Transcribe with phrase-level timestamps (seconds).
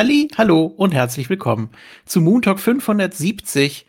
[0.00, 1.68] Halli, hallo und herzlich willkommen
[2.06, 3.86] zu Moon Talk 570.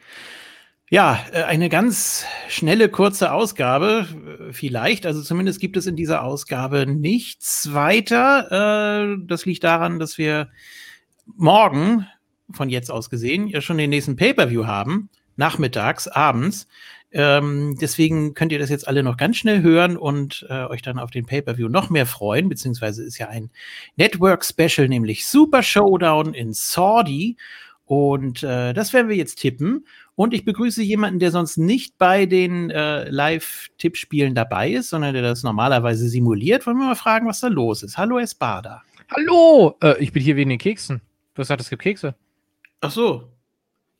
[0.90, 4.08] Ja, äh, eine ganz schnelle, kurze Ausgabe,
[4.50, 5.06] äh, vielleicht.
[5.06, 9.14] Also zumindest gibt es in dieser Ausgabe nichts weiter.
[9.16, 10.50] Äh, das liegt daran, dass wir
[11.38, 12.06] morgen,
[12.52, 16.68] von jetzt aus gesehen, ja schon den nächsten Pay-per-View haben, nachmittags, abends.
[17.14, 20.98] Ähm, deswegen könnt ihr das jetzt alle noch ganz schnell hören und äh, euch dann
[20.98, 23.50] auf den Pay-Per-View noch mehr freuen, beziehungsweise ist ja ein
[23.98, 27.38] Network-Special, nämlich Super Showdown in Saudi.
[27.86, 29.86] Und äh, das werden wir jetzt tippen.
[30.16, 35.24] Und ich begrüße jemanden, der sonst nicht bei den äh, Live-Tippspielen dabei ist, sondern der
[35.24, 36.66] das normalerweise simuliert.
[36.66, 37.98] Wollen wir mal fragen, was da los ist.
[37.98, 38.84] Hallo, Espada.
[39.14, 39.76] Hallo!
[39.84, 41.02] Äh, ich bin hier wegen den Keksen.
[41.34, 42.16] Du hast gesagt, es gibt Kekse.
[42.80, 43.31] Ach so,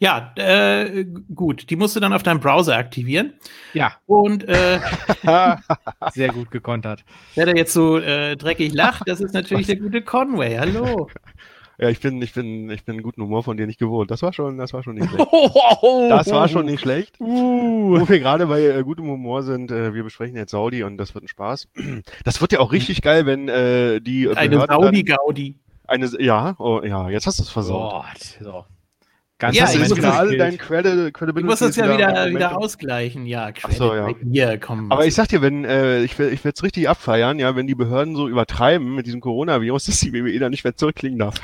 [0.02, 1.70] ja, äh, gut.
[1.70, 3.34] Die musst du dann auf deinem Browser aktivieren.
[3.74, 3.94] Ja.
[4.08, 4.80] Und äh,
[6.12, 7.06] sehr gut gekontert.
[7.36, 10.58] Wer da jetzt so äh, dreckig lacht, das ist natürlich der gute Conway.
[10.58, 11.08] Hallo.
[11.78, 14.10] Ja, ich bin, ich bin, ich bin guten Humor von dir nicht gewohnt.
[14.10, 15.28] Das war schon, das war schon nicht schlecht.
[16.10, 17.20] Das war schon nicht schlecht.
[17.20, 18.00] Uh.
[18.00, 21.14] Wo wir gerade bei äh, gutem Humor sind, äh, wir besprechen jetzt Saudi und das
[21.14, 21.68] wird ein Spaß.
[22.24, 25.60] Das wird ja auch richtig geil, wenn äh, die eine Saudi-Gaudi.
[25.86, 27.92] Eine, ja, oh, ja, jetzt hast du es versaut.
[27.92, 28.66] Gott, so.
[29.42, 31.42] Ganz ja, ich muss all dein Credit, Credibility.
[31.42, 33.52] Du musst das ja wieder, wieder ausgleichen, ja.
[33.52, 34.10] Credit so, ja.
[34.24, 37.56] Hier, komm, Aber ich sag dir, wenn, äh, ich, ich werde es richtig abfeiern, ja,
[37.56, 41.18] wenn die Behörden so übertreiben mit diesem Coronavirus, dass die WWE dann nicht mehr zurückklingen
[41.18, 41.42] darf.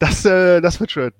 [0.00, 1.12] das, äh, das wird schön.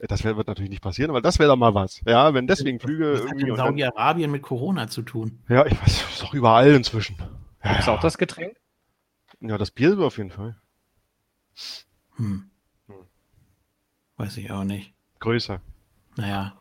[0.00, 2.02] Das wird, wird natürlich nicht passieren, aber das wäre doch mal was.
[2.04, 3.52] Ja, wenn deswegen Flüge was irgendwie.
[3.52, 5.38] Was hat Saudi-Arabien mit Corona zu tun?
[5.48, 7.16] Ja, ich weiß, ist doch überall inzwischen.
[7.64, 7.94] Ja, ist ja.
[7.94, 8.54] auch das Getränk?
[9.40, 10.56] Ja, das Bier auf jeden Fall.
[12.16, 12.50] Hm.
[14.16, 14.94] Weiß ich auch nicht.
[15.20, 15.60] Größer.
[16.16, 16.54] Naja.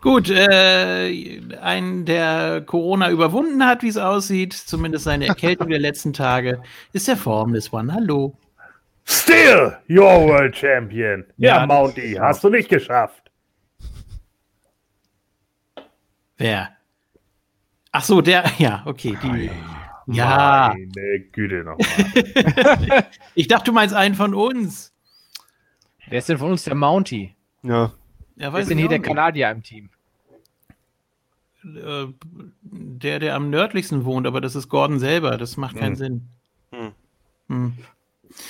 [0.00, 6.12] Gut, äh, ein, der Corona überwunden hat, wie es aussieht, zumindest seine Erkältung der letzten
[6.12, 6.60] Tage,
[6.92, 7.92] ist der Formless One.
[7.92, 8.36] Hallo.
[9.04, 11.24] Still your World Champion.
[11.36, 13.30] Ja, ja Mounty, hast du nicht geschafft.
[16.36, 16.70] Wer?
[17.92, 19.16] Ach so, der, ja, okay.
[19.22, 19.50] Die,
[20.08, 20.74] ja.
[20.74, 23.06] Meine Güte nochmal.
[23.34, 24.92] ich dachte, du meinst einen von uns.
[26.08, 27.34] Wer ist denn von uns der Mountie?
[27.62, 27.92] Ja.
[28.36, 29.90] ja Wer ist denn hier der Kanadier im Team?
[31.64, 32.06] Äh,
[32.62, 35.36] der, der am nördlichsten wohnt, aber das ist Gordon selber.
[35.36, 35.96] Das macht keinen hm.
[35.96, 36.28] Sinn.
[36.70, 36.92] Hm.
[37.48, 37.72] Hm.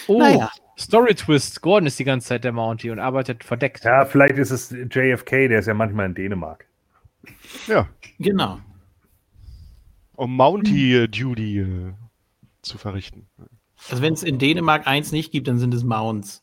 [0.06, 0.50] Oh, naja.
[0.78, 1.60] Story Twist.
[1.62, 3.84] Gordon ist die ganze Zeit der Mountie und arbeitet verdeckt.
[3.84, 6.66] Ja, vielleicht ist es JFK, der ist ja manchmal in Dänemark.
[7.66, 7.88] Ja.
[8.19, 8.61] Genau.
[10.14, 11.93] Um Mountie-Duty äh,
[12.62, 13.26] zu verrichten.
[13.90, 16.43] Also wenn es in Dänemark eins nicht gibt, dann sind es Mounts.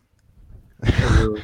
[0.82, 1.36] Also,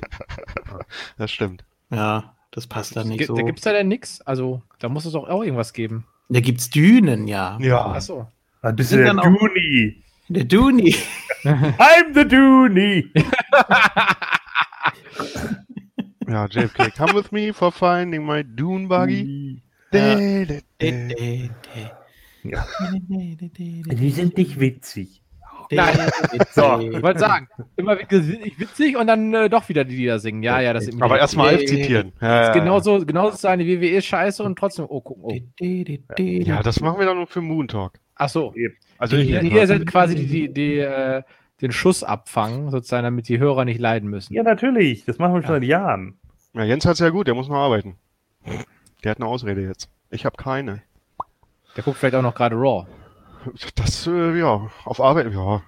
[1.18, 1.64] das stimmt.
[1.90, 3.36] Ja, das passt da nicht G so.
[3.36, 4.22] Da gibt es da denn nichts?
[4.22, 6.06] Also, da muss es doch auch irgendwas geben.
[6.30, 7.58] Da gibt es Dünen, ja.
[7.60, 7.86] Ja.
[7.88, 8.28] Achso.
[8.62, 10.04] Ein bisschen der Dooney.
[10.30, 10.96] Der Dooney.
[11.44, 13.12] I'm the Dooney.
[16.28, 19.62] ja, JFK, come with me for finding my Dune Buggy.
[19.92, 20.16] Ja.
[23.94, 25.22] Die sind nicht witzig.
[25.72, 25.98] Nein.
[26.52, 30.44] so, ich wollte sagen, immer witzig und dann äh, doch wieder die Lieder singen.
[30.44, 32.12] Ja, ja, das ist Aber erstmal Alf zitieren.
[32.22, 35.36] Ja, ja, genauso, genauso ist eine WWE-Scheiße und trotzdem, oh, guck, oh.
[35.60, 37.94] Ja, das machen wir dann nur für Moon Talk.
[38.16, 38.54] Ach so.
[38.98, 41.24] Also die, ich, ihr seid quasi die, die, die äh,
[41.62, 44.34] den Schuss abfangen, sozusagen, damit die Hörer nicht leiden müssen.
[44.34, 45.06] Ja, natürlich.
[45.06, 46.20] Das machen wir schon seit Jahren.
[46.54, 47.96] Ja, Jens hat es ja gut, der muss noch arbeiten.
[49.04, 49.90] Der hat eine Ausrede jetzt.
[50.10, 50.82] Ich habe keine.
[51.76, 52.86] Der guckt vielleicht auch noch gerade Raw.
[53.76, 55.62] Das, äh, ja, auf Arbeit, ja.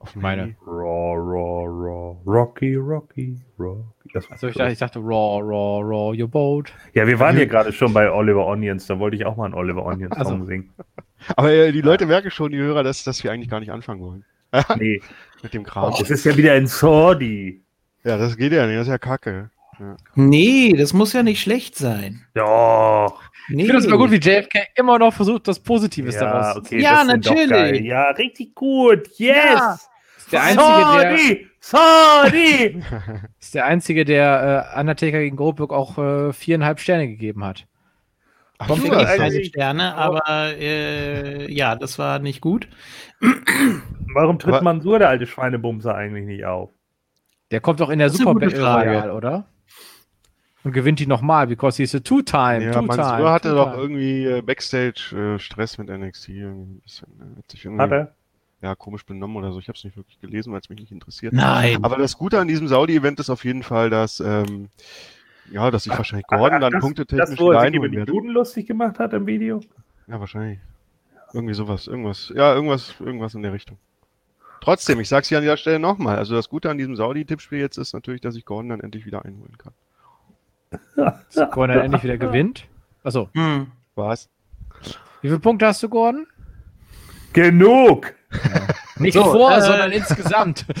[0.00, 0.54] Auf meine.
[0.64, 2.16] Raw, raw, raw.
[2.24, 3.84] Rocky, Rocky, Rocky.
[4.30, 6.72] also ich dachte, ich dachte, raw, raw, raw, your boat.
[6.94, 9.54] Ja, wir waren hier gerade schon bei Oliver Onions, da wollte ich auch mal einen
[9.54, 10.44] Oliver Onions Song also.
[10.44, 10.72] singen.
[11.36, 14.00] Aber äh, die Leute merken schon, die Hörer, dass, dass wir eigentlich gar nicht anfangen
[14.00, 14.24] wollen.
[14.78, 15.00] nee.
[15.42, 15.92] Mit dem Kram.
[15.98, 17.62] Das ist ja wieder ein Saudi.
[18.04, 19.50] Ja, das geht ja nicht, das ist ja kacke.
[19.78, 19.96] Ja.
[20.14, 22.24] Nee, das muss ja nicht schlecht sein.
[22.34, 23.20] Doch.
[23.48, 23.62] Nee.
[23.62, 26.68] Ich finde es immer gut, wie JFK immer noch versucht, das Positives ja, daraus okay,
[26.68, 27.82] zu Ja, natürlich.
[27.82, 29.08] Ja, richtig gut.
[29.16, 29.36] Yes.
[29.36, 29.78] Ja.
[30.18, 32.82] Ist der Einzige, sorry, der, sorry.
[33.40, 37.66] ist der Einzige, der äh, Undertaker gegen Goldberg auch äh, viereinhalb Sterne gegeben hat.
[38.58, 42.68] Ach, Kommt wirklich keine Sterne, aber äh, ja, das war nicht gut.
[44.14, 46.70] Warum tritt Mansur, der alte Schweinebumser, eigentlich nicht auf?
[47.50, 49.46] Der kommt doch in der Super Battle oder?
[50.64, 52.64] Und gewinnt die nochmal, because he's a two-time.
[52.64, 56.28] Ja, two Mansur hatte two doch irgendwie äh, Backstage-Stress äh, mit NXT.
[56.28, 58.14] Ein bisschen, hat sich irgendwie, hat er?
[58.60, 59.60] Ja, komisch benommen oder so.
[59.60, 61.32] Ich habe es nicht wirklich gelesen, weil es mich nicht interessiert.
[61.32, 61.84] Nein.
[61.84, 64.68] Aber das Gute an diesem Saudi-Event ist auf jeden Fall, dass ähm,
[65.50, 68.30] ja, dass sich wahrscheinlich Gordon ach, dann punktetechnisch das, wo er sich über die Duden
[68.30, 69.60] lustig gemacht hat im Video?
[70.06, 70.58] Ja, wahrscheinlich.
[71.32, 72.32] Irgendwie sowas, irgendwas.
[72.34, 73.78] Ja, irgendwas, irgendwas in der Richtung.
[74.60, 76.16] Trotzdem, ich sag's hier an dieser Stelle nochmal.
[76.16, 79.24] Also das Gute an diesem Saudi-Tippspiel jetzt ist natürlich, dass ich Gordon dann endlich wieder
[79.24, 79.72] einholen kann.
[81.52, 82.66] Gordon dann endlich wieder gewinnt?
[83.04, 83.28] Achso.
[83.34, 83.70] Hm.
[83.94, 84.28] Was?
[85.22, 86.26] Wie viele Punkte hast du, Gordon?
[87.32, 88.14] Genug!
[88.98, 90.66] Nicht so, vor, äh, sondern insgesamt.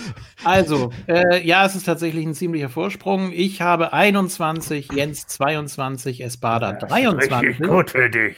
[0.44, 3.32] Also, äh, ja, es ist tatsächlich ein ziemlicher Vorsprung.
[3.32, 7.42] Ich habe 21, Jens 22, Espada 23.
[7.42, 8.36] Richtig gut für dich.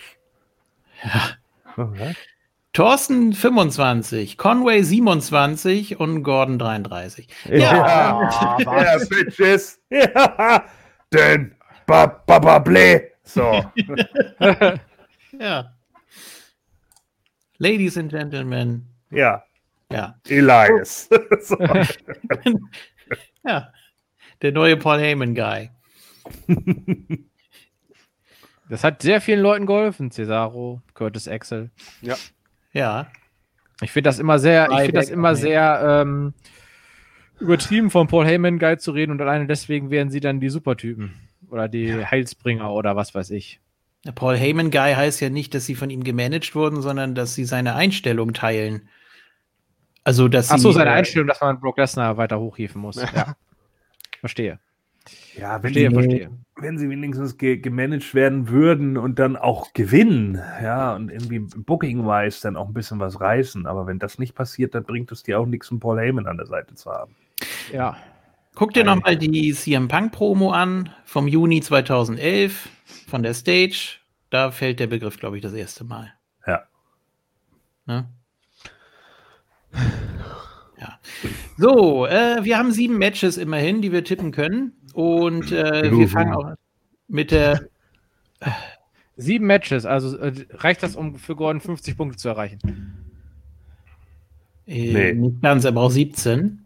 [1.05, 1.85] Ja.
[1.85, 2.15] Okay.
[2.73, 7.29] Thorsten 25, Conway 27 und Gordon 33.
[7.49, 9.81] Ja, ja, ja Bitches.
[9.91, 10.65] Ja,
[11.13, 11.55] denn
[11.87, 13.11] ba, ba, ba, blä.
[13.25, 13.43] So.
[15.39, 15.65] ja.
[17.59, 18.87] Ladies and Gentlemen.
[19.11, 19.43] Ja.
[19.93, 20.15] Ja.
[20.29, 21.09] Elias.
[21.43, 21.57] so.
[23.45, 23.73] ja.
[24.43, 25.71] Der neue Paul Heyman Guy.
[28.69, 30.11] Das hat sehr vielen Leuten geholfen.
[30.11, 31.71] Cesaro, Curtis Axel.
[32.01, 32.17] Ja.
[32.73, 33.11] Ja.
[33.83, 36.35] Ich finde das immer sehr, ich finde das immer sehr ähm,
[37.41, 41.15] übertrieben von Paul Heyman Guy zu reden und alleine deswegen wären sie dann die Supertypen
[41.51, 42.11] oder die ja.
[42.11, 43.61] Heilsbringer oder was weiß ich.
[44.05, 47.35] Der Paul Heyman Guy heißt ja nicht, dass sie von ihm gemanagt wurden, sondern dass
[47.35, 48.89] sie seine Einstellung teilen.
[50.05, 52.97] Also, dass Ach so, seine äh, Einstellung, dass man Brock Lesnar weiter hochhieven muss.
[52.97, 53.37] Ja.
[54.21, 54.59] Verstehe.
[55.37, 56.31] Ja, wenn, verstehe, sie, verstehe.
[56.57, 62.43] wenn sie wenigstens ge gemanagt werden würden und dann auch gewinnen, ja, und irgendwie Booking-wise
[62.43, 63.67] dann auch ein bisschen was reißen.
[63.67, 66.37] Aber wenn das nicht passiert, dann bringt es dir auch nichts, einen Paul Heyman an
[66.37, 67.15] der Seite zu haben.
[67.73, 67.97] Ja.
[68.55, 72.69] Guck dir nochmal die CM Punk Promo an vom Juni 2011
[73.07, 73.99] von der Stage.
[74.29, 76.13] Da fällt der Begriff, glaube ich, das erste Mal.
[76.47, 76.63] Ja.
[77.87, 78.09] Ne?
[80.79, 80.99] Ja.
[81.57, 84.73] So, äh, wir haben sieben Matches immerhin, die wir tippen können.
[84.95, 86.55] Und äh, wir fangen auch
[87.09, 87.69] mit der.
[89.17, 92.59] Sieben Matches, also äh, reicht das, um für Gordon 50 Punkte zu erreichen?
[94.67, 95.13] Äh, nee.
[95.13, 96.65] Nicht ganz, aber auch 17.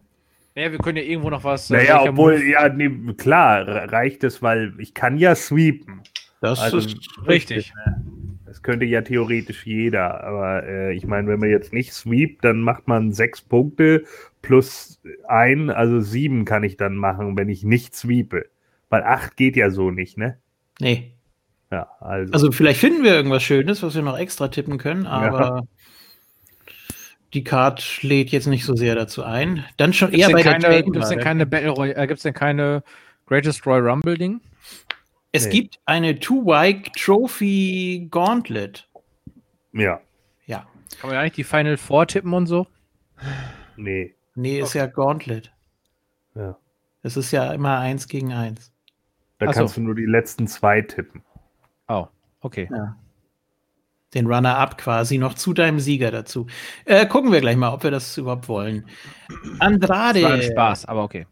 [0.54, 1.70] Naja, wir können ja irgendwo noch was.
[1.70, 2.50] Äh, naja, obwohl, Move?
[2.50, 6.02] ja, nee, klar, reicht es, weil ich kann ja sweepen.
[6.40, 6.96] Das also, ist
[7.26, 7.72] richtig.
[7.74, 8.04] Ne?
[8.44, 12.60] Das könnte ja theoretisch jeder, aber äh, ich meine, wenn man jetzt nicht sweept, dann
[12.60, 14.04] macht man sechs Punkte
[14.42, 18.46] plus ein, also sieben kann ich dann machen, wenn ich nicht sweepe.
[18.90, 20.38] Weil acht geht ja so nicht, ne?
[20.78, 21.14] Nee.
[21.72, 22.32] Ja, also.
[22.32, 25.62] Also vielleicht finden wir irgendwas Schönes, was wir noch extra tippen können, aber ja.
[27.34, 29.64] Die Card lädt jetzt nicht so sehr dazu ein.
[29.76, 32.18] Dann schon gibt's eher bei keine, der Gibt es denn keine Battle Royale, äh, gibt
[32.18, 32.82] es denn keine
[33.26, 34.40] Greatest Royal Rumble Ding?
[35.32, 35.50] Es nee.
[35.50, 38.88] gibt eine Two-Wike Trophy Gauntlet.
[39.72, 40.00] Ja.
[40.46, 40.66] Ja.
[41.00, 42.68] Kann man ja nicht die Final Four tippen und so?
[43.76, 44.14] Nee.
[44.36, 44.78] Nee, ist okay.
[44.78, 45.52] ja Gauntlet.
[46.36, 46.56] Ja.
[47.02, 48.72] Es ist ja immer eins gegen eins.
[49.38, 49.80] Da Ach kannst so.
[49.80, 51.22] du nur die letzten zwei tippen.
[51.88, 52.06] Oh,
[52.40, 52.68] okay.
[52.70, 52.96] Ja.
[54.14, 56.46] Den Runner-up quasi noch zu deinem Sieger dazu.
[56.84, 58.86] Äh, gucken wir gleich mal, ob wir das überhaupt wollen.
[59.58, 60.20] Andrade.
[60.20, 61.26] Das war ein Spaß, aber okay.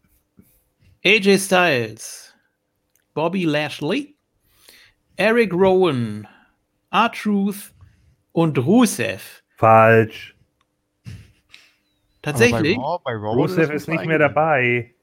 [1.05, 2.35] AJ Styles.
[3.15, 4.17] Bobby Lashley.
[5.17, 6.27] Eric Rowan.
[6.91, 7.73] R-Truth
[8.33, 9.43] und Rusev.
[9.57, 10.35] Falsch.
[12.23, 12.77] Tatsächlich.
[12.77, 14.95] Bei Raw, bei Rusev ist nicht mehr dabei.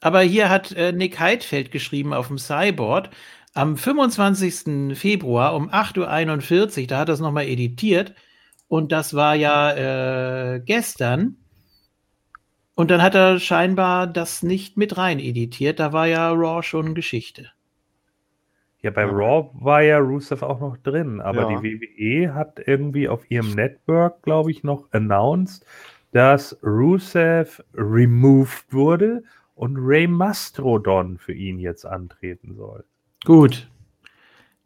[0.00, 3.08] Aber hier hat äh, Nick Heidfeld geschrieben auf dem Cyborg
[3.54, 4.96] am 25.
[4.98, 8.14] Februar um 8.41 Uhr, da hat er es nochmal editiert.
[8.68, 11.36] Und das war ja äh, gestern.
[12.74, 15.78] Und dann hat er scheinbar das nicht mit rein editiert.
[15.78, 17.52] Da war ja Raw schon Geschichte.
[18.82, 19.08] Ja, bei ja.
[19.08, 21.60] Raw war ja Rusev auch noch drin, aber ja.
[21.60, 25.64] die WWE hat irgendwie auf ihrem Network, glaube ich, noch announced,
[26.12, 29.22] dass Rusev removed wurde
[29.54, 32.84] und Ray Mastrodon für ihn jetzt antreten soll.
[33.24, 33.68] Gut.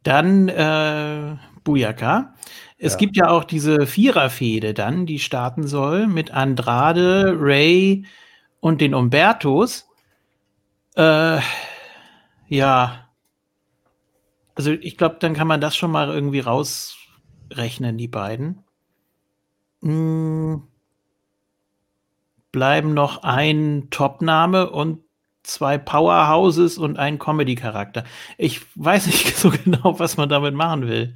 [0.03, 2.35] Dann äh, Buyaka.
[2.79, 2.99] Es ja.
[2.99, 8.07] gibt ja auch diese Viererfehde dann, die starten soll mit Andrade, Ray
[8.61, 9.89] und den Umbertos.
[10.95, 11.41] Äh,
[12.49, 13.09] ja.
[14.55, 18.65] Also ich glaube, dann kann man das schon mal irgendwie rausrechnen, die beiden.
[19.83, 20.63] Hm
[22.53, 25.05] bleiben noch ein Topname und
[25.49, 28.05] zwei Powerhouses und ein Comedy-Charakter.
[28.37, 31.15] Ich weiß nicht so genau, was man damit machen will.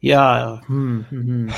[0.00, 1.52] Ja, hm, hm, hm.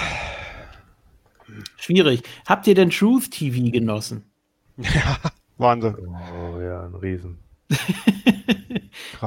[1.77, 2.23] schwierig.
[2.47, 4.31] Habt ihr denn Truth TV genossen?
[4.77, 5.19] Ja,
[5.59, 5.97] Wahnsinn.
[5.99, 7.39] Oh ja, ein Riesen.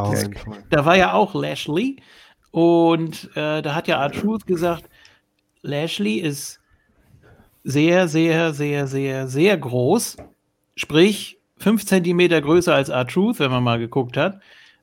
[0.70, 2.02] da war ja auch Lashley
[2.52, 4.90] und äh, da hat ja R-Truth gesagt,
[5.62, 6.59] Lashley ist
[7.70, 10.18] sehr, sehr, sehr, sehr, sehr groß.
[10.76, 14.40] Sprich, 5 cm größer als R-Truth, wenn man mal geguckt hat.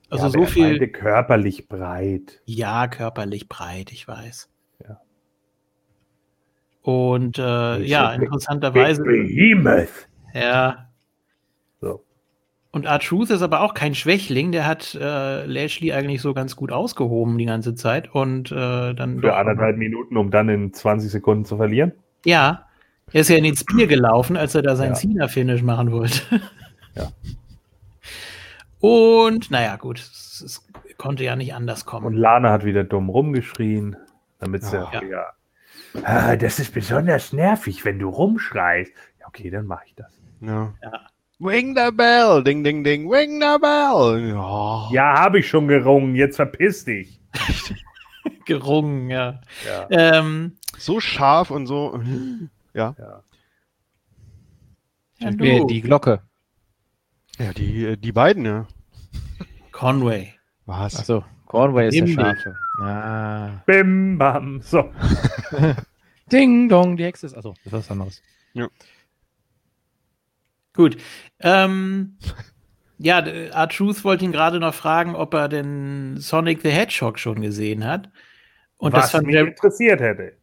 [0.09, 0.87] Also ja, so viel.
[0.89, 2.41] körperlich breit.
[2.45, 4.49] Ja, körperlich breit, ich weiß.
[4.87, 5.01] Ja.
[6.83, 9.03] Und äh, ja, interessanterweise.
[9.03, 10.09] Behemoth.
[10.33, 10.91] Ja.
[11.81, 12.05] So.
[12.71, 16.55] Und Art Truth ist aber auch kein Schwächling, der hat äh, Lashley eigentlich so ganz
[16.55, 19.19] gut ausgehoben die ganze Zeit und äh, dann.
[19.21, 21.93] Für anderthalb Minuten, um dann in 20 Sekunden zu verlieren?
[22.25, 22.66] Ja.
[23.13, 24.95] Er ist ja in den Spear gelaufen, als er da sein ja.
[24.95, 26.23] Cena-Finish machen wollte.
[26.95, 27.13] Ja.
[28.81, 32.07] Und naja, gut, es, es, konnte ja nicht anders kommen.
[32.07, 33.97] Und Lana hat wieder dumm rumgeschrien,
[34.39, 35.03] damit sie ja.
[35.03, 35.27] ja.
[36.05, 38.93] Ah, das ist besonders nervig, wenn du rumschreist.
[39.21, 40.13] Ja, okay, dann mache ich das.
[40.41, 40.75] Ja.
[40.83, 41.01] ja.
[41.41, 44.35] Ring the bell, ding, ding, ding, ring the bell.
[44.37, 44.89] Oh.
[44.91, 47.21] Ja, habe ich schon gerungen, jetzt verpiss dich.
[48.47, 49.41] gerungen, ja.
[49.67, 49.87] ja.
[49.91, 52.01] Ähm, so scharf und so.
[52.77, 52.95] Ja.
[52.99, 53.23] ja.
[55.19, 56.21] ja die Glocke.
[57.39, 58.67] Ja, die, die beiden, ja.
[59.73, 60.35] Conway.
[60.67, 60.99] Was?
[60.99, 62.57] Achso, Conway ist der Schafe.
[62.81, 63.63] Ja.
[63.65, 64.93] Bim, bam, so.
[66.33, 67.35] Ding, dong, die Hexe ist.
[67.35, 68.23] Achso, das ist was anderes.
[68.53, 68.69] Ja.
[70.75, 70.99] Gut.
[71.41, 72.19] Ähm,
[72.99, 77.41] ja, Art Truth wollte ihn gerade noch fragen, ob er den Sonic the Hedgehog schon
[77.41, 78.11] gesehen hat.
[78.77, 80.37] Und was das fand mich interessiert hätte.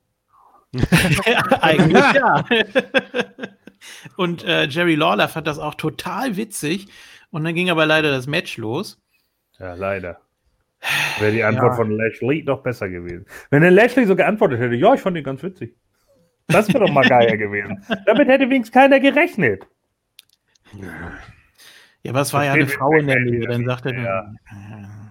[1.62, 2.46] Eigentlich ja.
[4.18, 6.88] Und äh, Jerry Lawler fand das auch total witzig.
[7.32, 9.02] Und dann ging aber leider das Match los.
[9.60, 10.22] Ja, leider.
[11.20, 11.76] Wäre die Antwort ja.
[11.76, 13.26] von Lashley noch besser gewesen.
[13.50, 15.76] Wenn der Lashley so geantwortet hätte, ja, ich fand ihn ganz witzig.
[16.48, 17.84] Das wäre doch mal geiler gewesen.
[18.06, 19.66] Damit hätte wenigstens keiner gerechnet.
[22.02, 23.48] Ja, aber es war ja eine Frau in der Nähe.
[23.48, 24.34] Dann sagte er.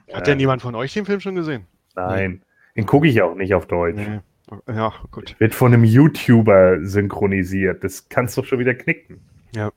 [0.08, 0.14] Ja.
[0.14, 1.66] Hat denn jemand von euch den Film schon gesehen?
[1.94, 2.42] Nein.
[2.76, 3.96] Den gucke ich auch nicht auf Deutsch.
[3.96, 4.20] Nee.
[4.68, 5.34] Ja, gut.
[5.38, 7.84] Wird von einem YouTuber synchronisiert.
[7.84, 9.20] Das kannst du doch schon wieder knicken.
[9.54, 9.72] Ja.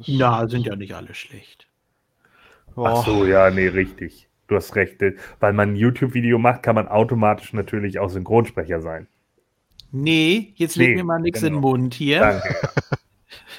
[0.00, 1.66] Ja, sind ja nicht alle schlecht.
[2.76, 2.84] Oh.
[2.86, 4.28] Ach so, ja, nee, richtig.
[4.46, 5.00] Du hast recht.
[5.40, 9.08] Weil man ein YouTube-Video macht, kann man automatisch natürlich auch Synchronsprecher sein.
[9.90, 11.48] Nee, jetzt nee, leg mir mal nichts genau.
[11.48, 12.20] in den Mund hier.
[12.20, 12.68] Danke.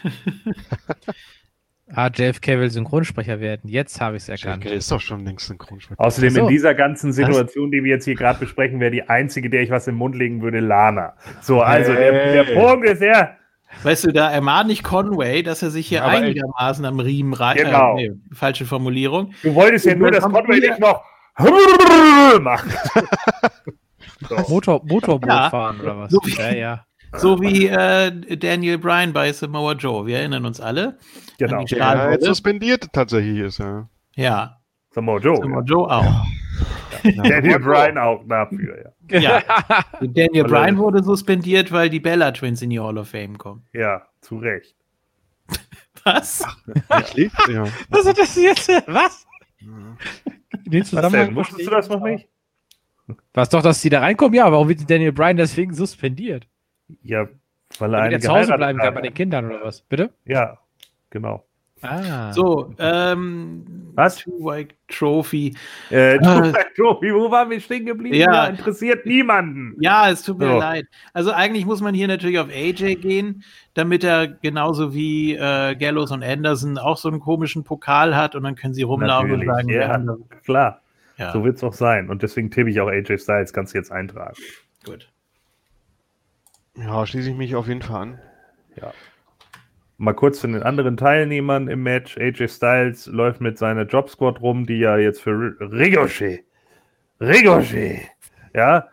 [1.96, 3.70] Ah, JFK will Synchronsprecher werden.
[3.70, 4.64] Jetzt habe ich es erkannt.
[4.64, 6.00] JFK ist doch schon längst Synchronsprecher.
[6.00, 6.42] Außerdem so.
[6.42, 9.70] in dieser ganzen Situation, die wir jetzt hier gerade besprechen, wäre die einzige, der ich
[9.70, 11.14] was im Mund legen würde, Lana.
[11.42, 12.12] So, also hey.
[12.12, 13.36] der, der Punkt ist ja.
[13.84, 17.64] Weißt du, da ermahne ich Conway, dass er sich hier Aber einigermaßen am Riemen reißt.
[17.64, 17.98] Genau.
[17.98, 19.34] Äh, nee, falsche Formulierung.
[19.42, 21.04] Du wolltest ja nur, dass Conway nicht noch
[22.42, 22.66] macht.
[24.30, 24.36] so.
[24.48, 25.50] Motor, Motorboot ja.
[25.50, 26.12] fahren oder was?
[26.12, 26.86] So ja, ja.
[27.18, 30.06] So wie äh, Daniel Bryan bei Samoa Joe.
[30.06, 30.98] Wir erinnern uns alle.
[31.38, 31.64] Genau.
[31.64, 33.88] Der ja, jetzt suspendiert tatsächlich ist, ja.
[34.16, 34.58] Ja.
[34.92, 35.38] Samoa Joe.
[35.38, 35.62] Samoa.
[35.62, 36.26] Joe auch.
[37.04, 37.24] Ja.
[37.24, 39.20] Daniel Bryan auch dafür, ja.
[39.20, 39.44] ja.
[40.02, 43.66] Daniel Bryan wurde suspendiert, weil die Bella Twins in die Hall of Fame kommen.
[43.74, 44.76] Ja, zu Recht.
[46.06, 46.46] Was?
[47.50, 47.66] ja.
[47.90, 48.70] Was ist das jetzt?
[48.88, 49.26] Was?
[50.66, 52.28] Den Zusammenhang Wusstest du das noch nicht?
[53.34, 54.36] Was doch, dass die da reinkommen?
[54.36, 56.48] Ja, warum wird Daniel Bryan deswegen suspendiert?
[57.02, 57.28] Ja,
[57.80, 59.82] weil er eine zu Hause bleiben kann bei den Kindern oder was?
[59.82, 60.12] Bitte?
[60.26, 60.60] Ja,
[61.10, 61.44] genau.
[61.84, 62.32] Ah.
[62.32, 64.18] So, ähm, was?
[64.18, 65.54] Two-White Trophy.
[65.90, 66.64] Äh, Two-White ah.
[66.76, 68.16] Trophy, wo waren wir stehen geblieben?
[68.16, 68.34] Ja.
[68.34, 68.46] ja.
[68.48, 69.76] interessiert niemanden.
[69.82, 70.60] Ja, es tut mir so.
[70.60, 70.88] leid.
[71.14, 76.12] Also eigentlich muss man hier natürlich auf AJ gehen, damit er genauso wie äh, Gallows
[76.12, 79.50] und Anderson auch so einen komischen Pokal hat und dann können sie rumlaufen natürlich.
[79.50, 80.82] und sagen, ja, klar.
[81.18, 81.32] Ja.
[81.32, 82.10] So wird es auch sein.
[82.10, 84.36] Und deswegen tippe ich auch AJ Styles, kannst du jetzt eintragen.
[84.84, 85.10] Gut.
[86.76, 88.20] Ja, schließe ich mich auf jeden Fall an.
[88.76, 88.92] Ja.
[89.98, 92.18] Mal kurz zu den anderen Teilnehmern im Match.
[92.18, 96.44] AJ Styles läuft mit seiner Job Squad rum, die ja jetzt für Ricochet,
[97.22, 98.10] Ricochet,
[98.54, 98.88] ja,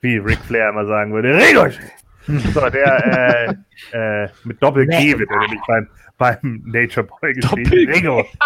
[0.00, 1.92] wie Ric Flair immer sagen würde, Ricochet.
[2.26, 3.56] So, der
[3.92, 5.88] äh, äh, mit Doppel-G wird er nämlich beim,
[6.18, 7.70] beim Nature Boy geschrieben.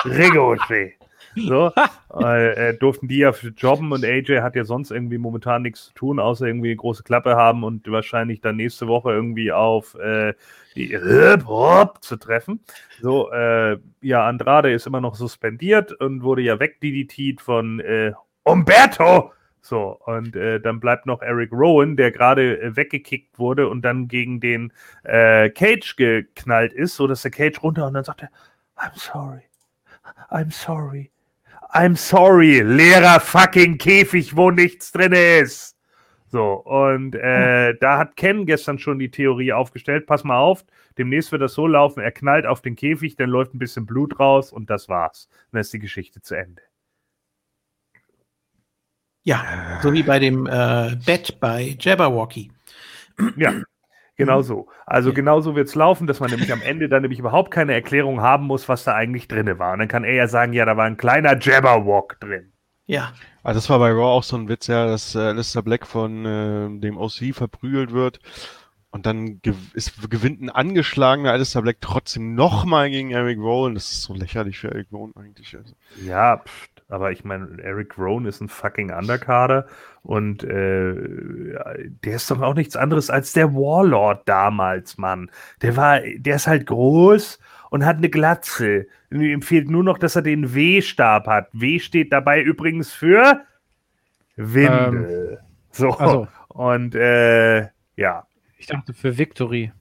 [0.04, 0.94] Ricochet.
[1.36, 1.72] So,
[2.20, 6.18] äh, durften die ja jobben und AJ hat ja sonst irgendwie momentan nichts zu tun,
[6.18, 10.34] außer irgendwie eine große Klappe haben und wahrscheinlich dann nächste Woche irgendwie auf äh,
[10.74, 12.60] die Hip Hop zu treffen.
[13.00, 19.32] So, äh, ja, Andrade ist immer noch suspendiert und wurde ja wegdiditiert von äh, Umberto.
[19.62, 24.08] So, und äh, dann bleibt noch Eric Rowan, der gerade äh, weggekickt wurde und dann
[24.08, 24.72] gegen den
[25.04, 28.30] äh, Cage geknallt ist, so dass der Cage runter und dann sagt er,
[28.76, 29.42] I'm sorry,
[30.30, 31.10] I'm sorry.
[31.72, 35.76] I'm sorry, leerer fucking Käfig, wo nichts drin ist.
[36.26, 40.06] So, und äh, da hat Ken gestern schon die Theorie aufgestellt.
[40.06, 40.64] Pass mal auf,
[40.96, 44.20] demnächst wird das so laufen, er knallt auf den Käfig, dann läuft ein bisschen Blut
[44.20, 45.28] raus und das war's.
[45.50, 46.62] Dann ist die Geschichte zu Ende.
[49.22, 52.52] Ja, so wie bei dem äh, Bett bei Jabberwocky.
[53.36, 53.52] Ja,
[54.20, 54.42] Genau mhm.
[54.42, 54.68] so.
[54.86, 55.14] Also ja.
[55.14, 58.20] genau so wird es laufen, dass man nämlich am Ende dann nämlich überhaupt keine Erklärung
[58.20, 59.72] haben muss, was da eigentlich drin war.
[59.72, 62.52] Und dann kann er ja sagen, ja, da war ein kleiner Jabberwock drin.
[62.86, 63.12] Ja.
[63.42, 66.26] Also das war bei Raw auch so ein Witz, ja, dass äh, Lister Black von
[66.26, 68.20] äh, dem OC verprügelt wird
[68.90, 73.74] und dann gew ist, gewinnt ein angeschlagener Alistair Black trotzdem nochmal gegen Eric Rowan.
[73.74, 75.56] Das ist so lächerlich für Eric Rowan eigentlich.
[75.56, 75.74] Also.
[76.04, 79.66] Ja, pff, aber ich meine, Eric Rowan ist ein fucking Undercarder
[80.02, 80.94] und äh,
[82.04, 85.30] der ist doch auch nichts anderes als der Warlord damals, Mann.
[85.62, 87.38] Der war, der ist halt groß
[87.70, 88.86] und hat eine Glatze.
[89.10, 91.48] Ihm fehlt nur noch, dass er den W-Stab hat.
[91.52, 93.40] W steht dabei übrigens für
[94.36, 95.38] Winde.
[95.40, 95.90] Ähm, so.
[95.90, 96.28] Also.
[96.48, 98.26] Und äh, ja.
[98.58, 99.72] Ich dachte für Victory.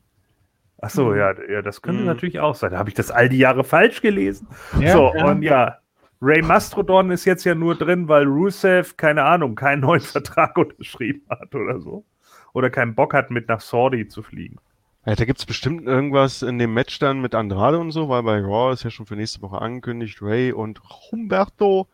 [0.82, 2.08] Ach so, ja, ja, das könnte mhm.
[2.08, 2.72] natürlich auch sein.
[2.72, 4.48] Da habe ich das all die Jahre falsch gelesen.
[4.80, 5.26] Ja, so, ja.
[5.26, 5.80] und ja,
[6.21, 11.23] Ray Mastrodon ist jetzt ja nur drin, weil Rusev, keine Ahnung, keinen neuen Vertrag unterschrieben
[11.29, 12.05] hat oder so.
[12.53, 14.58] Oder keinen Bock hat, mit nach Saudi zu fliegen.
[15.05, 18.23] Ja, da gibt es bestimmt irgendwas in dem Match dann mit Andrade und so, weil
[18.23, 21.88] bei Raw ist ja schon für nächste Woche angekündigt, Ray und Humberto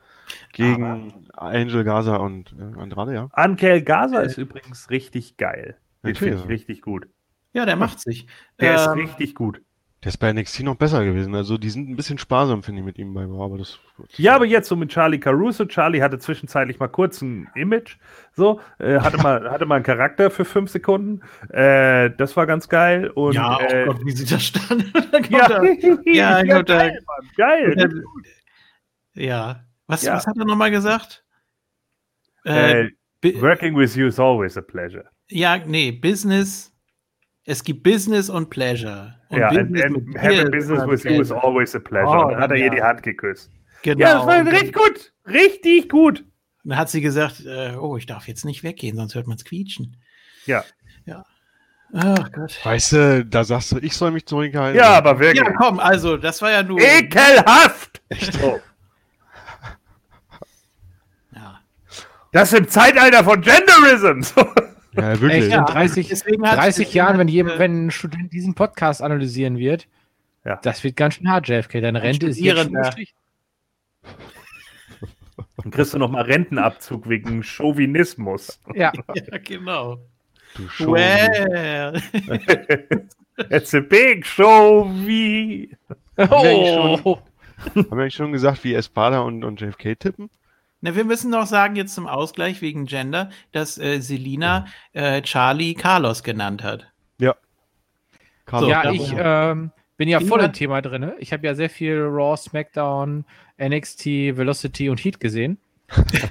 [0.53, 3.29] gegen Aber Angel Gaza und äh, Andrade, ja.
[3.31, 5.77] Ankel Gaza ist übrigens richtig geil.
[6.03, 7.07] Den finde ich richtig gut.
[7.53, 8.27] Ja, der macht sich.
[8.59, 9.61] Der ähm, ist richtig gut.
[10.03, 11.33] Der ist bei NXT noch besser gewesen.
[11.33, 13.43] Also die sind ein bisschen sparsam, finde ich, mit ihm bei Raw.
[13.43, 13.79] Aber das,
[14.17, 15.65] ja, aber jetzt so mit Charlie Caruso.
[15.65, 17.97] Charlie hatte zwischenzeitlich mal kurz ein Image.
[18.33, 21.21] So, äh, hatte, mal, hatte mal einen Charakter für fünf Sekunden.
[21.49, 23.09] Äh, das war ganz geil.
[23.09, 24.85] Und, ja, oh äh, Gott, wie sieht das stand?
[25.29, 25.63] ja,
[26.05, 27.29] ja, ja, geil, Mann.
[27.35, 28.03] geil.
[29.15, 29.63] Ja.
[29.87, 30.15] Was, ja.
[30.15, 31.23] was hat er nochmal gesagt?
[32.43, 32.89] Äh,
[33.23, 35.05] working with you is always a pleasure.
[35.29, 36.74] Ja, nee, Business.
[37.45, 39.15] Es gibt Business und Pleasure.
[39.29, 42.25] Und ja, Business and, and having business with you is always a pleasure.
[42.25, 42.65] Oh, dann hat er ja.
[42.65, 43.51] ihr die Hand geküsst.
[43.83, 43.99] Genau.
[43.99, 45.13] Ja, das war richtig gut.
[45.27, 46.21] Richtig gut.
[46.63, 49.37] Und dann hat sie gesagt, äh, oh, ich darf jetzt nicht weggehen, sonst hört man
[49.37, 49.97] es quietschen.
[50.47, 50.63] Ja.
[51.05, 51.23] Ja.
[51.93, 52.59] Ach Gott.
[52.65, 54.79] Weißt du, da sagst du, ich soll mich zurückhalten.
[54.79, 55.45] Ja, aber wirklich.
[55.45, 56.79] Ja, komm, also, das war ja nur.
[56.79, 58.01] Ekelhaft!
[58.09, 58.39] Echt?
[58.43, 58.59] Oh.
[61.35, 61.61] ja.
[62.31, 64.21] Das im Zeitalter von Genderism.
[64.95, 65.45] Ja, wirklich.
[65.45, 69.87] Echt, in 30, 30 Jahren, wenn, jemand, wenn ein Student diesen Podcast analysieren wird,
[70.43, 70.57] ja.
[70.63, 71.81] das wird ganz schön hart, JFK.
[71.81, 72.73] Deine Rente ist jetzt schon
[75.57, 78.59] Dann kriegst du nochmal Rentenabzug wegen Chauvinismus.
[78.73, 79.99] Ja, ja genau.
[80.77, 82.01] Du well.
[83.49, 85.75] It's a big show wie.
[86.17, 86.29] Oh.
[86.29, 87.15] Haben, wir schon,
[87.75, 90.29] haben wir eigentlich schon gesagt, wie Espada und, und JFK tippen?
[90.85, 95.73] Na, wir müssen noch sagen, jetzt zum Ausgleich wegen Gender, dass äh, Selina äh, Charlie
[95.73, 96.85] Carlos genannt hat.
[97.17, 97.35] Ja.
[98.45, 98.69] Carlos.
[98.69, 101.11] Ja, ich ähm, bin ja voll im Thema drin.
[101.17, 103.25] Ich habe ja sehr viel Raw, SmackDown,
[103.59, 104.05] NXT,
[104.37, 105.57] Velocity und Heat gesehen.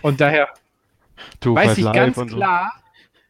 [0.02, 0.50] Und daher
[1.40, 2.24] weiß ich ganz so.
[2.24, 2.74] klar,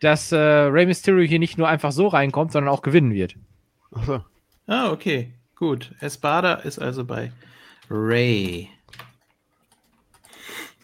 [0.00, 3.34] dass äh, Rey Mysterio hier nicht nur einfach so reinkommt, sondern auch gewinnen wird.
[3.92, 4.22] Achso.
[4.66, 5.32] Ah, okay.
[5.56, 5.94] Gut.
[6.00, 7.32] Espada ist also bei
[7.88, 8.68] Ray.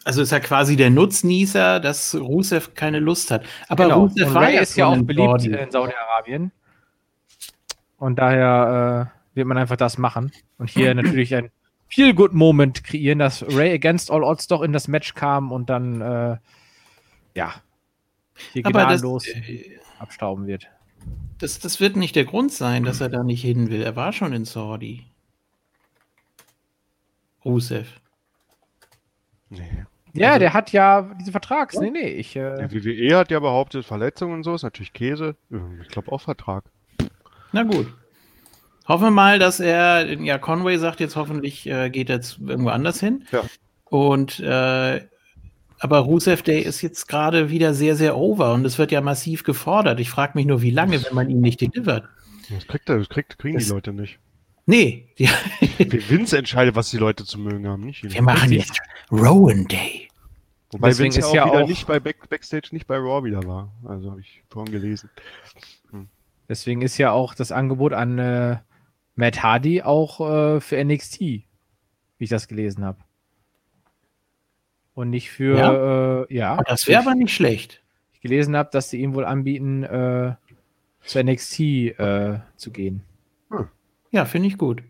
[0.03, 3.45] Also ist er quasi der Nutznießer, dass Rusev keine Lust hat.
[3.67, 4.01] Aber genau.
[4.01, 5.53] Rusev und war Ray ja ist ja auch beliebt Body.
[5.53, 6.51] in Saudi-Arabien.
[7.97, 10.31] Und daher äh, wird man einfach das machen.
[10.57, 11.51] Und hier natürlich ein
[11.87, 16.37] Feel-Good-Moment kreieren, dass Ray against all odds doch in das Match kam und dann, äh,
[17.35, 17.53] ja,
[18.53, 20.67] hier gnadenlos äh, abstauben wird.
[21.37, 23.81] Das, das wird nicht der Grund sein, dass er da nicht hin will.
[23.81, 25.05] Er war schon in Saudi.
[27.43, 27.99] Rusev.
[29.49, 29.85] Nee.
[30.13, 31.75] Ja, also, der hat ja diese Vertrags.
[31.75, 31.81] Ja.
[31.81, 32.35] Nee, nee, ich.
[32.35, 35.35] Äh, der WWE hat ja behauptet, Verletzungen und so ist natürlich Käse.
[35.81, 36.65] Ich glaube auch Vertrag.
[37.51, 37.87] Na gut.
[38.87, 42.99] Hoffen wir mal, dass er, ja, Conway sagt jetzt hoffentlich, äh, geht jetzt irgendwo anders
[42.99, 43.25] hin.
[43.31, 43.43] Ja.
[43.85, 45.01] Und, äh,
[45.79, 49.43] aber Rusev Day ist jetzt gerade wieder sehr, sehr over und es wird ja massiv
[49.43, 49.99] gefordert.
[49.99, 52.05] Ich frage mich nur, wie lange, wenn man ihn nicht delivert.
[52.49, 54.19] Das kriegt er, das kriegt, kriegen das, die Leute nicht.
[54.65, 55.07] Nee.
[55.17, 58.79] Die Vince entscheidet, was die Leute zu mögen haben, nicht Wir machen jetzt
[59.11, 60.00] Rowan Day.
[60.71, 63.43] Wobei Deswegen Vince ja auch wieder auch nicht bei Back Backstage, nicht bei Raw wieder
[63.45, 63.71] war.
[63.83, 65.09] Also habe ich vorhin gelesen.
[65.91, 66.07] Hm.
[66.47, 68.57] Deswegen ist ja auch das Angebot an äh,
[69.15, 71.45] Matt Hardy auch äh, für NXT, wie
[72.19, 72.99] ich das gelesen habe.
[74.93, 76.23] Und nicht für, ja.
[76.23, 77.81] Äh, ja das wäre aber nicht schlecht.
[78.13, 80.35] Ich gelesen habe, dass sie ihm wohl anbieten, äh,
[81.01, 83.03] zu NXT äh, zu gehen.
[83.49, 83.67] Hm.
[84.11, 84.83] Ja, finde ich gut.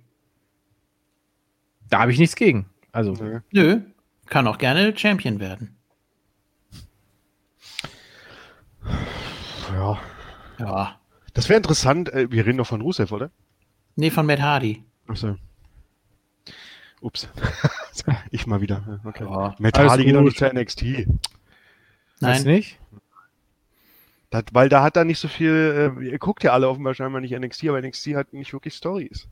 [1.90, 2.68] Da habe ich nichts gegen.
[2.92, 3.14] Also.
[3.14, 3.40] Nö.
[3.52, 3.82] Nö.
[4.32, 5.76] Kann auch gerne Champion werden.
[9.74, 10.00] Ja.
[10.58, 11.00] Ja.
[11.34, 12.08] Das wäre interessant.
[12.14, 13.30] Äh, wir reden doch von Rusev, oder?
[13.98, 14.86] Nee, von Matt Hardy.
[15.06, 15.36] Achso.
[17.02, 17.28] Ups.
[18.32, 19.02] ich mal wieder.
[19.04, 19.26] Okay.
[19.26, 21.08] Ja, Matt Hardy geht doch nicht zur NXT.
[22.22, 22.44] Nein.
[22.44, 22.80] nicht?
[24.30, 27.20] Das, weil da hat er nicht so viel, äh, ihr guckt ja alle offenbar scheinbar
[27.20, 29.28] nicht NXT, aber NXT hat nicht wirklich Stories.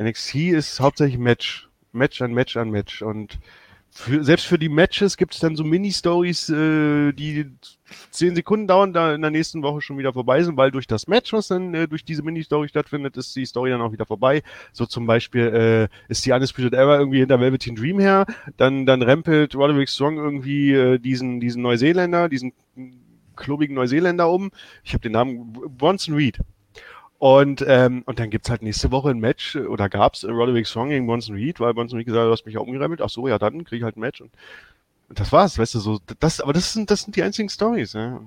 [0.00, 1.68] NXT ist hauptsächlich Match.
[1.92, 3.02] Match an Match an Match.
[3.02, 3.38] Und
[3.90, 7.46] für, selbst für die Matches gibt es dann so Mini-Stories, äh, die
[8.10, 11.08] zehn Sekunden dauern, da in der nächsten Woche schon wieder vorbei sind, weil durch das
[11.08, 14.42] Match, was dann äh, durch diese Mini-Story stattfindet, ist die Story dann auch wieder vorbei.
[14.72, 19.02] So zum Beispiel äh, ist die Undisputed Era irgendwie hinter Velveteen Dream her, dann, dann
[19.02, 22.52] rempelt Roderick Strong irgendwie äh, diesen, diesen Neuseeländer, diesen
[23.36, 24.50] klobigen Neuseeländer um.
[24.84, 26.38] Ich habe den Namen Bronson Reed.
[27.18, 31.06] Und, ähm, und dann gibt's halt nächste Woche ein Match, oder gab's Roderick Strong gegen
[31.06, 33.02] Bronson Reed, weil Bronson Reed gesagt hat, du hast mich auch umgeremmelt.
[33.02, 34.20] Ach so, ja, dann krieg ich halt ein Match.
[34.20, 34.30] Und,
[35.08, 37.94] und das war's, weißt du, so, das, aber das sind, das sind die einzigen Stories,
[37.94, 38.20] ja.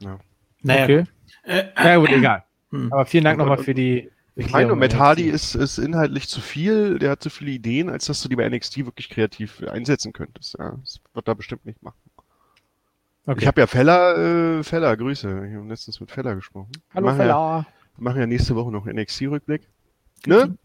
[0.00, 0.18] ja.
[0.62, 0.84] Naja.
[0.84, 1.04] Okay.
[1.42, 2.42] Äh, ja, gut, egal.
[2.72, 2.92] Hm.
[2.92, 4.10] Aber vielen Dank nochmal für die.
[4.34, 8.06] Ich meine, Matt Hardy ist, ist inhaltlich zu viel, der hat zu viele Ideen, als
[8.06, 10.56] dass du die bei NXT wirklich kreativ einsetzen könntest.
[10.58, 11.96] Ja, das wird er bestimmt nicht machen.
[13.26, 13.40] Okay.
[13.40, 15.48] Ich habe ja Feller, äh, Feller, Grüße.
[15.48, 16.70] Ich habe letztens mit Feller gesprochen.
[16.94, 17.28] Hallo wir Feller.
[17.28, 19.62] Ja, wir machen ja nächste Woche noch NXT-Rückblick.
[20.26, 20.56] Ne?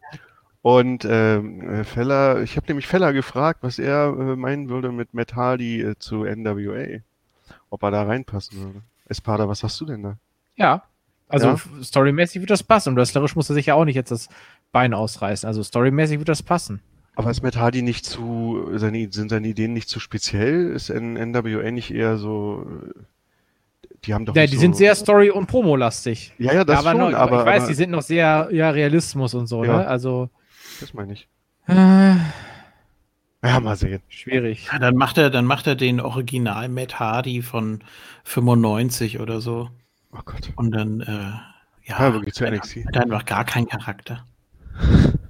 [0.62, 5.15] Und ähm, äh, Feller, ich habe nämlich Feller gefragt, was er äh, meinen würde mit
[5.15, 7.00] Matt Hardy äh, zu NWA.
[7.71, 8.82] Ob er da reinpassen würde.
[9.06, 10.17] Espada, was hast du denn da?
[10.56, 10.84] Ja,
[11.30, 11.58] also ja?
[11.82, 12.89] storymäßig wird das passen.
[12.89, 14.30] Und wrestlerisch muss er sich ja auch nicht jetzt das
[14.71, 15.47] Bein ausreißen.
[15.47, 16.82] Also storymäßig wird das passen.
[17.15, 20.71] Aber ist Matt Hardy nicht zu, seine, sind seine Ideen nicht zu speziell?
[20.71, 22.65] Ist NWA nicht eher so,
[24.06, 26.34] die haben doch Ja, die so, sind sehr Story- und Promo-lastig.
[26.38, 27.41] Ja, ja, das aber schon, noch, aber.
[27.41, 29.88] Ich weiß, aber, die sind noch sehr, ja, Realismus und so, ja, ne?
[29.88, 30.30] Also.
[30.80, 31.28] Das meine ich.
[31.67, 32.15] Äh,
[33.43, 34.02] ja, mal sehen.
[34.08, 34.69] Schwierig.
[34.71, 37.84] Ja, dann macht er, dann macht er den Original Matt Hardy von
[38.24, 39.69] 95 oder so.
[40.12, 40.52] Oh Gott.
[40.56, 42.86] Und dann, äh, ja, ja wirklich zu NXT.
[42.88, 44.26] Hat einfach gar keinen Charakter.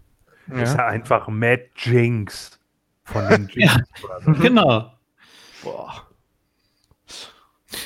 [0.52, 0.62] Ja.
[0.64, 2.60] Ist ja einfach Matt Jinx
[3.04, 3.74] von den Jinx.
[3.74, 3.80] ja,
[4.26, 4.32] so.
[4.34, 4.94] Genau.
[5.64, 6.08] Boah.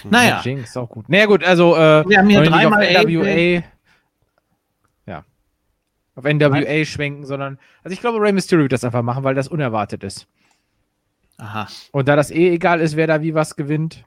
[0.03, 0.35] Naja.
[0.35, 1.09] Matt Jinx, auch gut.
[1.09, 3.63] Naja, gut, also, äh, wir haben hier dreimal NWA.
[5.05, 5.23] Ja.
[6.15, 6.85] Auf NWA Nein.
[6.85, 10.27] schwenken, sondern, also ich glaube, Rey Mysterio wird das einfach machen, weil das unerwartet ist.
[11.37, 11.67] Aha.
[11.91, 14.05] Und da das eh egal ist, wer da wie was gewinnt,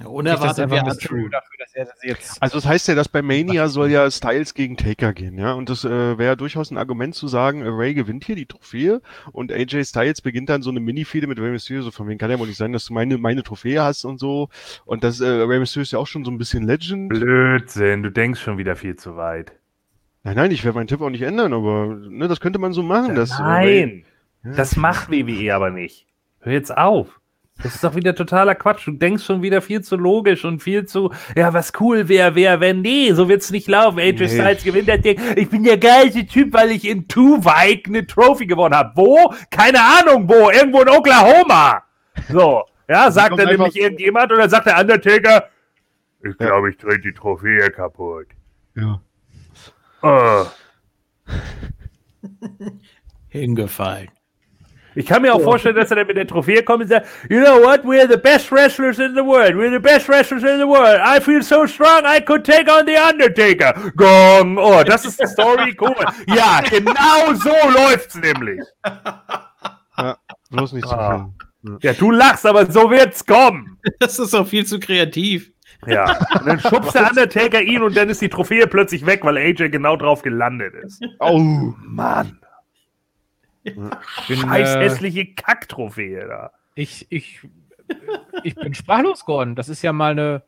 [0.00, 1.28] ja, unerwartet wäre true.
[1.30, 4.54] Dafür, dass er das jetzt also das heißt ja, dass bei Mania soll ja Styles
[4.54, 5.52] gegen Taker gehen, ja.
[5.52, 9.52] Und das äh, wäre durchaus ein Argument zu sagen, Ray gewinnt hier die Trophäe und
[9.52, 12.38] AJ Styles beginnt dann so eine Mini-Fehde mit Ray Mysterio, so von wem kann ja
[12.38, 14.48] wohl nicht sein, dass du meine, meine Trophäe hast und so.
[14.86, 17.10] Und das äh, Ray Mysterio ist ja auch schon so ein bisschen Legend.
[17.10, 19.52] Blödsinn, du denkst schon wieder viel zu weit.
[20.22, 22.82] Nein, nein, ich werde meinen Tipp auch nicht ändern, aber ne, das könnte man so
[22.82, 23.10] machen.
[23.10, 24.04] Ja, dass, äh, nein, Ray,
[24.44, 24.52] ja.
[24.52, 26.06] das macht WWE aber nicht.
[26.40, 27.19] Hör jetzt auf.
[27.62, 28.86] Das ist doch wieder totaler Quatsch.
[28.86, 32.60] Du denkst schon wieder viel zu logisch und viel zu, ja, was cool wäre, wäre,
[32.60, 33.98] wenn, nee, so wird's nicht laufen.
[33.98, 34.28] AJ nee.
[34.28, 35.20] Styles gewinnt das Ding.
[35.36, 38.92] Ich bin der geilste Typ, weil ich in Tuwijk eine Trophy gewonnen habe.
[38.94, 39.32] Wo?
[39.50, 40.50] Keine Ahnung wo.
[40.50, 41.82] Irgendwo in Oklahoma.
[42.28, 42.64] So.
[42.88, 45.48] Ja, sagt dann nämlich irgendjemand oder sagt der Undertaker,
[46.22, 48.26] ich glaube, ich drehe die Trophäe kaputt.
[48.74, 49.00] Ja.
[50.02, 50.46] Oh.
[53.28, 54.08] Hingefallen.
[55.00, 57.40] Ich kann mir auch vorstellen, dass er dann mit der Trophäe kommt und sagt, you
[57.40, 59.54] know what, we're the best wrestlers in the world.
[59.54, 61.00] We're the best wrestlers in the world.
[61.02, 63.72] I feel so strong, I could take on the Undertaker.
[63.96, 64.58] Gong.
[64.58, 65.74] Oh, das ist die Story.
[65.80, 65.94] Cool.
[66.26, 68.60] Ja, genau so läuft's nämlich.
[69.96, 70.18] Ja,
[70.50, 71.30] bloß nicht zu ah.
[71.62, 71.78] viel.
[71.80, 73.78] Ja, du lachst, aber so wird's kommen.
[73.98, 75.50] Das ist auch viel zu kreativ.
[75.86, 79.38] Ja, und dann schubst der Undertaker ihn und dann ist die Trophäe plötzlich weg, weil
[79.38, 81.02] AJ genau drauf gelandet ist.
[81.20, 82.40] Oh, Mann.
[83.62, 83.90] Bin,
[84.28, 86.52] Scheiß äh, hässliche Kacktrophäe da.
[86.74, 87.40] Ich, ich,
[88.42, 89.54] ich bin sprachlos geworden.
[89.54, 90.42] Das ist ja mal eine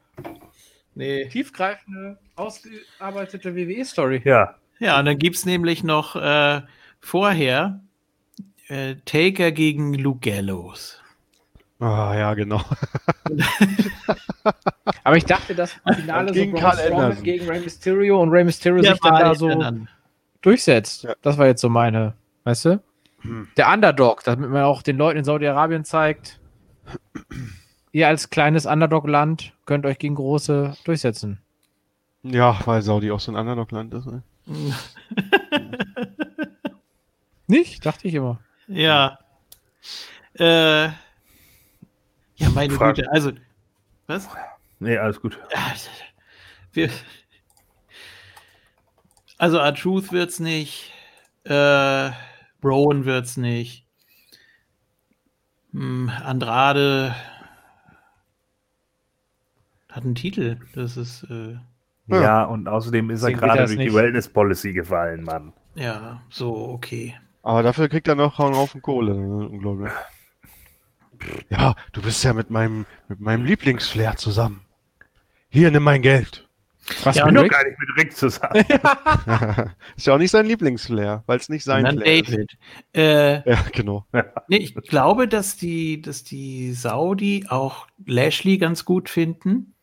[0.95, 1.29] nee.
[1.29, 4.23] tiefgreifende, ausgearbeitete WWE-Story.
[4.25, 4.57] Ja.
[4.79, 6.63] Ja, und dann gibt es nämlich noch äh,
[7.01, 7.81] vorher
[8.69, 11.01] äh, Taker gegen Lugellos.
[11.79, 12.61] Ah, ja, genau.
[15.05, 18.83] Aber ich dachte, das Finale gegen so Braun Strowman gegen Rey Mysterio und Rey Mysterio
[18.83, 19.89] ja, sich dann da so dann.
[20.43, 21.05] durchsetzt.
[21.05, 21.15] Ja.
[21.23, 22.83] Das war jetzt so meine, weißt du?
[23.57, 26.41] Der Underdog, damit man auch den Leuten in Saudi-Arabien zeigt,
[27.93, 31.41] ihr als kleines Underdog-Land könnt euch gegen große durchsetzen.
[32.23, 34.07] Ja, weil Saudi auch so ein Underdog-Land ist.
[34.07, 34.23] Ne?
[37.47, 37.85] Nicht?
[37.85, 38.41] Dachte ich immer.
[38.69, 39.19] Ja.
[40.39, 43.03] Äh, ja, meine Frage.
[43.03, 43.13] Güte.
[43.13, 43.33] Also,
[44.07, 44.29] was?
[44.79, 45.39] Nee, alles gut.
[46.73, 46.91] Wir,
[49.39, 50.93] also, R-Truth wird's nicht.
[51.45, 52.11] Äh,
[52.63, 53.87] Brown wird's nicht.
[55.73, 57.15] Hm, Andrade
[59.91, 60.57] hat einen Titel.
[60.75, 61.25] Das ist.
[61.25, 61.59] Äh,
[62.07, 63.91] ja, und außerdem ist er gerade durch nicht.
[63.91, 65.53] die Wellness Policy gefallen, Mann.
[65.75, 67.15] Ja, so, okay.
[67.43, 69.93] Aber dafür kriegt er noch einen Haufen Kohle, unglaublich.
[71.49, 74.63] Ja, du bist ja mit meinem, mit meinem Lieblingsflair zusammen.
[75.49, 76.49] Hier, nimm mein Geld.
[77.05, 78.55] Was ja, bin doch gar nicht mit Rick zusammen.
[79.97, 82.53] ist ja auch nicht sein Lieblingsflair, weil es nicht sein Dann Flair David.
[82.53, 82.99] ist.
[82.99, 84.05] Äh, ja, genau.
[84.49, 89.75] Nee, ich glaube, dass die, dass die Saudi auch Lashley ganz gut finden.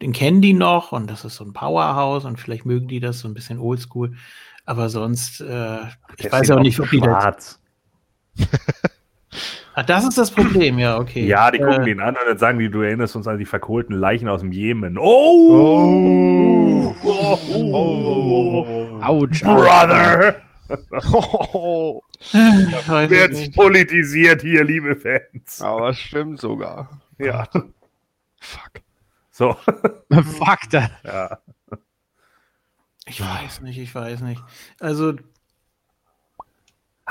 [0.00, 3.20] Den kennen die noch und das ist so ein Powerhouse und vielleicht mögen die das
[3.20, 4.16] so ein bisschen oldschool.
[4.64, 5.80] Aber sonst, äh,
[6.18, 7.60] ich weiß auch nicht, ob die das.
[9.74, 11.26] Ah, das ist das Problem, ja, okay.
[11.26, 13.46] Ja, die gucken äh, ihn an und dann sagen die, du erinnerst uns an die
[13.46, 14.98] verkohlten Leichen aus dem Jemen.
[14.98, 16.94] Oh!
[17.02, 17.04] Oh!
[17.04, 19.40] oh, oh, oh Ouch!
[19.40, 20.36] Brother!
[21.12, 22.02] Oh.
[22.32, 25.60] Wird politisiert hier, liebe Fans.
[25.60, 27.00] Aber stimmt sogar.
[27.18, 27.48] Ja.
[28.40, 28.82] Fuck.
[29.30, 29.54] So.
[30.10, 30.90] Fuck da.
[31.04, 31.38] Ja.
[33.06, 34.42] Ich weiß nicht, ich weiß nicht.
[34.78, 35.14] Also,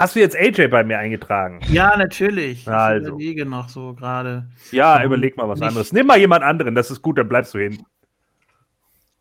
[0.01, 1.59] Hast du jetzt AJ bei mir eingetragen?
[1.71, 2.67] Ja, natürlich.
[2.67, 3.05] Also.
[3.05, 4.49] Ich überlege noch so gerade.
[4.71, 5.67] Ja, um, überleg mal was nicht.
[5.67, 5.93] anderes.
[5.93, 7.83] Nimm mal jemand anderen, das ist gut, dann bleibst du hin.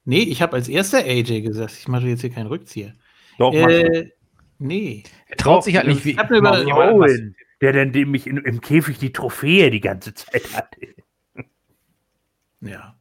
[0.05, 1.73] Nee, ich habe als erster AJ gesagt.
[1.79, 2.95] Ich mache jetzt hier keinen Rückzieher.
[3.39, 4.11] Doch, äh,
[4.61, 5.05] Nee.
[5.27, 8.37] Er traut sich halt nicht wie ich habe über Owen, der dann dem mich in,
[8.37, 10.81] im Käfig die Trophäe die ganze Zeit hatte.
[12.61, 12.95] Ja.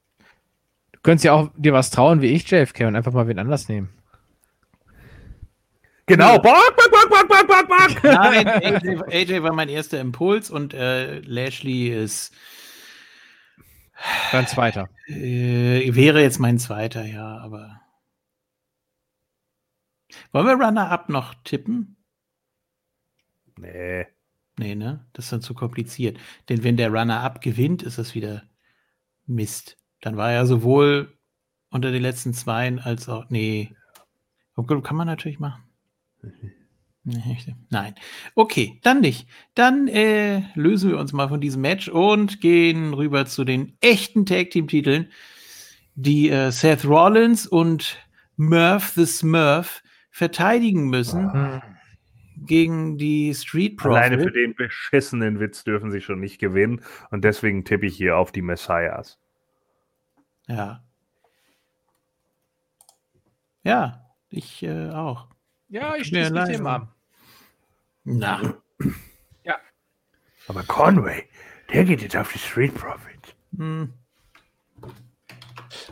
[0.93, 3.67] Du könntest ja auch dir was trauen wie ich, JFK, und einfach mal wen anders
[3.67, 3.89] nehmen.
[6.09, 6.39] Genau.
[6.39, 8.03] Bock, bock, bock, bock, bock, bock, bock.
[8.03, 12.33] Nein, AJ, AJ, war mein erster Impuls und äh, Lashley ist.
[14.31, 14.89] Dein zweiter.
[15.05, 17.79] Äh, wäre jetzt mein zweiter, ja, aber.
[20.31, 21.97] Wollen wir Runner-Up noch tippen?
[23.57, 24.07] Nee.
[24.57, 25.05] Nee, ne?
[25.13, 26.17] Das ist dann zu kompliziert.
[26.49, 28.43] Denn wenn der Runner-Up gewinnt, ist das wieder
[29.27, 29.77] Mist.
[30.01, 31.15] Dann war er sowohl
[31.69, 33.29] unter den letzten Zweien als auch.
[33.29, 33.75] Nee.
[34.55, 35.68] Kann man natürlich machen.
[37.69, 37.95] Nein.
[38.35, 39.27] Okay, dann nicht.
[39.55, 44.25] Dann äh, lösen wir uns mal von diesem Match und gehen rüber zu den echten
[44.25, 45.11] Tag Team Titeln,
[45.95, 47.97] die äh, Seth Rollins und
[48.35, 51.61] Murph the Smurf verteidigen müssen mhm.
[52.45, 53.97] gegen die Street Profits.
[53.97, 58.17] Alleine für den beschissenen Witz dürfen sie schon nicht gewinnen und deswegen tippe ich hier
[58.17, 59.17] auf die Messiahs.
[60.47, 60.83] Ja.
[63.63, 65.27] Ja, ich äh, auch.
[65.69, 66.87] Ja, ich schließe mich dem an.
[68.03, 68.55] Na.
[69.43, 69.55] Ja.
[70.47, 71.23] Aber Conway,
[71.71, 73.35] der geht jetzt auf die Street Profit.
[73.55, 73.93] Hm.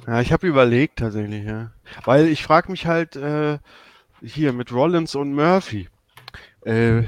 [0.08, 1.72] Ja, ich habe überlegt tatsächlich, ja.
[2.06, 3.60] Weil ich frage mich halt äh,
[4.22, 5.90] hier mit Rollins und Murphy.
[6.66, 7.04] Äh,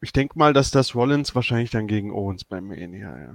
[0.00, 3.34] ich denke mal, dass das Rollins wahrscheinlich dann gegen Owens beim Mania, ja.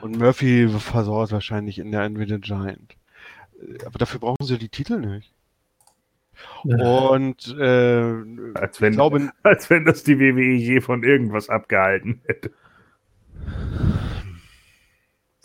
[0.00, 2.96] Und Murphy versorgt wahrscheinlich in der Nvidia Giant.
[3.60, 5.32] Äh, aber dafür brauchen sie die Titel nicht.
[6.64, 8.14] Und äh,
[8.54, 12.50] als, wenn, glaube, als wenn das die WWE je von irgendwas abgehalten hätte.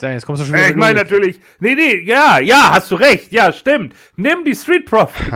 [0.02, 3.34] Jetzt kommst du schon wieder ich meine natürlich, nee, nee, ja, ja, hast du recht,
[3.34, 3.93] ja, stimmt.
[4.15, 5.30] Nimm die Street Profits.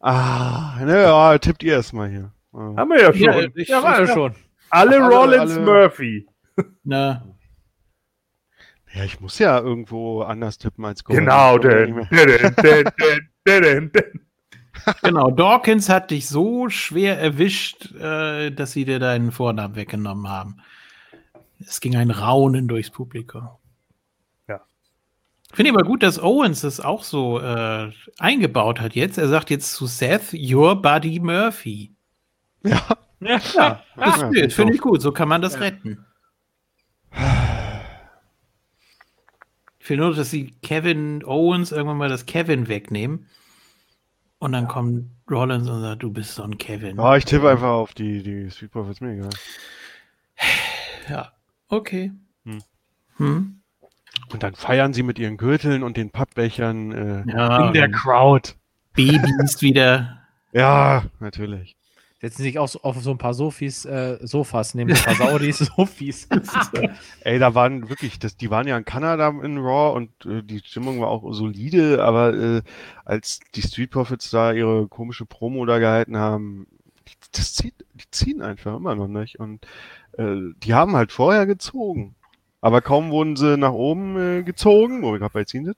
[0.00, 2.30] ah, naja, tippt ihr erstmal hier.
[2.52, 3.22] Haben wir ja schon.
[3.22, 4.34] Ja, ich, ja war ja schon.
[4.70, 6.26] Alle, alle Rollins alle, Murphy.
[6.84, 7.24] Na.
[8.94, 11.18] Ja, ich muss ja irgendwo anders tippen als Gold.
[11.18, 12.06] Genau, denn,
[13.46, 13.90] denn,
[15.02, 20.58] Genau, Dawkins hat dich so schwer erwischt, äh, dass sie dir deinen Vornamen weggenommen haben.
[21.58, 23.48] Es ging ein Raunen durchs Publikum.
[24.46, 24.60] Ja.
[25.52, 29.18] Finde ich aber gut, dass Owens das auch so äh, eingebaut hat jetzt.
[29.18, 31.92] Er sagt jetzt zu Seth, Your Buddy Murphy.
[32.62, 32.80] Ja.
[33.20, 33.82] Ja, ja.
[33.96, 35.00] das ja, finde ich gut.
[35.00, 35.60] So kann man das ja.
[35.60, 36.04] retten.
[39.84, 43.26] Ich will nur, dass sie Kevin Owens irgendwann mal das Kevin wegnehmen.
[44.38, 46.96] Und dann kommt Rollins und sagt, du bist so ein Kevin.
[46.96, 49.28] Ja, ich tippe einfach auf die, die Street Profits, mir egal.
[51.10, 51.32] Ja,
[51.68, 52.12] okay.
[52.46, 52.62] Hm.
[53.18, 53.60] Hm.
[54.32, 56.92] Und dann feiern sie mit ihren Gürteln und den Pappbechern
[57.26, 58.52] äh, ja, in der Crowd.
[58.94, 60.18] Babys wieder.
[60.56, 61.76] Ja, natürlich.
[62.24, 65.58] Setzen sich auch so auf so ein paar Sofis, äh, Sofas, nehmen ein paar Saudis,
[65.76, 66.26] Sofis.
[67.20, 70.60] Ey, da waren wirklich, das, die waren ja in Kanada in Raw und äh, die
[70.60, 72.62] Stimmung war auch solide, aber äh,
[73.04, 76.66] als die Street Profits da ihre komische Promo da gehalten haben,
[77.32, 79.38] das zieht, die ziehen einfach immer noch nicht.
[79.38, 79.66] Und
[80.16, 82.14] äh, die haben halt vorher gezogen.
[82.62, 85.76] Aber kaum wurden sie nach oben äh, gezogen, wo wir gerade bei ziehen sind,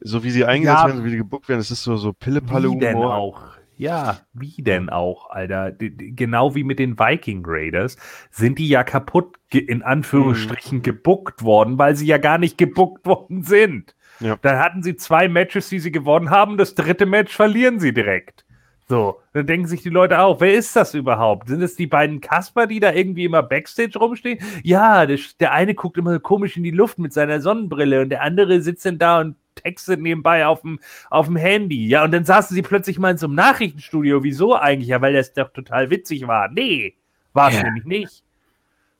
[0.00, 2.12] so wie sie eingesetzt ja, werden, so wie sie gebuckt werden, das ist so, so
[2.12, 3.14] Pille-Palle-Humor.
[3.14, 3.55] auch?
[3.76, 5.72] Ja, wie denn auch, Alter?
[5.72, 7.96] Genau wie mit den Viking Raiders
[8.30, 10.82] sind die ja kaputt, in Anführungsstrichen, mhm.
[10.82, 13.94] gebuckt worden, weil sie ja gar nicht gebuckt worden sind.
[14.20, 14.36] Ja.
[14.40, 16.56] Dann hatten sie zwei Matches, die sie gewonnen haben.
[16.56, 18.46] Das dritte Match verlieren sie direkt.
[18.88, 21.48] So, dann denken sich die Leute auch, wer ist das überhaupt?
[21.48, 24.38] Sind es die beiden Kasper, die da irgendwie immer Backstage rumstehen?
[24.62, 28.22] Ja, der, der eine guckt immer komisch in die Luft mit seiner Sonnenbrille und der
[28.22, 30.78] andere sitzt dann da und textet nebenbei auf dem,
[31.10, 31.88] auf dem Handy.
[31.88, 34.22] Ja, und dann saßen sie plötzlich mal in so einem Nachrichtenstudio.
[34.22, 34.88] Wieso eigentlich?
[34.88, 36.48] Ja, weil das doch total witzig war.
[36.48, 36.94] Nee,
[37.32, 37.64] war es ja.
[37.64, 38.25] nämlich nicht.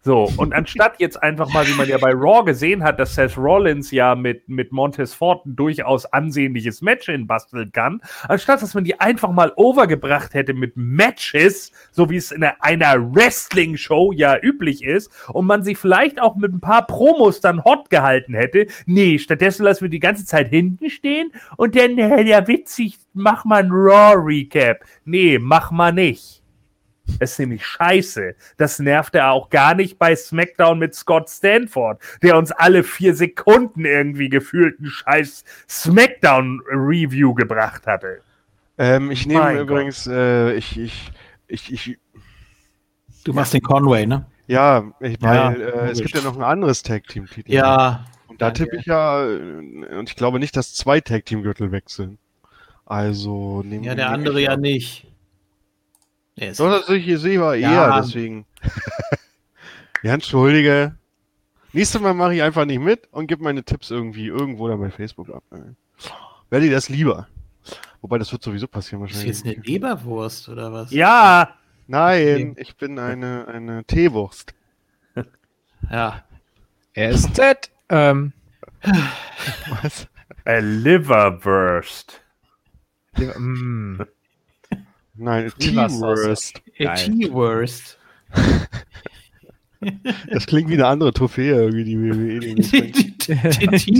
[0.06, 3.36] So, und anstatt jetzt einfach mal, wie man ja bei Raw gesehen hat, dass Seth
[3.36, 8.84] Rollins ja mit, mit Montez Ford ein durchaus ansehnliches Match hinbasteln kann, anstatt dass man
[8.84, 14.84] die einfach mal overgebracht hätte mit Matches, so wie es in einer Wrestling-Show ja üblich
[14.84, 19.18] ist, und man sie vielleicht auch mit ein paar Promos dann hot gehalten hätte, nee,
[19.18, 23.72] stattdessen lassen wir die ganze Zeit hinten stehen und dann, ja, witzig, mach mal ein
[23.72, 24.84] Raw-Recap.
[25.04, 26.35] Nee, mach mal nicht.
[27.18, 28.34] Es ist nämlich scheiße.
[28.56, 33.14] Das nervt er auch gar nicht bei SmackDown mit Scott Stanford, der uns alle vier
[33.14, 38.20] Sekunden irgendwie gefühlt einen scheiß SmackDown-Review gebracht hatte.
[38.78, 41.12] Ähm, ich nehme mein übrigens, äh, ich, ich,
[41.48, 41.98] ich, ich.
[43.24, 44.26] Du machst den Conway, ne?
[44.46, 47.52] Ja, ich, weil ja, äh, es gibt ja noch ein anderes Tag-Team-Titel.
[47.52, 48.04] Ja.
[48.28, 52.18] Und da tippe ich ja, äh, und ich glaube nicht, dass zwei Tag-Team-Gürtel wechseln.
[52.84, 55.08] Also nehmen Ja, der andere ja nicht.
[56.36, 58.00] Nee, Doch, das ich sehe war eher, ja.
[58.00, 58.44] deswegen.
[60.02, 60.94] ja, entschuldige.
[61.72, 64.90] Nächstes Mal mache ich einfach nicht mit und gebe meine Tipps irgendwie irgendwo da bei
[64.90, 65.42] Facebook ab.
[66.50, 67.26] Wäre dir das lieber?
[68.02, 69.30] Wobei, das wird sowieso passieren wahrscheinlich.
[69.30, 70.90] Ist jetzt eine Leberwurst oder was?
[70.90, 71.56] Ja!
[71.88, 74.54] Nein, ich bin eine, eine Teewurst.
[75.90, 76.24] ja.
[76.94, 77.70] Er ist dead.
[77.88, 78.32] Ähm.
[79.82, 80.08] Was?
[80.44, 82.20] A Liverwurst.
[83.16, 84.06] Liver mm.
[85.18, 86.62] Nein, T-Worst.
[86.78, 87.98] T-Worst.
[90.30, 92.40] Das klingt wie eine andere Trophäe, irgendwie, die WWE.
[92.40, 93.16] Die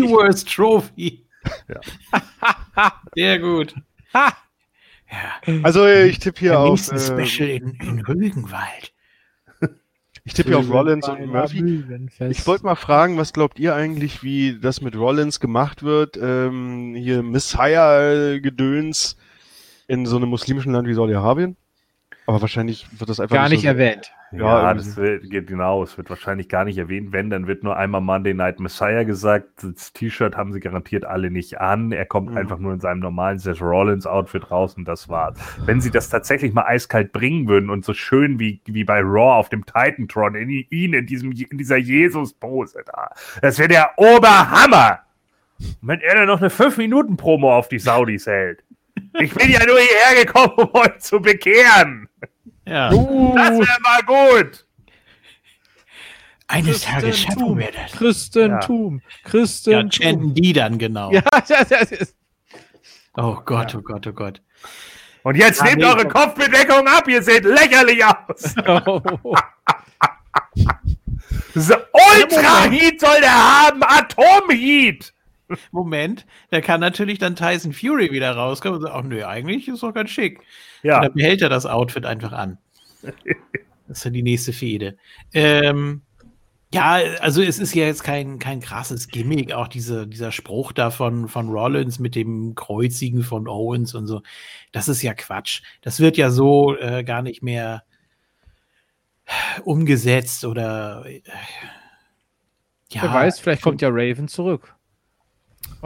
[0.00, 1.24] T-Worst Trophy.
[1.68, 2.92] Ja.
[3.14, 3.74] Sehr gut.
[4.14, 4.32] Ja.
[5.62, 6.90] Also, ich tippe hier auf.
[6.90, 8.92] Äh, Special in, in Rügenwald.
[10.24, 11.84] Ich tippe hier auf Rollins und Murphy.
[12.30, 16.18] Ich wollte mal fragen, was glaubt ihr eigentlich, wie das mit Rollins gemacht wird?
[16.20, 19.16] Ähm, hier Messiah-Gedöns
[19.88, 21.56] in so einem muslimischen Land wie Saudi-Arabien.
[22.26, 24.12] Aber wahrscheinlich wird das einfach gar nicht, so erwähnt.
[24.32, 25.84] Ja, ja das wird, geht genau.
[25.84, 27.12] Es wird wahrscheinlich gar nicht erwähnt.
[27.12, 29.62] Wenn, dann wird nur einmal Monday Night Messiah gesagt.
[29.62, 31.92] Das T-Shirt haben sie garantiert alle nicht an.
[31.92, 32.36] Er kommt mhm.
[32.36, 35.38] einfach nur in seinem normalen Seth Rollins Outfit raus und das war's.
[35.64, 39.38] Wenn sie das tatsächlich mal eiskalt bringen würden und so schön wie, wie bei Raw
[39.38, 43.10] auf dem Titantron in ihn in diesem, in dieser Jesus-Pose da.
[43.40, 45.00] Das wäre der Oberhammer.
[45.80, 48.62] Wenn er dann noch eine 5-Minuten-Promo auf die Saudis hält.
[49.20, 52.08] Ich bin ja nur hierher gekommen, um euch zu bekehren.
[52.66, 52.92] Ja.
[52.92, 53.34] Uh.
[53.34, 54.66] Das wäre mal gut.
[56.48, 57.92] Eines Tages schaffen wir das.
[57.92, 59.02] Christentum.
[59.02, 59.30] Ja.
[59.30, 59.90] Christentum.
[59.90, 61.10] Ja, chanten die dann genau.
[61.10, 62.16] Ja, das, das ist.
[63.16, 63.78] Oh Gott, ja.
[63.78, 64.42] oh Gott, oh Gott.
[65.22, 68.54] Und jetzt ja, nehmt nee, eure Kopfbedeckung ab, ihr seht lächerlich aus.
[68.86, 69.02] Oh.
[71.54, 75.12] Ultra-Heat soll der haben, Atom-Heat.
[75.70, 79.82] Moment, da kann natürlich dann Tyson Fury wieder rauskommen und sagen, ach nö, eigentlich ist
[79.82, 80.40] doch ganz schick.
[80.82, 80.96] Ja.
[80.96, 82.58] Und dann behält er das Outfit einfach an.
[83.88, 84.96] Das ist ja die nächste Fehde.
[85.32, 86.02] Ähm,
[86.74, 90.90] ja, also es ist ja jetzt kein, kein krasses Gimmick, auch diese, dieser Spruch da
[90.90, 94.22] von, von Rollins mit dem Kreuzigen von Owens und so.
[94.72, 95.62] Das ist ja Quatsch.
[95.82, 97.84] Das wird ja so äh, gar nicht mehr
[99.64, 101.22] umgesetzt oder äh,
[102.90, 103.02] ja.
[103.02, 104.75] Wer weiß, vielleicht kommt ja Raven zurück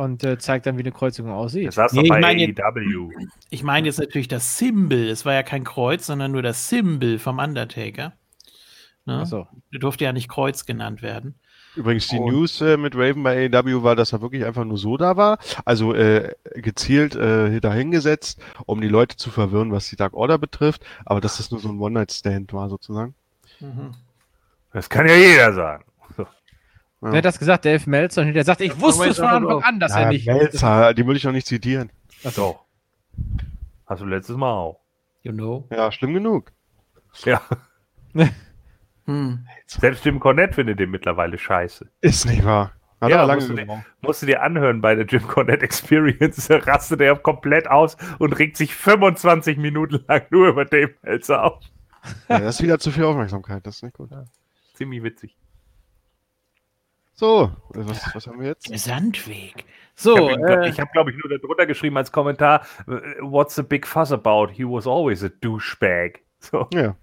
[0.01, 1.69] und äh, zeigt dann, wie eine Kreuzigung aussieht.
[1.69, 3.11] Das saß nee, bei ich mein AEW.
[3.51, 5.09] ich meine jetzt natürlich das Symbol.
[5.09, 8.15] Es war ja kein Kreuz, sondern nur das Symbol vom Undertaker.
[9.05, 9.27] Ne?
[9.27, 9.47] So.
[9.71, 11.35] Durfte ja nicht Kreuz genannt werden.
[11.77, 14.79] Übrigens, die und News äh, mit Raven bei AEW war, dass er wirklich einfach nur
[14.79, 15.39] so da war.
[15.65, 20.85] Also äh, gezielt äh, dahingesetzt, um die Leute zu verwirren, was die Dark Order betrifft.
[21.05, 23.15] Aber dass das nur so ein One-Night-Stand war, sozusagen.
[23.61, 23.95] Mhm.
[24.73, 25.85] Das kann ja jeder sagen.
[27.03, 27.13] Ja.
[27.13, 27.65] Wer hat das gesagt?
[27.65, 28.23] Dave Meltzer.
[28.23, 30.27] Und der sagt, ich wusste es von Anfang an, dass ja, er nicht.
[30.27, 31.91] Meltzer, die würde ich auch nicht zitieren.
[32.25, 32.59] Ach so.
[33.87, 34.81] Hast du letztes Mal auch.
[35.23, 35.67] You know.
[35.71, 36.53] Ja, schlimm genug.
[37.25, 37.43] Ja.
[39.07, 39.47] hm.
[39.67, 41.89] Selbst Jim Cornette findet den mittlerweile scheiße.
[42.01, 42.73] Ist nicht wahr.
[43.01, 46.51] Hat ja, musst du, dir, musst du, dir, anhören bei der Jim Cornette Experience.
[46.51, 51.61] rastet er komplett aus und regt sich 25 Minuten lang nur über Dave Meltzer auf.
[52.29, 53.67] Ja, das ist wieder zu viel Aufmerksamkeit.
[53.67, 54.11] Das ist nicht gut.
[54.11, 54.25] Ja,
[54.75, 55.37] ziemlich witzig.
[57.21, 58.67] So, was, was haben wir jetzt?
[58.79, 59.67] Sandweg.
[59.95, 63.63] So, ich habe, äh, hab, glaube ich, nur darunter geschrieben als Kommentar: äh, What's the
[63.63, 64.49] big fuss about?
[64.51, 66.21] He was always a douchebag.
[66.43, 66.67] So.
[66.73, 66.97] Ja.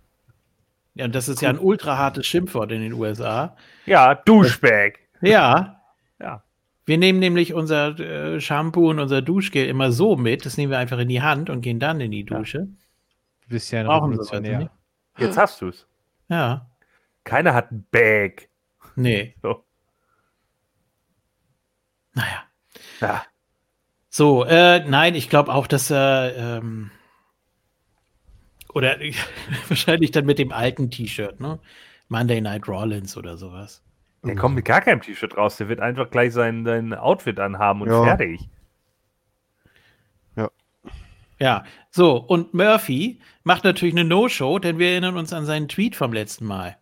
[0.96, 3.56] Ja, und das ist ja ein ultra hartes Schimpfwort in den USA.
[3.86, 4.94] Ja, Douchebag.
[5.22, 5.80] Ja.
[6.20, 6.42] Ja.
[6.88, 10.48] Wir nehmen nämlich unser äh, Shampoo und unser Duschgel immer so mit.
[10.48, 12.62] Das nehmen wir einfach in die Hand und gehen dann in die Dusche.
[13.42, 14.58] Du bist ja ein Brauchen Revolutionär.
[14.58, 14.72] heute
[15.20, 15.86] Jetzt hast du es.
[16.28, 16.68] Ja.
[17.24, 18.50] Keiner hat ein Bag.
[18.96, 19.36] Nee.
[19.44, 19.67] So.
[22.18, 22.44] Naja.
[23.00, 23.24] Ja.
[24.10, 26.90] So, äh, nein, ich glaube auch, dass er ähm,
[28.74, 28.98] oder
[29.68, 31.60] wahrscheinlich dann mit dem alten T-Shirt, ne?
[32.10, 33.84] Monday Night Rollins oder sowas.
[34.24, 35.58] Der kommt mit gar keinem T-Shirt raus.
[35.58, 38.04] Der wird einfach gleich sein, sein Outfit anhaben und Ja.
[38.04, 38.50] fertig.
[41.40, 45.96] Ja, so, und Murphy macht natürlich eine No-Show, denn wir erinnern uns an seinen Tweet
[45.96, 46.78] vom letzten Mal.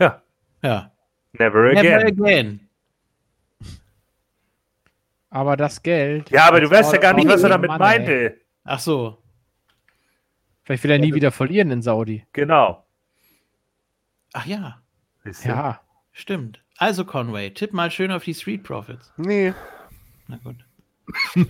[0.00, 0.22] Ja.
[0.62, 0.90] Ja.
[1.34, 1.84] Never again.
[1.84, 2.67] Never again.
[5.30, 6.30] Aber das Geld.
[6.30, 7.78] Ja, aber du weißt ja gar nicht, was er damit money.
[7.78, 8.40] meinte.
[8.64, 9.18] Ach so.
[10.64, 12.26] Vielleicht will er nie wieder verlieren in Saudi.
[12.32, 12.84] Genau.
[14.32, 14.82] Ach ja?
[15.44, 15.80] Ja.
[16.12, 16.62] stimmt.
[16.76, 19.12] Also Conway, tipp mal schön auf die Street Profits.
[19.16, 19.52] Nee.
[20.26, 20.56] Na gut.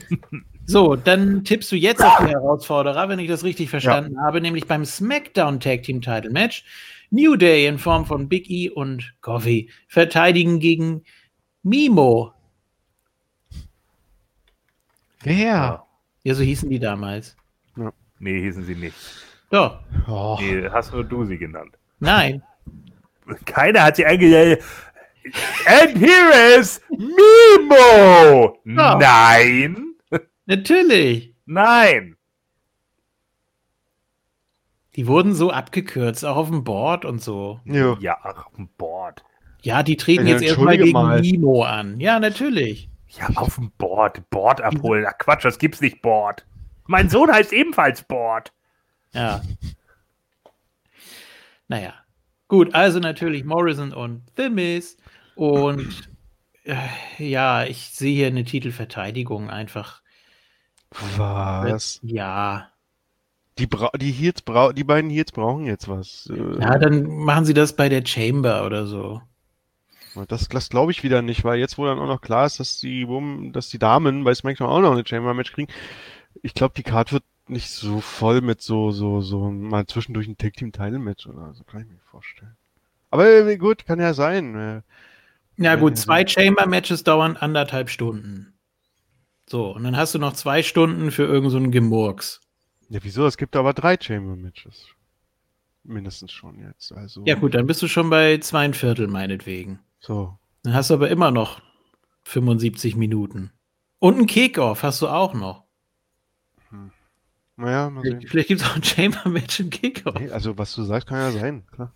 [0.66, 4.66] so, dann tippst du jetzt auf die Herausforderer, wenn ich das richtig verstanden habe, nämlich
[4.66, 6.64] beim SmackDown Tag Team Title Match.
[7.10, 11.04] New Day in Form von Big E und Coffee verteidigen gegen
[11.62, 12.34] Mimo.
[15.22, 15.84] Wer?
[16.22, 17.36] Ja, so hießen die damals.
[18.20, 18.96] Nee, hießen sie nicht.
[19.50, 20.36] Doch, Oh.
[20.40, 21.76] Nee, hast nur du sie genannt.
[22.00, 22.42] nein.
[23.44, 24.62] Keiner hat sie eingestellt.
[25.66, 28.58] And here is Mimo!
[28.64, 28.96] Ja.
[28.98, 29.94] Nein!
[30.46, 31.34] Natürlich.
[31.44, 32.16] Nein!
[34.96, 37.60] Die wurden so abgekürzt, auch auf dem Board und so.
[37.66, 39.22] Ja, ach, auf dem Board.
[39.62, 41.20] Ja, die treten Ja, jetzt erstmal gegen mal.
[41.20, 42.00] Mimo an.
[42.00, 42.88] Ja, natürlich.
[43.11, 44.28] Ja, auf dem Board.
[44.30, 45.06] Board abholen.
[45.09, 46.46] Ach Quatsch, das gibt's nicht Board.
[46.86, 48.52] Mein Sohn heißt ebenfalls Board.
[49.12, 49.42] Ja.
[51.68, 51.94] Naja.
[52.48, 54.96] Gut, also natürlich Morrison und The Miz.
[55.34, 56.09] Und
[56.64, 56.76] äh,
[57.18, 60.02] ja, ich sehe hier eine Titelverteidigung einfach.
[60.90, 62.00] Was?
[62.02, 62.70] Ja.
[63.59, 66.30] Die, bra die, Heels brau die beiden Heels brauchen jetzt was.
[66.32, 69.20] Äh, Ja, dann machen sie das bei der Chamber oder so.
[70.26, 72.78] Das, das glaube ich wieder nicht, weil jetzt, wo dann auch noch klar ist, dass
[72.78, 73.06] die,
[73.52, 75.72] dass die Damen bei SmackDown auch noch eine Chamber-Match kriegen,
[76.42, 80.36] ich glaube, die Card wird nicht so voll mit so, so, so mal zwischendurch ein
[80.36, 82.56] Tag-Team-Title-Match oder so, kann ich mir vorstellen.
[83.10, 84.54] Aber äh, gut, kann ja sein.
[84.54, 84.82] äh.
[85.56, 86.26] Ja, gut, ja, zwei.
[86.26, 88.54] Chamber-Matches dauern anderthalb Stunden.
[89.46, 92.40] So, und dann hast du noch zwei Stunden für irgend so einen Gemurks.
[92.90, 93.26] Ja, wieso?
[93.26, 94.88] Es gibt aber drei Chamber-Matches.
[95.84, 96.92] Mindestens schon jetzt.
[96.92, 99.80] Also, Ja, gut, dann bist du schon bei zweieinviertel meinetwegen.
[100.01, 100.38] So.
[100.62, 101.61] Dann hast du aber immer noch
[102.24, 103.53] 75 Minuten.
[103.99, 105.64] Und ein Kickoff hast du auch noch.
[107.57, 108.22] Naja, mal sehen.
[108.24, 110.14] Vielleicht gibt es auch ein Chamber-Match im Kickoff.
[110.14, 111.92] Nee, also, was du sagst, kann ja sein, klar.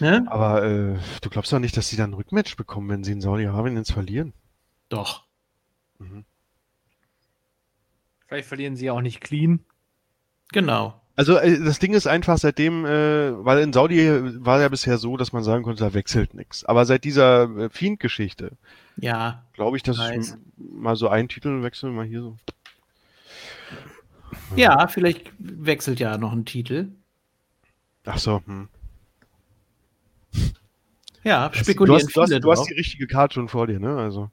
[0.00, 0.26] Ne?
[0.28, 3.20] Aber äh, du glaubst doch nicht, dass sie dann ein Rückmatch bekommen, wenn sie in
[3.20, 4.32] Saudi-Arabien jetzt verlieren?
[4.88, 5.26] Doch.
[8.26, 9.64] Vielleicht verlieren sie auch nicht clean.
[10.52, 11.00] Genau.
[11.20, 14.08] Also äh, das Ding ist einfach seitdem, äh, weil in Saudi
[14.42, 16.64] war ja bisher so, dass man sagen konnte, da wechselt nichts.
[16.64, 18.52] Aber seit dieser äh, Fiend-Geschichte
[18.96, 19.44] Ja.
[19.52, 22.36] glaube ich, dass ich mal so einen Titel wechseln, mal hier so.
[24.56, 26.88] Ja, vielleicht wechselt ja noch ein Titel.
[28.06, 28.70] Ach so, hm.
[31.22, 33.78] Ja, Du spekulieren hast, du, hast, viele du hast die richtige Karte schon vor dir,
[33.78, 33.94] ne?
[33.94, 34.30] Also,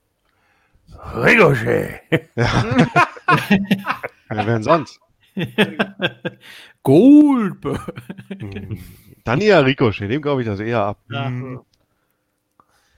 [1.17, 1.99] Ricochet!
[2.37, 2.63] ja,
[4.29, 5.01] wer denn sonst?
[6.83, 7.93] Goldberg.
[8.29, 8.79] Hm.
[9.23, 10.99] Dann eher Ricochet, dem glaube ich das eher ab.
[11.09, 11.27] Ja.
[11.27, 11.61] Hm.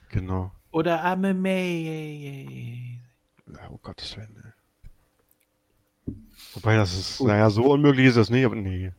[0.09, 0.51] Genau.
[0.71, 2.99] Oder Ameme.
[3.47, 4.53] Ja, oh Gottes Willen.
[6.53, 8.91] Wobei das ist, naja, so unmöglich ist das nicht, aber nee.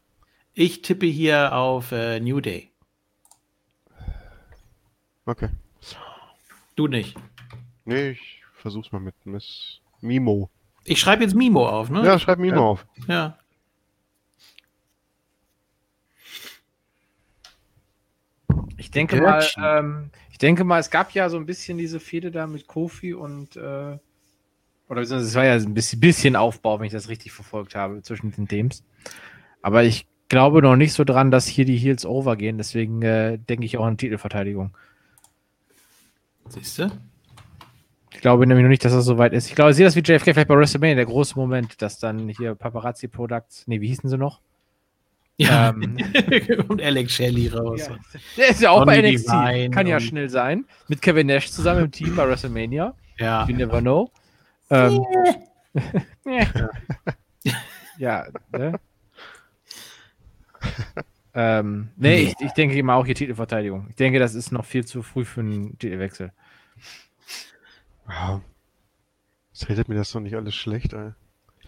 [0.55, 2.71] Ich tippe hier auf äh, New Day.
[5.25, 5.49] Okay.
[6.77, 7.17] Du nicht.
[7.85, 10.51] Nee, ich versuch's mal mit Miss Mimo.
[10.91, 12.05] Ich schreibe jetzt Mimo auf, ne?
[12.05, 12.63] Ja, schreib Mimo Ja.
[12.63, 12.87] auf.
[13.07, 13.39] ja.
[18.77, 19.61] Ich denke mal, Dirty.
[19.63, 23.15] ähm, ich denke mal, es gab ja so ein bisschen diese Fehde da mit Kofi
[23.15, 23.99] und äh,
[24.89, 28.33] oder es war ja ein bisschen, bisschen Aufbau, wenn ich das richtig verfolgt habe zwischen
[28.33, 28.83] den Teams.
[29.63, 32.59] Aber ich glaube noch nicht so dran, dass hier die Heels overgehen.
[32.59, 34.77] Deswegen äh, denke ich auch an Titelverteidigung.
[36.49, 36.91] Siehst du?
[38.13, 39.49] Ich glaube nämlich noch nicht, dass das so weit ist.
[39.49, 42.29] Ich glaube, ich sehe das wie JFK vielleicht bei WrestleMania, der große Moment, dass dann
[42.29, 44.41] hier Paparazzi Products, nee, wie hießen sie noch?
[45.37, 45.71] Ja.
[45.71, 45.97] Ähm,
[46.69, 47.89] und Alex Shelley raus.
[47.89, 47.97] Ja.
[48.37, 49.29] Der ist ja auch bei Sonny NXT.
[49.29, 50.67] Divine Kann ja schnell sein.
[50.89, 52.95] Mit Kevin Nash zusammen im Team bei WrestleMania.
[53.19, 53.47] Ja.
[53.49, 54.11] You never know.
[54.69, 55.03] Ähm,
[57.99, 58.79] ja, ne?
[61.35, 63.87] ähm, nee, ich, ich denke immer auch hier Titelverteidigung.
[63.89, 66.33] Ich denke, das ist noch viel zu früh für einen Titelwechsel.
[68.11, 68.41] Ja.
[69.53, 71.13] Das redet mir das doch nicht alles schlecht, ey.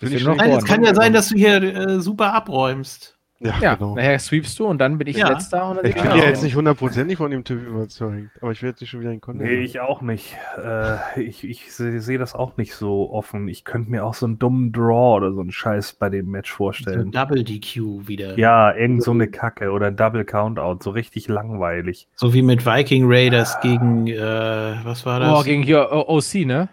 [0.00, 3.18] Nein, es kann ja sein, dass du hier äh, super abräumst.
[3.42, 3.94] Ja, ja genau.
[3.96, 5.28] nachher sweepst du und dann bin ich ja.
[5.28, 5.70] letzter.
[5.70, 8.90] Und ich bin ja jetzt nicht hundertprozentig von dem Typ überzeugt, aber ich werde nicht
[8.90, 9.42] schon wieder in Konto.
[9.42, 10.36] Nee, ich auch nicht.
[10.62, 13.48] Äh, ich ich sehe seh das auch nicht so offen.
[13.48, 16.52] Ich könnte mir auch so einen dummen Draw oder so einen Scheiß bei dem Match
[16.52, 17.04] vorstellen.
[17.06, 18.38] So Double DQ wieder.
[18.38, 22.06] Ja, irgend so eine Kacke oder Double Countout, so richtig langweilig.
[22.14, 25.40] So wie mit Viking Raiders gegen, äh, was war das?
[25.40, 26.68] Oh, gegen hier OC, ne?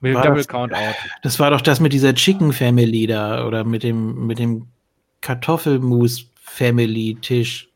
[0.00, 0.76] Mit dem Double Countout.
[1.22, 4.66] Das war doch das mit dieser Chicken Family da oder mit dem, mit dem
[5.24, 7.70] Kartoffelmus-Family-Tisch.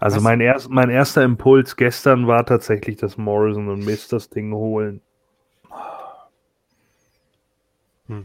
[0.00, 4.54] Also mein, erst, mein erster Impuls gestern war tatsächlich, dass Morrison und Mist das Ding
[4.54, 5.02] holen.
[8.06, 8.24] Hm.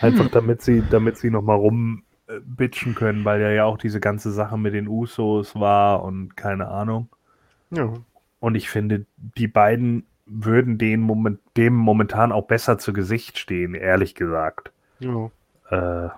[0.00, 0.32] Einfach hm.
[0.32, 4.74] damit sie, damit sie nochmal rumbitchen können, weil ja ja auch diese ganze Sache mit
[4.74, 7.08] den Usos war und keine Ahnung.
[7.70, 7.94] Ja.
[8.40, 13.74] Und ich finde, die beiden würden den Moment, dem momentan auch besser zu Gesicht stehen,
[13.74, 14.72] ehrlich gesagt.
[14.98, 15.30] Ja.
[15.70, 16.08] Äh,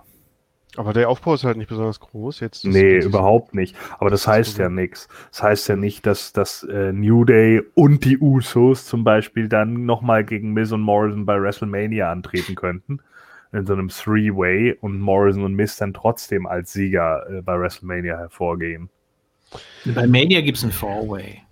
[0.80, 2.40] aber der Aufbau ist halt nicht besonders groß.
[2.40, 3.76] Jetzt nee, überhaupt nicht.
[3.98, 5.08] Aber das heißt ja nichts.
[5.30, 9.84] Das heißt ja nicht, dass das äh, New Day und die Usos zum Beispiel dann
[9.84, 13.00] nochmal gegen Miz und Morrison bei WrestleMania antreten könnten.
[13.52, 18.16] In so einem Three-Way und Morrison und Miz dann trotzdem als Sieger äh, bei WrestleMania
[18.16, 18.88] hervorgehen.
[19.84, 21.42] Bei Mania gibt es ein Four-Way.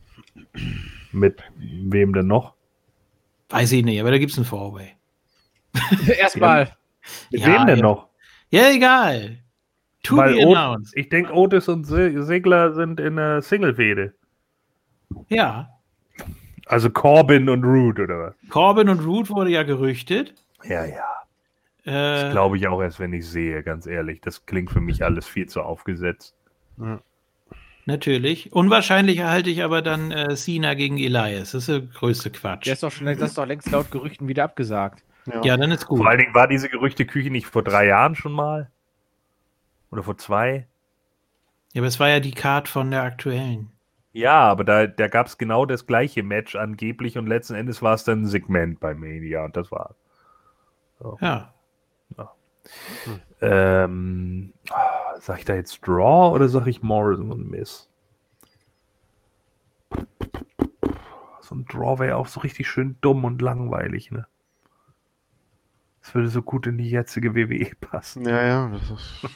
[1.13, 2.55] Mit wem denn noch?
[3.51, 4.95] Weiß ich nicht, aber da gibt es ein Four-Way.
[6.19, 6.73] Erstmal.
[7.31, 7.83] Mit ja, wem denn ja.
[7.83, 8.08] noch?
[8.51, 9.39] Ja, egal.
[10.03, 14.15] To Weil Ot ich denke, Otis und Segler sind in der Single-Fehde.
[15.29, 15.69] Ja.
[16.67, 18.35] Also Corbin und Root, oder was?
[18.51, 20.35] Corbin und Root wurde ja gerüchtet.
[20.65, 21.05] Ja, ja.
[21.85, 24.21] Äh, das glaube ich auch erst, wenn ich sehe, ganz ehrlich.
[24.21, 26.35] Das klingt für mich alles viel zu aufgesetzt.
[26.79, 27.01] Ja.
[27.87, 28.53] Natürlich.
[28.53, 31.53] Unwahrscheinlicher halte ich aber dann äh, Cena gegen Elias.
[31.53, 32.67] Das ist der größte Quatsch.
[32.67, 35.03] Der ist doch schon das ist doch längst laut Gerüchten wieder abgesagt.
[35.29, 35.43] Ja.
[35.43, 35.99] ja, dann ist gut.
[35.99, 38.71] Vor allen Dingen war diese Gerüchteküche nicht vor drei Jahren schon mal?
[39.91, 40.67] Oder vor zwei?
[41.73, 43.71] Ja, aber es war ja die Card von der aktuellen.
[44.13, 47.95] Ja, aber da, da gab es genau das gleiche Match angeblich und letzten Endes war
[47.95, 49.95] es dann ein Segment bei Mania und das war.
[50.99, 51.19] So.
[51.21, 51.55] Ja.
[52.17, 52.33] ja.
[53.05, 53.21] Hm.
[53.41, 54.53] Ähm,
[55.21, 57.89] sag ich da jetzt Draw oder sag ich Morrison und Miss?
[61.41, 64.27] So ein Draw wäre auch so richtig schön dumm und langweilig, ne?
[66.09, 68.27] Das würde so gut in die jetzige WWE passen.
[68.27, 69.27] Ja, ja, das ist.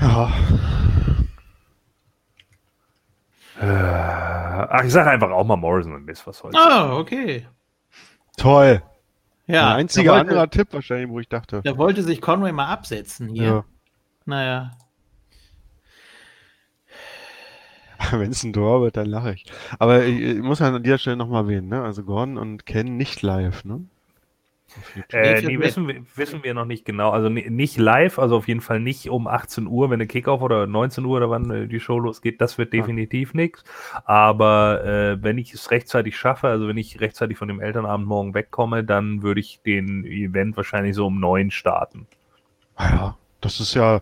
[0.00, 0.32] ja.
[3.60, 6.54] Äh, ach, ich sage einfach auch mal Morrison und Miss, was soll's.
[6.56, 7.48] Ah, oh, okay.
[8.36, 8.80] Toll.
[9.48, 9.72] Ja.
[9.72, 11.60] Ein einziger wollte, anderer Tipp wahrscheinlich, wo ich dachte.
[11.64, 13.44] Da wollte sich Conway mal absetzen hier.
[13.44, 13.64] Ja.
[14.26, 14.70] Naja.
[18.12, 19.44] Wenn es ein Tor wird, dann lache ich.
[19.80, 21.82] Aber ich, ich muss an dieser Stelle nochmal erwähnen, ne?
[21.82, 23.84] Also Gordon und Ken nicht live, ne?
[25.12, 27.10] Äh, nee, wissen wir, wissen wir noch nicht genau.
[27.10, 30.66] Also nicht live, also auf jeden Fall nicht um 18 Uhr, wenn der Kickoff oder
[30.66, 32.40] 19 Uhr oder wann äh, die Show losgeht.
[32.40, 33.40] Das wird definitiv ja.
[33.40, 33.64] nichts.
[34.04, 38.34] Aber äh, wenn ich es rechtzeitig schaffe, also wenn ich rechtzeitig von dem Elternabend morgen
[38.34, 42.06] wegkomme, dann würde ich den Event wahrscheinlich so um 9 starten.
[42.76, 44.00] Ah ja, das ist ja.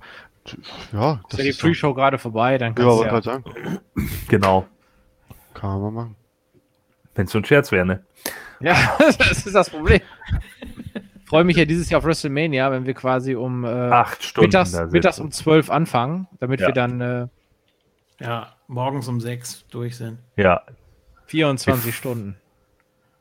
[0.92, 3.22] Ja, das ist ja die Pre-Show gerade vorbei, dann kannst ja, du ja.
[3.22, 3.44] sagen.
[4.28, 4.66] Genau.
[5.54, 6.16] Kann man machen.
[7.16, 8.04] Wenn es so ein Scherz wäre, ne?
[8.60, 10.00] Ja, das ist das Problem.
[10.94, 14.46] Ich freue mich ja dieses Jahr auf WrestleMania, wenn wir quasi um äh, acht Stunden
[14.46, 16.68] mittags, mittags um zwölf anfangen, damit ja.
[16.68, 17.26] wir dann äh,
[18.20, 20.18] ja morgens um sechs durch sind.
[20.36, 20.62] Ja.
[21.26, 22.36] 24 wir, Stunden.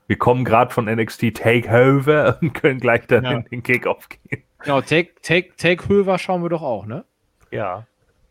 [0.07, 3.31] Wir kommen gerade von NXT Takeover und können gleich dann ja.
[3.31, 4.43] in den Kickoff gehen.
[4.59, 7.05] Genau, Take, Take, Takeover schauen wir doch auch, ne?
[7.51, 7.87] Ja.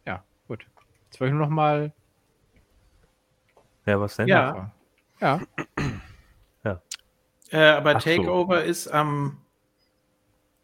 [0.06, 0.66] Ja, gut.
[1.06, 1.92] Jetzt wollte ich nur noch mal.
[3.86, 4.28] Ja, was denn?
[4.28, 4.70] Ja.
[5.24, 5.40] Ja.
[7.50, 8.64] Äh, aber Ach Takeover so.
[8.64, 9.38] ist am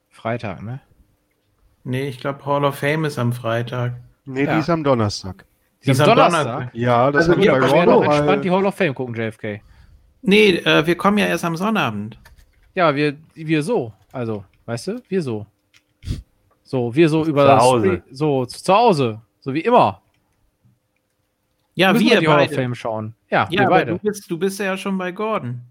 [0.09, 0.81] Freitag, ne?
[1.85, 3.95] Nee, ich glaube Hall of Fame ist am Freitag.
[4.25, 4.55] Nee, ja.
[4.55, 5.45] die ist am Donnerstag.
[5.85, 6.45] Die ist am Donnerstag?
[6.45, 6.75] Donnerstag?
[6.75, 9.61] Ja, das also, wir können noch entspannt die Hall of Fame gucken, JFK.
[10.23, 12.19] Nee, äh, wir kommen ja erst am Sonnabend.
[12.75, 13.93] Ja, wir, wir so.
[14.13, 15.47] Also, weißt du, wir so.
[16.65, 18.03] So, wir so über zu Hause.
[18.11, 19.21] so zu Hause.
[19.41, 20.03] So wie immer.
[21.81, 23.15] Ja, wir, wir die Hall of Fame schauen.
[23.31, 23.93] Ja, ja wir beide.
[23.93, 25.63] Du bist, du bist ja schon bei Gordon.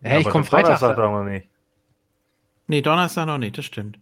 [0.00, 0.78] Hä, hey, ich komme Freitag.
[0.78, 1.48] Donnerstag noch nicht.
[2.68, 3.98] Nee, Donnerstag noch nicht, das stimmt.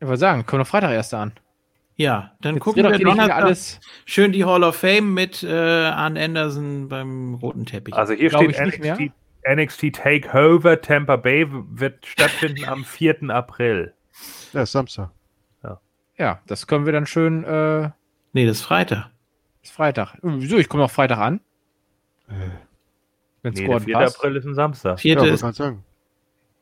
[0.00, 1.30] Ich wollte sagen, kommen noch Freitag erst an.
[1.94, 6.16] Ja, dann Jetzt gucken wir Donnerstag alles schön die Hall of Fame mit äh, Arn
[6.16, 7.94] Anderson beim roten Teppich.
[7.94, 9.12] Also hier Glaub steht NXT,
[9.48, 13.30] NXT Takeover Tampa Bay wird stattfinden am 4.
[13.30, 13.94] April.
[14.52, 15.10] Ja, Samstag.
[15.62, 15.80] Ja.
[16.18, 17.44] ja, das können wir dann schön.
[17.44, 17.90] Äh,
[18.32, 19.13] nee, das ist Freitag.
[19.64, 20.18] Ist Freitag.
[20.22, 20.58] Wieso?
[20.58, 21.40] Ich komme noch Freitag an.
[22.28, 22.32] Äh.
[23.42, 23.94] Wenn nee, der 4.
[23.94, 24.16] Passt.
[24.16, 25.00] April ist ein Samstag.
[25.00, 25.82] Vierte ja, ist, sagen.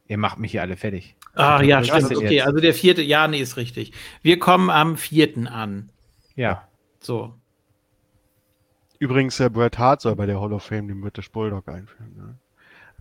[0.07, 1.17] Ihr macht mich hier alle fertig.
[1.35, 2.17] Ah, ja, stimmt.
[2.17, 2.47] Okay, jetzt?
[2.47, 3.93] also der vierte, ja, nee, ist richtig.
[4.23, 5.91] Wir kommen am vierten an.
[6.37, 6.69] Ja.
[7.01, 7.35] So.
[8.99, 12.15] Übrigens, äh, Bret Hart soll bei der Hall of Fame den British Bulldog einführen.
[12.17, 12.35] Ne?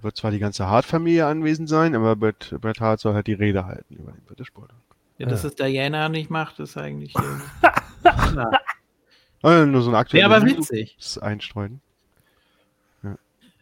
[0.01, 3.65] Wird zwar die ganze Hart-Familie anwesend sein, aber Bret, Bret Hart soll halt die Rede
[3.65, 4.77] halten über den British Bulldog.
[5.17, 5.49] Ja, dass ja.
[5.49, 7.13] es Diana nicht macht, ist eigentlich.
[9.41, 10.29] also nur so ein aktuelles.
[10.29, 10.97] Ja, aber witzig.
[11.21, 11.81] Einstreuen.
[13.03, 13.17] Ja.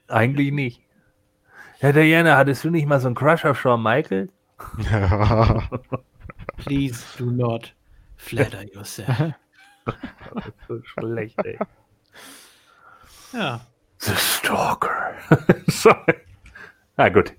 [0.07, 0.81] Eigentlich nicht.
[1.79, 4.29] Herr Diana, hattest du nicht mal so einen Crush auf Shawn Michael?
[4.91, 5.69] Ja.
[6.57, 7.73] Please do not
[8.17, 9.07] flatter yourself.
[9.85, 11.57] das ist so schlecht, ey.
[13.31, 13.61] Ja.
[13.99, 15.13] The Stalker.
[15.67, 16.15] Sorry.
[16.97, 17.33] Na gut.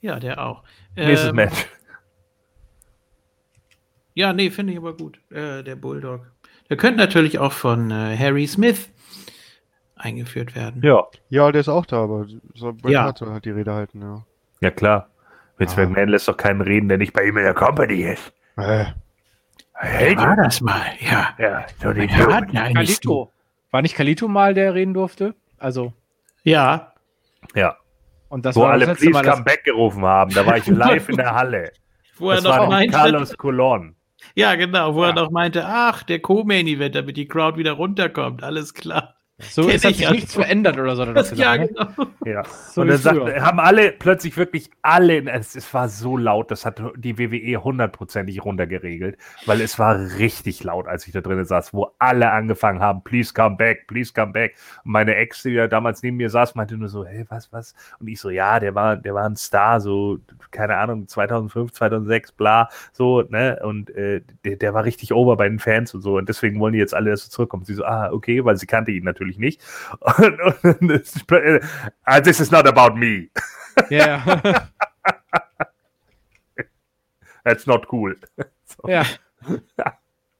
[0.00, 0.62] Ja, der auch.
[0.94, 1.66] Nächstes ähm, Match.
[4.14, 5.18] Ja, nee, finde ich aber gut.
[5.30, 6.26] Äh, der Bulldog.
[6.68, 8.88] Der könnte natürlich auch von äh, Harry Smith
[9.96, 10.82] eingeführt werden.
[10.82, 11.04] Ja.
[11.28, 13.12] Ja, der ist auch da, aber so ja.
[13.16, 14.24] soll halt die Rede halten, ja.
[14.60, 15.08] Ja, klar.
[15.58, 15.86] Vince ah.
[15.86, 18.32] McMahon lässt doch keinen reden, der nicht bei ihm in der Company ist.
[18.56, 18.86] Äh.
[19.74, 21.34] Hey, war das mal, ja.
[21.38, 23.30] Ja, so die Kalito.
[23.70, 25.34] War nicht Kalito mal, der reden durfte?
[25.58, 25.92] Also.
[26.44, 26.92] Ja.
[27.54, 27.76] Ja.
[28.28, 30.32] Und das Wo war alle Please Mal, Come Back gerufen haben.
[30.32, 31.72] Da war ich live in der Halle.
[32.16, 32.96] Wo er noch meinte.
[32.96, 33.95] Carlos Colon.
[34.34, 35.10] Ja, genau, wo ja.
[35.10, 38.42] er noch meinte, ach, der Co-Main-Event, damit die Crowd wieder runterkommt.
[38.42, 39.16] Alles klar.
[39.38, 41.04] So es hat sich nichts verändert oder so.
[41.04, 41.68] Das das ja, ne?
[41.68, 41.88] genau.
[42.24, 42.42] Ja.
[42.70, 46.64] So und dann sagt, haben alle plötzlich wirklich alle, es, es, war so laut, das
[46.64, 51.74] hat die WWE hundertprozentig runtergeregelt, weil es war richtig laut, als ich da drinnen saß,
[51.74, 54.54] wo alle angefangen haben, please come back, please come back.
[54.84, 57.74] Und meine Ex, die ja damals neben mir saß, meinte nur so, hey, was, was?
[58.00, 60.18] Und ich so, ja, der war, der war ein Star, so,
[60.50, 63.60] keine Ahnung, 2005, 2006, bla, so, ne?
[63.62, 66.16] Und äh, der, der war richtig over bei den Fans und so.
[66.16, 67.66] Und deswegen wollen die jetzt alle, dass er zurückkommt.
[67.66, 69.60] Sie so, ah, okay, weil sie kannte ihn natürlich natürlich nicht.
[70.00, 70.90] Und, und
[72.06, 73.28] uh, this is not about me.
[73.90, 74.42] Yeah.
[77.44, 78.14] That's not cool.
[78.68, 78.88] So.
[78.88, 79.06] Ja.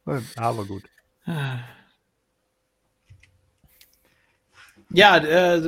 [0.37, 0.83] Aber gut.
[4.91, 5.63] Ja, äh,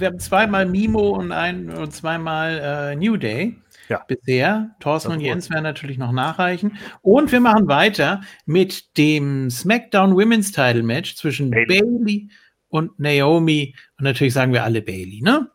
[0.00, 2.58] wir haben zweimal Mimo und, ein, und zweimal
[2.92, 3.56] äh, New Day.
[3.88, 4.04] Ja.
[4.08, 4.74] Bisher.
[4.80, 6.76] Thorsten und Jens werden natürlich noch nachreichen.
[7.02, 12.28] Und wir machen weiter mit dem SmackDown Women's Title Match zwischen Bailey, Bailey
[12.72, 13.74] und Naomi.
[13.98, 15.50] Und natürlich sagen wir alle Bailey, ne?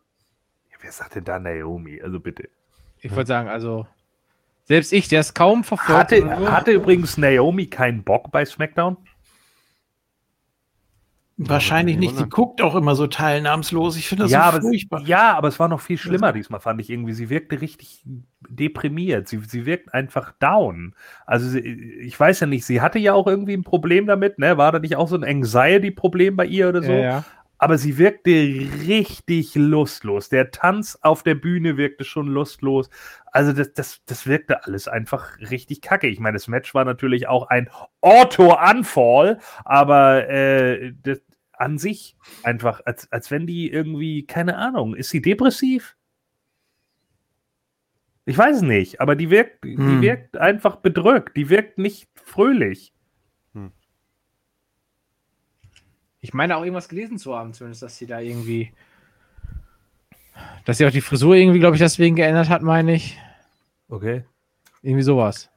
[0.70, 2.00] Ja, wer sagt denn da Naomi?
[2.00, 2.48] Also bitte.
[3.00, 3.86] Ich wollte sagen, also
[4.64, 6.12] selbst ich, der es kaum verfolgt.
[6.12, 8.96] Hatte, hatte übrigens Naomi keinen Bock bei SmackDown?
[11.40, 12.18] Wahrscheinlich ja, nicht.
[12.18, 13.96] Die guckt auch immer so teilnahmslos.
[13.96, 15.02] Ich finde das ja, so furchtbar.
[15.02, 17.12] ja, aber es war noch viel schlimmer diesmal, fand ich irgendwie.
[17.12, 18.04] Sie wirkte richtig
[18.48, 19.28] deprimiert.
[19.28, 20.96] Sie, sie wirkt einfach down.
[21.26, 24.58] Also sie, ich weiß ja nicht, sie hatte ja auch irgendwie ein Problem damit, ne?
[24.58, 26.90] War da nicht auch so ein Anxiety-Problem bei ihr oder so?
[26.90, 27.24] Ja, ja.
[27.58, 30.28] Aber sie wirkte richtig lustlos.
[30.28, 32.90] Der Tanz auf der Bühne wirkte schon lustlos.
[33.32, 36.08] Also das, das, das wirkte alles einfach richtig kacke.
[36.08, 37.68] Ich meine, das Match war natürlich auch ein
[38.00, 41.20] Auto-Unfall, aber äh, das,
[41.58, 45.96] an sich einfach, als, als wenn die irgendwie, keine Ahnung, ist sie depressiv?
[48.24, 49.76] Ich weiß es nicht, aber die wirkt, hm.
[49.76, 52.92] die wirkt einfach bedrückt, die wirkt nicht fröhlich.
[53.54, 53.72] Hm.
[56.20, 58.72] Ich meine auch irgendwas gelesen zu haben, zumindest, dass sie da irgendwie,
[60.64, 63.18] dass sie auch die Frisur irgendwie, glaube ich, deswegen geändert hat, meine ich.
[63.88, 64.24] Okay.
[64.82, 65.50] Irgendwie sowas.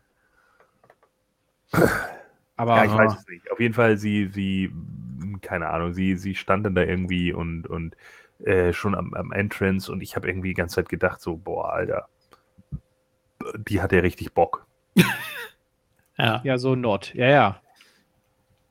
[2.56, 3.52] Aber ja, ich weiß es nicht.
[3.52, 4.72] Auf jeden Fall, sie, sie
[5.42, 7.96] keine Ahnung, sie, sie stand dann da irgendwie und, und
[8.44, 11.74] äh, schon am, am Entrance und ich habe irgendwie die ganze Zeit gedacht, so, boah,
[11.74, 12.08] Alter,
[13.56, 14.66] die hat ja richtig Bock.
[16.18, 16.42] ja.
[16.44, 17.14] ja, so not.
[17.14, 17.62] Ja, ja.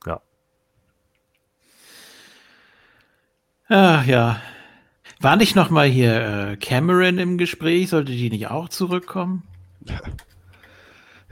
[0.06, 0.20] Ja.
[3.68, 4.40] Ach ja.
[5.20, 7.90] War nicht noch mal hier äh, Cameron im Gespräch?
[7.90, 9.42] Sollte die nicht auch zurückkommen?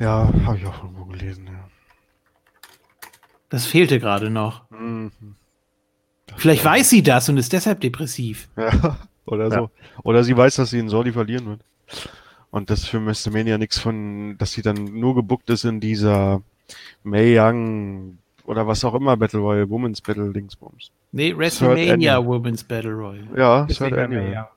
[0.01, 1.68] Ja, habe ich auch irgendwo gelesen, ja.
[3.49, 4.71] Das fehlte gerade noch.
[4.71, 5.11] Mhm.
[6.37, 8.49] Vielleicht weiß sie das und ist deshalb depressiv.
[8.57, 9.57] Ja, oder so.
[9.57, 9.71] Ja.
[10.05, 11.61] Oder sie weiß, dass sie in Sordi verlieren wird.
[12.51, 16.43] Und das für WrestleMania nichts von, dass sie dann nur gebuckt ist in dieser
[17.03, 20.91] May Young oder was auch immer Battle Royale, Women's Battle Dingsbums.
[21.13, 23.29] Nee, WrestleMania Women's Battle Royale.
[23.37, 24.33] Ja, Third Annual.
[24.33, 24.51] Ja.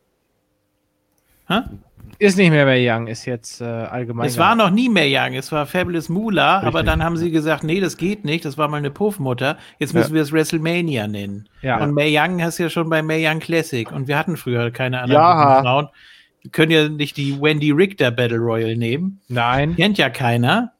[1.47, 1.61] Hä?
[2.21, 4.27] Ist nicht mehr Mae Young, ist jetzt äh, allgemein.
[4.27, 6.67] Es war noch nie Mae Young, es war Fabulous Moolah, Richtig.
[6.67, 9.95] aber dann haben sie gesagt, nee, das geht nicht, das war mal eine Puffmutter, jetzt
[9.95, 10.13] müssen ja.
[10.13, 11.49] wir es WrestleMania nennen.
[11.63, 11.81] Ja.
[11.81, 15.01] Und Mae Young hast ja schon bei Mae Young Classic und wir hatten früher keine
[15.01, 15.61] anderen ja.
[15.63, 15.89] Frauen.
[16.43, 19.19] Wir können ja nicht die Wendy Richter Battle Royale nehmen.
[19.27, 19.75] Nein.
[19.75, 20.73] Kennt ja keiner.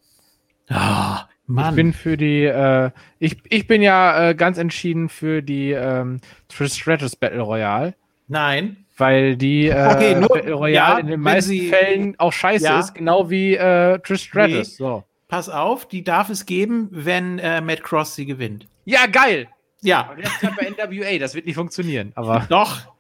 [0.69, 1.69] Ah, Mann.
[1.69, 6.21] Ich bin für die, äh, ich, ich bin ja äh, ganz entschieden für die ähm,
[6.49, 7.95] Trish Stratus Battle Royale.
[8.27, 8.80] Nein.
[8.97, 12.79] Weil die äh, okay, nur, Royal ja, in den meisten sie, Fällen auch scheiße ja.
[12.79, 14.51] ist, genau wie äh, Trish Stratus.
[14.51, 14.63] Nee.
[14.63, 15.03] So.
[15.27, 18.67] Pass auf, die darf es geben, wenn äh, Matt Cross sie gewinnt.
[18.85, 19.47] Ja, geil.
[19.81, 20.09] Ja.
[20.11, 22.11] Aber ist ja bei NWA, das wird nicht funktionieren.
[22.15, 22.91] Aber Doch.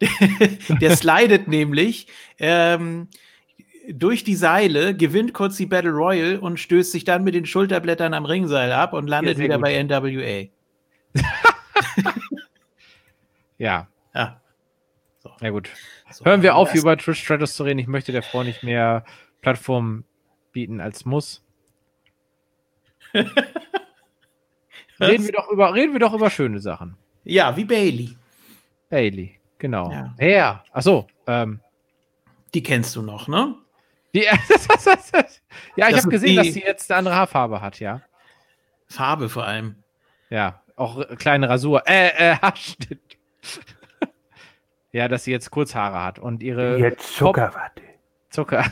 [0.80, 2.08] der slidet nämlich
[2.38, 3.08] ähm,
[3.88, 8.14] durch die Seile, gewinnt kurz die Battle Royal und stößt sich dann mit den Schulterblättern
[8.14, 9.64] am Ringseil ab und landet ja, wieder gut.
[9.64, 10.48] bei NWA.
[13.58, 13.88] ja.
[14.14, 14.40] Ja.
[15.44, 15.68] Ja, gut.
[16.10, 17.78] So, Hören wir auf, über Twitch Stratus zu reden.
[17.78, 19.04] Ich möchte der Frau nicht mehr
[19.42, 20.04] Plattform
[20.52, 21.44] bieten als muss.
[23.14, 23.36] reden,
[24.98, 26.96] wir doch über, reden wir doch über schöne Sachen.
[27.24, 28.16] Ja, wie Bailey.
[28.88, 29.90] Bailey, genau.
[29.90, 30.14] Ja.
[30.18, 30.64] ja.
[30.72, 31.06] Achso.
[31.26, 31.60] Ähm,
[32.54, 33.54] die kennst du noch, ne?
[34.14, 34.22] Die,
[35.76, 38.00] ja, ich habe gesehen, die, dass sie jetzt eine andere Haarfarbe hat, ja.
[38.86, 39.76] Farbe vor allem.
[40.30, 41.82] Ja, auch kleine Rasur.
[41.86, 43.18] Äh, äh, Haarschnitt.
[44.94, 46.78] Ja, dass sie jetzt Kurzhaare hat und ihre.
[46.78, 47.82] Jetzt Zucker, warte.
[48.30, 48.64] Zucker.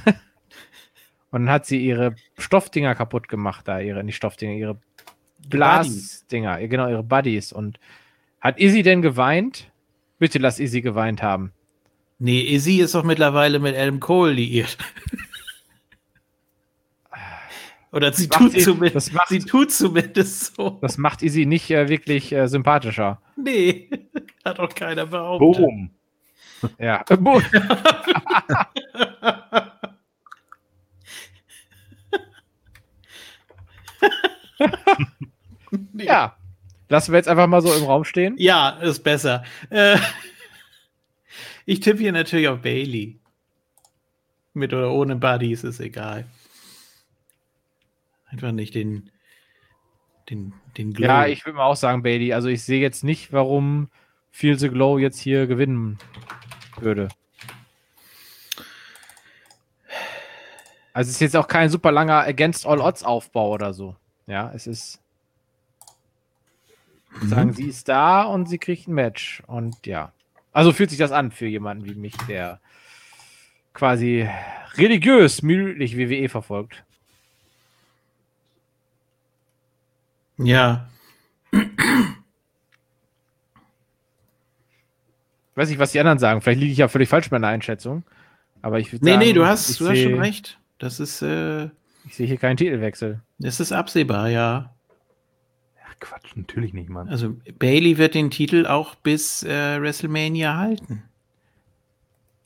[1.32, 4.78] und dann hat sie ihre Stoffdinger kaputt gemacht, da, ihre, nicht Stoffdinger, ihre
[5.48, 7.52] Blasdinger, genau, ihre Buddies.
[7.52, 7.80] Und
[8.40, 9.72] hat Izzy denn geweint?
[10.20, 11.52] Bitte lass Izzy geweint haben.
[12.20, 14.78] Nee, Izzy ist doch mittlerweile mit Adam Cole liiert.
[17.90, 20.78] Oder sie tut, sie, zumindest, macht, sie tut zumindest so.
[20.80, 23.20] Das macht Izzy nicht äh, wirklich äh, sympathischer.
[23.34, 23.90] Nee,
[24.44, 25.64] hat auch keiner behauptet.
[25.64, 25.90] Boom.
[26.78, 27.02] Ja.
[27.04, 27.42] Boom.
[35.94, 36.36] ja.
[36.88, 38.34] Lassen wir jetzt einfach mal so im Raum stehen?
[38.38, 39.44] Ja, ist besser.
[39.70, 39.96] Äh,
[41.64, 43.18] ich tippe hier natürlich auf Bailey.
[44.54, 46.26] Mit oder ohne Buddies ist egal.
[48.26, 49.10] Einfach nicht den,
[50.28, 51.06] den, den Glow.
[51.06, 52.34] Ja, ich würde mal auch sagen, Bailey.
[52.34, 53.88] Also ich sehe jetzt nicht, warum
[54.30, 55.96] Feel the Glow jetzt hier gewinnen
[56.83, 57.09] würde.
[60.93, 63.97] Also es ist jetzt auch kein super langer Against All Odds Aufbau oder so.
[64.26, 65.01] Ja, es ist
[67.20, 67.28] mhm.
[67.28, 70.12] sagen, sie ist da und sie kriegt ein Match und ja.
[70.53, 72.61] Also fühlt sich das an für jemanden wie mich, der
[73.72, 74.28] quasi
[74.74, 76.85] religiös mündlich WWE verfolgt.
[80.37, 80.89] Ja.
[85.55, 86.40] Weiß nicht, was die anderen sagen.
[86.40, 88.05] Vielleicht liege ich ja völlig falsch bei meiner Einschätzung.
[88.62, 89.20] Aber ich würde nee, sagen.
[89.20, 90.59] Nee, nee, du hast, du hast schon recht.
[90.78, 91.22] Das ist.
[91.22, 91.64] Äh,
[92.07, 93.20] ich sehe hier keinen Titelwechsel.
[93.38, 94.74] Das ist absehbar, ja.
[95.86, 97.09] Ach Quatsch, natürlich nicht, Mann.
[97.09, 101.03] Also Bailey wird den Titel auch bis äh, WrestleMania halten.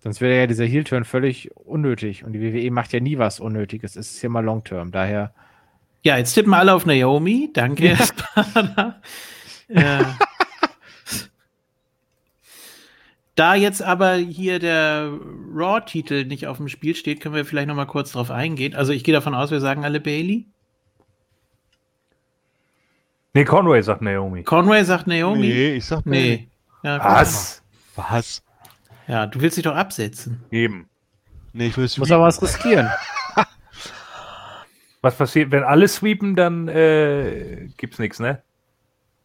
[0.01, 2.25] Sonst wäre ja dieser Heel-Turn völlig unnötig.
[2.25, 3.97] Und die WWE macht ja nie was Unnötiges.
[3.97, 4.93] Es ist ja mal Long-Term.
[4.93, 5.33] Daher.
[6.05, 7.51] Ja, jetzt tippen alle auf Naomi.
[7.53, 9.01] Danke, ja.
[13.37, 15.13] Da jetzt aber hier der
[15.55, 18.75] Raw-Titel nicht auf dem Spiel steht, können wir vielleicht noch mal kurz drauf eingehen.
[18.75, 20.47] Also ich gehe davon aus, wir sagen alle Bailey.
[23.35, 24.43] Nee, Conway sagt Naomi.
[24.43, 25.49] Conway sagt Naomi?
[25.49, 26.37] Nee, ich sag Bailey.
[26.37, 26.49] Nee.
[26.83, 27.63] Ja, was?
[27.95, 28.43] Was?
[29.07, 30.43] Ja, du willst dich doch absetzen.
[30.51, 30.89] Eben.
[31.53, 32.89] Nee, ich will Muss aber was riskieren.
[35.03, 38.41] was passiert, wenn alle sweepen, dann äh, gibt's nichts, ne?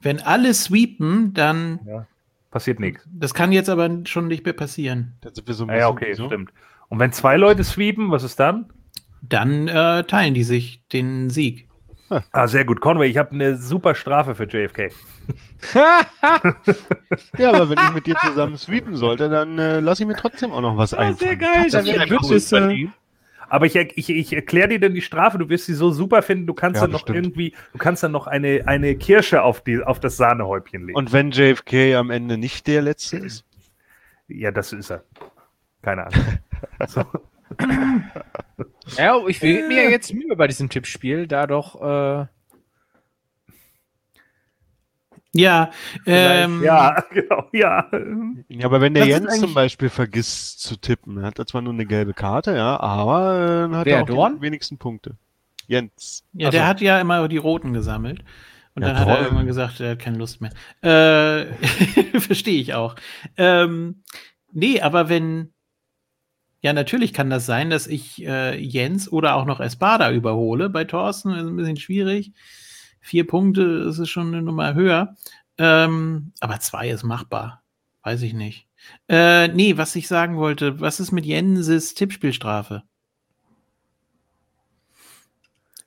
[0.01, 2.07] Wenn alle sweepen, dann ja.
[2.51, 3.07] Passiert nichts.
[3.11, 5.13] Das kann jetzt aber schon nicht mehr passieren.
[5.45, 6.27] So ah, ja, okay, so.
[6.27, 6.51] stimmt.
[6.89, 8.71] Und wenn zwei Leute sweepen, was ist dann?
[9.21, 11.67] Dann äh, teilen die sich den Sieg.
[12.33, 12.81] Ah, sehr gut.
[12.81, 14.91] Conway, ich habe eine super Strafe für JFK.
[17.37, 20.51] ja, aber wenn ich mit dir zusammen sweepen sollte, dann äh, lass ich mir trotzdem
[20.51, 21.15] auch noch was ein.
[21.15, 21.67] Sehr geil.
[21.71, 22.89] Das das äh,
[23.51, 26.47] aber ich, ich, ich erkläre dir dann die Strafe, du wirst sie so super finden,
[26.47, 27.17] du kannst ja, dann noch stimmt.
[27.17, 30.97] irgendwie, du kannst dann noch eine, eine Kirsche auf, die, auf das Sahnehäubchen legen.
[30.97, 33.45] Und wenn JFK am Ende nicht der Letzte ist?
[34.29, 35.03] Ja, das ist er.
[35.81, 36.25] Keine Ahnung.
[36.87, 37.03] so.
[38.95, 41.75] Ja, ich will mir jetzt Mühe bei diesem Tippspiel, da doch.
[41.81, 42.27] Äh,
[45.33, 45.71] ja,
[46.05, 47.89] ähm, ja, genau, ja.
[48.49, 51.85] Ja, aber wenn der Jens zum Beispiel vergisst zu tippen, hat er zwar nur eine
[51.85, 54.35] gelbe Karte, ja, aber äh, hat er auch Dorn?
[54.37, 55.15] die wenigsten Punkte.
[55.67, 56.25] Jens.
[56.33, 58.23] Ja, also, der hat ja immer die roten gesammelt.
[58.73, 59.11] Und ja, dann toll.
[59.11, 60.51] hat er irgendwann gesagt, er hat keine Lust mehr.
[60.81, 61.45] Äh,
[62.19, 62.95] Verstehe ich auch.
[63.37, 64.03] Ähm,
[64.51, 65.53] nee, aber wenn,
[66.61, 70.69] ja, natürlich kann das sein, dass ich äh, Jens oder auch noch Espada überhole.
[70.69, 72.33] Bei Thorsten ist ein bisschen schwierig.
[73.01, 75.15] Vier Punkte ist es schon eine Nummer höher.
[75.57, 77.63] Ähm, aber zwei ist machbar.
[78.03, 78.67] Weiß ich nicht.
[79.07, 82.83] Äh, nee, was ich sagen wollte, was ist mit Jenses Tippspielstrafe?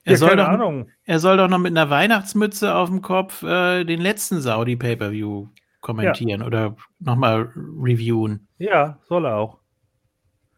[0.03, 0.89] Er, ja, soll doch, Ahnung.
[1.03, 5.47] er soll doch noch mit einer Weihnachtsmütze auf dem Kopf äh, den letzten Saudi Pay-Per-View
[5.81, 6.47] kommentieren ja.
[6.47, 8.47] oder nochmal reviewen.
[8.59, 9.59] Ja, soll er auch.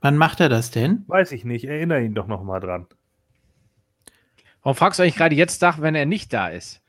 [0.01, 1.05] Wann macht er das denn?
[1.07, 1.65] Weiß ich nicht.
[1.65, 2.87] Erinnere ihn doch nochmal dran.
[4.67, 6.81] Warum fragst du eigentlich gerade jetzt nach, wenn er nicht da ist?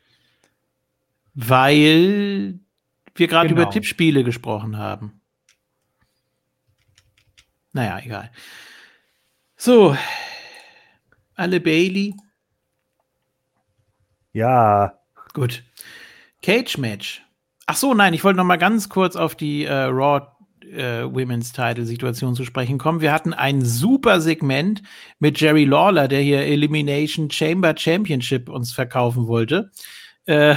[1.32, 2.58] Weil
[3.14, 3.62] wir gerade genau.
[3.62, 5.20] über Tippspiele gesprochen haben.
[7.72, 8.32] Naja, egal.
[9.56, 9.96] So,
[11.36, 12.16] alle Bailey.
[14.32, 14.98] Ja.
[15.32, 15.62] Gut.
[16.42, 17.22] Cage Match.
[17.66, 20.26] Ach so, nein, ich wollte noch mal ganz kurz auf die äh, Raw
[20.72, 23.00] äh, Women's Title Situation zu sprechen kommen.
[23.00, 24.82] Wir hatten ein super Segment
[25.18, 29.70] mit Jerry Lawler, der hier Elimination Chamber Championship uns verkaufen wollte.
[30.26, 30.54] Äh,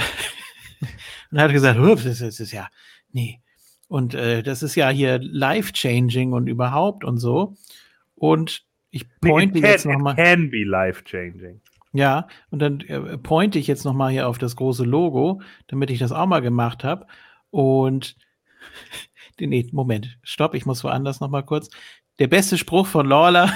[1.30, 2.68] und hat gesagt, das ist, das ist ja,
[3.12, 3.40] nee.
[3.88, 7.56] Und äh, das ist ja hier life-changing und überhaupt und so.
[8.14, 10.16] Und ich pointe nee, jetzt nochmal.
[10.16, 11.60] Can be life-changing.
[11.92, 15.98] Ja, und dann äh, pointe ich jetzt nochmal hier auf das große Logo, damit ich
[15.98, 17.06] das auch mal gemacht habe.
[17.50, 18.16] Und
[19.40, 21.70] nee, Moment, stopp, ich muss woanders nochmal kurz.
[22.18, 23.52] Der beste Spruch von Lawler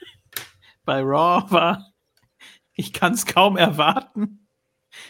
[0.84, 1.92] bei Raw war,
[2.74, 4.48] ich kann es kaum erwarten,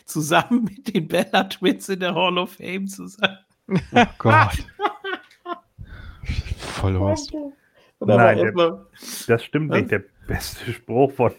[0.05, 3.39] zusammen mit den Bella Twins in der Hall of Fame zu sein.
[3.69, 4.67] Oh Gott.
[6.57, 7.29] Voll was.
[8.01, 8.87] Nein, der,
[9.29, 9.79] das stimmt was?
[9.79, 9.91] nicht.
[9.91, 11.33] Der beste Spruch von,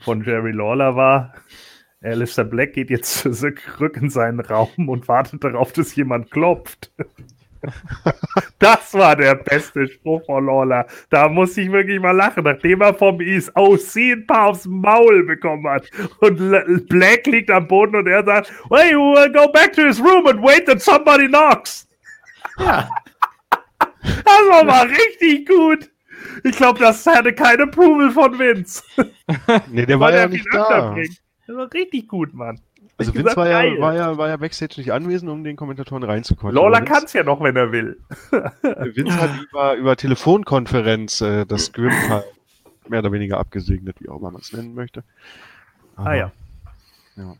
[0.00, 1.34] von Jerry Lawler war,
[2.00, 6.92] Alistair Black geht jetzt zurück in seinen Raum und wartet darauf, dass jemand klopft.
[8.58, 10.86] das war der beste Spruch von Lawler.
[11.10, 15.24] Da muss ich wirklich mal lachen, nachdem er vom East OC ein paar aufs Maul
[15.24, 15.90] bekommen hat.
[16.20, 20.26] Und Black liegt am Boden und er sagt, hey, we'll go back to his room
[20.26, 21.86] and wait that somebody knocks.
[22.58, 22.88] Ja.
[24.00, 25.90] Das war mal richtig gut.
[26.44, 28.82] Ich glaube, das hatte kein Approval von Vince.
[29.70, 30.94] Nee, der war ja nicht da.
[31.46, 32.60] Das war richtig gut, Mann.
[32.98, 36.52] Also Vince war ja, war, ja, war ja Backstage nicht anwesend, um den Kommentatoren reinzukommen.
[36.52, 38.00] Lola kann es ja noch, wenn er will.
[38.32, 42.24] Vince hat über, über Telefonkonferenz äh, das Script halt
[42.88, 45.04] mehr oder weniger abgesegnet, wie auch immer man es nennen möchte.
[45.94, 46.32] Aber, ah ja.
[47.16, 47.36] ja.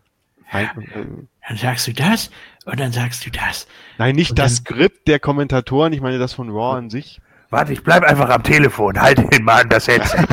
[0.53, 1.05] Nein, äh,
[1.49, 2.31] dann sagst du das
[2.65, 3.67] und dann sagst du das.
[3.99, 7.21] Nein, nicht das Skript der Kommentatoren, ich meine das von Raw an sich.
[7.51, 9.01] Warte, ich bleib einfach am Telefon.
[9.01, 10.19] Halte den Mann das Headset.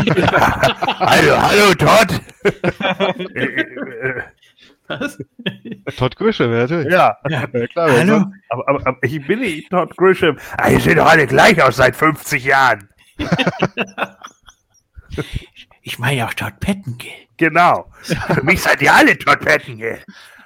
[1.00, 2.22] hallo, hallo, Todd.
[4.88, 5.18] Was?
[5.98, 6.92] Todd Grisham, natürlich.
[6.92, 7.48] Ja, ja.
[7.52, 7.92] ja klar.
[7.92, 8.26] Hallo?
[8.50, 10.38] Aber, aber, aber, ich bin nicht Todd Grisham.
[10.58, 12.90] Ah, ihr seht doch alle gleich aus seit 50 Jahren.
[15.82, 17.12] ich meine ja auch Todd Pettengill.
[17.38, 17.92] Genau.
[18.02, 20.04] Für mich seid ihr alle Todd Pettengill.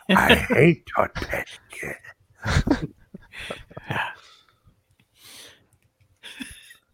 [0.10, 1.96] I hate Todd Pettengill.
[3.90, 4.14] ja.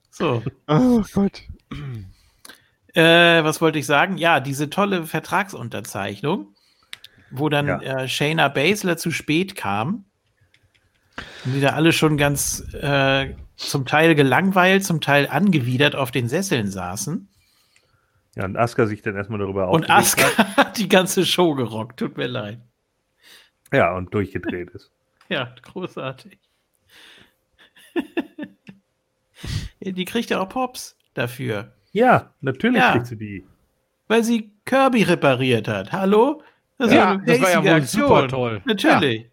[0.09, 0.43] So.
[0.67, 1.43] Oh Gott.
[2.93, 4.17] Äh, was wollte ich sagen?
[4.17, 6.54] Ja, diese tolle Vertragsunterzeichnung,
[7.37, 7.81] wo dann ja.
[7.81, 10.05] äh, Shayna Baszler zu spät kam.
[11.45, 16.27] Und die da alle schon ganz äh, zum Teil gelangweilt, zum Teil angewidert auf den
[16.27, 17.29] Sesseln saßen.
[18.35, 20.27] Ja, und Asuka sich dann erstmal darüber Und Asuka
[20.57, 22.59] hat die ganze Show gerockt, tut mir leid.
[23.71, 24.91] Ja, und durchgedreht ist.
[25.29, 26.37] ja, großartig.
[29.79, 31.73] Die kriegt ja auch Pops dafür.
[31.91, 32.91] Ja, natürlich ja.
[32.91, 33.45] kriegt sie die.
[34.07, 35.91] Weil sie Kirby repariert hat.
[35.91, 36.41] Hallo?
[36.77, 38.07] Das ja, das war ja wohl Aktion.
[38.07, 38.61] super toll.
[38.65, 39.29] Natürlich.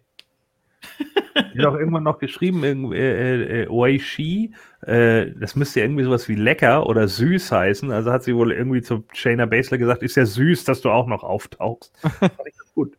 [1.53, 1.65] Ja.
[1.65, 2.63] Hat auch irgendwann noch geschrieben,
[2.93, 7.91] äh, äh, Oishi, äh, das müsste irgendwie sowas wie lecker oder süß heißen.
[7.91, 11.07] Also hat sie wohl irgendwie zu Shayna Baszler gesagt, ist ja süß, dass du auch
[11.07, 11.91] noch auftauchst.
[12.01, 12.97] Fand ich gut.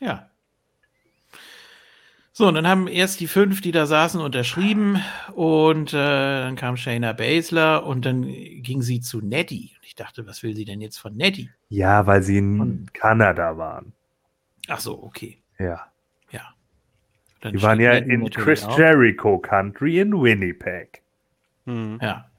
[0.00, 0.27] Ja.
[2.38, 5.02] So, und dann haben erst die fünf, die da saßen, unterschrieben
[5.34, 9.72] und äh, dann kam Shayna Baszler und dann ging sie zu Nettie.
[9.76, 11.50] Und ich dachte, was will sie denn jetzt von Nettie?
[11.68, 13.92] Ja, weil sie in und, Kanada waren.
[14.68, 15.38] Ach so, okay.
[15.58, 15.88] Ja.
[16.30, 16.42] Ja.
[17.40, 18.78] Dann die waren ja in Chris auch.
[18.78, 21.02] Jericho Country in Winnipeg.
[21.66, 21.98] Hm.
[22.00, 22.30] Ja.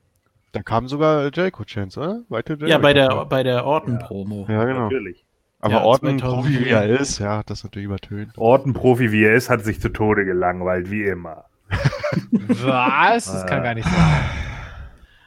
[0.54, 2.22] Da kam sogar Jericho Chance, oder?
[2.30, 4.46] Weite Jericho ja, bei der, bei der Orton-Promo.
[4.48, 4.54] Ja.
[4.54, 4.84] ja, genau.
[4.84, 5.26] Natürlich.
[5.62, 8.32] Aber ja, Orton-Profi, wie er ist, ja, das natürlich übertönt.
[8.38, 11.46] Orton-Profi, wie er ist, hat sich zu Tode gelangweilt, wie immer.
[12.32, 13.26] Was?
[13.26, 13.88] Das kann gar nicht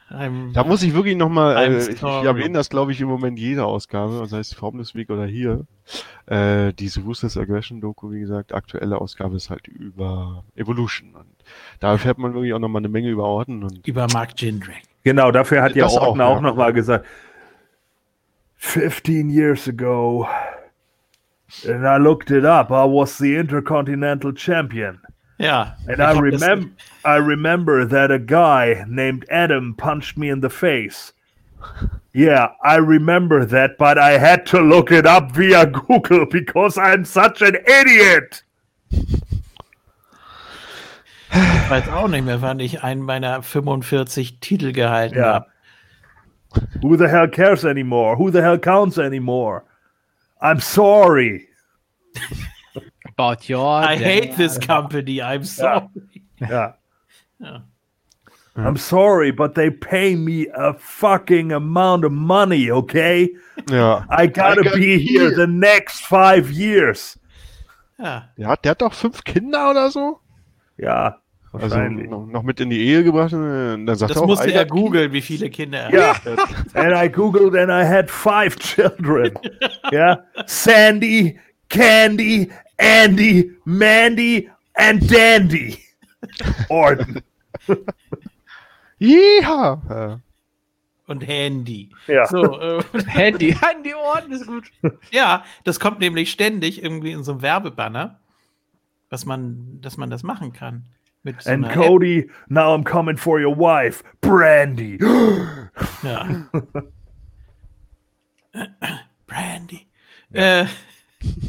[0.09, 0.51] sein.
[0.53, 3.63] da muss ich wirklich nochmal, äh, ich, ich erwähne das, glaube ich, im Moment jede
[3.65, 5.65] Ausgabe, sei es Formless Week oder hier.
[6.25, 11.15] Äh, diese Ruthless Aggression Doku, wie gesagt, aktuelle Ausgabe ist halt über Evolution.
[11.15, 11.27] Und
[11.79, 13.63] da erfährt man wirklich auch nochmal eine Menge über Orton.
[13.63, 14.81] Und über Mark Jindrak.
[15.03, 16.41] Genau, dafür hat ja Orton auch, auch ja.
[16.41, 17.05] nochmal gesagt,
[18.63, 20.27] 15 years ago,
[21.67, 22.71] and I looked it up.
[22.71, 25.01] I was the Intercontinental Champion.
[25.37, 25.75] Yeah.
[25.87, 26.71] And I remember
[27.03, 31.11] I remember that a guy named Adam punched me in the face.
[32.13, 37.05] Yeah, I remember that, but I had to look it up via Google because I'm
[37.05, 38.43] such an idiot.
[38.91, 39.21] Ich
[41.69, 45.33] weiß auch nicht mehr, wann ich einen meiner 45 Titel gehalten ja.
[45.33, 45.52] habe.
[46.81, 48.15] Who the hell cares anymore?
[48.15, 49.65] Who the hell counts anymore?
[50.41, 51.47] I'm sorry.
[53.07, 53.65] About your.
[53.65, 55.21] I hate this company.
[55.21, 55.87] I'm sorry.
[56.39, 56.73] Ja.
[57.39, 57.61] ja.
[58.55, 58.61] Oh.
[58.61, 63.27] I'm sorry, but they pay me a fucking amount of money, okay?
[63.67, 64.05] Ja.
[64.09, 67.17] I gotta I be here the next five years.
[67.97, 68.25] Ja.
[68.37, 68.55] ja.
[68.57, 70.19] Der hat doch fünf Kinder oder so?
[70.77, 71.17] Ja.
[71.53, 73.31] Also noch, mit in die Ehe gebracht.
[73.31, 76.15] Dann sagt das er auch, musste er googeln, wie viele Kinder er ja.
[76.15, 76.25] hat.
[76.73, 79.31] and I googled and I had five children.
[79.91, 80.23] ja.
[80.47, 81.39] Sandy,
[81.69, 85.77] Candy, Andy, Mandy and Dandy.
[86.69, 87.21] Orden.
[88.97, 90.19] Ja.
[91.05, 91.89] Und Handy.
[92.07, 92.25] Ja.
[92.27, 94.71] So, äh, Handy, Handy Orden ist gut.
[95.11, 98.19] Ja, das kommt nämlich ständig irgendwie in so einem Werbebanner,
[99.09, 100.85] dass man, dass man das machen kann.
[101.25, 102.29] So And Cody, App.
[102.49, 104.99] now I'm coming for your wife, Brandy.
[106.03, 106.47] ja.
[109.27, 109.87] Brandy.
[110.31, 110.61] Ja.
[110.61, 110.67] Äh,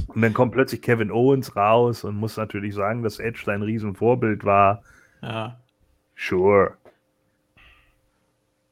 [0.06, 4.44] und dann kommt plötzlich Kevin Owens raus und muss natürlich sagen, dass Edge sein Riesenvorbild
[4.44, 4.82] war.
[5.22, 5.58] Ja.
[6.14, 6.76] Sure.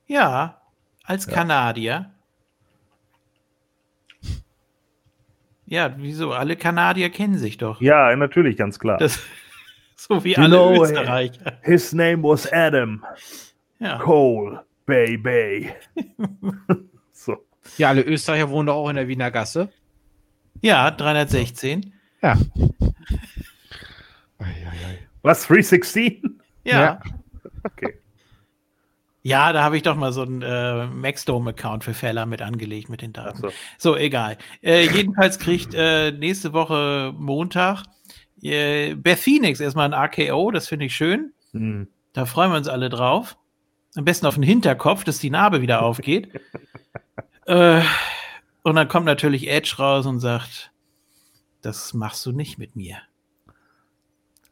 [0.07, 0.61] Ja,
[1.05, 1.33] als ja.
[1.33, 2.11] Kanadier.
[5.67, 6.33] Ja, wieso?
[6.33, 7.81] Alle Kanadier kennen sich doch.
[7.81, 8.99] Ja, natürlich, ganz klar.
[8.99, 9.19] Das,
[10.15, 11.59] so wie you alle know, Österreicher.
[11.63, 13.05] His name was Adam
[13.79, 13.99] ja.
[13.99, 15.75] Cole Bay Bay.
[17.13, 17.37] so.
[17.79, 19.69] Ja, alle Österreicher wohnen doch auch in der Wiener Gasse.
[20.61, 21.93] Ja, 316.
[22.23, 22.39] Ja.
[25.23, 26.41] Was, 316?
[26.65, 26.81] Ja.
[26.81, 27.01] ja.
[27.63, 27.99] Okay.
[29.23, 33.03] Ja, da habe ich doch mal so einen äh, Maxdome-Account für Feller mit angelegt mit
[33.03, 33.39] den Daten.
[33.39, 33.51] So.
[33.79, 33.97] so.
[33.97, 34.37] egal.
[34.63, 37.85] Äh, jedenfalls kriegt äh, nächste Woche Montag
[38.43, 41.33] äh, Beth Phoenix erstmal ein AKO, das finde ich schön.
[41.53, 41.89] Hm.
[42.13, 43.37] Da freuen wir uns alle drauf.
[43.95, 46.29] Am besten auf den Hinterkopf, dass die Narbe wieder aufgeht.
[47.47, 47.83] äh,
[48.63, 50.73] und dann kommt natürlich Edge raus und sagt,
[51.63, 52.99] das machst du nicht mit mir.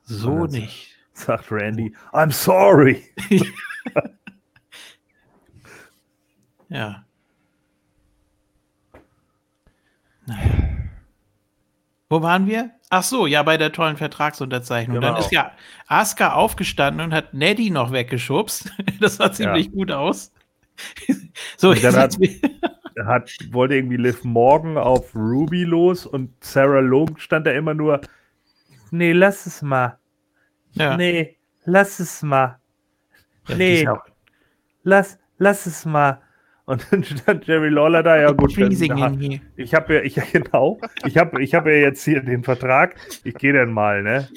[0.05, 0.97] So nicht.
[1.13, 3.05] Sagt Randy, I'm sorry.
[6.69, 7.05] ja.
[10.27, 10.70] Naja.
[12.11, 12.73] Wo waren wir?
[12.91, 14.97] Ach so, ja, bei der tollen Vertragsunterzeichnung.
[14.97, 15.13] Genau.
[15.13, 15.53] Dann ist ja
[15.87, 18.73] Asuka aufgestanden und hat Neddy noch weggeschubst.
[19.01, 19.73] Das sah ziemlich ja.
[19.73, 20.33] gut aus.
[21.57, 22.17] so, dann hat,
[23.07, 28.01] hat, wollte irgendwie Liv Morgan auf Ruby los und Sarah Long stand da immer nur,
[28.91, 29.99] nee, lass es mal.
[30.73, 30.97] Ja.
[30.97, 32.59] Nee, lass es mal.
[33.49, 33.87] Nee,
[34.83, 36.21] lass, lass es mal.
[36.71, 38.57] Und dann stand Jerry Lawler da, ja gut.
[38.57, 42.95] Dann, ich habe ja, ich, genau, ich habe ich hab ja jetzt hier den Vertrag.
[43.25, 44.29] Ich gehe dann mal, ne?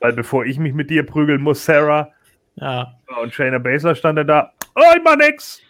[0.00, 2.10] Weil bevor ich mich mit dir prügeln muss, Sarah.
[2.56, 2.92] Ja.
[3.22, 4.52] Und Shayna Baszler stand da.
[4.74, 5.62] Oh, ich mach nix.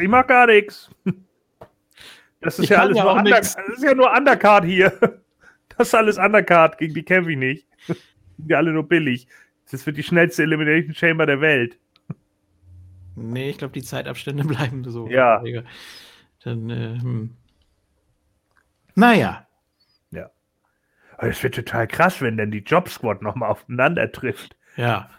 [0.00, 0.88] Ich mach gar nichts.
[2.40, 4.92] Das ist ich ja alles ja nur Under, das ist ja nur Undercard hier.
[5.78, 7.66] Das ist alles Undercard, gegen die kämpfe ich nicht.
[8.36, 9.26] Die alle nur billig.
[9.70, 11.78] Das wird die schnellste Elimination Chamber der Welt.
[13.30, 15.08] Nee, ich glaube, die Zeitabstände bleiben so.
[15.08, 15.42] Ja.
[16.44, 17.36] Dann, äh, hm.
[18.94, 19.46] Naja.
[20.10, 20.30] Ja.
[21.16, 24.56] Aber es wird total krass, wenn dann die Job Squad nochmal aufeinander trifft.
[24.76, 25.10] Ja.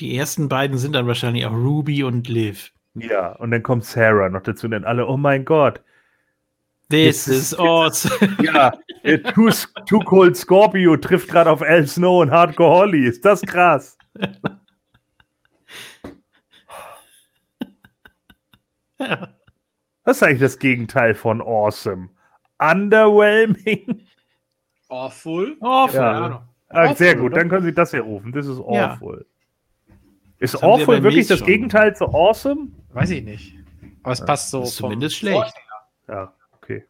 [0.00, 2.72] Die ersten beiden sind dann wahrscheinlich auch Ruby und Liv.
[2.94, 5.80] Ja, und dann kommt Sarah noch dazu und dann alle, oh mein Gott.
[6.90, 8.36] This is awesome.
[8.42, 8.72] Ja,
[9.34, 9.50] Too,
[9.86, 13.06] Too Cold Scorpio trifft gerade auf El Snow und Hardcore Holly.
[13.06, 13.98] Ist das krass?
[20.04, 22.10] Was ist eigentlich das Gegenteil von awesome?
[22.58, 24.06] Underwhelming?
[24.88, 25.56] Awful?
[25.60, 26.48] Awful, ja.
[26.68, 28.32] Ah, sehr gut, dann können Sie das hier rufen.
[28.32, 29.26] Das ist awful.
[29.26, 29.94] Ja.
[30.38, 32.68] Ist awful wirklich das Gegenteil zu awesome?
[32.92, 33.56] Weiß ich nicht.
[34.02, 34.62] Aber es passt so.
[34.62, 35.54] Ist zumindest schlecht.
[36.08, 36.84] Ja, okay.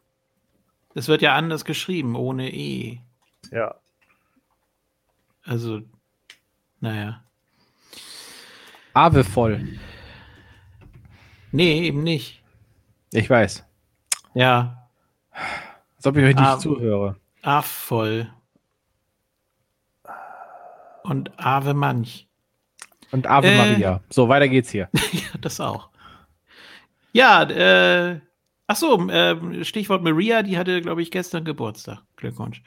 [0.93, 2.99] Es wird ja anders geschrieben, ohne E.
[3.51, 3.75] Ja.
[5.45, 5.81] Also,
[6.79, 7.23] naja.
[8.93, 9.77] Ave voll.
[11.55, 12.43] Nee, eben nicht.
[13.13, 13.65] Ich weiß.
[14.33, 14.89] Ja.
[15.95, 17.15] Als ob ich euch nicht A zuhöre.
[17.43, 18.29] A voll.
[21.03, 22.27] Und Ave manch.
[23.11, 24.01] Und Ave äh, Maria.
[24.09, 24.89] So, weiter geht's hier.
[25.13, 25.89] ja, das auch.
[27.13, 28.19] Ja, äh,
[28.67, 31.99] ach so, äh, Stichwort Maria, die hatte, glaube ich, gestern Geburtstag.
[32.17, 32.61] Glückwunsch.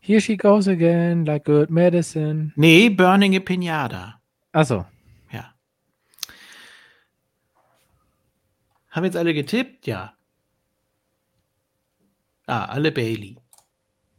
[0.00, 2.52] Here she goes again, like good medicine.
[2.56, 4.20] Nee, Burning a Pinata.
[4.52, 4.74] Achso.
[4.74, 4.95] Ja.
[8.96, 9.86] Haben jetzt alle getippt?
[9.86, 10.16] Ja.
[12.46, 13.36] Ah, alle Bailey.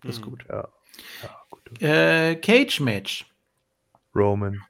[0.03, 0.45] Das ist gut.
[0.47, 0.67] Ja.
[1.23, 1.81] ja gut.
[1.81, 3.25] Äh, Cage Match.
[4.13, 4.61] Roman.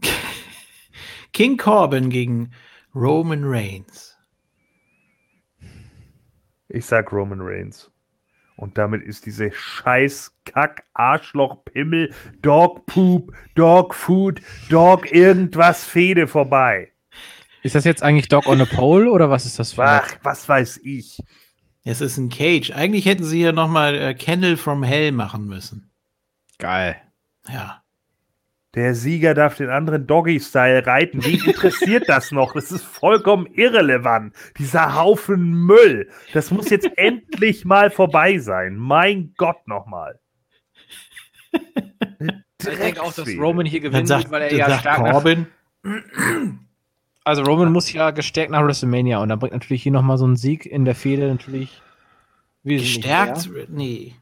[1.32, 2.52] King Corbin gegen
[2.94, 4.16] Roman Reigns.
[6.68, 7.90] Ich sag Roman Reigns.
[8.56, 14.40] Und damit ist diese scheiß Kack, Arschloch, Pimmel, Dog Poop, Dog Food,
[14.70, 16.93] Dog irgendwas Fede vorbei.
[17.64, 20.46] Ist das jetzt eigentlich Dog on a Pole oder was ist das für Ach, was
[20.46, 21.18] weiß ich.
[21.82, 22.72] Es ist ein Cage.
[22.72, 25.90] Eigentlich hätten sie hier nochmal äh, Candle from Hell machen müssen.
[26.58, 26.96] Geil.
[27.48, 27.82] Ja.
[28.74, 31.24] Der Sieger darf den anderen Doggy-Style reiten.
[31.24, 32.52] Wie interessiert das noch?
[32.52, 34.34] Das ist vollkommen irrelevant.
[34.58, 36.10] Dieser Haufen Müll.
[36.34, 38.76] Das muss jetzt endlich mal vorbei sein.
[38.76, 40.20] Mein Gott nochmal.
[41.50, 45.46] Ich denke auch, dass Roman hier gewinnt, sagt, weil er ja stark Corbin.
[47.24, 50.36] Also Roman muss ja gestärkt nach WrestleMania und dann bringt natürlich hier nochmal so ein
[50.36, 51.80] Sieg in der Fehde natürlich.
[52.64, 53.48] Gestärkt?
[53.68, 54.14] Nee.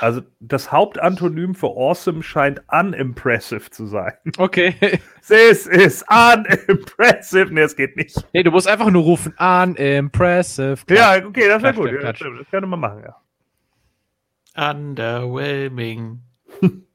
[0.00, 4.12] Also das Hauptantonym für awesome scheint unimpressive zu sein.
[4.36, 4.74] Okay.
[5.26, 7.52] This is unimpressive.
[7.52, 8.16] Nee, es geht nicht.
[8.32, 10.76] Nee, du musst einfach nur rufen unimpressive.
[10.86, 10.98] Klatsch.
[10.98, 11.92] Ja, okay, das wäre gut.
[11.92, 12.18] Ja, das
[12.50, 14.70] könnte man machen, ja.
[14.70, 16.20] Underwhelming.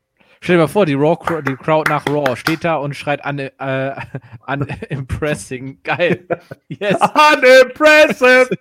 [0.46, 3.40] Stell dir mal vor, die, Raw, die Crowd nach Raw steht da und schreit an,
[3.40, 3.96] äh,
[4.46, 5.80] unimpressing.
[5.84, 6.28] Geil.
[6.68, 7.00] Yes.
[7.02, 8.56] Unimpressive.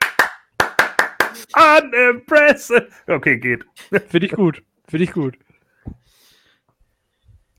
[1.53, 2.89] Unimpressive.
[3.07, 3.67] Okay, geht.
[4.09, 4.63] Finde ich gut.
[4.89, 5.37] Finde ich gut.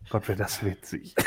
[0.10, 1.14] Gott, wäre das witzig.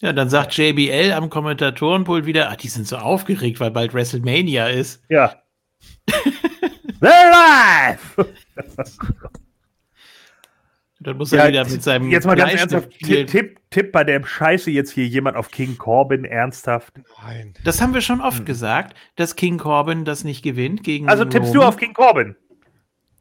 [0.00, 4.68] Ja, dann sagt JBL am Kommentatorenpult wieder, ah, die sind so aufgeregt, weil bald WrestleMania
[4.68, 5.02] ist.
[5.08, 5.40] Ja.
[7.00, 8.16] They're live!
[11.06, 12.10] Dann muss er ja, wieder mit seinem.
[12.10, 12.90] Jetzt mal ganz ernsthaft.
[12.98, 16.94] Tipp, Tipp, Tipp bei der Scheiße jetzt hier jemand auf King Corbin ernsthaft.
[17.22, 17.54] Nein.
[17.62, 18.44] Das haben wir schon oft hm.
[18.44, 21.08] gesagt, dass King Corbin das nicht gewinnt gegen.
[21.08, 21.62] Also tippst Roman.
[21.62, 22.34] du auf King Corbin?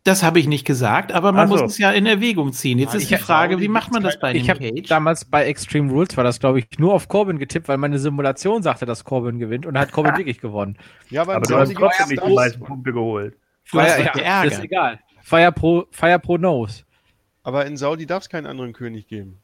[0.04, 1.58] Das habe ich nicht gesagt, aber man so.
[1.58, 2.80] muss es ja in Erwägung ziehen.
[2.80, 5.92] Jetzt Nein, ist die Frage, wie macht man das bei Ich habe damals bei Extreme
[5.92, 9.38] Rules war das, glaube ich, nur auf Corbin getippt, weil meine Simulation sagte, dass Corbin
[9.38, 10.76] gewinnt und hat Corbin wirklich gewonnen.
[11.12, 13.38] Ja, aber, aber du hast trotzdem nicht die meisten Punkte geholt.
[13.64, 15.00] Fire, ja, ist egal.
[15.22, 16.84] Fire Pro, Fire Pro knows.
[17.46, 19.40] Aber in Saudi darf es keinen anderen König geben.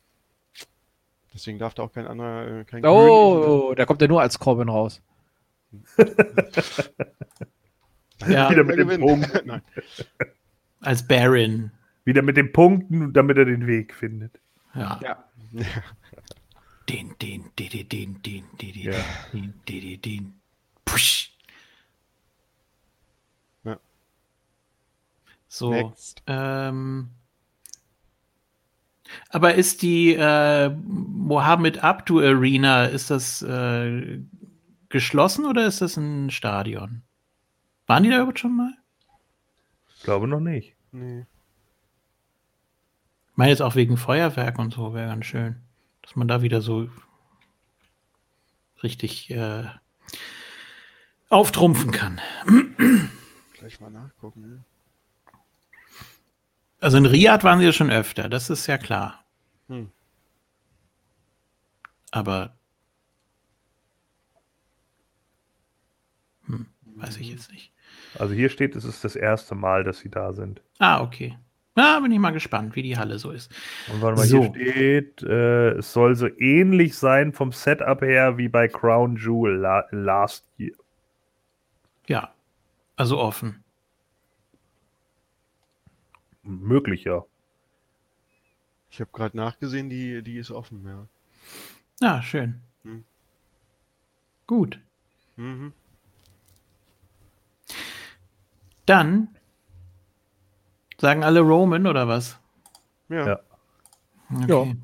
[1.36, 2.62] Deswegen darf da auch kein anderer.
[2.62, 5.04] Äh, kein oh, König da kommt er nur als Corbin raus.
[8.28, 9.44] ja, wieder mit dem Punkt.
[10.82, 11.70] als Baron.
[12.04, 14.42] Wieder mit den Punkten, damit er den Weg findet.
[14.74, 15.00] Ja.
[15.04, 15.24] ja.
[16.90, 18.94] Den, den, den, den, den, den, den, ja.
[19.32, 20.42] den, den, den, den.
[20.86, 21.38] Push.
[23.64, 23.78] Ja.
[25.48, 25.70] So.
[25.70, 26.24] Next.
[26.26, 27.12] Ähm.
[29.30, 34.20] Aber ist die äh, Mohammed Abdu Arena, ist das äh,
[34.90, 37.02] geschlossen oder ist das ein Stadion?
[37.88, 38.74] Waren die da überhaupt schon mal?
[39.96, 40.76] Ich glaube noch nicht.
[40.92, 41.26] Nee.
[43.32, 45.58] Ich meine jetzt auch wegen Feuerwerk und so, wäre ganz schön.
[46.02, 46.90] Dass man da wieder so
[48.84, 49.64] richtig äh,
[51.30, 52.20] auftrumpfen kann.
[53.54, 54.66] Gleich mal nachgucken.
[56.82, 59.24] Also in Riyadh waren sie ja schon öfter, das ist ja klar.
[59.68, 59.92] Hm.
[62.10, 62.54] Aber
[66.48, 67.72] hm, weiß ich jetzt nicht.
[68.18, 70.62] Also hier steht, es ist das erste Mal, dass sie da sind.
[70.80, 71.38] Ah, okay.
[71.76, 73.54] Na, bin ich mal gespannt, wie die Halle so ist.
[73.94, 74.42] Und warte mal, so.
[74.42, 79.56] hier steht, äh, es soll so ähnlich sein vom Setup her wie bei Crown Jewel
[79.56, 80.76] la last year.
[82.08, 82.34] Ja,
[82.98, 83.64] also offen
[86.44, 87.26] möglich, ja.
[88.90, 91.08] Ich habe gerade nachgesehen, die, die ist offen, ja.
[92.02, 92.62] Ja, schön.
[92.84, 93.04] Hm.
[94.48, 94.80] Gut.
[95.38, 95.74] Mhm.
[98.86, 99.30] Dann
[100.98, 102.38] sagen alle Roman oder was?
[103.10, 103.28] Ja.
[103.28, 103.40] Ja.
[104.44, 104.76] Okay.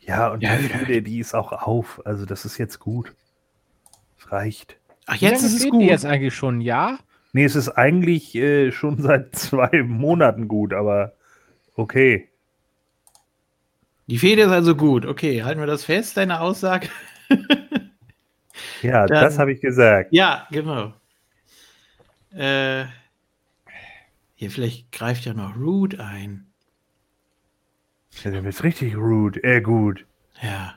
[0.00, 2.04] Ja, und ja, die, die ist auch auf.
[2.06, 3.14] Also das ist jetzt gut.
[4.18, 4.78] Es reicht.
[5.06, 5.82] Ach, jetzt ist es gut.
[5.82, 6.98] Jetzt eigentlich schon, ja?
[7.34, 11.14] Nee, es ist eigentlich äh, schon seit zwei Monaten gut, aber
[11.74, 12.30] okay.
[14.06, 15.04] Die Fehde ist also gut.
[15.04, 16.88] Okay, halten wir das fest, deine Aussage?
[18.82, 20.12] ja, Dann, das habe ich gesagt.
[20.12, 20.94] Ja, genau.
[22.30, 22.84] Äh,
[24.36, 26.46] hier, vielleicht greift ja noch Root ein.
[28.22, 30.06] Ja, der wird richtig rude, äh, gut.
[30.40, 30.74] Ja.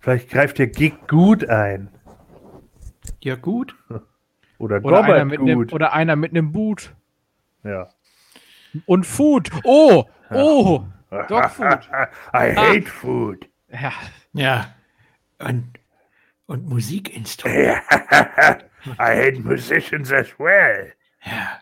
[0.00, 1.90] Vielleicht greift der Gig gut ein.
[3.20, 3.76] Ja, gut.
[4.62, 6.94] Oder, oder, einer mit nem, oder einer mit einem Boot.
[7.64, 7.88] Ja.
[8.86, 9.50] Und Food.
[9.64, 10.84] Oh, oh,
[11.28, 11.88] Dog Food.
[12.32, 12.90] I hate ah.
[12.90, 13.48] food.
[13.72, 13.92] Ja.
[14.32, 14.74] Ja.
[15.40, 15.80] Und,
[16.46, 17.82] Und Musikinstrumente.
[19.00, 20.92] I hate musicians as well.
[21.24, 21.60] Ja.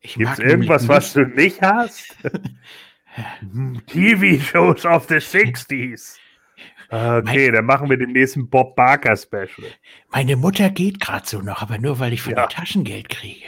[0.00, 2.16] Ich Gibt's irgendwas, was du nicht hast?
[3.86, 6.16] TV-Shows of the 60s.
[6.94, 9.66] Okay, mein, dann machen wir den nächsten Bob Barker Special.
[10.10, 12.46] Meine Mutter geht gerade so noch, aber nur weil ich von ja.
[12.46, 13.46] Taschengeld kriege.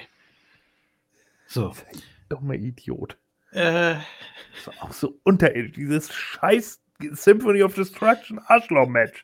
[1.46, 1.74] So.
[2.30, 3.18] Dummer Idiot.
[3.52, 3.96] Äh.
[4.80, 5.72] auch so unterirdisch.
[5.76, 6.80] Dieses scheiß
[7.12, 9.22] Symphony of Destruction Arschloch-Match.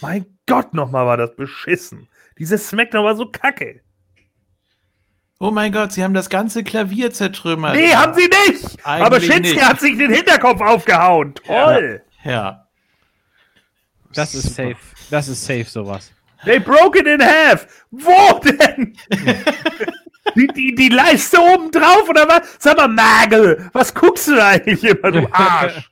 [0.00, 2.06] mein Gott, nochmal war das beschissen.
[2.38, 3.80] Dieses Smackdown war so kacke.
[5.40, 7.74] Oh mein Gott, sie haben das ganze Klavier zertrümmert.
[7.74, 8.86] Nee, haben sie nicht!
[8.86, 11.34] Eigentlich Aber Shinsuke hat sich den Hinterkopf aufgehauen.
[11.34, 12.02] Toll!
[12.04, 12.11] Ja.
[12.24, 12.66] Ja.
[14.14, 14.76] Das ist safe.
[15.10, 16.12] Das ist safe, sowas.
[16.44, 17.66] They broke it in half.
[17.90, 18.96] Wo denn?
[20.36, 22.56] die, die, die Leiste oben drauf oder was?
[22.58, 25.90] Sag mal, Nagel, was guckst du eigentlich immer, du Arsch?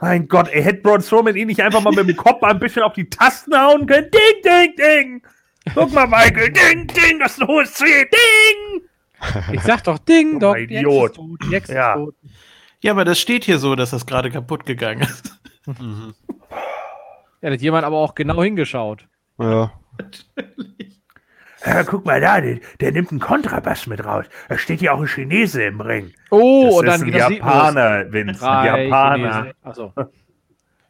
[0.00, 2.82] mein Gott, ey, hätte Braun Strowman ihn nicht einfach mal mit dem Kopf ein bisschen
[2.82, 4.10] auf die Tasten hauen können?
[4.10, 5.22] Ding, ding, ding!
[5.74, 8.82] Guck mal, Michael, ding, ding, das ist ein hohes C, ding!
[9.52, 11.18] Ich sag doch, ding, doch, Idiot.
[11.68, 11.96] ja.
[12.82, 15.40] Ja, aber das steht hier so, dass das gerade kaputt gegangen ist.
[15.66, 16.14] Mhm.
[17.42, 19.06] Ja, da hat jemand aber auch genau hingeschaut.
[19.38, 19.72] Ja.
[21.64, 24.24] Ja, guck mal da, der, der, nimmt einen Kontrabass mit raus.
[24.48, 26.12] Da steht ja auch ein Chinese im Ring.
[26.30, 28.50] Oh, das und dann ist ein Japaner, Vince.
[28.50, 29.52] Ein Japaner.
[29.62, 29.92] Achso.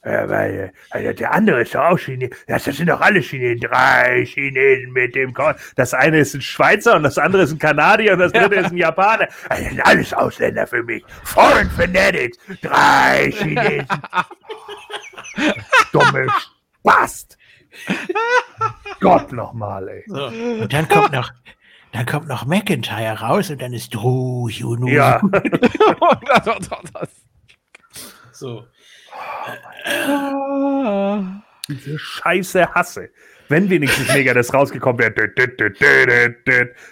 [0.05, 2.31] Ja, weil also der andere ist doch auch Chinese.
[2.47, 3.61] Das sind doch alle Chinesen.
[3.61, 7.59] Drei Chinesen mit dem Kon Das eine ist ein Schweizer und das andere ist ein
[7.59, 9.29] Kanadier und das dritte ist ein Japaner.
[9.51, 11.05] Also das sind alles Ausländer für mich.
[11.25, 12.39] Foreign Fanatics.
[12.63, 13.87] Drei Chinesen.
[15.93, 16.27] Dumme
[16.81, 17.37] Spast.
[19.01, 20.05] Gott nochmal, ey.
[20.07, 20.27] So.
[20.27, 21.31] Und dann kommt noch,
[21.93, 24.89] dann kommt noch McIntyre raus und dann ist Drew Juno.
[24.89, 25.21] Ja.
[28.33, 28.65] so.
[31.69, 33.11] Diese scheiße Hasse.
[33.49, 35.13] Wenn wenigstens Mega das rausgekommen wäre,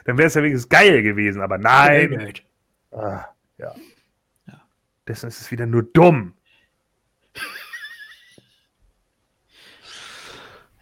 [0.05, 2.33] dann wäre es ja wenigstens geil gewesen, aber nein.
[2.91, 3.27] Ah,
[3.59, 3.75] ja.
[4.47, 4.61] ja.
[5.07, 6.35] Dessen ist es wieder nur dumm.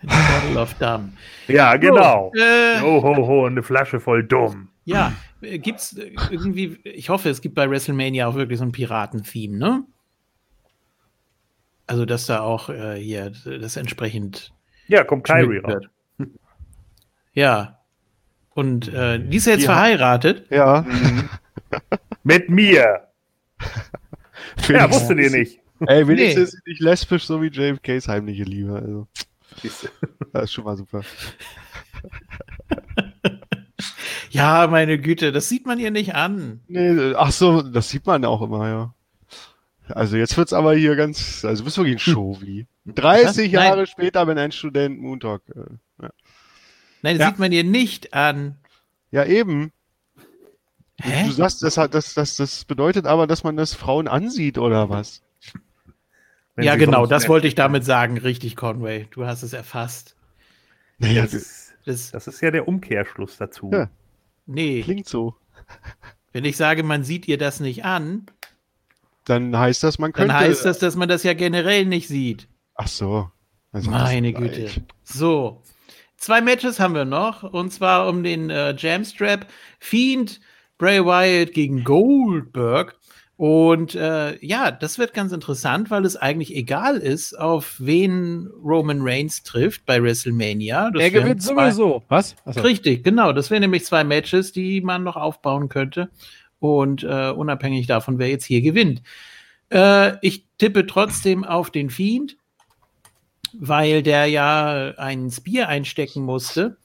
[0.02, 1.12] Bottle of Dumb.
[1.48, 2.32] Ja, genau.
[2.34, 4.68] Oh, äh, ho, ho, ho, eine Flasche voll dumm.
[4.84, 5.96] Ja, gibt's
[6.30, 9.84] irgendwie, ich hoffe, es gibt bei WrestleMania auch wirklich so ein Piraten-Theme, ne?
[11.86, 14.52] Also, dass da auch äh, hier das entsprechend.
[14.88, 15.84] Ja, kommt Kyrie raus.
[17.32, 17.80] Ja.
[18.54, 19.72] Und äh, die ist ja jetzt ja.
[19.72, 20.46] verheiratet.
[20.50, 20.82] Ja.
[20.82, 21.28] Mhm.
[22.24, 23.08] Mit mir.
[24.68, 25.60] ja, wusstet ihr nicht.
[25.86, 26.42] Ey, wenigstens nee.
[26.42, 28.74] ist sie nicht lesbisch, so wie JFKs heimliche Liebe.
[28.74, 29.06] Also.
[30.32, 31.02] Das ist schon mal super.
[34.30, 36.60] ja, meine Güte, das sieht man ihr nicht an.
[36.66, 38.94] Nee, ach so, das sieht man auch immer, ja.
[39.88, 42.66] Also jetzt wird's aber hier ganz, also bist wirklich ein Show wie.
[42.86, 43.86] 30 Jahre Nein.
[43.86, 45.42] später bin ein Student Montag.
[45.48, 45.60] Äh,
[46.02, 46.10] ja.
[47.02, 47.28] Nein, das ja.
[47.28, 48.56] sieht man ihr nicht an.
[49.10, 49.72] Ja, eben.
[51.00, 51.26] Hä?
[51.26, 55.22] Du sagst, das, das, das, das bedeutet aber, dass man das Frauen ansieht, oder was?
[56.58, 58.18] ja, genau, das wollte ich damit sagen.
[58.18, 59.06] Richtig, Conway.
[59.10, 60.16] Du hast es erfasst.
[60.98, 63.70] Naja, das, das, das, ist ja der Umkehrschluss dazu.
[63.72, 63.90] Ja.
[64.46, 64.82] Nee.
[64.82, 65.34] Klingt so.
[66.32, 68.26] Wenn ich sage, man sieht ihr das nicht an,
[69.26, 70.28] dann heißt das, man könnte.
[70.28, 72.48] Dann heißt das, dass man das ja generell nicht sieht.
[72.74, 73.30] Ach so.
[73.72, 74.70] Also Meine Güte.
[75.02, 75.62] So.
[76.16, 77.42] Zwei Matches haben wir noch.
[77.42, 79.46] Und zwar um den äh, Jamstrap.
[79.80, 80.40] Fiend,
[80.78, 82.96] Bray Wyatt gegen Goldberg.
[83.36, 89.00] Und äh, ja, das wird ganz interessant, weil es eigentlich egal ist, auf wen Roman
[89.02, 90.90] Reigns trifft bei WrestleMania.
[90.90, 92.02] Das er gewinnt sowieso.
[92.08, 92.34] Was?
[92.46, 92.60] Achso.
[92.60, 93.32] Richtig, genau.
[93.32, 96.08] Das wären nämlich zwei Matches, die man noch aufbauen könnte.
[96.58, 99.02] Und äh, unabhängig davon, wer jetzt hier gewinnt.
[99.70, 102.36] Äh, ich tippe trotzdem auf den Fiend,
[103.52, 106.78] weil der ja ein Spear einstecken musste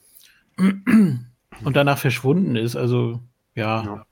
[0.57, 2.76] und danach verschwunden ist.
[2.76, 3.22] Also,
[3.56, 3.84] ja.
[3.84, 4.06] ja.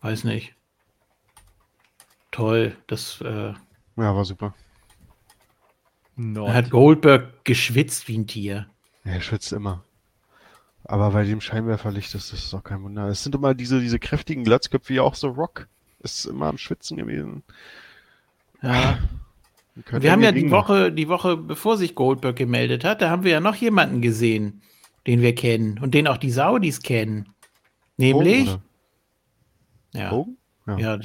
[0.00, 0.54] Weiß nicht.
[2.30, 2.76] Toll.
[2.86, 3.20] Das.
[3.22, 3.52] Äh,
[3.96, 4.54] ja, war super.
[6.16, 6.50] Not.
[6.50, 8.68] Hat Goldberg geschwitzt wie ein Tier.
[9.04, 9.84] er schwitzt immer.
[10.88, 13.08] Aber bei dem Scheinwerferlicht ist das auch kein Wunder.
[13.08, 15.68] Es sind immer diese, diese kräftigen Glatzköpfe, wie auch so Rock.
[16.00, 17.42] Ist immer am Schwitzen gewesen.
[18.62, 18.98] Ja.
[19.90, 23.32] Wir haben ja die Woche, die Woche, bevor sich Goldberg gemeldet hat, da haben wir
[23.32, 24.62] ja noch jemanden gesehen,
[25.06, 27.28] den wir kennen und den auch die Saudis kennen.
[27.96, 28.48] Nämlich.
[28.48, 28.62] Hogan,
[29.92, 30.10] ja.
[30.10, 30.36] Hogan?
[30.66, 30.78] Ja.
[30.78, 30.98] ja,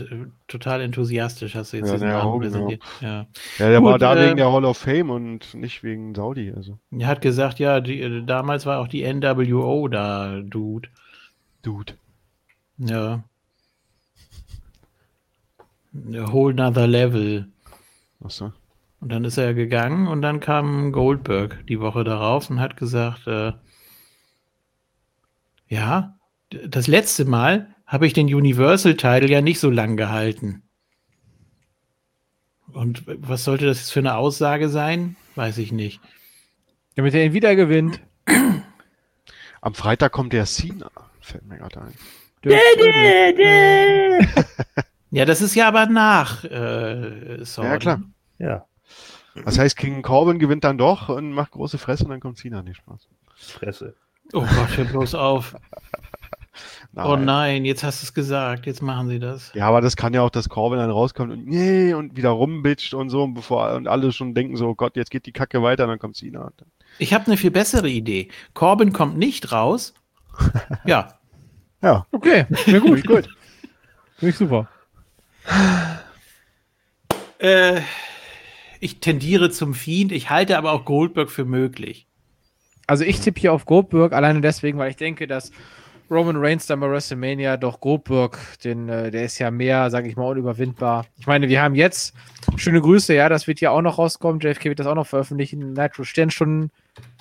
[0.48, 2.82] total enthusiastisch hast du jetzt ja, diesen Namen präsentiert.
[3.00, 3.28] Ja.
[3.60, 6.52] ja, der Gut, war da äh, wegen der Hall of Fame und nicht wegen Saudi.
[6.56, 6.80] Also.
[6.90, 10.90] Er hat gesagt, ja, die, äh, damals war auch die NWO da, Dude.
[11.62, 11.94] Dude.
[12.78, 13.24] Ja.
[15.94, 17.48] A whole nother level.
[18.24, 18.54] Achso.
[19.00, 23.28] Und dann ist er gegangen und dann kam Goldberg die Woche darauf und hat gesagt,
[23.28, 23.54] äh,
[25.68, 26.18] ja,
[26.50, 30.64] das letzte Mal habe ich den Universal-Title ja nicht so lang gehalten.
[32.72, 35.18] Und was sollte das jetzt für eine Aussage sein?
[35.36, 36.00] Weiß ich nicht.
[36.96, 38.00] Damit er ihn wieder gewinnt.
[39.60, 40.90] Am Freitag kommt der Cena,
[41.20, 41.94] fällt mir gerade ein.
[45.12, 48.02] ja, das ist ja aber nach äh, Ja, klar.
[48.40, 48.66] Ja.
[49.44, 52.64] Das heißt, King Corbin gewinnt dann doch und macht große Fresse und dann kommt Cena.
[52.64, 53.10] Nicht Spaß.
[53.36, 53.96] Fresse.
[54.32, 55.56] Oh Gott, hör bloß auf.
[56.94, 57.06] Nein.
[57.06, 59.52] Oh nein, jetzt hast du es gesagt, jetzt machen sie das.
[59.54, 62.94] Ja, aber das kann ja auch, dass Corbin dann rauskommt und nee und wieder rumbitscht
[62.94, 65.88] und so, bevor und alle schon denken so, oh Gott, jetzt geht die Kacke weiter,
[65.88, 66.52] dann kommt Cena.
[67.00, 68.28] Ich habe eine viel bessere Idee.
[68.54, 69.94] Corbin kommt nicht raus.
[70.86, 71.20] Ja.
[71.82, 72.06] Ja.
[72.12, 73.06] Okay, ja gut.
[73.08, 73.28] gut.
[74.18, 74.68] Finde ich super.
[77.40, 77.82] Äh,
[78.80, 82.08] ich tendiere zum Fiend, ich halte aber auch Goldberg für möglich.
[82.88, 85.52] Also ich tippe hier auf Goldberg, alleine deswegen, weil ich denke, dass
[86.12, 90.18] Roman Reigns dann bei WrestleMania doch Goldberg, den, äh, der ist ja mehr, sage ich
[90.18, 91.06] mal, unüberwindbar.
[91.18, 92.14] Ich meine, wir haben jetzt
[92.58, 94.42] schöne Grüße, ja, das wird ja auch noch rauskommen.
[94.42, 95.72] JFK wird das auch noch veröffentlichen.
[95.72, 96.70] Nitro Sternstunden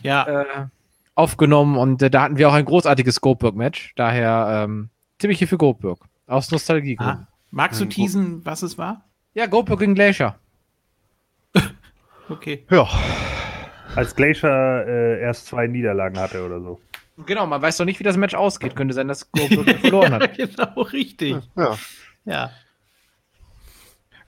[0.03, 0.43] ja.
[0.43, 0.67] äh,
[1.15, 3.93] aufgenommen und äh, da hatten wir auch ein großartiges Goldberg-Match.
[3.95, 6.01] Daher ähm, tippe ich hier für Goldberg.
[6.27, 6.97] Aus Nostalgie.
[6.99, 7.29] Ah.
[7.53, 9.05] Magst du teasen, was es war?
[9.35, 10.35] Ja, Goldberg gegen Glacier.
[12.29, 12.65] okay.
[12.71, 12.89] Ja.
[13.95, 16.81] Als Glacier äh, erst zwei Niederlagen hatte oder so.
[17.27, 18.75] Genau, man weiß doch nicht, wie das Match ausgeht.
[18.77, 20.37] Könnte sein, dass Goldberg verloren hat.
[20.37, 21.37] genau, richtig.
[21.57, 21.77] Ja.
[22.25, 22.51] Ja.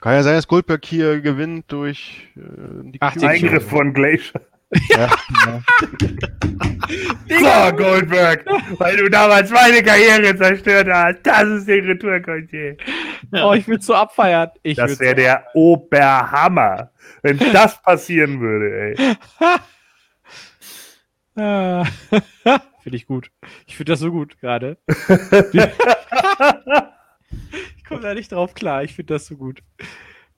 [0.01, 2.41] Kann ja sein, dass Goldberg hier gewinnt durch äh,
[2.91, 4.41] die Ach, Eingriff von Glacier.
[4.89, 5.09] Ja,
[5.45, 5.61] ja.
[7.29, 8.45] So, Goldberg,
[8.77, 11.19] weil du damals meine Karriere zerstört hast.
[11.23, 12.77] Das ist der Retourkontier.
[13.31, 13.47] Ja.
[13.47, 14.49] Oh, ich will so abfeiern.
[14.61, 16.91] Ich Das wäre so- der Oberhammer,
[17.21, 19.15] wenn das passieren würde, ey.
[22.83, 23.31] Finde ich gut.
[23.65, 24.77] Ich finde das so gut gerade.
[27.77, 28.83] ich komme da nicht drauf klar.
[28.83, 29.63] Ich finde das so gut.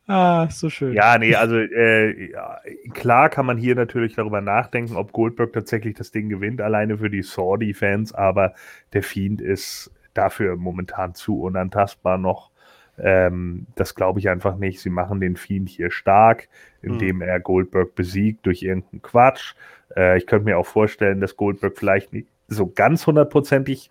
[0.07, 0.93] Ah, so schön.
[0.93, 2.59] Ja, nee, also äh, ja,
[2.93, 7.09] klar kann man hier natürlich darüber nachdenken, ob Goldberg tatsächlich das Ding gewinnt, alleine für
[7.09, 8.53] die Saudi-Fans, aber
[8.93, 12.51] der Fiend ist dafür momentan zu unantastbar noch.
[12.99, 14.79] Ähm, das glaube ich einfach nicht.
[14.79, 16.49] Sie machen den Fiend hier stark,
[16.83, 19.55] indem er Goldberg besiegt durch irgendeinen Quatsch.
[19.95, 23.89] Äh, ich könnte mir auch vorstellen, dass Goldberg vielleicht nicht so ganz hundertprozentig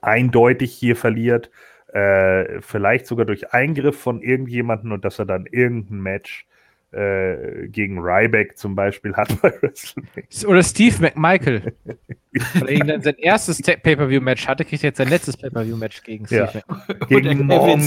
[0.00, 1.50] eindeutig hier verliert.
[1.92, 6.46] Äh, vielleicht sogar durch Eingriff von irgendjemanden und dass er dann irgendein Match
[6.92, 10.48] äh, gegen Ryback zum Beispiel hat bei WrestleMania.
[10.48, 11.74] Oder Steve McMichael.
[12.54, 16.26] Weil er ihn dann sein erstes Pay-Per-View-Match hatte, kriegt er jetzt sein letztes Pay-Per-View-Match gegen
[16.26, 16.62] Steve Ja.
[16.68, 17.06] McMichael.
[17.22, 17.78] Gegen Mongo.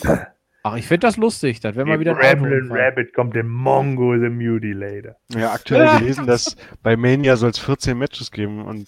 [0.62, 1.60] Ach, ich finde das lustig.
[1.60, 2.68] Das wäre mal wieder ein Ramblin'.
[2.70, 5.16] Rabbit kommt in Mongo the Mutilator.
[5.34, 8.86] ja, aktuell gelesen, dass bei Mania soll es 14 Matches geben und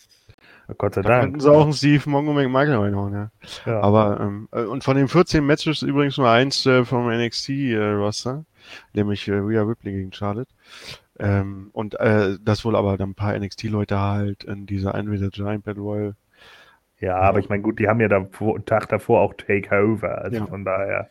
[0.78, 1.22] Gott sei da Dank.
[1.24, 3.30] könnten sie auch einen Steve Mongo McMichael reinhauen, ja.
[3.66, 3.80] Ja.
[3.80, 8.44] Aber, ähm, äh, und von den 14 Matches übrigens nur eins äh, vom NXT-Roster,
[8.94, 10.50] nämlich äh, Rhea Ripley gegen Charlotte.
[11.18, 15.28] Ähm, und äh, das wohl aber dann ein paar NXT-Leute halt in dieser Ein the
[15.30, 16.14] Giant Battle Royal.
[17.00, 20.18] ja, aber ich meine, gut, die haben ja da vor, einen Tag davor auch Takeover.
[20.22, 20.46] Also Ja.
[20.46, 21.10] von daher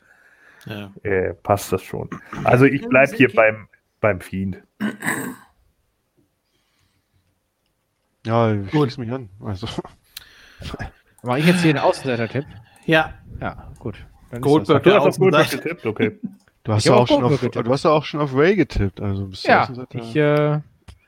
[0.65, 0.91] Ja.
[1.03, 2.09] äh, passt das schon.
[2.43, 3.67] Also ich bleibe hier beim,
[3.99, 4.61] beim Fiend.
[8.25, 8.97] Ja, ich Gut.
[8.97, 9.29] mich an.
[9.43, 9.67] Also,
[11.23, 12.45] Mache ich jetzt hier einen Außenseiter-Tipp?
[12.85, 14.05] ja, Ja, gut.
[14.31, 15.63] Dann Goldberg, Du hast auf Goldberg Außenseiter.
[15.69, 16.19] getippt, okay.
[16.63, 19.01] du hast ja auch auch schon auf, du hast auch schon auf Ray getippt.
[19.01, 20.59] Also bist du Ja, ich äh,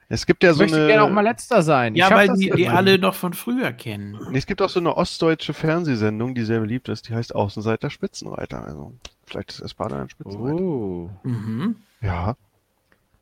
[0.10, 1.96] es gibt ja so möchte eine, gerne auch mal letzter sein.
[1.96, 4.18] Ich ja weil die, die alle noch von früher kennen.
[4.34, 8.64] Es gibt auch so eine ostdeutsche Fernsehsendung, die sehr beliebt ist, die heißt Außenseiter Spitzenreiter.
[8.64, 8.94] Also
[9.26, 10.62] vielleicht ist Espada ein Spitzenreiter.
[10.62, 11.10] Oh.
[11.24, 11.78] Mhm.
[12.02, 12.36] Ja.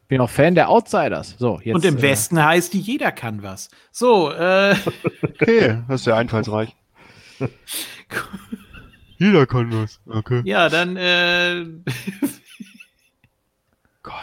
[0.07, 1.35] Bin auch Fan der Outsiders.
[1.37, 3.69] So, jetzt, Und im äh, Westen heißt die, jeder kann was.
[3.91, 4.75] So, äh,
[5.23, 6.75] Okay, das ist ja einfallsreich.
[9.17, 10.01] Jeder kann was.
[10.07, 10.41] Okay.
[10.45, 11.65] ja, dann, äh,
[14.03, 14.13] Gott.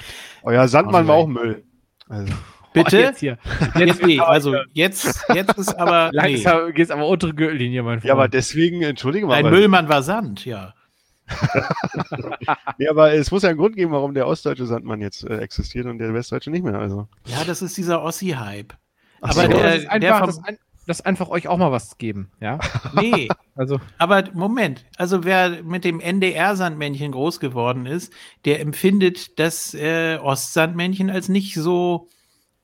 [0.43, 1.64] Euer Sandmann war auch Müll.
[2.09, 2.32] Also,
[2.72, 2.98] bitte?
[2.98, 3.39] Jetzt hier.
[3.76, 6.16] Jetzt, nee, also jetzt, jetzt ist aber, nee.
[6.36, 8.05] Langsam geht's aber untere Gürtellinie, mein Freund.
[8.09, 9.35] ja, aber deswegen, entschuldige mal.
[9.35, 10.74] Ein Müllmann war Sand, ja.
[12.78, 15.86] Nee, aber es muss ja einen Grund geben, warum der ostdeutsche Sandmann jetzt äh, existiert
[15.86, 16.78] und der westdeutsche nicht mehr.
[16.78, 17.09] Also.
[17.26, 18.74] Ja, das ist dieser Ossi-Hype.
[19.20, 19.48] Aber so.
[19.48, 20.44] der- das ist der einfach, vom-
[20.89, 22.59] das, ein, das einfach euch auch mal was geben, ja?
[23.01, 24.85] Nee, Also, aber Moment.
[24.97, 28.12] Also wer mit dem NDR-Sandmännchen groß geworden ist,
[28.44, 32.09] der empfindet das äh, Ostsandmännchen als nicht so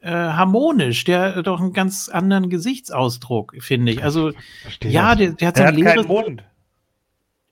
[0.01, 1.05] äh, harmonisch.
[1.05, 4.03] Der hat doch einen ganz anderen Gesichtsausdruck, finde ich.
[4.03, 4.33] Also
[4.63, 5.19] Verstehe ja, das.
[5.19, 6.07] der, der hat so ein leeres...
[6.09, 6.45] Mund.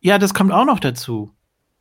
[0.01, 1.32] Ja, das kommt auch noch dazu.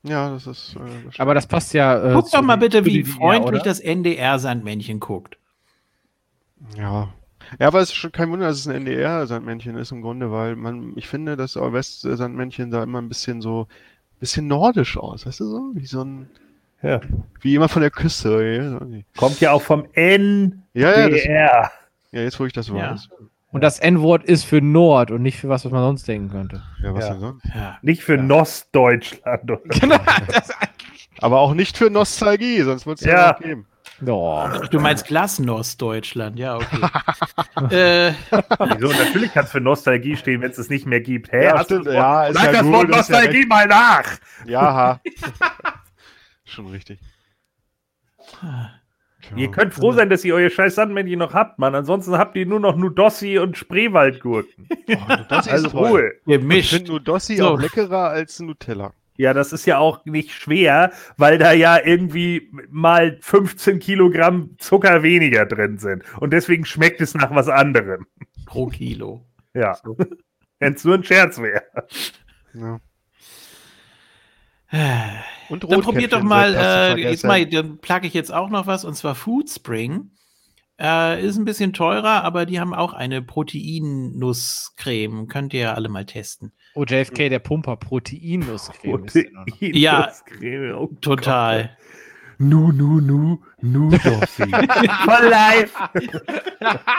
[0.04, 0.76] Ja, das ist.
[0.76, 2.12] Äh, aber das passt ja.
[2.12, 5.38] Äh, Guck doch mal bitte, wie freundlich das NDR-Sandmännchen guckt.
[6.76, 7.14] Ja.
[7.60, 10.56] Ja, aber es ist schon kein Wunder, dass es ein NDR-Sandmännchen ist im Grunde, weil
[10.56, 13.68] man, ich finde, das West-Sandmännchen sah immer ein bisschen so,
[14.20, 15.72] bisschen nordisch aus, weißt du so?
[15.74, 16.30] Wie so ein.
[16.82, 17.02] Ja.
[17.42, 18.80] Wie immer von der Küste.
[19.18, 20.58] Kommt ja auch vom NDR.
[20.74, 21.72] Ja, ja, das, ja
[22.12, 23.10] jetzt wo ich das weiß.
[23.52, 26.64] Und das N-Wort ist für Nord und nicht für was, was man sonst denken könnte.
[26.82, 27.12] Ja, was ja.
[27.12, 27.46] denn sonst?
[27.54, 27.78] Ja.
[27.82, 28.22] Nicht für ja.
[28.22, 29.52] Nostdeutschland.
[29.80, 29.98] Genau.
[31.20, 33.68] Aber auch nicht für Nostalgie, sonst wird es ja, ja geben.
[34.06, 34.48] Oh.
[34.70, 36.82] Du meinst Glasnost-Deutschland, ja, okay.
[37.76, 38.14] äh.
[38.32, 38.88] Wieso?
[38.88, 41.32] Natürlich kann es für Nostalgie stehen, wenn es es nicht mehr gibt.
[41.32, 41.46] Hä?
[41.46, 44.06] Ja, stimmt, ja, ist Sag das Wort Nostalgie mal nach!
[44.46, 45.00] Ja,
[46.46, 47.00] schon richtig.
[49.36, 51.76] Ihr könnt froh sein, dass ihr euer scheiß Sandmännchen noch habt, Mann.
[51.76, 54.68] Ansonsten habt ihr nur noch Nudossi und Spreewaldgurken.
[54.90, 54.98] Oh,
[55.30, 56.14] also Ruhe.
[56.26, 57.50] Ich finde Nudossi so.
[57.50, 58.94] auch leckerer als Nutella.
[59.22, 65.04] Ja, das ist ja auch nicht schwer, weil da ja irgendwie mal 15 Kilogramm Zucker
[65.04, 66.04] weniger drin sind.
[66.20, 68.08] Und deswegen schmeckt es nach was anderem.
[68.48, 69.24] Pro Kilo.
[69.54, 69.78] Ja.
[70.58, 71.62] Wenn es nur ein Scherz wäre.
[72.56, 72.80] Ja.
[75.50, 78.86] Und dann probiert doch mal, äh, jetzt mal, dann plage ich jetzt auch noch was,
[78.86, 80.10] und zwar Food Spring.
[80.80, 85.28] Äh, ist ein bisschen teurer, aber die haben auch eine Proteinnusscreme.
[85.28, 86.54] Könnt ihr ja alle mal testen.
[86.74, 88.98] Oh, JFK, der Pumper, Proteinnusscreme.
[88.98, 90.12] Protein ja,
[90.76, 91.78] oh total.
[92.38, 94.44] Nu, nu, nu, nu, Dossi.
[95.06, 95.72] Voll live.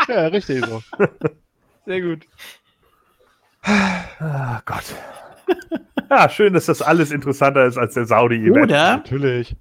[0.08, 0.82] ja, richtig so.
[1.86, 2.26] Sehr gut.
[3.66, 4.84] Oh Gott.
[6.10, 8.66] Ja, schön, dass das alles interessanter ist als der Saudi-Event.
[8.66, 9.56] Oder, Natürlich.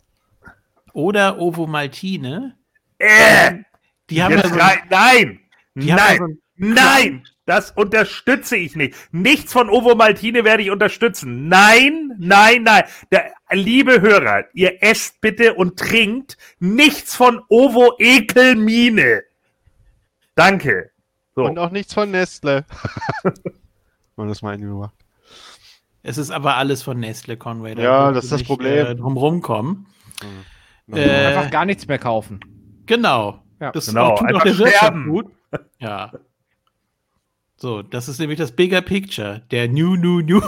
[0.93, 2.57] Oder Ovo Maltine.
[2.99, 3.63] Äh,
[4.09, 5.39] die haben ja so ein, nein,
[5.73, 8.95] nein, so nein, das unterstütze ich nicht.
[9.11, 11.47] Nichts von Ovo Maltine werde ich unterstützen.
[11.47, 12.83] Nein, nein, nein.
[13.11, 19.23] Der, liebe Hörer, ihr esst bitte und trinkt nichts von Ovo Ekelmine.
[20.35, 20.91] Danke.
[21.35, 21.45] So.
[21.45, 22.65] Und auch nichts von Nestle.
[24.15, 24.95] Wenn das mal macht.
[26.03, 27.75] Es ist aber alles von Nestle Conway.
[27.75, 28.85] Da ja, das ist das Problem.
[28.85, 29.87] Äh, drumherum kommen.
[30.87, 30.95] Mhm.
[30.95, 32.39] Äh, einfach gar nichts mehr kaufen.
[32.85, 33.43] Genau.
[33.59, 33.71] Ja.
[33.71, 35.09] Das genau, tut einfach der sterben.
[35.09, 35.27] gut.
[35.79, 36.11] Ja.
[37.61, 39.43] So, das ist nämlich das Bigger Picture.
[39.51, 40.41] Der New, New, New.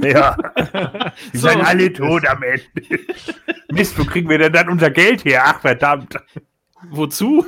[0.00, 0.36] Ja.
[1.32, 1.48] Die so.
[1.48, 2.66] sind alle tot am Ende.
[3.72, 5.44] Mist, wo kriegen wir denn dann unser Geld her?
[5.46, 6.16] Ach, verdammt.
[6.90, 7.46] Wozu?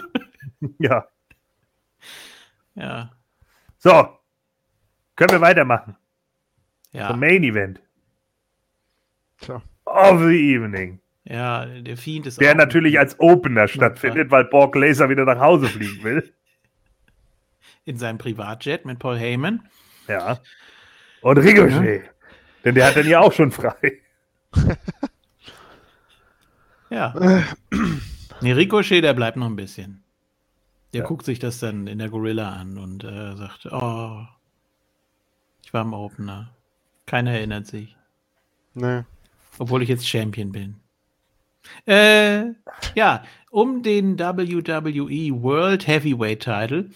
[0.78, 1.06] Ja.
[2.74, 3.12] Ja.
[3.76, 4.08] So.
[5.16, 5.96] Können wir weitermachen?
[6.92, 7.08] Ja.
[7.08, 7.82] Zum Main Event.
[9.42, 9.60] Tja.
[9.84, 10.98] Of the evening.
[11.24, 15.66] Ja, der Fiend ist Der natürlich als Opener stattfindet, weil Borg Laser wieder nach Hause
[15.66, 16.32] fliegen will.
[17.90, 19.68] In seinem Privatjet mit Paul Heyman.
[20.06, 20.38] Ja.
[21.22, 22.04] Und Ricochet.
[22.04, 22.10] Ja.
[22.64, 23.98] Denn der hat dann ja auch schon frei.
[26.90, 27.44] ja.
[28.40, 30.04] nee, Ricochet, der bleibt noch ein bisschen.
[30.92, 31.06] Der ja.
[31.08, 34.24] guckt sich das dann in der Gorilla an und äh, sagt, oh,
[35.64, 36.54] ich war im Opener.
[37.06, 37.96] Keiner erinnert sich.
[38.74, 39.02] Nee.
[39.58, 40.76] Obwohl ich jetzt Champion bin.
[41.86, 42.52] Äh,
[42.94, 46.90] ja, um den WWE World Heavyweight Title.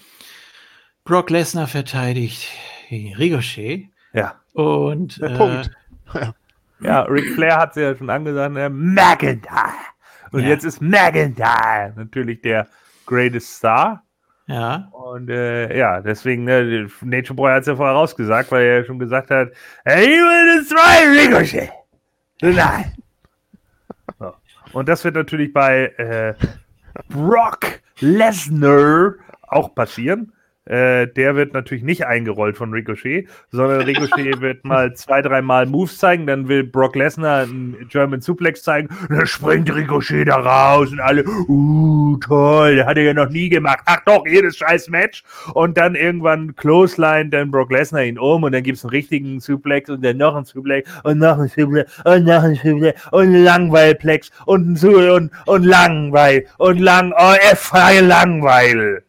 [1.04, 2.48] Brock Lesnar verteidigt
[2.90, 3.88] Ricochet.
[4.14, 4.40] Ja.
[4.54, 5.70] Und Der äh, Punkt.
[6.14, 6.34] Ja.
[6.80, 9.72] ja, Ric Flair hat sie ja schon angesagt, äh, McIntyre.
[10.30, 10.50] Und ja.
[10.50, 12.68] jetzt ist McIntyre natürlich der
[13.06, 14.04] Greatest Star.
[14.46, 14.88] Ja.
[14.92, 18.84] Und äh, ja, deswegen, ne, Nature Boy hat es ja vorher rausgesagt, weil er ja
[18.84, 19.50] schon gesagt hat,
[19.84, 21.70] hey, he will destroy Ricochet.
[22.42, 22.92] Nein.
[24.18, 24.34] So.
[24.72, 26.34] Und das wird natürlich bei äh,
[27.08, 29.14] Brock Lesnar
[29.48, 30.33] auch passieren.
[30.66, 35.98] Äh, der wird natürlich nicht eingerollt von Ricochet, sondern Ricochet wird mal zwei, dreimal Moves
[35.98, 41.00] zeigen, dann will Brock Lesnar einen German Suplex zeigen, dann springt Ricochet da raus und
[41.00, 43.80] alle, uh, toll, der hat er ja noch nie gemacht.
[43.84, 45.22] Ach doch, jedes scheiß Match.
[45.52, 49.40] Und dann irgendwann Clothesline, dann Brock Lesnar ihn um und dann gibt es einen richtigen
[49.40, 53.22] Suplex und dann noch einen Suplex und noch einen Suplex und noch einen Suplex und
[53.24, 59.03] einen Langweilplex und ein Su und, und Langweil und lang, oh, freie Langweil.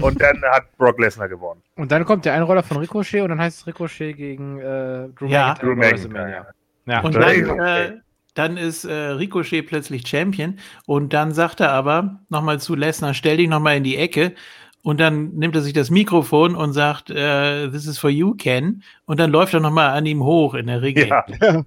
[0.00, 1.62] Und dann hat Brock Lesnar gewonnen.
[1.76, 5.26] Und dann kommt der Einroller von Ricochet und dann heißt es Ricochet gegen äh, Drew
[5.26, 5.54] ja.
[5.54, 6.46] Drew McIntyre.
[6.86, 7.00] Ja.
[7.00, 7.92] Und dann, äh,
[8.34, 13.36] dann ist äh, Ricochet plötzlich Champion und dann sagt er aber nochmal zu Lesnar, stell
[13.36, 14.34] dich nochmal in die Ecke
[14.82, 18.82] und dann nimmt er sich das Mikrofon und sagt, äh, this is for you, Ken.
[19.04, 21.08] Und dann läuft er nochmal an ihm hoch in der Regel.
[21.08, 21.24] Ja.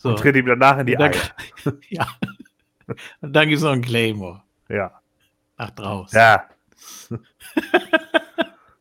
[0.00, 0.10] So.
[0.10, 1.10] Und tritt ihm danach in die Eier.
[1.88, 2.06] ja.
[3.20, 4.42] Und dann gibt es noch einen Claymore.
[4.68, 4.92] Ja.
[5.56, 6.12] Ach, draus.
[6.12, 6.44] Ja.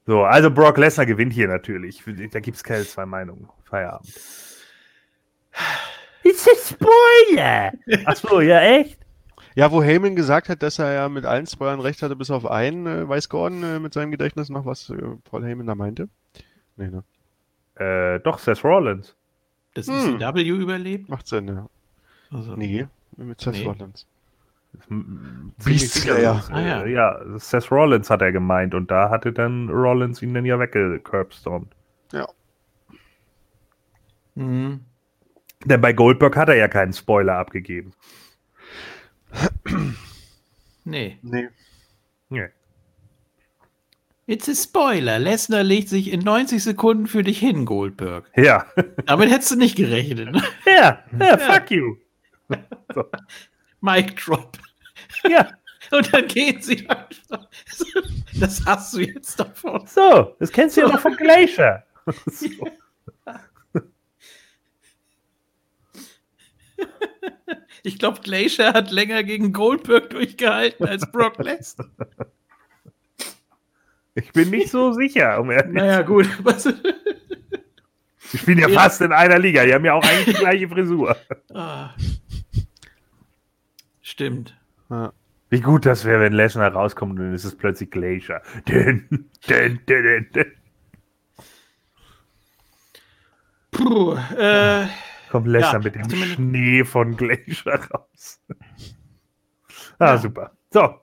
[0.06, 2.04] So, also Brock Lesnar gewinnt hier natürlich.
[2.32, 3.50] Da gibt es keine zwei Meinungen.
[3.64, 4.08] Feierabend.
[6.24, 7.72] It's a Spoiler!
[8.06, 9.00] Achso, ja, echt?
[9.56, 12.46] Ja, wo Heyman gesagt hat, dass er ja mit allen Spoilern recht hatte, bis auf
[12.46, 16.10] einen, äh, weiß Gordon äh, mit seinem Gedächtnis noch, was äh, Paul Heyman da meinte?
[16.76, 17.04] Nee, ne?
[17.76, 19.16] Äh, doch, Seth Rollins.
[19.74, 20.22] Das hm.
[20.22, 21.10] ECW überlebt?
[21.10, 21.68] Macht Sinn, ja.
[22.32, 22.56] Also.
[22.56, 23.64] Nee, mit Seth nee.
[23.64, 24.06] Rollins.
[25.64, 26.44] Beast Slayer.
[26.52, 26.86] Ah, ja.
[26.86, 31.74] ja, Seth Rollins hat er gemeint und da hatte dann Rollins ihn dann ja weggecurbstormt.
[32.12, 32.28] Ja.
[34.36, 34.82] Mhm.
[35.66, 37.92] Denn bei Goldberg hat er ja keinen Spoiler abgegeben.
[40.86, 41.18] Nee.
[41.22, 41.50] Nee.
[42.30, 42.48] Nee.
[44.26, 45.20] It's a Spoiler.
[45.20, 48.30] Lesnar legt sich in 90 Sekunden für dich hin, Goldberg.
[48.36, 48.66] Ja.
[49.06, 50.32] Damit hättest du nicht gerechnet.
[50.32, 50.44] Ne?
[50.66, 51.96] Ja, ja, fuck you.
[52.94, 53.04] So.
[53.82, 54.58] Mic drop.
[55.28, 55.50] Ja.
[55.92, 57.48] Und dann gehen sie einfach.
[58.40, 59.88] Das hast du jetzt davon.
[59.88, 61.84] So, das kennst du ja noch von Glacier.
[62.28, 62.48] So.
[67.84, 71.90] Ich glaube, Glacier hat länger gegen Goldberg durchgehalten als Brock Lesnar.
[74.14, 76.30] Ich bin nicht so sicher, um ehrlich Naja, gut.
[78.34, 79.66] Ich bin ja, ja, fast in einer Liga.
[79.66, 81.18] Die haben ja auch eigentlich die gleiche Frisur.
[81.54, 81.90] Ah.
[84.02, 84.56] Stimmt.
[84.90, 85.14] Ja.
[85.50, 88.42] Wie gut das wäre, wenn Lesnar rauskommt und dann ist es plötzlich Glacier.
[88.68, 90.46] Dün, dün, dün, dün.
[93.72, 94.88] Puh, äh,
[95.30, 98.42] Kommt Lesnar ja, mit dem Schnee von Glacier raus.
[100.00, 100.18] ah, ja.
[100.18, 100.52] super.
[100.72, 100.96] So.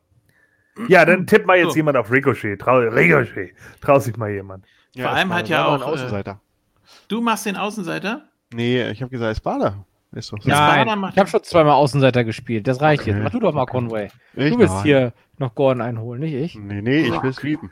[0.88, 1.76] Ja, dann tippt mal jetzt so.
[1.76, 2.60] jemand auf Ricochet.
[2.60, 3.54] Trau, Ricochet.
[3.80, 4.66] Traut sich mal jemand.
[4.94, 5.80] Ja, Vor allem hat ja auch.
[5.82, 6.32] Außenseiter.
[6.32, 8.28] Äh, du machst den Außenseiter?
[8.52, 9.86] Nee, ich habe gesagt, Espada.
[10.14, 10.48] Ist doch so.
[10.48, 12.68] Nein, ich habe schon zweimal Außenseiter gespielt.
[12.68, 13.10] Das reicht okay.
[13.10, 13.22] jetzt.
[13.22, 14.10] Mach du doch mal Conway.
[14.34, 14.82] Ich du willst nein.
[14.84, 16.54] hier noch Gordon einholen, nicht ich?
[16.54, 17.70] Nee, nee, ich will sweepen.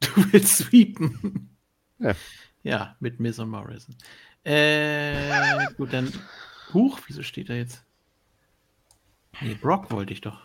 [0.00, 1.56] Du willst sweepen?
[1.98, 2.12] Ja.
[2.62, 3.94] Ja, mit Miss und Morrison.
[4.42, 6.12] Äh, gut, dann.
[6.74, 7.84] Huch, wieso steht da jetzt?
[9.40, 10.40] Nee, Brock wollte ich doch.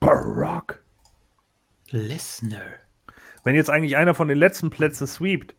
[0.00, 0.82] Brock.
[1.90, 2.60] Lesnar.
[3.44, 5.54] Wenn jetzt eigentlich einer von den letzten Plätzen sweept,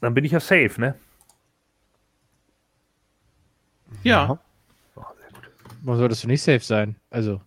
[0.00, 0.94] dann bin ich ja safe, ne?
[4.02, 4.38] Ja.
[4.94, 5.02] Oh,
[5.82, 6.96] Warum solltest du nicht safe sein?
[7.10, 7.40] Also.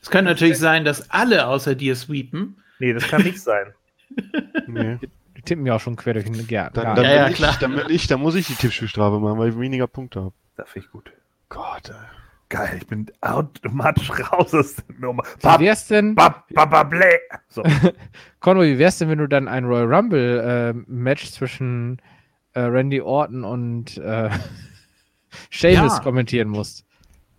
[0.00, 2.62] Es kann natürlich sein, dass alle außer dir sweepen.
[2.78, 3.74] Nee, das kann nicht sein.
[4.66, 4.98] nee.
[5.36, 6.74] Die tippen ja auch schon quer durch den Garten.
[6.74, 7.50] Dann, dann, ja, ja, klar.
[7.52, 10.34] Ich, dann, ich, dann muss ich die Tippspielstrafe machen, weil ich weniger Punkte habe.
[10.56, 11.12] Das finde ich gut.
[11.48, 11.94] Gott, ey.
[12.50, 15.22] Geil, ich bin automatisch raus aus der Nummer.
[15.40, 16.14] Wie wär's denn?
[16.14, 16.94] Bab, bab, bab,
[17.48, 17.62] so.
[18.40, 22.00] Conway, wie wär's denn, wenn du dann ein Royal Rumble äh, Match zwischen
[22.54, 24.30] äh, Randy Orton und äh,
[25.50, 26.02] Sheamus ja.
[26.02, 26.86] kommentieren musst?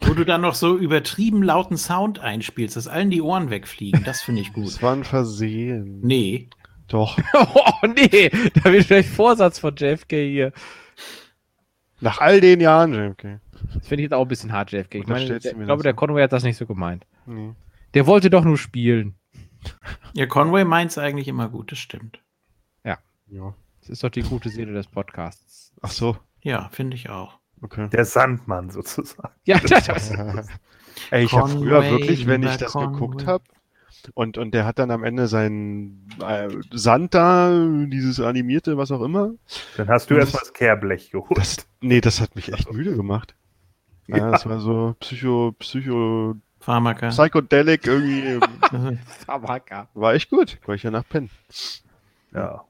[0.02, 4.03] Wo du dann noch so übertrieben lauten Sound einspielst, dass allen die Ohren wegfliegen.
[4.03, 4.68] Das finde ich gut.
[4.68, 6.02] Das war ein Versehen.
[6.02, 6.49] Nee.
[6.88, 7.18] Doch.
[7.34, 8.30] oh, nee.
[8.64, 10.53] Da wird vielleicht Vorsatz von JFK hier.
[11.99, 13.41] Nach all den Jahren, JFK.
[13.73, 14.95] Das finde ich jetzt auch ein bisschen hart, JFK.
[14.95, 17.06] Ich, meine, der, ich glaube, der Conway hat das nicht so gemeint.
[17.26, 17.53] Nee.
[17.94, 19.15] Der wollte doch nur spielen.
[20.14, 22.22] Ja, Conway meint es eigentlich immer gut, das stimmt.
[22.84, 22.98] Ja.
[23.27, 23.53] ja.
[23.81, 25.73] Das ist doch die gute Seele des Podcasts.
[25.81, 26.18] Ach so.
[26.41, 27.40] Ja, finde ich auch.
[27.61, 27.90] Okay.
[27.90, 29.34] Der Sandmann sozusagen.
[29.44, 30.11] Ja, das
[31.11, 32.94] Ey, ich habe früher wirklich, wenn ich das Conway.
[32.94, 33.44] geguckt habe,
[34.14, 39.02] und, und der hat dann am Ende seinen äh, Sand da, dieses animierte, was auch
[39.02, 39.34] immer.
[39.77, 41.38] Dann hast du erstmal das Kehrblech geholt.
[41.38, 43.36] Das, nee, das hat mich echt müde gemacht.
[44.10, 44.31] Ja, ja.
[44.31, 46.36] das war so Psycho, Psycho.
[46.60, 47.10] Pharmaka.
[47.10, 48.40] Psychedelic irgendwie.
[49.26, 49.88] Pharmaka.
[49.94, 50.57] War echt gut.
[50.65, 51.30] War ich ja nach Penn.
[52.34, 52.65] Ja.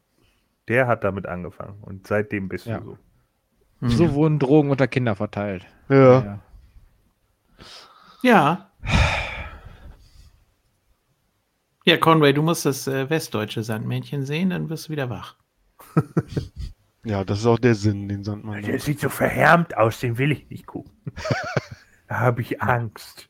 [0.68, 2.80] Der hat damit angefangen und seitdem bist ja.
[2.80, 2.98] du so.
[3.80, 3.90] Mhm.
[3.90, 5.66] So wurden Drogen unter Kinder verteilt.
[5.88, 6.22] Ja.
[6.22, 6.40] Ja.
[8.22, 8.70] ja.
[11.86, 15.36] Ja, Conway, du musst das äh, westdeutsche Sandmännchen sehen, dann wirst du wieder wach.
[17.04, 18.62] ja, das ist auch der Sinn, den Sandmann.
[18.62, 20.94] Der sieht so verhärmt aus, den will ich nicht gucken.
[22.08, 23.30] da habe ich Angst.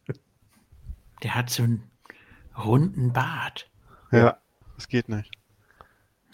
[1.24, 1.84] Der hat so einen
[2.58, 3.70] runden Bart.
[4.12, 4.40] Ja,
[4.76, 5.32] das geht nicht.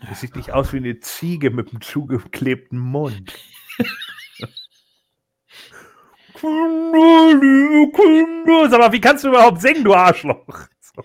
[0.08, 3.34] Das sieht nicht aus wie eine Ziege mit einem zugeklebten Mund.
[8.70, 10.46] Sag mal, wie kannst du überhaupt singen, du Arschloch?
[10.80, 11.04] So.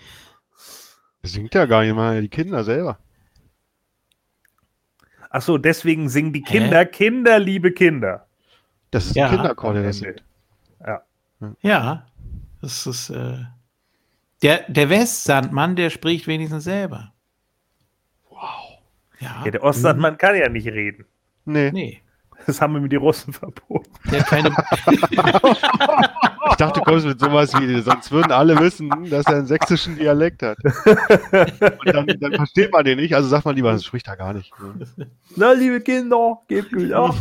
[1.23, 2.99] Singt ja gar nicht mal, die Kinder selber.
[5.31, 6.87] Ach so, deswegen singen die Kinder, Hä?
[6.87, 8.27] Kinder, liebe Kinder.
[8.91, 10.25] Das ist ja, ein Kinderchor, der das singt.
[10.85, 11.03] Ja.
[11.63, 12.07] Ja,
[12.61, 13.39] das ist, äh,
[14.43, 17.13] der, der Westsandmann, der spricht wenigstens selber.
[18.29, 18.79] Wow.
[19.21, 20.19] Ja, ja der Ostsandmann mhm.
[20.19, 21.05] kann ja nicht reden.
[21.45, 21.71] Nee.
[21.71, 22.03] Nee.
[22.51, 23.89] Das haben wir mit den Russen verboten.
[24.11, 24.49] Der hat keine.
[24.91, 29.97] ich dachte, du kommst mit sowas wie, sonst würden alle wissen, dass er einen sächsischen
[29.97, 30.59] Dialekt hat.
[30.65, 34.33] Und dann, dann versteht man den nicht, also sagt man lieber, das spricht er gar
[34.33, 34.53] nicht.
[35.37, 37.17] Na, liebe Kinder, gebt gut auf.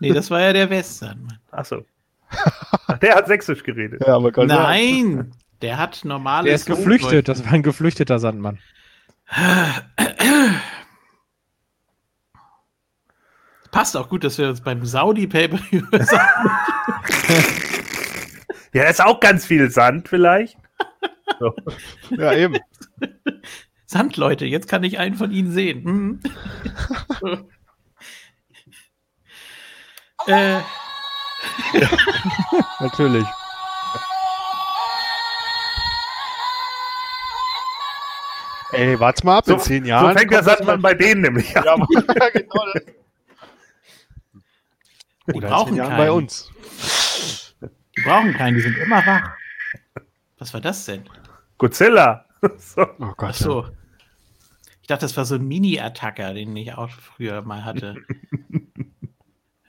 [0.00, 1.38] Nee, das war ja der Western.
[1.50, 1.84] Achso.
[2.30, 4.00] Ach, der hat sächsisch geredet.
[4.06, 4.58] Ja, aber kann sein.
[4.58, 6.46] Nein, der hat normales.
[6.46, 8.60] Der ist geflüchtet, das war ein geflüchteter Sandmann.
[13.70, 15.58] Passt auch gut, dass wir uns beim Saudi-Paper
[18.72, 20.56] Ja, da ist auch ganz viel Sand vielleicht.
[21.40, 21.54] So.
[22.16, 22.56] Ja, eben.
[23.86, 25.84] Sand, Leute, jetzt kann ich einen von Ihnen sehen.
[25.84, 26.20] Hm.
[30.26, 30.60] äh,
[32.80, 33.24] Natürlich.
[38.72, 40.16] Ey, warte mal ab, So, in zehn so Jahren.
[40.16, 41.64] fängt der das Sandmann bei denen nämlich an.
[41.64, 42.82] Ja, ja, genau das.
[45.34, 45.96] Die brauchen keinen.
[45.96, 46.50] bei uns.
[47.96, 49.30] Die brauchen keinen, die sind immer wach.
[50.38, 51.04] Was war das denn?
[51.58, 52.24] Godzilla.
[52.58, 52.82] So.
[53.00, 53.30] Oh Gott.
[53.30, 53.66] Ach so.
[54.80, 57.96] Ich dachte, das war so ein Mini-Attacker, den ich auch früher mal hatte.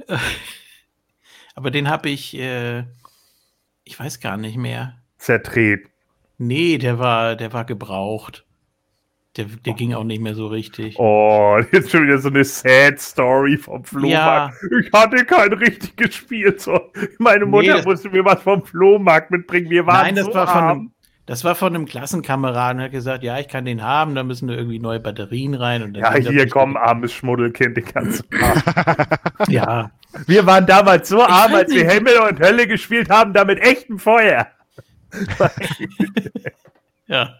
[1.55, 2.85] Aber den habe ich, äh,
[3.83, 5.01] ich weiß gar nicht mehr.
[5.17, 5.89] Zertreten.
[6.37, 8.45] Nee, der war, der war gebraucht.
[9.39, 10.95] Der, der ging auch nicht mehr so richtig.
[10.99, 14.57] Oh, jetzt schon wieder so eine Sad Story vom Flohmarkt.
[14.81, 16.81] Ich hatte kein richtiges Spielzeug.
[17.19, 19.69] Meine Nee, Mutter das- musste mir was vom Flohmarkt mitbringen.
[19.69, 20.69] Wir waren Nein, das so war, von arm.
[20.79, 20.91] einem,
[21.25, 22.79] das war von einem Klassenkameraden.
[22.81, 25.83] Er hat gesagt, ja, ich kann den haben, da müssen da irgendwie neue Batterien rein.
[25.83, 29.05] Und Ja, hier komm, armes Schmuddelkind, ich kann's machen.
[29.47, 29.91] Ja,
[30.27, 31.89] Wir waren damals so arm, weiß als wir.
[31.89, 34.47] Himmel und Hölle gespielt haben, da mit echtem Feuer.
[37.07, 37.35] ja.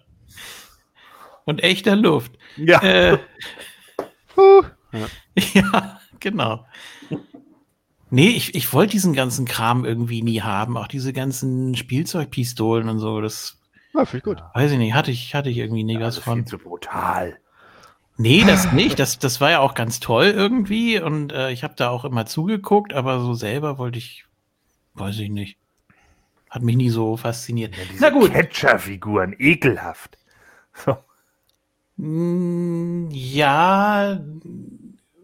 [1.50, 2.32] Und echter Luft.
[2.58, 3.18] Ja, Äh,
[4.36, 4.64] Puh.
[5.54, 6.66] ja, genau.
[8.12, 10.78] Nee, ich, ich wollte diesen ganzen Kram irgendwie nie haben.
[10.78, 13.22] Auch diese ganzen Spielzeugpistolen und so.
[13.22, 13.60] Das
[13.94, 14.44] Ja, finde ich gut.
[14.54, 14.94] weiß ich nicht.
[14.94, 16.40] Hatte ich, hatte ich irgendwie nie was das ist von.
[16.40, 17.38] viel zu brutal.
[18.18, 19.00] Nee, das nicht.
[19.00, 21.00] Das, das war ja auch ganz toll irgendwie.
[21.00, 24.26] Und äh, ich habe da auch immer zugeguckt, aber so selber wollte ich,
[24.96, 25.58] weiß ich nicht.
[26.50, 27.76] Hat mich nie so fasziniert.
[28.00, 28.32] Na gut.
[28.34, 30.18] Catcher-Figuren, ekelhaft.
[30.74, 30.98] So.
[32.02, 34.20] Mm, Ja,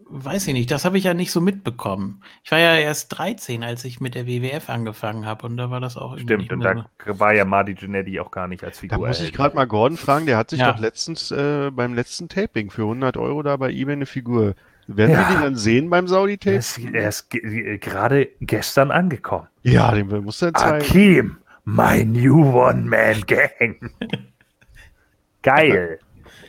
[0.08, 0.70] weiß ich nicht.
[0.70, 2.22] Das habe ich ja nicht so mitbekommen.
[2.44, 5.46] Ich war ja erst 13, als ich mit der WWF angefangen habe.
[5.46, 8.46] Und da war das auch irgendwie Stimmt, und da war ja Marty Jannetty auch gar
[8.46, 9.08] nicht als Da Figur.
[9.08, 10.72] muss ich gerade mal Gordon fragen, der hat sich Ja.
[10.72, 14.54] doch letztens äh, beim letzten Taping für 100 Euro da bei eBay eine Figur.
[14.86, 15.18] Werden Ja.
[15.28, 16.56] wir den dann sehen beim Saudi-Tape?
[16.56, 19.48] ist, er ist äh, gerade gestern angekommen.
[19.62, 20.84] Ja, den muss er zeigen.
[20.84, 23.90] Akim, my new One-Man-Gang.
[25.42, 25.98] Geil.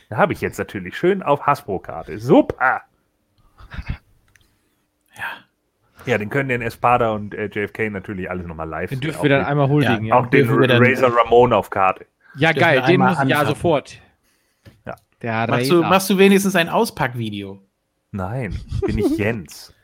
[0.08, 2.18] Da habe ich jetzt natürlich schön auf Hasbro-Karte.
[2.18, 2.82] Super.
[5.16, 5.24] Ja.
[6.06, 8.90] Ja, den können den Espada und äh, JFK natürlich alles nochmal live.
[8.90, 10.04] Den dürfen wir dann den- einmal huldigen.
[10.06, 12.06] Ja, Ja, Auch den Razor Ramon auf Karte.
[12.36, 14.00] ja dürfen geil, den einmal müssen ja sofort.
[14.86, 14.94] Ja.
[15.20, 17.60] Der Machst du, machst du wenigstens ein Auspackvideo?
[18.12, 19.74] Nein, bin ich Jens.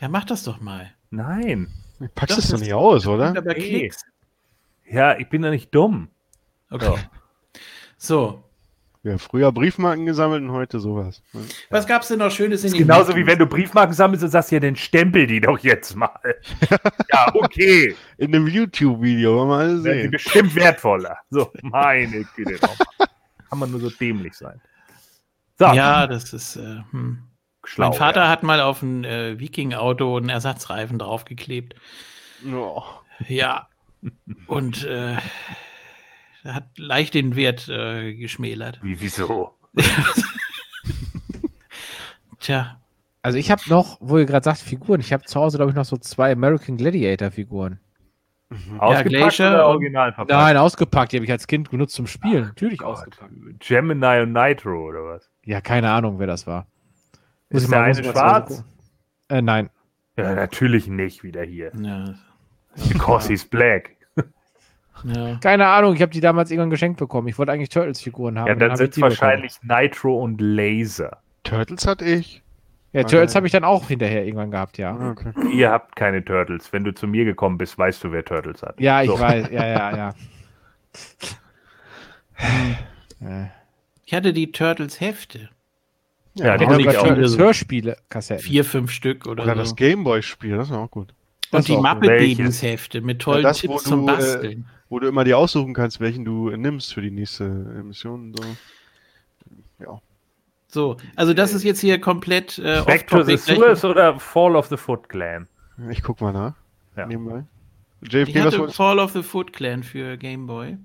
[0.00, 0.92] Ja, mach das doch mal.
[1.10, 1.68] Nein.
[2.14, 3.32] Packst Doch, es doch das- nicht aus, oder?
[3.54, 4.04] Klicks.
[4.88, 6.08] Ja, ich bin doch nicht dumm.
[6.70, 6.94] Okay.
[7.96, 8.44] So.
[9.06, 11.22] Ja, früher Briefmarken gesammelt und heute sowas.
[11.70, 14.50] Was gab's denn noch Schönes in den genauso wie wenn du Briefmarken sammelst und sagst,
[14.50, 16.10] ja, dann stempel die doch jetzt mal.
[17.12, 17.94] ja, okay.
[18.18, 20.10] In einem YouTube-Video, wollen wir die sehen.
[20.10, 21.18] bestimmt wertvoller.
[21.30, 22.58] So, meine Güte.
[23.48, 24.60] Kann man nur so dämlich sein.
[25.56, 26.56] So, Ja, das ist.
[26.56, 27.22] Äh, hm.
[27.64, 27.90] schlau.
[27.90, 28.28] mein Vater ja.
[28.28, 31.76] hat mal auf ein äh, Viking-Auto einen Ersatzreifen draufgeklebt.
[32.52, 32.82] Oh.
[33.28, 33.68] Ja.
[34.48, 35.16] Und äh,
[36.46, 38.80] hat leicht den Wert äh, geschmälert.
[38.82, 39.54] Wie, wieso?
[42.40, 42.80] Tja.
[43.22, 45.76] Also ich habe noch, wo ihr gerade sagt, Figuren, ich habe zu Hause, glaube ich,
[45.76, 47.80] noch so zwei American Gladiator-Figuren.
[48.78, 50.30] Ausgepackt Glacier oder original verpackt?
[50.30, 52.44] Nein, ausgepackt, die habe ich als Kind genutzt zum Spielen.
[52.44, 52.98] Natürlich Gott.
[52.98, 53.32] ausgepackt.
[53.58, 55.28] Gemini und Nitro oder was?
[55.44, 56.68] Ja, keine Ahnung, wer das war.
[57.50, 58.64] Muss Ist der eine schwarz?
[59.28, 59.70] Äh, nein.
[60.16, 61.72] Ja, natürlich nicht wieder hier.
[61.80, 62.14] Ja.
[62.88, 63.95] Because he's black.
[65.04, 65.36] Ja.
[65.40, 67.28] Keine Ahnung, ich habe die damals irgendwann geschenkt bekommen.
[67.28, 68.48] Ich wollte eigentlich Turtles-Figuren haben.
[68.48, 71.18] Ja, dann hab sind ich die wahrscheinlich Nitro und Laser.
[71.44, 72.36] Turtles hatte ich.
[72.36, 72.42] bekommen.
[72.92, 74.96] Ja, Turtles habe ich dann auch hinterher irgendwann gehabt, ja.
[74.96, 75.32] Ah, okay.
[75.52, 76.72] Ihr habt keine Turtles.
[76.72, 78.80] Wenn du zu mir gekommen bist, weißt du, wer Turtles hat.
[78.80, 79.18] Ja, ich So.
[79.20, 79.50] weiß.
[79.50, 80.14] Ja, ja, ja.
[84.04, 85.48] Ich hatte die Turtles-Hefte.
[86.34, 87.14] Ja, die Ich auch hab nicht ich habe auch.
[87.14, 87.38] viele so.
[87.38, 88.44] Hörspiele, Kassetten.
[88.44, 89.60] Vier, fünf Stück oder, Oder so.
[89.60, 91.14] das Gameboy-Spiel, das war auch gut.
[91.50, 91.76] Und die.
[91.76, 92.00] Muppet?
[92.00, 94.66] Babies Hefte mit tollen Ja, das, wo Tipps zum du, äh, Basteln.
[94.88, 98.26] Wo du immer dir aussuchen kannst, welchen du äh, nimmst für die nächste äh, Mission.
[98.26, 98.44] und So.
[99.80, 100.00] Ja.
[100.68, 103.36] So, also das ist jetzt hier komplett äh, Back to the.
[103.36, 105.48] Sewers oder Fall of the Foot Clan?
[105.90, 106.54] Ich guck mal nach.
[106.96, 107.06] Ja.
[107.06, 107.44] Nebenbei.
[108.02, 110.76] JFK, ich hatte Fall of the Foot Clan für Game Boy.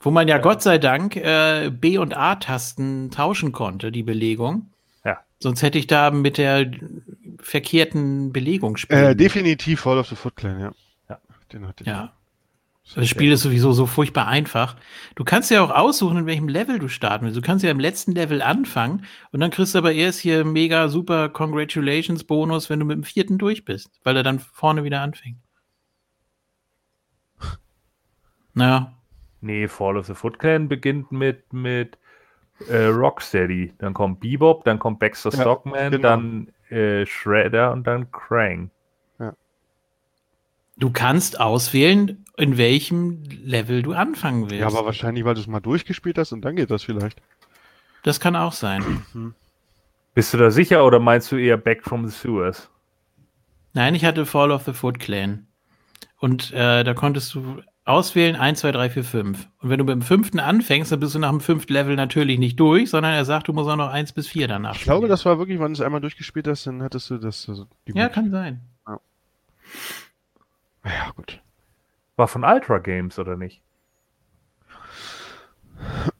[0.00, 0.42] Wo man ja, ja.
[0.42, 4.70] Gott sei Dank äh, B- und A-Tasten tauschen konnte, die Belegung.
[5.04, 5.18] Ja.
[5.40, 6.70] Sonst hätte ich da mit der
[7.46, 9.04] verkehrten Belegung spielen.
[9.04, 10.72] Äh, definitiv Fall of the Foot Clan, ja.
[11.08, 11.20] Ja.
[11.52, 11.88] Den hatte ich.
[11.88, 12.12] Ja.
[12.94, 14.76] Das Spiel ist sowieso so furchtbar einfach.
[15.16, 17.36] Du kannst ja auch aussuchen, in welchem Level du starten willst.
[17.36, 20.88] Du kannst ja im letzten Level anfangen und dann kriegst du aber erst hier mega
[20.88, 25.00] super Congratulations Bonus, wenn du mit dem vierten durch bist, weil er dann vorne wieder
[25.00, 25.38] anfängt.
[28.54, 28.92] Naja.
[29.40, 31.98] Nee, Fall of the Foot Clan beginnt mit, mit
[32.68, 33.74] äh, Rocksteady.
[33.78, 36.02] Dann kommt Bebop, dann kommt Baxter ja, Stockman, genau.
[36.02, 38.70] dann äh, Shredder und dann Krang.
[40.78, 44.60] Du kannst auswählen, in welchem Level du anfangen willst.
[44.60, 47.22] Ja, aber wahrscheinlich, weil du es mal durchgespielt hast und dann geht das vielleicht.
[48.02, 49.02] Das kann auch sein.
[49.14, 49.34] Mhm.
[50.14, 52.70] Bist du da sicher oder meinst du eher Back from the Sewers?
[53.72, 55.46] Nein, ich hatte Fall of the Foot Clan.
[56.18, 59.48] Und äh, da konntest du auswählen 1, 2, 3, 4, 5.
[59.60, 62.38] Und wenn du mit dem fünften anfängst, dann bist du nach dem fünften Level natürlich
[62.38, 64.74] nicht durch, sondern er sagt, du musst auch noch 1 bis 4 danach.
[64.74, 67.48] Ich glaube, das war wirklich, wenn du es einmal durchgespielt hast, dann hattest du das.
[67.48, 68.60] Also ja, kann sein.
[68.86, 69.00] Ja.
[70.84, 71.40] Ja, gut.
[72.16, 73.62] War von Ultra Games, oder nicht?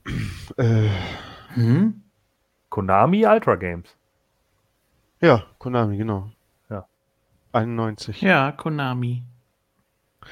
[0.59, 0.89] Äh.
[1.53, 2.03] Hm?
[2.71, 3.95] Konami Ultra Games.
[5.21, 6.31] Ja, Konami, genau.
[6.71, 6.87] Ja.
[7.53, 8.23] 91.
[8.23, 9.23] Ja, Konami.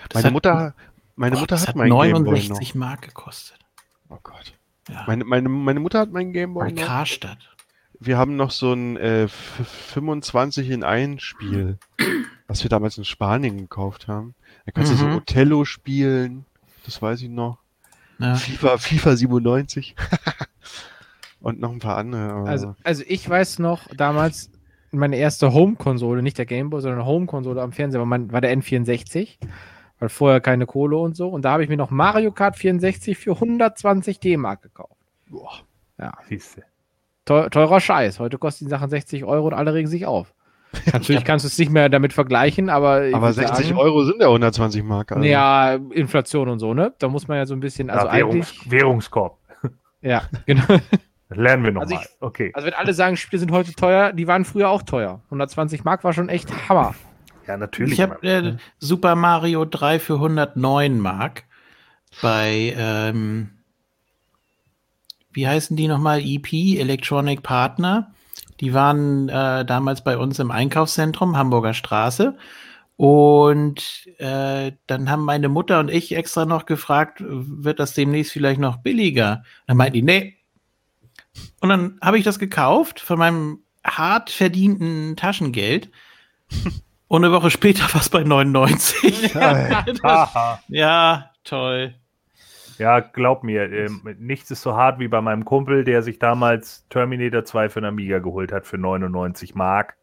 [0.08, 0.74] Das meine hat, Mutter,
[1.16, 3.58] meine Gott, Mutter hat, hat mein 69 Mark gekostet.
[4.08, 4.54] Oh Gott.
[4.88, 5.04] Ja.
[5.06, 6.72] Meine, meine, meine Mutter hat meinen Gameboy.
[6.72, 7.50] Bei Karstadt.
[8.00, 11.78] Wir haben noch so ein äh, 25 in 1 Spiel
[12.46, 14.34] was wir damals in Spanien gekauft haben.
[14.66, 14.96] Da kannst mhm.
[14.96, 15.16] du so mhm.
[15.16, 16.46] Othello spielen,
[16.84, 17.58] das weiß ich noch.
[18.18, 18.34] Ja.
[18.34, 19.96] FIFA, FIFA 97.
[21.40, 22.48] Und noch ein paar andere.
[22.48, 24.50] Also, also ich weiß noch, damals
[24.92, 28.56] meine erste Home-Konsole, nicht der Gameboy, sondern eine Home-Konsole am Fernseher, war, mein, war der
[28.56, 29.36] N64,
[29.98, 31.28] weil vorher keine Kohle und so.
[31.28, 35.00] Und da habe ich mir noch Mario Kart 64 für 120 D-Mark gekauft.
[35.28, 35.52] Boah.
[35.98, 36.12] Ja.
[36.28, 36.64] Siehste.
[37.24, 38.20] teurer Scheiß.
[38.20, 40.34] Heute kosten die Sachen 60 Euro und alle regen sich auf.
[40.92, 43.04] Natürlich kannst du es nicht mehr damit vergleichen, aber.
[43.12, 45.12] Aber 60 sagen, Euro sind ja 120 Mark.
[45.12, 45.24] Also.
[45.24, 46.92] Ja, Inflation und so, ne?
[46.98, 47.90] Da muss man ja so ein bisschen.
[47.90, 49.38] Also ja, Währungs eigentlich, Währungskorb.
[50.02, 50.64] Ja, genau.
[51.30, 51.96] Das lernen wir nochmal.
[51.96, 52.50] Also, okay.
[52.52, 55.22] also, wenn alle sagen, Spiele sind heute teuer, die waren früher auch teuer.
[55.26, 56.94] 120 Mark war schon echt Hammer.
[57.46, 57.94] Ja, natürlich.
[57.94, 61.44] Ich habe äh, Super Mario 3 für 109 Mark
[62.22, 63.50] bei, ähm,
[65.32, 66.20] wie heißen die nochmal?
[66.24, 68.12] EP, Electronic Partner.
[68.60, 72.36] Die waren äh, damals bei uns im Einkaufszentrum, Hamburger Straße.
[72.96, 78.60] Und äh, dann haben meine Mutter und ich extra noch gefragt, wird das demnächst vielleicht
[78.60, 79.42] noch billiger?
[79.66, 80.36] Dann meinten die, nee.
[81.60, 85.90] Und dann habe ich das gekauft von meinem hart verdienten Taschengeld.
[87.08, 89.34] Und eine Woche später war es bei 99.
[90.68, 91.94] ja, toll.
[92.78, 96.86] Ja, glaub mir, äh, nichts ist so hart wie bei meinem Kumpel, der sich damals
[96.88, 99.96] Terminator 2 für einen Amiga geholt hat für 99 Mark.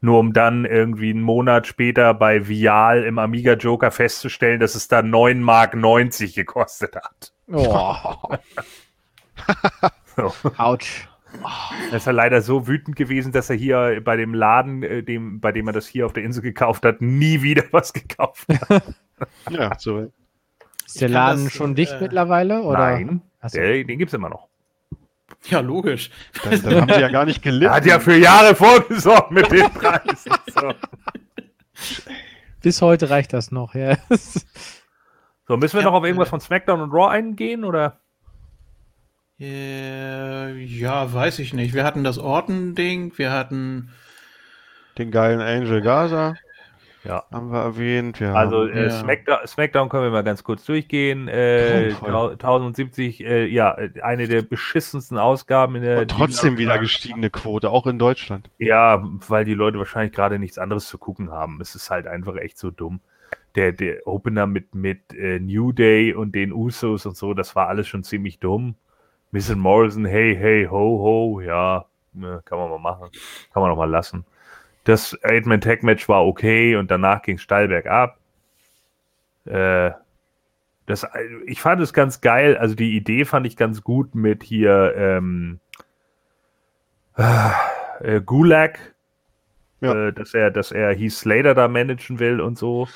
[0.00, 4.88] Nur um dann irgendwie einen Monat später bei Vial im Amiga Joker festzustellen, dass es
[4.88, 7.32] da 9 Mark 90 gekostet hat.
[7.52, 7.94] Oh.
[10.16, 10.32] so.
[10.56, 11.08] Autsch.
[11.90, 15.40] Er ist ja leider so wütend gewesen, dass er hier bei dem Laden, äh, dem,
[15.40, 18.94] bei dem er das hier auf der Insel gekauft hat, nie wieder was gekauft hat.
[19.50, 20.10] ja, so.
[20.86, 22.62] Ist der Laden das, schon dicht äh, mittlerweile?
[22.62, 22.78] Oder?
[22.78, 23.22] Nein,
[23.52, 24.48] der, den gibt es immer noch.
[25.44, 26.10] Ja, logisch.
[26.44, 27.64] Dann, dann haben sie ja gar nicht gelitten.
[27.72, 30.32] Er hat ja für Jahre vorgesorgt mit den Preisen.
[30.46, 30.74] So.
[32.60, 33.96] Bis heute reicht das noch, ja.
[35.48, 37.98] So, müssen wir ja, noch auf irgendwas von SmackDown und Raw eingehen, oder?
[39.42, 41.74] Äh, ja, weiß ich nicht.
[41.74, 43.90] Wir hatten das Orton-Ding, wir hatten
[44.98, 46.36] den geilen Angel Gaza.
[47.02, 47.24] Ja.
[47.32, 48.20] Haben wir erwähnt.
[48.20, 48.90] Wir also äh, ja.
[48.90, 51.26] Smackdown, Smackdown, können wir mal ganz kurz durchgehen.
[51.26, 56.02] Äh, 1070, äh, ja, eine der beschissensten Ausgaben in der.
[56.02, 58.48] Und trotzdem wieder gestiegene Quote, auch in Deutschland.
[58.58, 61.60] Ja, weil die Leute wahrscheinlich gerade nichts anderes zu gucken haben.
[61.60, 63.00] Es ist halt einfach echt so dumm.
[63.56, 67.68] Der, der Opener mit, mit äh, New Day und den Usos und so, das war
[67.68, 68.76] alles schon ziemlich dumm.
[69.32, 73.08] Miss Morrison, hey, hey, ho, ho, ja, ne, kann man mal machen.
[73.52, 74.24] Kann man auch mal lassen.
[74.84, 78.18] Das Eight-Man-Tag-Match war okay und danach ging es steil bergab.
[79.46, 79.92] Äh,
[80.86, 81.06] das,
[81.46, 82.58] ich fand es ganz geil.
[82.58, 85.60] Also die Idee fand ich ganz gut mit hier ähm,
[87.16, 88.78] äh, Gulag,
[89.80, 90.08] ja.
[90.08, 92.88] äh, dass er, dass er Heath Slater da managen will und so.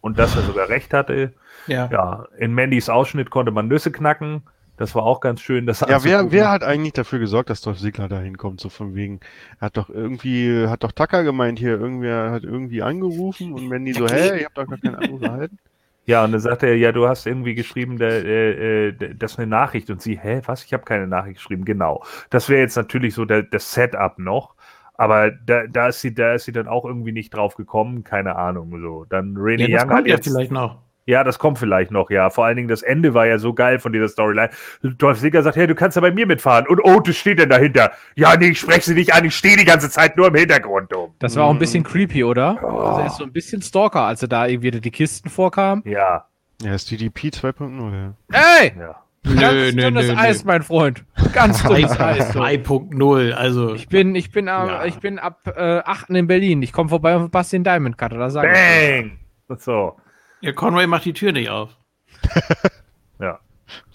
[0.00, 1.34] Und dass er sogar recht hatte.
[1.66, 1.90] Ja.
[1.92, 2.26] ja.
[2.38, 4.42] In Mandys Ausschnitt konnte man Nüsse knacken.
[4.80, 5.66] Das war auch ganz schön.
[5.66, 8.60] Das ja, wer, wer hat eigentlich dafür gesorgt, dass Dolph Ziggler da hinkommt?
[8.60, 9.20] So von wegen,
[9.60, 13.92] hat doch irgendwie, hat doch Tucker gemeint hier, irgendwer hat irgendwie angerufen und wenn die
[13.92, 15.58] so, hä, ich hab doch gar keinen Anruf erhalten.
[16.06, 19.38] Ja, und dann sagt er, ja, du hast irgendwie geschrieben, der, äh, äh das ist
[19.38, 19.90] eine Nachricht.
[19.90, 20.64] Und sie, hä, was?
[20.64, 21.66] Ich habe keine Nachricht geschrieben.
[21.66, 22.02] Genau.
[22.30, 24.54] Das wäre jetzt natürlich so der, das Setup noch.
[24.94, 28.36] Aber da, da, ist sie, da ist sie dann auch irgendwie nicht drauf gekommen, keine
[28.36, 28.80] Ahnung.
[28.80, 29.04] So.
[29.10, 30.26] Dann Rene ja, Young hat jetzt.
[30.26, 30.78] vielleicht noch.
[31.10, 32.30] Ja, das kommt vielleicht noch, ja.
[32.30, 34.50] Vor allen Dingen das Ende war ja so geil von dieser Storyline.
[34.82, 36.68] Dolph Ziggler sagt, hey, du kannst ja bei mir mitfahren.
[36.68, 37.90] Und Otis steht denn dahinter.
[38.14, 40.94] Ja, nee, ich spreche sie nicht an, ich stehe die ganze Zeit nur im Hintergrund
[40.94, 41.12] um.
[41.18, 42.60] Das war auch ein bisschen creepy, oder?
[42.62, 42.66] Oh.
[42.66, 45.82] Also er ist so ein bisschen Stalker, als er da irgendwie die Kisten vorkam.
[45.84, 46.26] Ja.
[46.62, 48.72] Ja, ist DDP 2.0, Ey!
[48.78, 49.02] Ja.
[49.24, 50.52] Ganz nö, dünnes nö, Eis, nö.
[50.52, 51.04] mein Freund.
[51.32, 52.34] Ganz dünnes Eis.
[52.34, 53.74] 3.0, also.
[53.74, 54.84] Ich bin, ich bin, ja.
[54.84, 56.10] ich bin ab äh, 8.
[56.10, 56.62] in Berlin.
[56.62, 59.18] Ich komme vorbei auf Bastian Diamond Cutter, da sag Bang!
[59.50, 59.96] Ich so.
[60.40, 61.76] Ja, Conway macht die Tür nicht auf.
[63.20, 63.38] ja.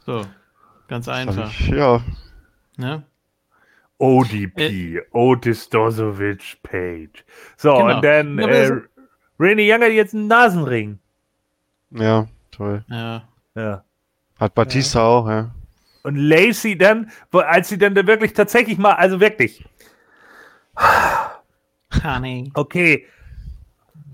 [0.05, 0.25] So,
[0.87, 1.49] ganz einfach.
[1.49, 2.01] Ich, ja.
[2.77, 3.03] Ne?
[3.97, 7.23] ODP, äh, Otis Dozovic Page.
[7.57, 7.95] So, genau.
[7.95, 8.71] und dann äh,
[9.39, 10.99] Rainy Young hat jetzt einen Nasenring.
[11.91, 12.83] Ja, toll.
[12.89, 13.23] Ja.
[13.55, 13.83] Ja.
[14.39, 15.05] Hat Batista ja.
[15.05, 15.51] auch, ja.
[16.03, 19.65] Und Lacey dann, als sie dann wirklich tatsächlich mal, also wirklich.
[22.03, 22.51] Honey.
[22.53, 23.07] Okay,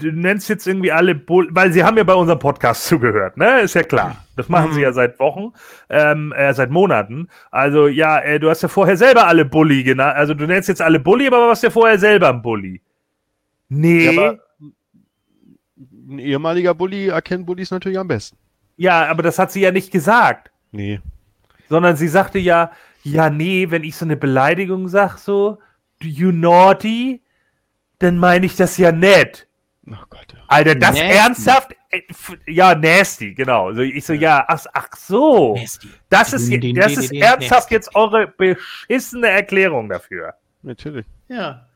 [0.01, 3.61] du nennst jetzt irgendwie alle, Bull weil sie haben ja bei unserem Podcast zugehört, ne?
[3.61, 4.25] Ist ja klar.
[4.35, 4.75] Das machen mhm.
[4.75, 5.53] sie ja seit Wochen,
[5.89, 7.27] ähm, äh, seit Monaten.
[7.51, 10.15] Also ja, äh, du hast ja vorher selber alle Bully genannt.
[10.15, 12.81] Also du nennst jetzt alle Bully, aber warst ja vorher selber ein Bully.
[13.69, 14.15] Nee.
[14.15, 14.35] Ja,
[16.09, 18.37] ein ehemaliger Bully erkennt Bullies natürlich am besten.
[18.77, 20.51] Ja, aber das hat sie ja nicht gesagt.
[20.71, 20.99] Nee.
[21.69, 22.71] Sondern sie sagte ja,
[23.03, 25.57] ja, nee, wenn ich so eine Beleidigung sag, so,
[26.01, 27.21] you naughty,
[27.99, 29.47] dann meine ich das ja nett.
[29.87, 30.35] Oh Gott.
[30.47, 31.17] Alter, das nasty.
[31.17, 31.75] ernsthaft?
[31.89, 32.01] Äh,
[32.47, 33.73] ja, nasty, genau.
[33.73, 35.55] So, ich so, ja, ach, ach so.
[35.55, 35.89] Nasty.
[36.09, 40.35] Das ist, das ist ernsthaft jetzt eure beschissene Erklärung dafür.
[40.61, 41.05] Natürlich.
[41.27, 41.67] Ja.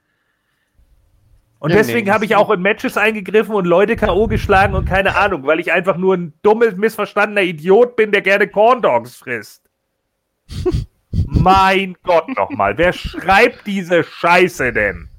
[1.60, 4.28] Und ja, deswegen nee, habe ich auch in Matches eingegriffen und Leute K.O.
[4.28, 8.48] geschlagen und keine Ahnung, weil ich einfach nur ein dummes, missverstandener Idiot bin, der gerne
[8.48, 9.64] Corn Dogs frisst.
[11.12, 15.10] mein Gott nochmal, wer schreibt diese Scheiße denn?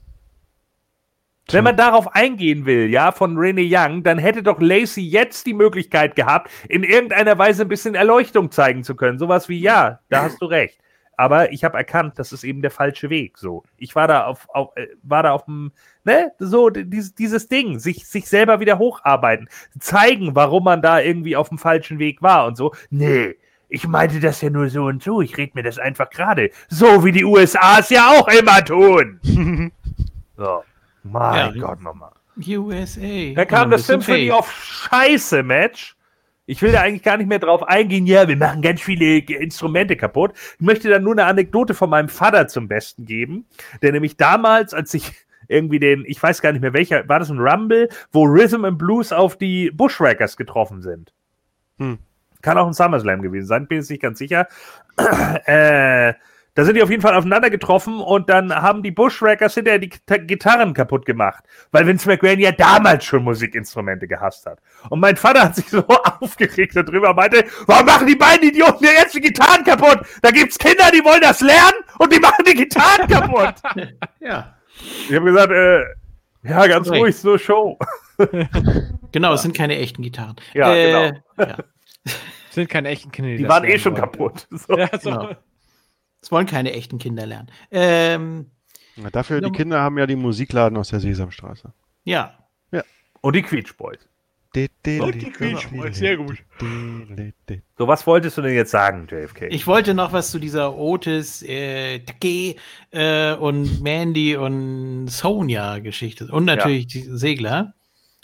[1.52, 5.54] Wenn man darauf eingehen will, ja, von Rene Young, dann hätte doch Lacey jetzt die
[5.54, 9.18] Möglichkeit gehabt, in irgendeiner Weise ein bisschen Erleuchtung zeigen zu können.
[9.18, 10.80] Sowas wie, ja, da hast du recht.
[11.16, 13.38] Aber ich habe erkannt, das ist eben der falsche Weg.
[13.38, 15.72] So, ich war da auf, auf äh, war da auf dem,
[16.04, 19.48] ne, so dieses, dieses Ding, sich, sich selber wieder hocharbeiten,
[19.78, 22.74] zeigen, warum man da irgendwie auf dem falschen Weg war und so.
[22.90, 23.36] Nee,
[23.68, 25.22] ich meinte das ja nur so und so.
[25.22, 29.20] Ich rede mir das einfach gerade, so wie die USA es ja auch immer tun.
[30.36, 30.64] so.
[31.10, 31.66] Mein ja.
[31.66, 32.12] Gott, nochmal.
[32.36, 33.34] USA.
[33.34, 35.96] Da kam das Symphony of Scheiße Match.
[36.44, 38.06] Ich will da eigentlich gar nicht mehr drauf eingehen.
[38.06, 40.32] Ja, wir machen ganz viele Instrumente kaputt.
[40.58, 43.46] Ich möchte dann nur eine Anekdote von meinem Vater zum Besten geben,
[43.82, 45.12] der nämlich damals, als ich
[45.48, 48.78] irgendwie den, ich weiß gar nicht mehr welcher, war das ein Rumble, wo Rhythm and
[48.78, 51.12] Blues auf die Bushwhackers getroffen sind.
[51.78, 51.98] Hm.
[52.42, 54.46] Kann auch ein SummerSlam gewesen sein, bin ich nicht ganz sicher.
[55.46, 56.14] äh,
[56.56, 59.90] da sind die auf jeden Fall aufeinander getroffen und dann haben die Bushwhackers hinterher die
[59.90, 64.58] Gitarren kaputt gemacht, weil Vince McMahon ja damals schon Musikinstrumente gehasst hat.
[64.88, 65.86] Und mein Vater hat sich so
[66.20, 69.98] aufgeregt darüber und meinte, warum machen die beiden Idioten ja jetzt die Gitarren kaputt?
[70.22, 73.54] Da gibt's Kinder, die wollen das lernen und die machen die Gitarren kaputt.
[74.20, 74.56] ja.
[75.10, 75.82] Ich habe gesagt, äh,
[76.48, 76.98] ja, ganz okay.
[77.00, 77.78] ruhig, so Show.
[79.12, 80.36] genau, es sind keine echten Gitarren.
[80.54, 81.50] Ja, äh, genau.
[81.50, 81.56] Ja.
[82.50, 83.32] sind keine echten Kinder.
[83.32, 84.46] Die, die waren eh schon kaputt.
[84.50, 84.78] So.
[84.78, 85.10] Ja, so.
[85.10, 85.36] Genau.
[86.26, 87.52] Es wollen keine echten Kinder lernen.
[87.70, 88.50] Ähm,
[88.96, 91.72] ja, dafür, die Kinder haben ja die Musikladen aus der Sesamstraße.
[92.02, 92.36] Ja.
[92.72, 92.82] ja.
[93.20, 94.00] Und die Quietschboys.
[94.56, 96.38] Und die Quietschboys, sehr gut.
[97.78, 99.52] So, was wolltest du denn jetzt sagen, JFK?
[99.52, 102.56] Ich wollte noch was zu dieser Otis, äh, Take
[102.90, 106.26] äh, und Mandy und Sonja-Geschichte.
[106.32, 107.02] Und natürlich ja.
[107.02, 107.74] die Segler.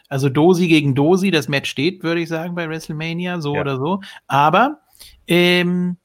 [0.09, 3.61] Also Dosi gegen Dosi, das Match steht, würde ich sagen, bei WrestleMania, so ja.
[3.61, 4.01] oder so.
[4.27, 4.81] Aber
[5.29, 5.99] ähm,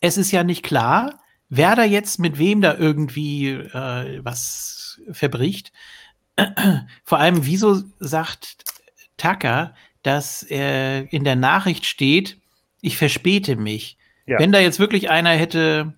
[0.00, 5.72] es ist ja nicht klar, wer da jetzt mit wem da irgendwie äh, was verbricht.
[7.04, 8.64] Vor allem, wieso sagt
[9.16, 12.38] Tucker, dass er in der Nachricht steht,
[12.80, 13.96] ich verspäte mich.
[14.26, 14.38] Ja.
[14.38, 15.94] Wenn da jetzt wirklich einer hätte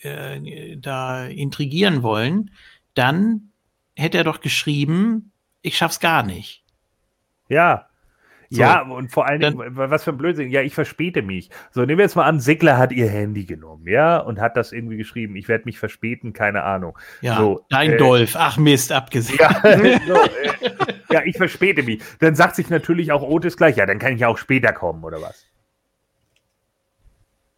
[0.00, 2.50] äh, da intrigieren wollen,
[2.94, 3.50] dann
[3.96, 5.32] hätte er doch geschrieben,
[5.62, 6.62] ich schaff's gar nicht.
[7.48, 7.88] Ja,
[8.50, 8.60] so.
[8.60, 10.50] Ja, und vor allen Dingen, was für ein Blödsinn.
[10.50, 11.50] Ja, ich verspäte mich.
[11.70, 14.72] So, nehmen wir jetzt mal an, Sigler hat ihr Handy genommen, ja, und hat das
[14.72, 15.36] irgendwie geschrieben.
[15.36, 16.98] Ich werde mich verspäten, keine Ahnung.
[17.20, 18.34] Ja, so, dein äh, Dolf.
[18.36, 19.38] Ach Mist, abgesehen.
[19.40, 19.60] Ja,
[20.06, 22.02] so, äh, ja, ich verspäte mich.
[22.20, 25.04] Dann sagt sich natürlich auch Otis gleich, ja, dann kann ich ja auch später kommen,
[25.04, 25.46] oder was?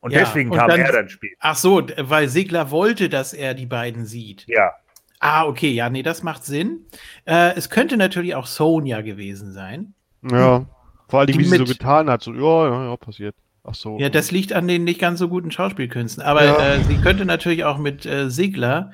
[0.01, 1.37] Und ja, deswegen und kam dann, er dann später.
[1.41, 4.45] Ach so, weil Segler wollte, dass er die beiden sieht.
[4.47, 4.73] Ja.
[5.19, 6.87] Ah, okay, ja, nee, das macht Sinn.
[7.25, 9.95] Äh, es könnte natürlich auch Sonja gewesen sein.
[10.23, 10.67] Ja,
[11.09, 12.23] vor allem, wie sie so getan hat.
[12.23, 13.35] So, ja, ja, ja, passiert.
[13.65, 13.99] Ach so.
[13.99, 16.23] Ja, das liegt an den nicht ganz so guten Schauspielkünsten.
[16.23, 16.75] Aber ja.
[16.75, 18.93] äh, sie könnte natürlich auch mit äh, Sigler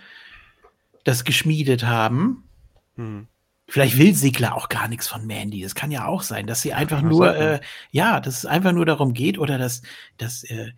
[1.05, 2.45] das geschmiedet haben.
[2.97, 3.27] Hm.
[3.69, 5.63] Vielleicht will Sigler auch gar nichts von Mandy.
[5.63, 7.61] Es kann ja auch sein, dass sie einfach nur, äh,
[7.91, 9.83] ja, dass es einfach nur darum geht oder dass,
[10.19, 10.73] dass äh,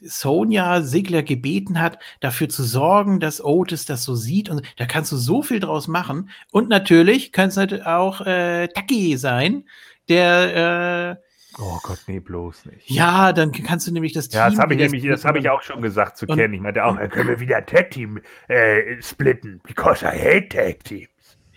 [0.00, 4.48] Sonja Sigler gebeten hat, dafür zu sorgen, dass Otis das so sieht.
[4.48, 6.30] Und da kannst du so viel draus machen.
[6.50, 9.64] Und natürlich könnte es auch äh, Taki sein,
[10.08, 11.22] der äh,
[11.58, 12.90] Oh Gott, nee, bloß nicht.
[12.90, 14.38] Ja, dann kannst du nämlich das Team.
[14.38, 16.52] Ja, das habe ich nämlich, das habe ich auch schon gesagt zu Ken.
[16.52, 21.10] Ich meinte auch, dann können wir wieder ein Tag-Team äh, splitten, because I hate Tag-Teams.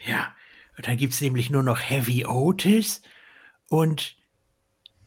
[0.05, 0.33] Ja,
[0.77, 3.01] und dann gibt es nämlich nur noch Heavy Otis
[3.69, 4.17] und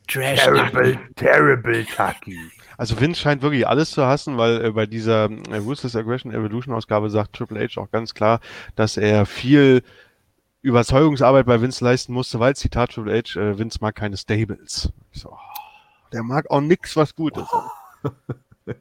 [0.06, 1.14] Trash Terrible, Tucky.
[1.16, 2.38] Terrible Tucky.
[2.78, 6.74] Also Vince scheint wirklich alles zu hassen, weil äh, bei dieser äh, Ruthless Aggression Evolution
[6.74, 8.40] Ausgabe sagt Triple H auch ganz klar,
[8.74, 9.82] dass er viel
[10.62, 14.92] Überzeugungsarbeit bei Vince leisten musste, weil Zitat Triple H, äh, Vince mag keine Stables.
[15.12, 15.36] So,
[16.12, 17.52] der mag auch nichts, was gut ist.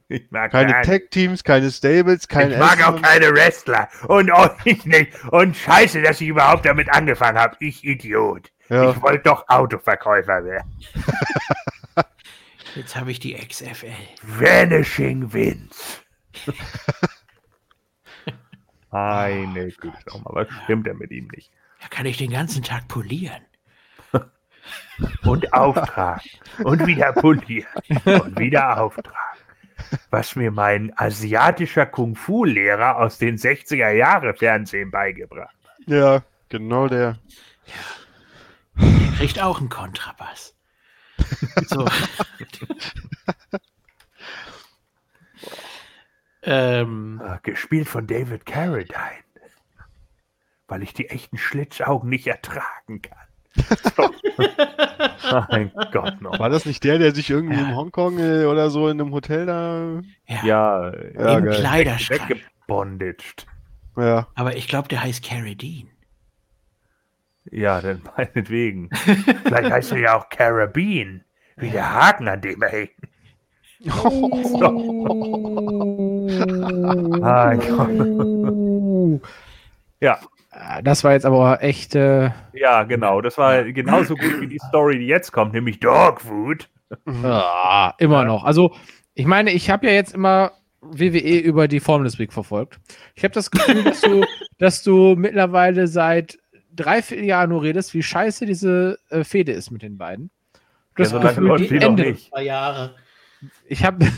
[0.10, 0.84] Ich mag keine kein...
[0.84, 2.56] Tag-Teams, keine Stables, keine.
[2.56, 3.88] Ich mag auch keine Wrestler.
[4.08, 5.24] Und euch nicht.
[5.32, 7.56] Und scheiße, dass ich überhaupt damit angefangen habe.
[7.60, 8.52] Ich Idiot.
[8.70, 8.92] Ja.
[8.92, 10.70] Ich wollte doch Autoverkäufer werden.
[12.76, 13.94] Jetzt habe ich die XFL.
[14.24, 16.02] Vanishing Vince.
[18.92, 19.96] Meine Güte,
[20.26, 21.52] was stimmt denn mit ihm nicht?
[21.82, 23.42] Da kann ich den ganzen Tag polieren.
[25.24, 26.30] Und auftragen.
[26.64, 27.68] Und wieder polieren.
[28.06, 29.40] Und wieder auftragen.
[30.10, 35.88] Was mir mein asiatischer Kung-Fu-Lehrer aus den 60er Jahre Fernsehen beigebracht hat.
[35.88, 37.20] Ja, genau der.
[37.66, 37.74] Ja.
[38.80, 40.54] Der kriegt auch einen Kontrabass.
[41.68, 41.88] So.
[46.44, 49.27] ähm, ah, Gespielt von David Carradine
[50.68, 53.18] weil ich die echten Schlitzaugen nicht ertragen kann.
[53.96, 54.10] So.
[55.50, 56.38] mein Gott noch.
[56.40, 57.70] War das nicht der, der sich irgendwie ja.
[57.70, 60.02] in Hongkong äh, oder so in einem Hotel da.
[60.28, 61.56] Ja, ja, ja im geil.
[61.56, 62.30] Kleiderschrank.
[62.30, 63.48] Weggebondaged.
[63.98, 64.28] Ja.
[64.36, 65.90] Aber ich glaube, der heißt Carradine.
[67.52, 68.90] Ja, dann meinetwegen.
[69.44, 71.22] Vielleicht heißt er ja auch Carabine,
[71.56, 72.92] wie der Haken, an dem er hängt.
[74.04, 74.32] Oh.
[77.22, 77.54] ah,
[80.00, 80.20] ja.
[80.58, 81.96] Äh, das war jetzt aber echt.
[81.96, 83.22] Äh, ja, genau.
[83.22, 86.70] Das war genauso gut wie die Story, die jetzt kommt, nämlich Dogfood.
[87.24, 88.44] Ja, immer noch.
[88.44, 88.74] Also,
[89.14, 92.80] ich meine, ich habe ja jetzt immer WWE über die Formless Week verfolgt.
[93.16, 94.26] Ich habe das Gefühl, dass du,
[94.58, 96.40] dass du mittlerweile seit
[96.74, 100.30] drei, vier Jahren nur redest, wie scheiße diese äh, Fehde ist mit den beiden.
[100.96, 102.12] Du ja, so läuft die Ende.
[102.12, 102.32] Nicht.
[102.38, 102.96] Jahre.
[103.66, 104.08] Ich habe.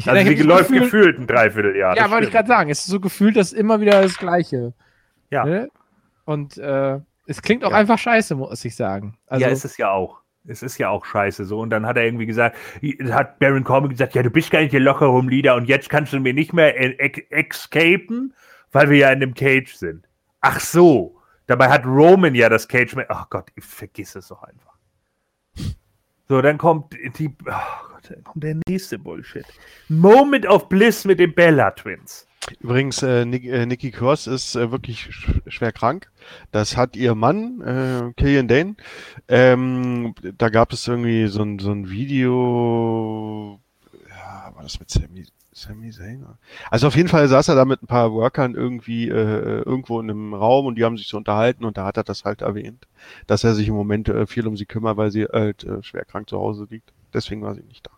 [0.00, 1.96] Ich, also, die läuft Gefühl, gefühlt ein Dreivierteljahr.
[1.96, 2.70] Ja, wollte ich gerade sagen.
[2.70, 4.72] Es ist so gefühlt, dass immer wieder das Gleiche.
[5.28, 5.44] Ja.
[5.44, 5.68] Ne?
[6.28, 7.78] Und äh, es klingt auch ja.
[7.78, 9.16] einfach scheiße, muss ich sagen.
[9.28, 10.20] Also, ja, ist es ja auch.
[10.46, 11.60] Es ist ja auch scheiße so.
[11.60, 12.54] Und dann hat er irgendwie gesagt,
[13.10, 15.88] hat Baron Corbin gesagt, ja, du bist gar nicht der locker rum Leader und jetzt
[15.88, 16.74] kannst du mir nicht mehr
[17.32, 18.34] escapen,
[18.72, 20.06] weil wir ja in dem Cage sind.
[20.42, 21.18] Ach so.
[21.46, 22.94] Dabei hat Roman ja das Cage.
[23.08, 24.76] Ach Gott, ich vergiss es doch einfach.
[26.28, 27.34] So, dann kommt die.
[27.46, 29.46] Oh Gott, dann kommt der nächste Bullshit.
[29.88, 32.27] Moment of Bliss mit den Bella Twins.
[32.60, 36.10] Übrigens, äh, Nick, äh, Nikki Cross ist äh, wirklich sch schwer krank.
[36.52, 38.76] Das hat ihr Mann, äh, Killian Dane.
[39.28, 43.60] Ähm, da gab es irgendwie so ein, so ein Video.
[44.08, 46.26] Ja, war das mit Sammy, Sammy Zayn?
[46.70, 50.10] Also auf jeden Fall saß er da mit ein paar Workern irgendwie äh, irgendwo in
[50.10, 52.86] einem Raum und die haben sich so unterhalten und da hat er das halt erwähnt,
[53.26, 56.04] dass er sich im Moment äh, viel um sie kümmert, weil sie halt äh, schwer
[56.04, 56.92] krank zu Hause liegt.
[57.12, 57.97] Deswegen war sie nicht da.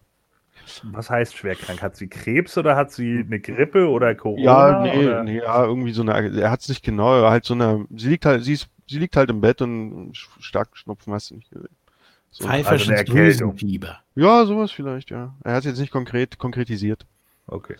[0.84, 1.82] Was heißt schwerkrank?
[1.82, 4.42] Hat sie Krebs oder hat sie eine Grippe oder Corona?
[4.42, 5.22] Ja, nee, oder?
[5.22, 8.26] nee ja, irgendwie so eine, er hat es nicht genau, halt so eine, sie liegt
[8.26, 11.68] halt, sie, ist, sie liegt halt im Bett und stark Schnupfen hast du nicht gesehen.
[12.30, 12.46] So.
[12.46, 14.00] Pfeifersches also Drüsenfieber.
[14.14, 15.34] Ja, sowas vielleicht, ja.
[15.42, 17.06] Er hat es jetzt nicht konkret konkretisiert.
[17.46, 17.76] Okay.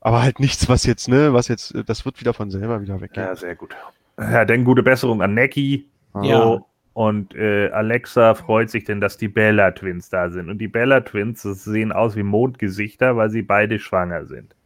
[0.00, 3.26] Aber halt nichts, was jetzt, ne, was jetzt, das wird wieder von selber wieder weggehen.
[3.26, 3.74] Ja, sehr gut.
[4.18, 5.86] Ja, dann gute Besserung an Necki.
[6.22, 6.60] Ja.
[6.92, 10.50] Und äh, Alexa freut sich denn, dass die Bella Twins da sind.
[10.50, 14.56] Und die Bella Twins sehen aus wie Mondgesichter, weil sie beide schwanger sind.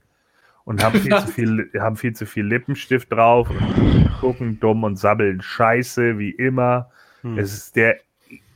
[0.65, 4.97] Und haben viel, zu viel, haben viel zu viel Lippenstift drauf und gucken dumm und
[4.97, 6.91] sabbeln Scheiße, wie immer.
[7.21, 7.39] Hm.
[7.39, 7.99] Es ist der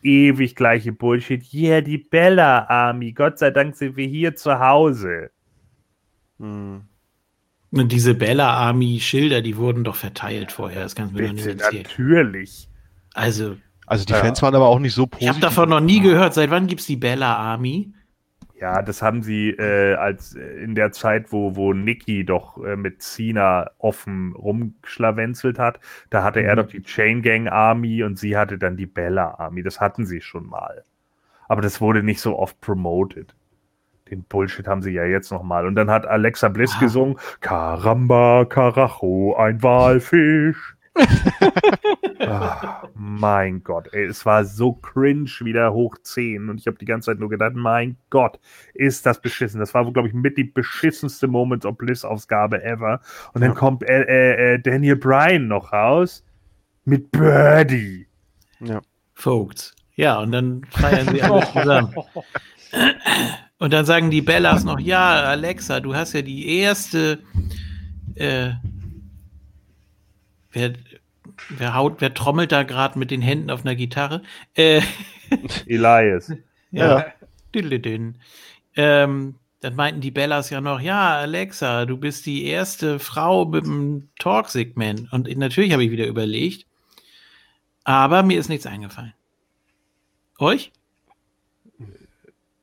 [0.02, 1.44] ewig gleiche Bullshit.
[1.52, 3.12] Yeah, die Bella Army.
[3.12, 5.30] Gott sei Dank sind wir hier zu Hause.
[6.38, 6.82] Hm.
[7.70, 10.82] Und diese Bella Army Schilder, die wurden doch verteilt vorher.
[10.82, 12.68] Das kannst du mir Bitte, nicht Natürlich.
[13.14, 13.56] Also.
[13.86, 14.18] Also die ja.
[14.18, 15.22] Fans waren aber auch nicht so positiv.
[15.22, 16.34] Ich habe davon noch nie gehört.
[16.34, 17.92] Seit wann gibt es die Bella Army?
[18.60, 22.76] Ja, das haben sie äh, als äh, in der Zeit, wo, wo Nikki doch äh,
[22.76, 25.78] mit Cena offen rumschlawenzelt hat.
[26.10, 26.46] Da hatte mhm.
[26.46, 29.62] er doch die Chain Gang Army und sie hatte dann die Bella Army.
[29.62, 30.82] Das hatten sie schon mal.
[31.46, 33.34] Aber das wurde nicht so oft promoted.
[34.10, 35.66] Den Bullshit haben sie ja jetzt nochmal.
[35.66, 36.80] Und dann hat Alexa Bliss ah.
[36.80, 40.76] gesungen: Caramba, Carajo, ein Walfisch.
[42.20, 46.84] Ach, mein Gott, ey, es war so cringe wieder hoch 10 und ich habe die
[46.84, 48.38] ganze Zeit nur gedacht, mein Gott,
[48.74, 49.60] ist das beschissen.
[49.60, 53.00] Das war, glaube ich, mit die beschissenste Moments of Bliss Ausgabe ever.
[53.34, 53.56] Und dann ja.
[53.56, 56.24] kommt äh, äh, äh, Daniel Bryan noch raus
[56.84, 58.06] mit Birdie.
[58.60, 58.80] Ja.
[59.14, 59.74] Folks.
[59.94, 61.94] Ja, und dann feiern sie alle zusammen.
[63.58, 67.18] Und dann sagen die Bellas noch, ja, Alexa, du hast ja die erste,
[68.14, 68.50] äh,
[70.52, 70.72] wer,
[71.48, 74.22] wer haut, wer trommelt da gerade mit den Händen auf einer Gitarre?
[74.54, 74.82] Äh,
[75.66, 76.32] Elias.
[76.70, 76.98] Ja.
[76.98, 77.12] ja.
[78.76, 83.64] Ähm, dann meinten die Bellas ja noch, ja, Alexa, du bist die erste Frau mit
[83.64, 85.12] dem Talk-Segment.
[85.12, 86.66] Und natürlich habe ich wieder überlegt,
[87.84, 89.14] aber mir ist nichts eingefallen.
[90.38, 90.72] Euch?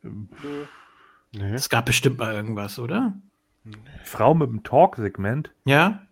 [0.03, 1.53] Nee.
[1.53, 3.13] Es gab bestimmt mal irgendwas, oder?
[4.03, 5.51] Frau mit dem Talk-Segment?
[5.65, 6.04] Ja.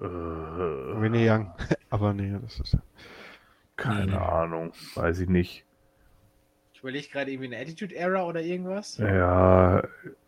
[0.00, 1.52] Äh, Winnie Young.
[1.90, 2.78] Aber nee, das ist.
[3.76, 4.16] Keine nee.
[4.16, 4.72] Ahnung.
[4.94, 5.64] Weiß ich nicht.
[6.72, 8.96] Ich überlege gerade irgendwie eine Attitude Era oder irgendwas.
[8.98, 9.82] Ja.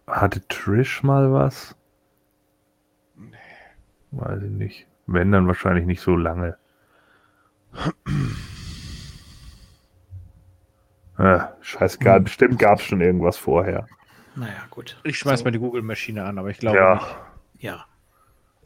[0.07, 1.75] Hatte Trish mal was?
[3.17, 3.37] Nee.
[4.11, 4.87] Weiß ich nicht.
[5.07, 6.57] Wenn, dann wahrscheinlich nicht so lange.
[11.19, 12.25] Ja, scheißegal, hm.
[12.25, 13.87] bestimmt gab es schon irgendwas vorher.
[14.35, 15.01] Naja, gut.
[15.05, 15.45] Ich schmeiß so.
[15.45, 16.95] mal die Google-Maschine an, aber ich glaube ja.
[16.95, 17.07] nicht.
[17.59, 17.87] Ja.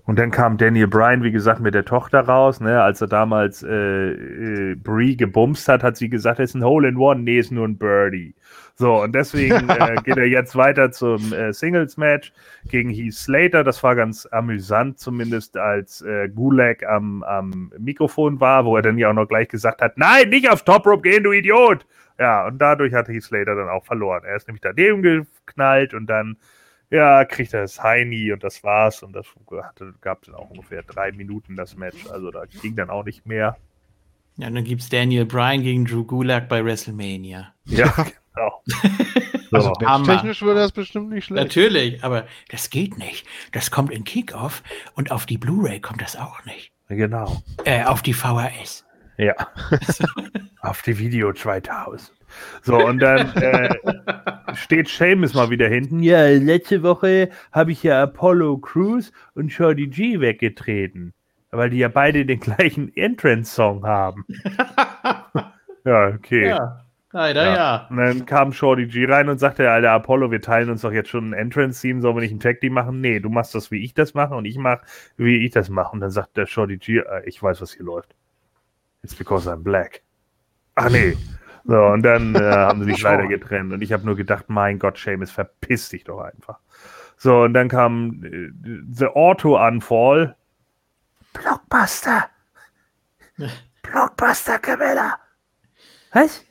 [0.07, 2.61] Und dann kam Daniel Bryan, wie gesagt, mit der Tochter raus.
[2.61, 2.81] Ne?
[2.81, 6.89] Als er damals äh, äh, Brie gebumst hat, hat sie gesagt, es ist ein Hole
[6.89, 7.23] in One.
[7.23, 8.35] Nee, ist nur ein Birdie.
[8.77, 12.33] So, und deswegen äh, geht er jetzt weiter zum äh, Singles-Match
[12.69, 13.65] gegen Heath Slater.
[13.65, 18.99] Das war ganz amüsant, zumindest als äh, Gulag am, am Mikrofon war, wo er dann
[18.99, 21.85] ja auch noch gleich gesagt hat: Nein, nicht aufs Top Rope gehen, du Idiot!
[22.19, 24.23] Ja, und dadurch hat Heath Slater dann auch verloren.
[24.25, 26.37] Er ist nämlich daneben geknallt und dann,
[26.91, 29.03] ja, kriegt er das Heini und das war's.
[29.03, 29.27] Und das
[30.01, 32.07] gab dann auch ungefähr drei Minuten das Match.
[32.11, 33.57] Also da ging dann auch nicht mehr.
[34.37, 37.55] Ja, dann gibt's Daniel Bryan gegen Drew Gulak bei WrestleMania.
[37.65, 37.95] Ja,
[38.35, 38.63] genau.
[39.51, 39.57] so.
[39.57, 39.73] Also
[40.05, 41.43] technisch würde das bestimmt nicht schlecht.
[41.43, 43.27] Natürlich, aber das geht nicht.
[43.53, 44.63] Das kommt in Kickoff
[44.95, 46.73] und auf die Blu-ray kommt das auch nicht.
[46.89, 47.43] Genau.
[47.65, 48.85] Äh, auf die VHS.
[49.19, 49.35] Ja.
[50.61, 52.13] Auf die Video 2000.
[52.63, 53.75] So, und dann äh,
[54.55, 56.01] steht Seamus mal wieder hinten.
[56.01, 61.13] Ja, letzte Woche habe ich ja Apollo Crews und Shorty G weggetreten.
[61.51, 64.25] Weil die ja beide den gleichen Entrance-Song haben.
[65.85, 66.49] ja, okay.
[66.49, 67.55] Ja, leider ja.
[67.55, 67.87] ja.
[67.89, 71.09] Und dann kam Shorty G rein und sagte, Alter, Apollo, wir teilen uns doch jetzt
[71.09, 73.01] schon ein Entrance-Team, sollen wir nicht ein Tag-Team machen?
[73.01, 74.85] Nee, du machst das, wie ich das mache und ich mache,
[75.17, 75.93] wie ich das mache.
[75.93, 78.15] Und dann sagt der Shorty G, äh, ich weiß, was hier läuft.
[79.03, 80.03] It's because I'm black.
[80.75, 81.17] Ach nee.
[81.67, 83.73] So, und dann äh, haben sie sich leider getrennt.
[83.73, 86.59] Und ich habe nur gedacht, mein Gott, Seamus, verpiss dich doch einfach.
[87.17, 88.51] So, und dann kam äh,
[88.93, 90.37] The Auto-Unfall.
[91.33, 92.29] Blockbuster.
[93.83, 95.19] Blockbuster, Camilla.
[96.13, 96.45] Was?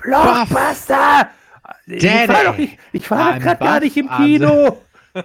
[0.00, 1.30] Blockbuster!
[1.86, 4.82] Ich war doch, nicht, ich war doch gerade gar nicht im Kino.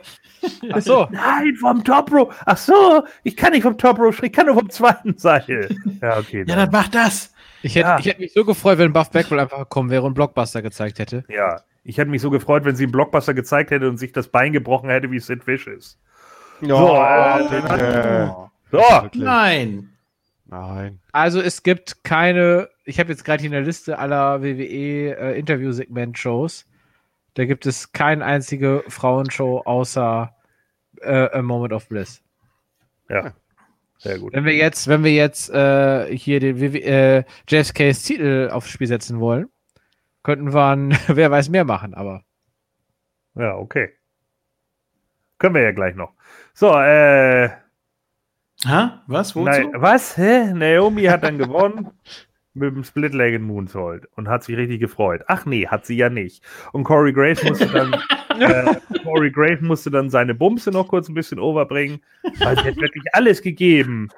[0.71, 1.07] Ach so.
[1.11, 2.33] Nein, vom Top Row.
[2.45, 5.69] Ach so, ich kann nicht vom Top Row, ich kann nur vom zweiten Seil.
[6.01, 6.43] Ja, okay.
[6.47, 7.33] ja, dann mach das.
[7.65, 7.97] Ich hätte, ja.
[7.97, 11.23] ich hätte mich so gefreut, wenn Buff Backwell einfach gekommen wäre und Blockbuster gezeigt hätte.
[11.29, 14.27] Ja, ich hätte mich so gefreut, wenn sie einen Blockbuster gezeigt hätte und sich das
[14.27, 15.99] Bein gebrochen hätte, wie Sid Vicious.
[16.61, 19.09] Ja, so, äh, oh, so.
[19.15, 19.89] Nein.
[20.45, 20.99] Nein.
[21.11, 26.67] Also es gibt keine, ich habe jetzt gerade hier eine Liste aller WWE äh, Interview-Segment-Shows.
[27.33, 30.35] Da gibt es keine einzige Frauenshow außer
[31.01, 32.21] äh, A Moment of Bliss.
[33.09, 33.33] Ja.
[33.97, 34.33] Sehr gut.
[34.33, 39.19] Wenn wir jetzt, wenn wir jetzt äh, hier den äh, JFKs Titel aufs Spiel setzen
[39.19, 39.49] wollen,
[40.23, 42.23] könnten wir ein, wer weiß mehr machen, aber.
[43.35, 43.91] Ja, okay.
[45.37, 46.13] Können wir ja gleich noch.
[46.53, 47.49] So, äh.
[48.65, 49.03] Ha?
[49.07, 49.35] Was?
[49.35, 49.45] Wozu?
[49.45, 50.17] Nein, was?
[50.17, 50.53] Hä?
[50.53, 51.91] Naomi hat dann gewonnen.
[52.55, 55.23] Mit dem Split-Legged Moonsault und hat sich richtig gefreut.
[55.27, 56.43] Ach nee, hat sie ja nicht.
[56.71, 57.93] Und Corey Graves musste dann,
[58.39, 62.01] äh, Corey Graves musste dann seine Bumse noch kurz ein bisschen overbringen,
[62.39, 64.09] weil sie hat wirklich alles gegeben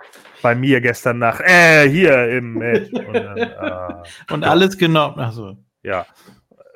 [0.41, 1.41] bei mir gestern Nacht.
[1.43, 2.91] Äh, hier im Match.
[2.93, 5.19] Und, dann, äh, und alles genommen.
[5.19, 5.57] Achso.
[5.84, 6.05] Ja,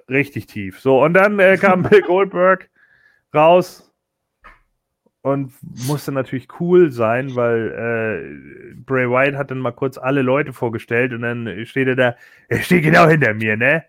[0.09, 0.79] richtig tief.
[0.79, 2.69] So, und dann äh, kam Bill Goldberg
[3.33, 3.90] raus
[5.21, 5.53] und
[5.87, 11.13] musste natürlich cool sein, weil äh, Bray Wyatt hat dann mal kurz alle Leute vorgestellt
[11.13, 12.15] und dann steht er da,
[12.47, 13.85] er steht genau hinter mir, ne?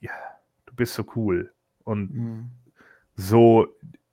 [0.00, 0.12] Ja,
[0.66, 1.52] du bist so cool
[1.84, 2.50] und mhm.
[3.16, 3.66] so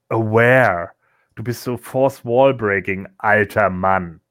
[0.10, 0.92] aware.
[1.36, 4.22] Du bist so Force Wall Breaking, alter Mann.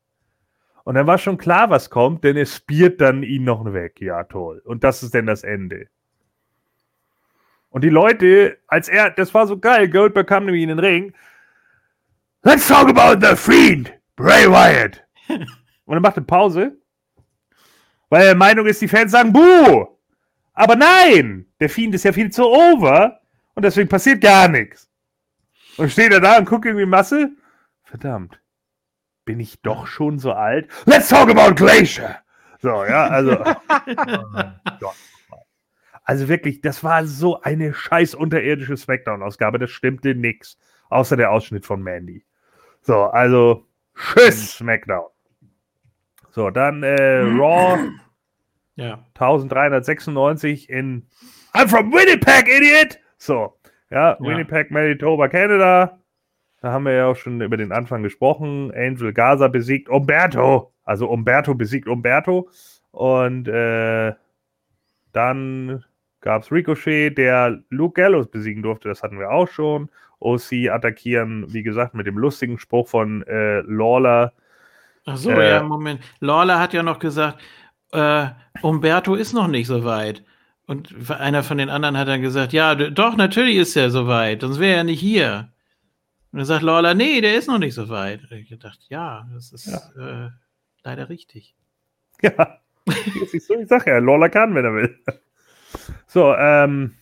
[0.85, 4.01] Und dann war schon klar, was kommt, denn es spiert dann ihn noch weg.
[4.01, 4.62] Ja, toll.
[4.65, 5.89] Und das ist dann das Ende.
[7.74, 11.12] Und die Leute, als er, das war so geil, Goldberg kam nämlich in den Ring.
[12.44, 15.02] Let's talk about the Fiend, Bray Wyatt.
[15.84, 16.78] Und er machte Pause,
[18.10, 19.88] weil er der Meinung ist, die Fans sagen Buh.
[20.52, 23.20] Aber nein, der Fiend ist ja viel zu over
[23.55, 24.88] und deswegen passiert gar nichts.
[25.76, 27.32] Und steht er da und guckt irgendwie Masse.
[27.82, 28.40] Verdammt,
[29.24, 30.68] bin ich doch schon so alt?
[30.86, 32.20] Let's talk about Glacier.
[32.62, 33.44] So, ja, also.
[34.80, 34.92] oh
[36.05, 39.59] also wirklich, das war so eine scheiß unterirdische Smackdown-Ausgabe.
[39.59, 40.59] Das stimmte nix.
[40.90, 42.24] Außer der Ausschnitt von Mandy.
[42.82, 45.06] So, also, tschüss, Smackdown.
[46.31, 47.78] So, dann äh, Raw.
[48.76, 49.06] Ja.
[49.14, 51.06] 1396 in
[51.52, 52.98] I'm from Winnipeg, Idiot!
[53.18, 53.56] So,
[53.89, 54.16] ja, ja.
[54.18, 56.01] Winnipeg, Manitoba, Canada.
[56.60, 58.72] Da haben wir ja auch schon über den Anfang gesprochen.
[58.74, 60.72] Angel Gaza besiegt Umberto.
[60.82, 62.51] Also Umberto besiegt Umberto.
[62.90, 64.14] Und äh,
[65.12, 65.85] dann
[66.24, 68.88] gab es Ricochet, der Luke Gallows besiegen durfte.
[68.88, 69.90] Das hatten wir auch schon.
[70.20, 74.32] OC attackieren, wie gesagt, mit dem lustigen Spruch von äh, Lawler.
[75.05, 76.01] Ach so, äh, ja, Moment.
[76.20, 77.42] Lawler hat ja noch gesagt,
[77.92, 78.28] äh,
[78.62, 80.24] Umberto ist noch nicht so weit.
[80.66, 84.40] Und einer von den anderen hat dann gesagt, ja, doch, natürlich ist er so weit,
[84.40, 85.52] sonst wäre er nicht hier.
[86.32, 88.22] Und dann sagt Lawler, nee, der ist noch nicht so weit.
[88.22, 90.26] Und ich gedacht, ja, das ist ja.
[90.26, 90.30] Äh,
[90.84, 91.55] leider richtig.
[92.22, 92.60] Ja,
[93.32, 94.98] ich sag ja, Lawler kann, wenn er will.
[96.15, 96.95] So, ähm,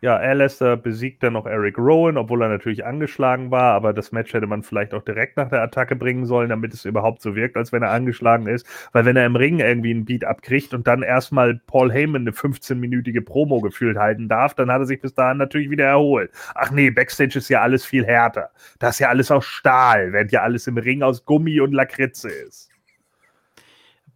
[0.00, 4.32] ja, Alistair besiegt dann noch Eric Rowan, obwohl er natürlich angeschlagen war, aber das Match
[4.32, 7.58] hätte man vielleicht auch direkt nach der Attacke bringen sollen, damit es überhaupt so wirkt,
[7.58, 8.66] als wenn er angeschlagen ist.
[8.92, 12.30] Weil wenn er im Ring irgendwie einen Beat abkriegt und dann erstmal Paul Heyman eine
[12.30, 16.30] 15-minütige Promo gefühlt halten darf, dann hat er sich bis dahin natürlich wieder erholt.
[16.54, 18.52] Ach nee, Backstage ist ja alles viel härter.
[18.78, 22.30] Das ist ja alles aus Stahl, während ja alles im Ring aus Gummi und Lakritze
[22.30, 22.70] ist.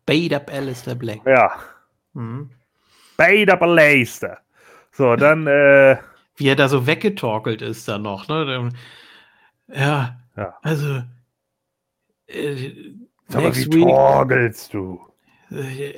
[0.07, 1.21] Bait up Alistair Black.
[1.27, 1.53] Ja.
[2.15, 2.49] Mhm.
[3.19, 4.39] Up Alistair.
[4.93, 5.47] So, dann.
[5.47, 5.99] Äh,
[6.37, 8.71] Wie er da so weggetorkelt ist dann noch, ne?
[9.69, 10.59] Ja, ja.
[10.63, 11.03] also.
[12.27, 12.93] Äh,
[13.33, 15.01] Aber wie week, torgelst du?
[15.51, 15.95] Äh,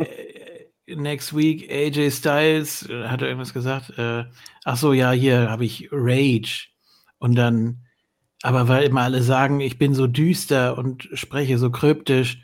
[0.87, 3.97] next week AJ Styles, äh, hat er irgendwas gesagt?
[3.99, 4.25] Äh,
[4.65, 6.69] ach so, ja, hier habe ich Rage.
[7.19, 7.85] Und dann,
[8.43, 12.43] aber weil immer alle sagen, ich bin so düster und spreche so kryptisch,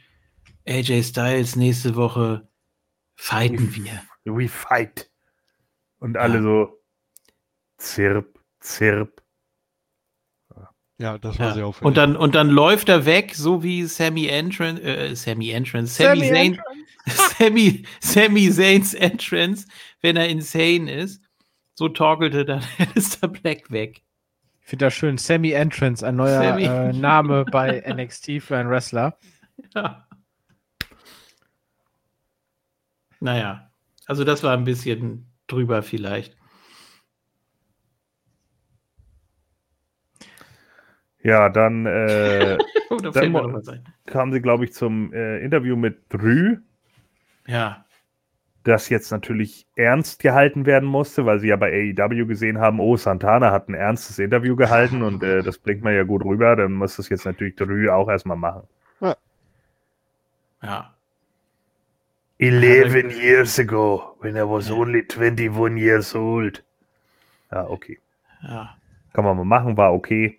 [0.69, 2.49] AJ Styles nächste Woche
[3.15, 4.03] fighten wir.
[4.27, 5.11] We fight.
[5.99, 6.43] Und alle ja.
[6.43, 6.83] so
[7.79, 9.23] zirp, zirp.
[10.99, 11.55] Ja, das war ja.
[11.55, 11.87] sehr auffällig.
[11.87, 16.27] Und dann, und dann läuft er weg, so wie Sammy Entrance, äh, Sammy Entrance, Sammy,
[16.27, 16.61] Sammy Zayn,
[17.07, 19.67] Sammy, Sammy Zayn's Entrance,
[20.01, 21.23] wenn er insane ist.
[21.75, 24.03] So torkelte dann Alistair Black weg.
[24.63, 25.19] Ich finde das schön.
[25.19, 29.19] Sammy Entrance, ein neuer äh, Name bei NXT für einen Wrestler.
[29.75, 30.09] Ja.
[33.21, 33.66] Naja,
[34.07, 36.37] also das war ein bisschen drüber vielleicht.
[41.23, 42.57] Ja, dann, äh,
[43.03, 43.63] dann
[44.07, 46.59] kamen sie, glaube ich, zum äh, Interview mit Drü.
[47.49, 47.85] Ja.
[48.63, 52.97] Das jetzt natürlich ernst gehalten werden musste, weil sie ja bei AEW gesehen haben, oh,
[52.97, 56.55] Santana hat ein ernstes Interview gehalten und äh, das bringt man ja gut rüber.
[56.55, 58.63] Dann muss das jetzt natürlich Drü auch erstmal machen.
[59.01, 59.17] Ja.
[60.63, 60.96] ja.
[62.39, 66.63] 11 years ago, when I was only 21 years old.
[67.51, 67.99] Ja, okay.
[68.43, 68.77] Ja.
[69.13, 70.39] Kann man mal machen, war okay.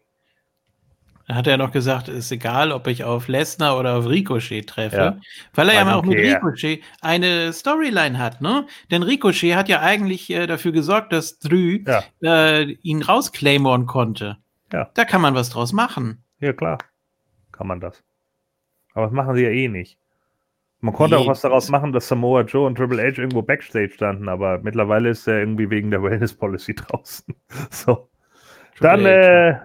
[1.28, 4.96] Dann hat er noch gesagt, ist egal, ob ich auf Lesnar oder auf Ricochet treffe,
[4.96, 5.18] ja.
[5.54, 8.66] weil er ja auch mit Ricochet eine Storyline hat, ne?
[8.92, 12.04] Denn Ricochet hat ja eigentlich äh, dafür gesorgt, dass Drü ja.
[12.22, 14.38] äh, ihn rausclaimen konnte.
[14.72, 14.90] Ja.
[14.94, 16.24] Da kann man was draus machen.
[16.40, 16.78] Ja, klar.
[17.52, 18.02] Kann man das.
[18.94, 19.98] Aber das machen sie ja eh nicht.
[20.80, 23.92] Man konnte nee, auch was daraus machen, dass Samoa Joe und Triple H irgendwo Backstage
[23.92, 27.34] standen, aber mittlerweile ist er irgendwie wegen der Wellness Policy draußen.
[27.72, 28.10] so.
[28.80, 29.60] Dann äh,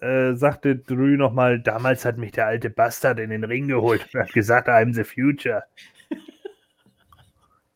[0.00, 4.20] äh, sagte Drew nochmal, damals hat mich der alte Bastard in den Ring geholt und
[4.20, 5.62] hat gesagt, I'm the future.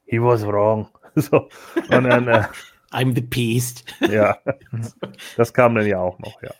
[0.07, 0.89] He was wrong.
[1.17, 1.49] So.
[1.91, 2.45] Und dann, äh,
[2.93, 3.85] I'm the beast.
[4.01, 4.39] ja,
[5.37, 6.51] das kam dann ja auch noch, ja.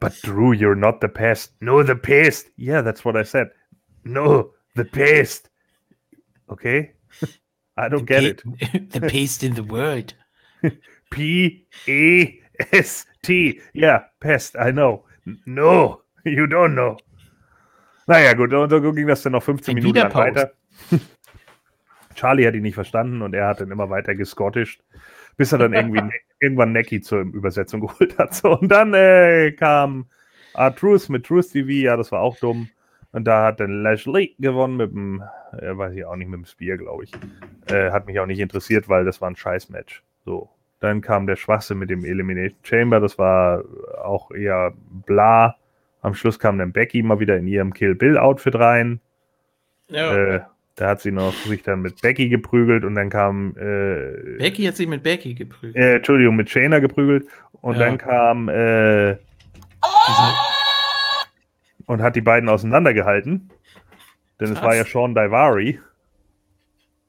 [0.00, 1.54] But Drew, you're not the pest.
[1.60, 2.50] No, the pest.
[2.56, 3.50] Yeah, that's what I said.
[4.06, 5.50] No, the paste.
[6.48, 6.92] Okay?
[7.76, 8.42] I don't the get it.
[8.90, 10.14] the paste in the world.
[11.10, 12.40] P E
[12.72, 13.60] S T.
[13.74, 15.04] Yeah, pest, I know.
[15.44, 16.96] No, you don't know.
[18.06, 20.52] Naja, gut, und so ging das dann noch 15 Ein Minuten lang weiter.
[22.14, 24.80] Charlie hat ihn nicht verstanden und er hat dann immer weiter gescottischt,
[25.36, 28.34] bis er dann irgendwie ne irgendwann Necky zur Übersetzung geholt hat.
[28.34, 30.06] So, und dann äh, kam
[30.54, 32.68] R-Truth mit Truth TV, ja, das war auch dumm.
[33.16, 35.22] Und da hat dann Lashley gewonnen mit dem,
[35.58, 37.12] äh, weiß ich auch nicht, mit dem Spear, glaube ich.
[37.66, 40.02] Äh, hat mich auch nicht interessiert, weil das war ein Scheiß-Match.
[40.26, 40.50] So.
[40.80, 43.64] Dann kam der Schwachsinn mit dem Elimination Chamber, das war
[44.04, 44.74] auch eher
[45.06, 45.56] bla.
[46.02, 49.00] Am Schluss kam dann Becky mal wieder in ihrem Kill Bill Outfit rein.
[49.88, 50.14] Ja.
[50.14, 50.40] Äh,
[50.74, 53.56] da hat sie noch sich dann mit Becky geprügelt und dann kam.
[53.56, 55.74] Äh, Becky hat sich mit Becky geprügelt.
[55.74, 57.26] Äh, Entschuldigung, mit Shayna geprügelt.
[57.62, 57.86] Und ja.
[57.86, 58.50] dann kam.
[58.50, 59.16] Äh,
[61.86, 63.50] und hat die beiden auseinandergehalten.
[64.40, 64.58] Denn Krass.
[64.58, 65.80] es war ja Sean Daivari,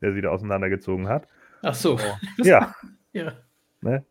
[0.01, 1.27] der sie da auseinandergezogen hat.
[1.61, 1.99] Ach so.
[2.37, 2.73] Ja.
[3.13, 3.33] ja.
[3.81, 4.05] Ne?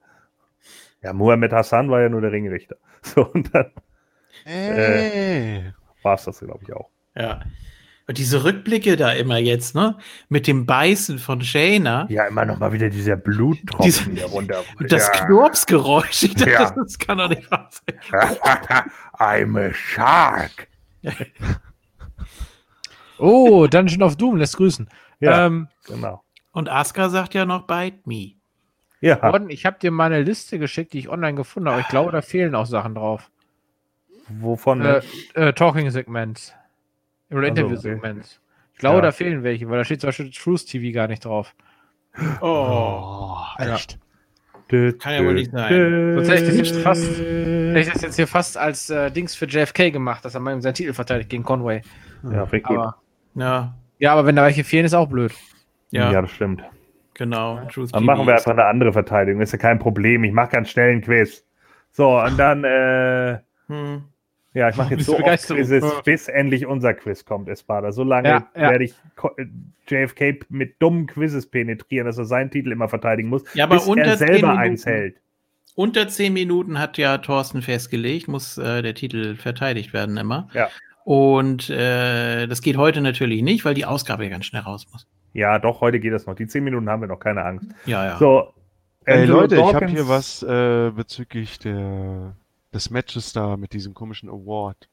[1.02, 2.76] Ja, Mohamed Hassan war ja nur der Ringrichter.
[3.02, 3.70] So, und dann
[4.44, 5.70] äh,
[6.02, 6.90] war es das, glaube ich, auch.
[7.14, 7.40] Ja.
[8.08, 9.98] Und diese Rückblicke da immer jetzt, ne?
[10.28, 12.06] Mit dem Beißen von Shayna.
[12.08, 14.62] Ja, immer noch mal wieder dieser Bluttropfen Diese, hier runter.
[14.88, 15.24] Das ja.
[15.24, 16.22] Knurpsgeräusch.
[16.22, 16.70] Ich dachte, ja.
[16.70, 17.98] Das kann doch nicht wahr sein.
[19.18, 20.68] I'm a shark.
[23.18, 24.88] oh, Dungeon of Doom lässt grüßen.
[25.18, 26.22] Ja, ähm, genau.
[26.52, 28.34] Und Asuka sagt ja noch Bite Me.
[29.00, 29.16] Ja.
[29.16, 31.80] Gordon, ich habe dir meine Liste geschickt, die ich online gefunden habe.
[31.80, 33.30] Ich glaube, da fehlen auch Sachen drauf.
[34.28, 34.80] Wovon?
[34.82, 35.02] Äh,
[35.34, 36.54] äh, Talking-Segments.
[37.30, 38.40] Oder Interview-Segments.
[38.72, 39.02] Ich glaube, ja.
[39.02, 41.54] da fehlen welche, weil da steht zum Beispiel Truth TV gar nicht drauf.
[42.40, 43.98] Oh, oh echt?
[44.70, 44.92] Ja.
[44.92, 46.14] Kann ja wohl nicht sein.
[46.16, 49.34] Sonst hätte ich das jetzt fast, hätte ich das jetzt hier fast als äh, Dings
[49.34, 51.82] für JFK gemacht, dass er mal seinen Titel verteidigt gegen Conway.
[52.30, 52.94] Ja, gut.
[53.34, 53.74] Ja.
[53.98, 55.32] ja, aber wenn da welche fehlen, ist auch blöd.
[55.90, 56.64] Ja, ja das stimmt.
[57.14, 57.60] Genau.
[57.72, 59.40] Truth dann machen wir einfach eine andere Verteidigung.
[59.40, 60.24] Ist ja kein Problem.
[60.24, 61.44] Ich mache ganz schnell einen Quiz.
[61.92, 63.38] So, und dann, äh,
[63.68, 64.04] hm.
[64.56, 67.92] Ja, ich mache jetzt so oft Quizzes, bis endlich unser Quiz kommt, Espada.
[67.92, 68.70] So lange ja, ja.
[68.70, 68.94] werde ich
[69.86, 73.86] JFK mit dummen Quizzes penetrieren, dass er seinen Titel immer verteidigen muss, ja, aber bis
[73.86, 75.18] er selber eins hält.
[75.74, 80.48] Unter zehn Minuten hat ja Thorsten festgelegt, muss äh, der Titel verteidigt werden immer.
[80.54, 80.70] Ja.
[81.04, 85.06] Und äh, das geht heute natürlich nicht, weil die Ausgabe ja ganz schnell raus muss.
[85.34, 86.34] Ja, doch, heute geht das noch.
[86.34, 87.68] Die zehn Minuten haben wir noch, keine Angst.
[87.84, 88.16] Ja, ja.
[88.16, 88.54] So,
[89.04, 92.34] Ey, Leute, Dawkins, ich habe hier was äh, bezüglich der
[92.72, 94.88] des Matches da mit diesem komischen Award.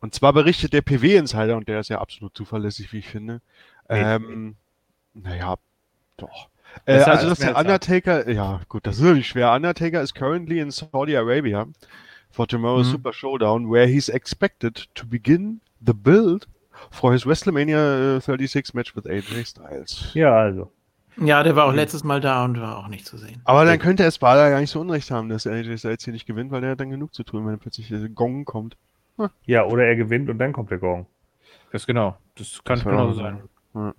[0.00, 3.40] Und zwar berichtet der PW-Insider, und der ist ja absolut zuverlässig, wie ich finde.
[3.88, 4.56] Ähm,
[5.14, 5.56] naja,
[6.16, 6.48] doch.
[6.86, 9.52] Äh, also, dass der Undertaker, ja, gut, das ist natürlich schwer.
[9.52, 11.66] Undertaker is currently in Saudi Arabia
[12.30, 12.92] for tomorrow's mhm.
[12.92, 16.48] Super Showdown, where he's expected to begin the build
[16.90, 20.10] for his WrestleMania 36 Match with AJ Styles.
[20.14, 20.70] Ja, also.
[21.16, 23.40] Ja, der war auch letztes Mal da und war auch nicht zu sehen.
[23.44, 26.50] Aber dann könnte Espada gar nicht so unrecht haben, dass AJ Styles hier nicht gewinnt,
[26.50, 28.76] weil er hat dann genug zu tun, wenn plötzlich der Gong kommt.
[29.18, 29.28] Hm.
[29.44, 31.06] Ja, oder er gewinnt und dann kommt der Gong.
[31.70, 32.16] Das genau.
[32.36, 33.42] Das kann genauso sein.
[33.74, 33.94] Ja.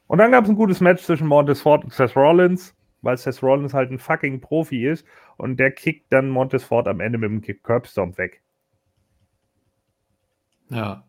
[0.06, 3.42] Und dann gab es ein gutes Match zwischen Montez Ford und Seth Rollins, weil Seth
[3.42, 5.04] Rollins halt ein fucking Profi ist
[5.38, 8.42] und der kickt dann Montez Ford am Ende mit dem Kick Curbstomp weg.
[10.68, 11.04] Ja.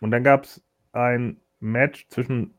[0.00, 0.62] Und dann gab es
[0.92, 2.54] ein Match zwischen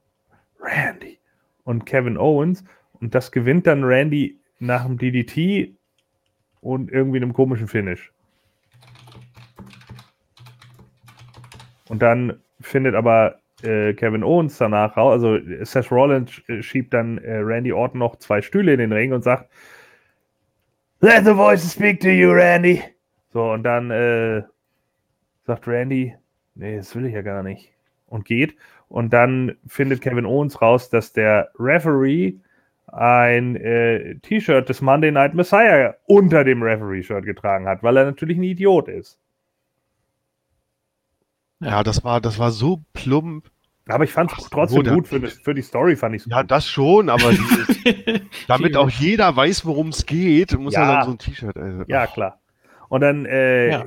[0.60, 1.20] Randy
[1.64, 2.64] und Kevin Owens
[3.00, 5.74] und das gewinnt dann Randy nach dem DDT
[6.62, 8.12] und irgendwie einem komischen Finish.
[11.88, 17.38] Und dann findet aber äh, Kevin Owens danach raus, also Seth Rollins schiebt dann äh,
[17.38, 19.50] Randy Orton noch zwei Stühle in den Ring und sagt,
[21.02, 22.84] Let the voice speak to you, Randy.
[23.32, 24.44] So, und dann äh,
[25.46, 26.14] sagt Randy,
[26.56, 27.72] nee, das will ich ja gar nicht.
[28.08, 28.58] Und geht.
[28.90, 32.34] Und dann findet Kevin Owens raus, dass der Referee
[32.88, 38.38] ein äh, T-Shirt des Monday Night Messiah unter dem Referee-Shirt getragen hat, weil er natürlich
[38.38, 39.20] ein Idiot ist.
[41.60, 43.46] Ja, das war, das war so plump.
[43.88, 46.52] Aber ich fand es trotzdem gut für, für, die Story, fand ich Ja, gut.
[46.52, 50.82] das schon, aber dieses, damit auch jeder weiß, worum es geht, muss ja.
[50.82, 51.58] er dann so ein T-Shirt.
[51.58, 52.40] Also, ja, klar.
[52.88, 53.84] Und dann äh, ja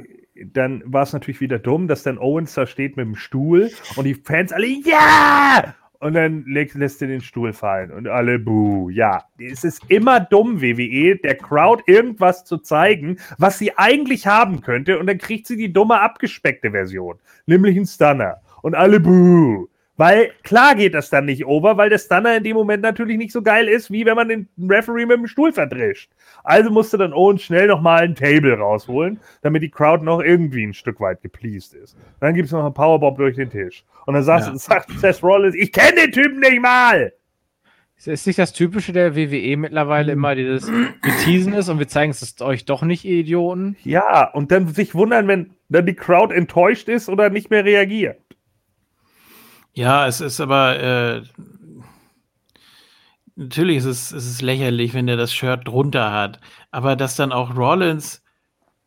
[0.52, 4.04] dann war es natürlich wieder dumm, dass dann Owens da steht mit dem Stuhl und
[4.04, 5.74] die Fans alle, ja!
[6.02, 8.90] und dann lässt, lässt er den Stuhl fallen und alle buh.
[8.90, 14.62] Ja, es ist immer dumm, WWE, der Crowd irgendwas zu zeigen, was sie eigentlich haben
[14.62, 19.68] könnte und dann kriegt sie die dumme abgespeckte Version, nämlich einen Stunner und alle buh.
[19.98, 23.32] Weil klar geht das dann nicht over, weil der Stunner in dem Moment natürlich nicht
[23.32, 26.10] so geil ist, wie wenn man den Referee mit dem Stuhl verdrischt.
[26.44, 30.72] Also musste dann Owens schnell nochmal ein Table rausholen, damit die Crowd noch irgendwie ein
[30.72, 31.96] Stück weit gepleased ist.
[32.20, 33.84] Dann gibt es noch einen Powerbomb durch den Tisch.
[34.06, 34.56] Und dann sagt, ja.
[34.56, 37.12] sagt Seth Rollins, ich kenne den Typen nicht mal!
[38.04, 42.10] Ist nicht das Typische der WWE mittlerweile immer dieses, wir teasen es und wir zeigen
[42.10, 43.76] es euch doch nicht, ihr Idioten?
[43.84, 48.18] Ja, und dann sich wundern, wenn dann die Crowd enttäuscht ist oder nicht mehr reagiert.
[49.74, 51.22] Ja, es ist aber äh,
[53.36, 56.40] natürlich ist es, ist es lächerlich, wenn er das Shirt drunter hat.
[56.70, 58.22] Aber dass dann auch Rollins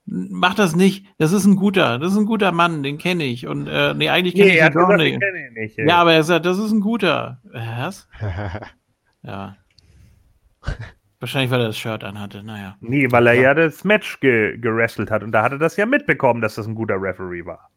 [0.06, 1.06] macht das nicht.
[1.18, 3.48] Das ist ein guter, das ist ein guter Mann, den kenne ich.
[3.48, 5.20] Und äh, nee, eigentlich kenne nee, ich ihn doch nicht.
[5.54, 7.42] nicht ja, aber er sagt, das ist ein guter.
[7.44, 8.08] Was?
[9.24, 9.58] ja.
[11.20, 12.76] Wahrscheinlich, weil er das Shirt anhatte, naja.
[12.82, 15.78] Nee, weil er ja, ja das Match ge gerestelt hat und da hat er das
[15.78, 17.72] ja mitbekommen, dass das ein guter Referee war.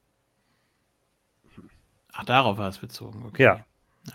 [2.18, 3.24] Ach, darauf war es bezogen.
[3.28, 3.44] Okay.
[3.44, 3.60] Ja.
[4.06, 4.14] ja.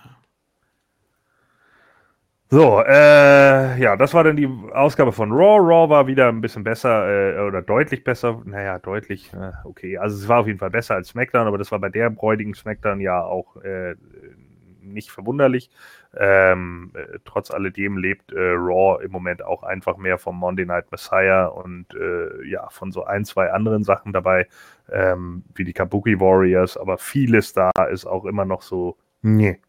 [2.49, 5.57] So, äh, ja, das war dann die Ausgabe von Raw.
[5.57, 8.41] Raw war wieder ein bisschen besser äh, oder deutlich besser.
[8.45, 9.97] Naja, deutlich, äh, okay.
[9.97, 12.53] Also es war auf jeden Fall besser als SmackDown, aber das war bei der bräudigen
[12.53, 13.95] SmackDown ja auch äh,
[14.81, 15.71] nicht verwunderlich.
[16.15, 20.91] Ähm, äh, trotz alledem lebt äh, Raw im Moment auch einfach mehr vom Monday Night
[20.91, 24.47] Messiah und äh, ja, von so ein, zwei anderen Sachen dabei,
[24.91, 29.59] ähm, wie die Kabuki Warriors, aber vieles da ist auch immer noch so, nee.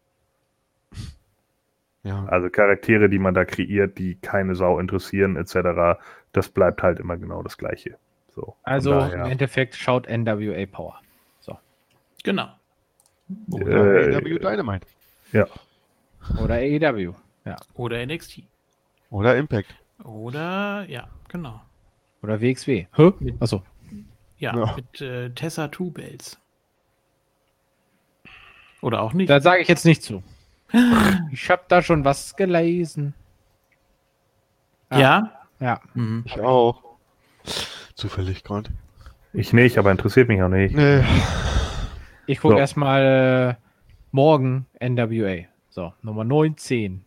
[2.03, 2.23] Ja.
[2.25, 5.99] Also Charaktere, die man da kreiert, die keine Sau interessieren, etc.,
[6.31, 7.97] das bleibt halt immer genau das Gleiche.
[8.29, 11.01] So, also daher, im Endeffekt schaut NWA Power.
[11.39, 11.57] So.
[12.23, 12.49] Genau.
[13.49, 14.85] Oder äh, AEW Dynamite.
[15.31, 15.47] Ja.
[16.41, 17.13] Oder AEW.
[17.45, 17.55] Ja.
[17.75, 18.43] Oder NXT.
[19.09, 19.75] Oder Impact.
[20.03, 21.61] Oder, ja, genau.
[22.21, 22.87] Oder WXW.
[22.95, 23.13] Hä?
[23.39, 23.63] Achso.
[24.37, 24.75] Ja, ja.
[24.75, 26.39] mit äh, Tessa Two Bells.
[28.81, 29.29] Oder auch nicht.
[29.29, 30.23] Da sage ich jetzt nicht zu.
[31.31, 33.13] Ich habe da schon was gelesen.
[34.89, 34.99] Ah.
[34.99, 35.31] Ja?
[35.59, 35.79] Ja.
[35.93, 36.23] Mhm.
[36.25, 36.83] Ich auch.
[37.93, 38.71] Zufällig gerade.
[39.33, 40.75] Ich nicht, aber interessiert mich auch nicht.
[40.75, 41.03] Nee.
[42.25, 42.59] Ich gucke so.
[42.59, 43.63] erstmal äh,
[44.11, 45.45] morgen NWA.
[45.75, 47.03] So, Nummer 19.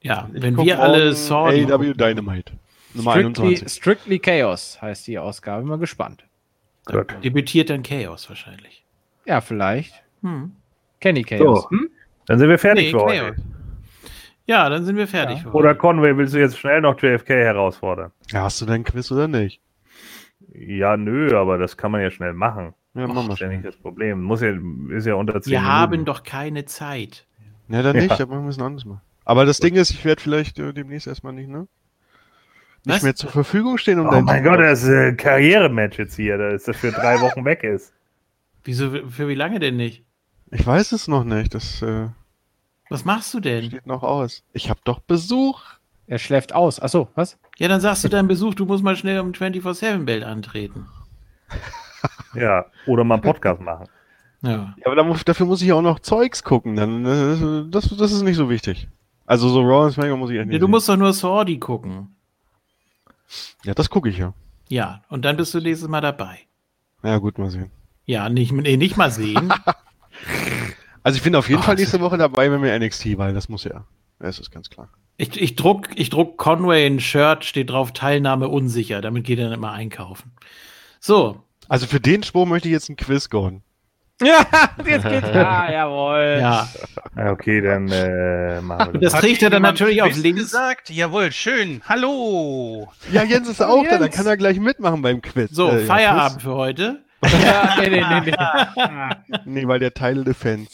[0.00, 1.48] Ja, ich wenn wir alle Saw.
[1.50, 2.52] AW Dynamite.
[2.94, 3.68] Nummer Strictly, 21.
[3.68, 5.66] Strictly Chaos heißt die Ausgabe.
[5.66, 6.24] Mal gespannt.
[6.84, 7.12] Gut.
[7.24, 8.84] Debütiert dann Chaos wahrscheinlich.
[9.26, 9.92] Ja, vielleicht.
[10.22, 10.52] Hm.
[11.00, 11.62] Kenny Chaos.
[11.62, 11.70] So.
[11.70, 11.90] Hm?
[12.26, 13.34] Dann sind wir fertig nee, für heute.
[14.46, 15.42] Ja, dann sind wir fertig.
[15.42, 15.50] Ja.
[15.50, 18.12] Oder Conway, willst du jetzt schnell noch JFK herausfordern?
[18.30, 19.60] Ja, hast du dein Quiz oder nicht?
[20.54, 22.72] Ja, nö, aber das kann man ja schnell machen.
[22.94, 24.22] Ja, machen wir ja nicht das Problem.
[24.22, 24.52] Muss ja,
[24.90, 25.74] ist ja unter 10 Wir Minuten.
[25.74, 27.26] haben doch keine Zeit.
[27.72, 28.16] Ja, dann nicht, ja.
[28.16, 29.00] dann machen wir es anders mal.
[29.24, 31.66] Aber das Ding ist, ich werde vielleicht äh, demnächst erstmal nicht, ne?
[32.84, 33.02] Nicht Was?
[33.02, 33.98] mehr zur Verfügung stehen.
[33.98, 37.44] Um oh mein Gott, das ist ein Karrierematch jetzt hier, dass das für drei Wochen
[37.44, 37.94] weg ist.
[38.64, 40.04] Wieso, für wie lange denn nicht?
[40.50, 41.54] Ich weiß es noch nicht.
[41.54, 42.08] Das, äh,
[42.90, 43.64] was machst du denn?
[43.64, 44.44] Steht noch aus.
[44.52, 45.62] Ich habe doch Besuch.
[46.06, 46.78] Er schläft aus.
[46.78, 47.38] Achso, was?
[47.56, 50.88] Ja, dann sagst du deinem Besuch, du musst mal schnell um 24-7-Bild antreten.
[52.34, 53.88] ja, oder mal einen Podcast machen.
[54.42, 54.74] Ja.
[54.76, 56.76] ja aber dafür muss ich auch noch Zeugs gucken.
[56.76, 58.88] Dann, äh, das, das ist nicht so wichtig.
[59.26, 60.54] Also so Raw und SmackDown muss ich eigentlich.
[60.54, 62.16] Ja, du musst doch nur Sordi gucken.
[63.64, 64.34] Ja, das gucke ich ja.
[64.68, 66.40] Ja, und dann bist du nächstes Mal dabei.
[67.02, 67.70] Ja, gut, mal sehen.
[68.04, 69.52] Ja, nicht, nee, nicht mal sehen.
[71.02, 73.48] also ich bin auf jeden oh, Fall nächste Woche dabei, wenn wir NXT, weil das
[73.48, 73.84] muss ja.
[74.18, 74.88] Das ist ganz klar.
[75.16, 79.00] Ich, ich, druck, ich druck Conway ein Shirt, steht drauf Teilnahme unsicher.
[79.00, 80.32] Damit geht er dann immer einkaufen.
[81.00, 81.42] So.
[81.68, 83.62] Also für den Spruch möchte ich jetzt ein Quiz gehen.
[84.22, 84.46] Ja,
[84.86, 85.28] jetzt geht's.
[85.34, 86.38] Ja, jawohl.
[86.40, 86.68] Ja.
[87.16, 89.12] Okay, dann äh, machen wir das.
[89.12, 90.42] Das trägt er dann natürlich auf links.
[90.42, 90.90] gesagt.
[90.90, 91.82] Jawohl, schön.
[91.88, 92.88] Hallo.
[93.10, 93.90] Ja, Jens ist auch Jens.
[93.90, 95.50] da, dann kann er gleich mitmachen beim Quiz.
[95.50, 96.42] So, äh, Feierabend Quiz.
[96.44, 97.04] für heute.
[97.24, 99.38] ja, nee, nee, nee, nee.
[99.44, 100.70] nee, weil der Teil Defense.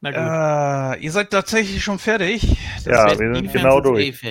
[0.00, 0.98] Na gut.
[0.98, 2.56] Äh, ihr seid tatsächlich schon fertig.
[2.84, 4.22] Das ja, wir sind genau durch.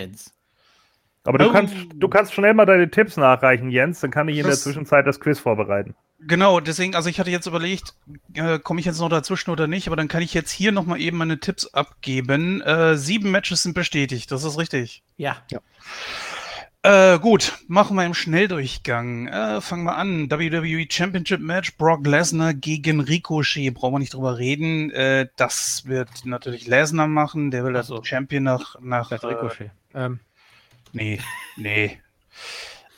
[1.29, 1.51] Aber du, oh.
[1.51, 3.99] kannst, du kannst schnell mal deine Tipps nachreichen, Jens.
[3.99, 5.93] Dann kann ich in das, der Zwischenzeit das Quiz vorbereiten.
[6.21, 7.93] Genau, deswegen, also ich hatte jetzt überlegt,
[8.33, 10.99] äh, komme ich jetzt noch dazwischen oder nicht, aber dann kann ich jetzt hier nochmal
[10.99, 12.61] eben meine Tipps abgeben.
[12.61, 15.03] Äh, sieben Matches sind bestätigt, das ist richtig.
[15.17, 15.37] Ja.
[15.51, 15.59] ja.
[16.81, 19.27] Äh, gut, machen wir im Schnelldurchgang.
[19.27, 20.31] Äh, fangen wir an.
[20.31, 23.75] WWE Championship Match, Brock Lesnar gegen Ricochet.
[23.75, 24.89] Brauchen wir nicht drüber reden.
[24.89, 27.51] Äh, das wird natürlich Lesnar machen.
[27.51, 28.03] Der will das so.
[28.03, 29.69] Champion nach, nach Ricochet.
[29.93, 30.21] Ähm.
[30.93, 31.19] Nee,
[31.55, 31.99] nee.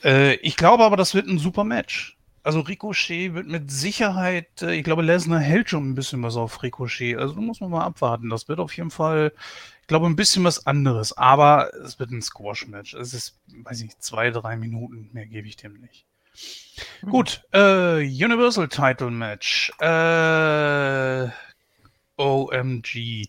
[0.03, 2.17] äh, ich glaube aber, das wird ein super Match.
[2.43, 6.63] also Ricochet wird mit Sicherheit, äh, ich glaube, Lesnar hält schon ein bisschen was auf
[6.63, 7.17] Ricochet.
[7.17, 8.29] Also da muss man mal abwarten.
[8.29, 9.31] Das wird auf jeden Fall,
[9.81, 11.15] ich glaube, ein bisschen was anderes.
[11.17, 12.93] Aber es wird ein Squash-Match.
[12.95, 15.09] Es ist, weiß ich nicht, zwei, drei Minuten.
[15.13, 16.05] Mehr gebe ich dem nicht.
[17.01, 17.09] Hm.
[17.09, 19.71] Gut, äh, Universal Title Match.
[19.79, 21.29] Äh,
[22.17, 23.27] OMG.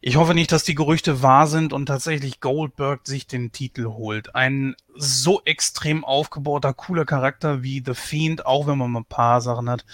[0.00, 4.34] Ich hoffe nicht, dass die Gerüchte wahr sind und tatsächlich Goldberg sich den Titel holt.
[4.34, 9.40] Ein so extrem aufgebauter, cooler Charakter wie The Fiend, auch wenn man mal ein paar
[9.40, 9.84] Sachen hat,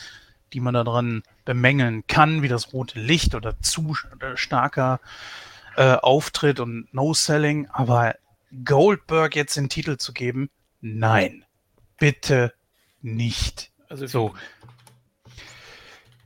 [0.53, 3.95] die man daran bemängeln kann, wie das rote Licht oder zu
[4.35, 5.01] starker
[5.77, 7.69] äh, Auftritt und No-Selling.
[7.71, 8.17] Aber
[8.65, 10.51] Goldberg jetzt den Titel zu geben,
[10.81, 11.45] nein.
[11.99, 12.53] Bitte
[13.03, 13.71] nicht.
[13.89, 14.35] Also so.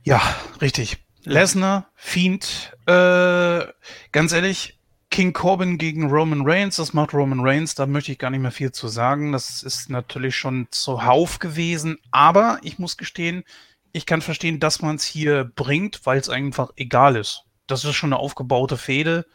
[0.03, 0.21] Ja,
[0.61, 1.04] richtig.
[1.25, 3.65] Lesnar, Fiend, äh,
[4.11, 4.79] ganz ehrlich,
[5.09, 8.51] King Corbin gegen Roman Reigns, das macht Roman Reigns, da möchte ich gar nicht mehr
[8.51, 9.31] viel zu sagen.
[9.31, 13.43] Das ist natürlich schon zuhauf gewesen, aber ich muss gestehen,
[13.91, 17.43] ich kann verstehen, dass man es hier bringt, weil es einfach egal ist.
[17.65, 19.25] Das ist schon eine aufgebaute Fehde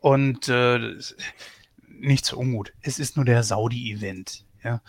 [0.00, 0.96] und äh,
[1.86, 2.72] nicht so ungut.
[2.80, 4.44] Es ist nur der Saudi-Event.
[4.64, 4.80] Ja.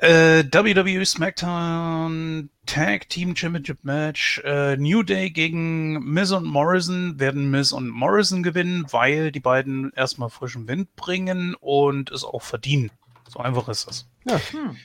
[0.00, 4.40] Äh, WWE SmackDown Tag Team Championship Match.
[4.44, 9.92] Äh, New Day gegen Miz und Morrison werden Miz und Morrison gewinnen, weil die beiden
[9.94, 12.90] erstmal frischen Wind bringen und es auch verdienen.
[13.28, 14.06] So einfach ist das.
[14.26, 14.38] Ja.
[14.50, 14.76] Hm.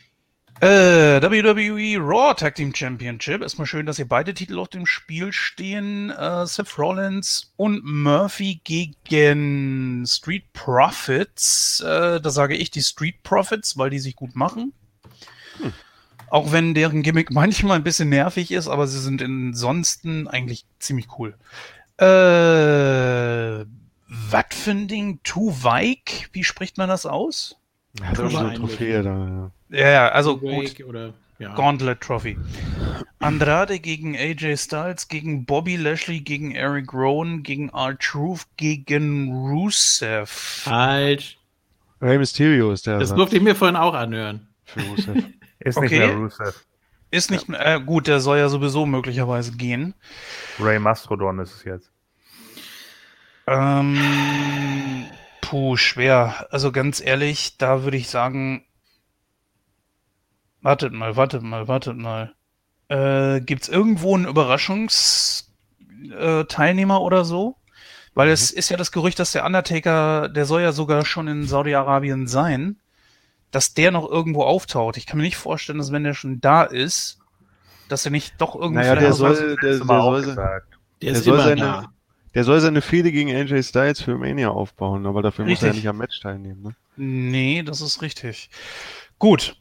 [0.62, 3.42] Äh, WWE Raw Tag Team Championship.
[3.42, 6.10] Erstmal schön, dass hier beide Titel auf dem Spiel stehen.
[6.10, 11.80] Äh, Seth Rollins und Murphy gegen Street Profits.
[11.80, 14.74] Äh, da sage ich die Street Profits, weil die sich gut machen.
[15.62, 15.72] Hm.
[16.30, 21.08] Auch wenn deren Gimmick manchmal ein bisschen nervig ist, aber sie sind ansonsten eigentlich ziemlich
[21.18, 21.38] cool.
[21.96, 23.66] Äh,
[24.10, 25.22] was für ein Ding?
[25.24, 26.30] Tuvaik?
[26.34, 27.56] Wie spricht man das aus?
[27.98, 29.52] Ja, das ist eine Trophäe da, ja.
[29.70, 30.84] Ja, also gut.
[30.86, 31.54] Oder, ja.
[31.56, 32.38] Gauntlet Trophy.
[33.20, 40.30] Andrade gegen AJ Styles, gegen Bobby Lashley, gegen Eric Rowan, gegen R-Truth, gegen Rusev.
[40.30, 41.38] Falsch.
[42.02, 43.00] Rey Mysterio ist der.
[43.00, 44.48] Das durfte ich mir vorhin auch anhören.
[44.66, 45.24] Für Rusev.
[45.60, 45.88] ist okay.
[45.88, 46.66] nicht mehr Rusev.
[47.12, 49.96] Ist nicht mehr, äh, gut, der soll ja sowieso möglicherweise gehen.
[50.60, 51.92] Ray Mastrodon ist es jetzt.
[53.48, 55.06] Ähm,
[55.42, 56.48] puh, schwer.
[56.52, 58.64] Also ganz ehrlich, da würde ich sagen,
[60.62, 62.34] Wartet mal, wartet mal, wartet mal.
[62.90, 67.56] Äh, Gibt es irgendwo einen Überraschungsteilnehmer äh, oder so?
[68.14, 68.34] Weil mhm.
[68.34, 72.28] es ist ja das Gerücht, dass der Undertaker, der soll ja sogar schon in Saudi-Arabien
[72.28, 72.78] sein,
[73.52, 74.98] dass der noch irgendwo auftaucht.
[74.98, 77.20] Ich kann mir nicht vorstellen, dass wenn der schon da ist,
[77.88, 78.82] dass er nicht doch irgendwie.
[78.82, 80.62] Naja, der soll, der, der, soll, der,
[81.02, 81.94] der soll seine, da.
[82.36, 85.62] der soll seine Fehde gegen AJ Styles für Mania aufbauen, aber dafür richtig.
[85.62, 86.62] muss er ja nicht am Match teilnehmen.
[86.62, 86.76] Ne?
[86.98, 88.50] Nee, das ist richtig.
[89.18, 89.59] Gut,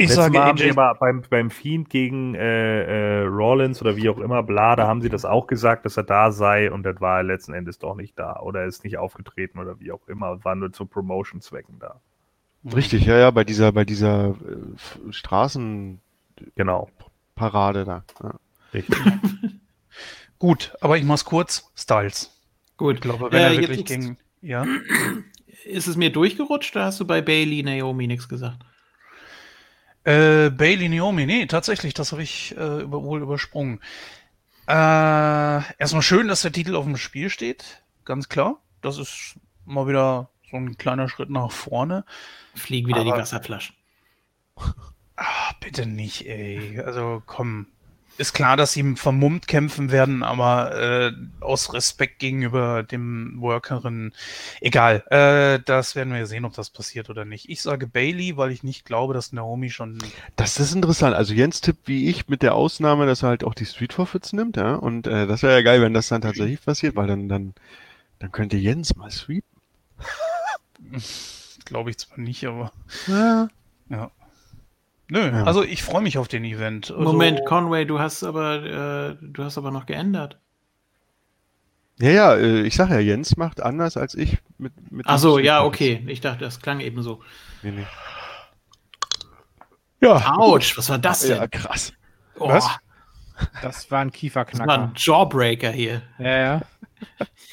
[0.00, 4.08] ich Letztes sage Mal AJ aber beim, beim Fiend gegen äh, äh, Rollins oder wie
[4.08, 7.00] auch immer, bla, da haben sie das auch gesagt, dass er da sei und das
[7.00, 10.44] war er letzten Endes doch nicht da oder ist nicht aufgetreten oder wie auch immer,
[10.44, 12.00] war nur zu Promotion-Zwecken da.
[12.74, 16.00] Richtig, ja, ja, bei dieser, bei dieser äh, Straßen
[16.54, 16.88] genau.
[17.34, 18.04] Parade da.
[18.22, 18.34] Ja.
[18.72, 18.96] Richtig.
[20.38, 21.72] Gut, aber ich mach's kurz.
[21.76, 22.30] Styles.
[22.76, 22.96] Gut.
[22.96, 24.18] Ich glaube, wenn äh, er wirklich gegen.
[24.42, 24.64] Ja.
[25.64, 28.64] Ist es mir durchgerutscht oder hast du bei Bailey Naomi nichts gesagt?
[30.04, 33.80] Äh, Bailey Naomi, nee, tatsächlich, das habe ich äh, über, wohl übersprungen.
[34.66, 38.60] Äh, erstmal schön, dass der Titel auf dem Spiel steht, ganz klar.
[38.80, 42.04] Das ist mal wieder so ein kleiner Schritt nach vorne.
[42.54, 43.74] Fliegen wieder Aber, die Wasserflaschen.
[45.16, 46.80] Ach, bitte nicht, ey.
[46.80, 47.66] Also komm,
[48.18, 54.12] ist klar, dass sie vermummt kämpfen werden, aber äh, aus Respekt gegenüber dem Workerin,
[54.60, 55.04] egal.
[55.10, 57.48] Äh, das werden wir sehen, ob das passiert oder nicht.
[57.48, 59.98] Ich sage Bailey, weil ich nicht glaube, dass Naomi schon.
[60.36, 61.14] Das ist interessant.
[61.14, 64.32] Also Jens tippt wie ich, mit der Ausnahme, dass er halt auch die Street Forfeits
[64.32, 64.74] nimmt, ja.
[64.74, 67.54] Und äh, das wäre ja geil, wenn das dann tatsächlich passiert, weil dann, dann,
[68.18, 69.48] dann könnte Jens mal sweepen.
[71.64, 72.72] glaube ich zwar nicht, aber.
[73.06, 73.48] Ja.
[73.88, 74.10] ja.
[75.10, 75.44] Nö, ja.
[75.44, 76.90] also ich freue mich auf den Event.
[76.90, 80.38] Also, Moment, Conway, du hast aber, äh, du hast aber noch geändert.
[82.00, 84.72] Ja, ja, äh, ich sag ja, Jens macht anders als ich mit.
[84.92, 86.04] mit Ach so, ja, okay.
[86.06, 87.22] Ich dachte, das klang eben so.
[87.62, 87.86] Nee, nee.
[90.00, 90.36] Ja.
[90.36, 91.38] Autsch, was war das denn?
[91.38, 91.92] Ja, krass.
[92.38, 92.48] Oh.
[92.48, 92.68] Was?
[93.62, 94.66] Das war ein Kieferknacker.
[94.66, 96.02] Das war ein Jawbreaker hier.
[96.18, 96.60] Ja, ja.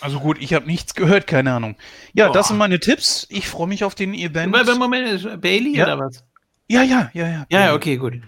[0.01, 1.75] Also gut, ich habe nichts gehört, keine Ahnung.
[2.13, 2.33] Ja, oh.
[2.33, 3.25] das sind meine Tipps.
[3.29, 4.51] Ich freue mich auf den Event.
[4.51, 5.85] Moment, Moment, Bailey ja.
[5.85, 6.23] oder was?
[6.67, 7.45] Ja, ja, ja, ja.
[7.49, 8.21] Ja, okay, gut.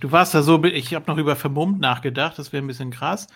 [0.00, 3.26] Du warst da so, ich habe noch über vermummt nachgedacht, das wäre ein bisschen krass.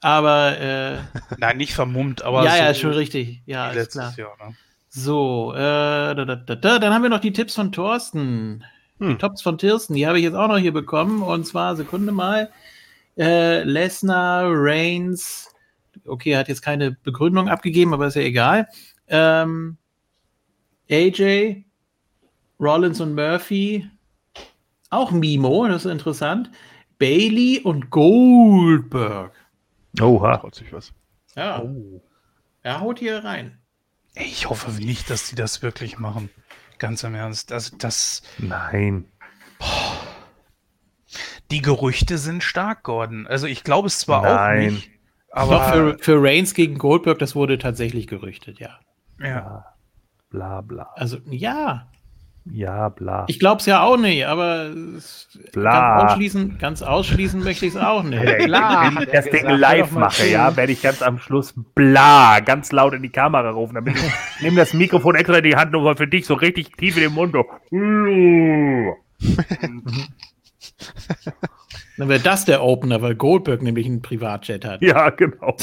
[0.00, 0.98] Aber äh,
[1.38, 3.42] nein, nicht vermummt, aber ja, so ja, schon richtig.
[3.46, 4.14] Ja, ist klar.
[4.16, 4.54] Jahr, ne?
[4.88, 8.64] So, äh, da, da, da, dann haben wir noch die Tipps von Thorsten.
[8.98, 9.10] Hm.
[9.10, 11.22] Die Tops von Tirsten, die habe ich jetzt auch noch hier bekommen.
[11.22, 12.50] Und zwar, Sekunde mal,
[13.16, 15.54] äh, Lesnar, Reigns,
[16.04, 18.68] okay, hat jetzt keine Begründung abgegeben, aber ist ja egal.
[19.08, 19.76] Ähm,
[20.90, 21.64] AJ,
[22.60, 23.88] Rollins und Murphy,
[24.90, 26.50] auch Mimo, das ist interessant.
[26.98, 29.32] Bailey und Goldberg.
[30.00, 30.38] Oha.
[30.38, 30.92] Traut sich was.
[31.36, 31.62] Ja.
[31.62, 32.02] Oh.
[32.62, 33.58] Er haut hier rein.
[34.14, 36.30] Ich hoffe nicht, dass die das wirklich machen.
[36.78, 37.50] Ganz im Ernst.
[37.50, 38.22] Das, das.
[38.38, 39.04] Nein.
[39.58, 39.98] Boah.
[41.50, 43.26] Die Gerüchte sind stark, Gordon.
[43.26, 44.68] Also ich glaube es zwar Nein.
[44.68, 44.90] auch nicht.
[45.30, 48.78] Aber Doch, für, für Reigns gegen Goldberg, das wurde tatsächlich gerüchtet, ja.
[49.20, 49.64] Ja.
[50.30, 50.90] Bla bla.
[50.94, 51.90] Also, ja.
[52.50, 53.24] Ja, bla.
[53.28, 54.70] Ich glaube es ja auch nicht, aber
[55.52, 55.98] bla.
[55.98, 58.22] Ganz, ausschließen, ganz ausschließen möchte ich es auch nicht.
[58.38, 62.72] Klar, Wenn ich das Ding live mache, ja, werde ich ganz am Schluss bla ganz
[62.72, 63.74] laut in die Kamera rufen.
[63.74, 64.12] Damit ich
[64.42, 67.12] nehme das Mikrofon extra in die Hand und für dich so richtig tief in den
[67.12, 67.34] Mund.
[71.98, 74.80] Dann wäre das der Opener, weil Goldberg nämlich einen Privatjet hat.
[74.82, 75.56] Ja, genau.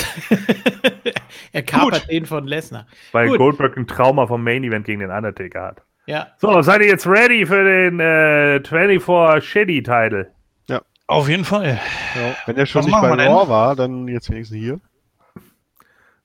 [1.54, 2.12] er kapert Gut.
[2.12, 2.88] den von Lesnar.
[3.14, 3.38] Weil Gut.
[3.38, 5.82] Goldberg ein Trauma vom Main Event gegen den Undertaker hat.
[6.06, 6.28] Ja.
[6.38, 10.32] So, seid ihr jetzt ready für den äh, 24 Shitty Title?
[10.68, 10.82] Ja.
[11.08, 11.80] Auf jeden Fall.
[12.16, 12.36] Ja.
[12.46, 14.80] Wenn der schon was nicht bei Raw war, dann jetzt wenigstens hier.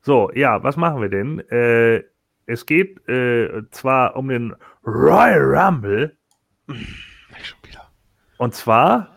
[0.03, 1.41] So, ja, was machen wir denn?
[1.51, 2.05] Äh,
[2.47, 6.17] es geht äh, zwar um den Royal Rumble.
[6.67, 7.91] Schon wieder.
[8.39, 9.15] Und zwar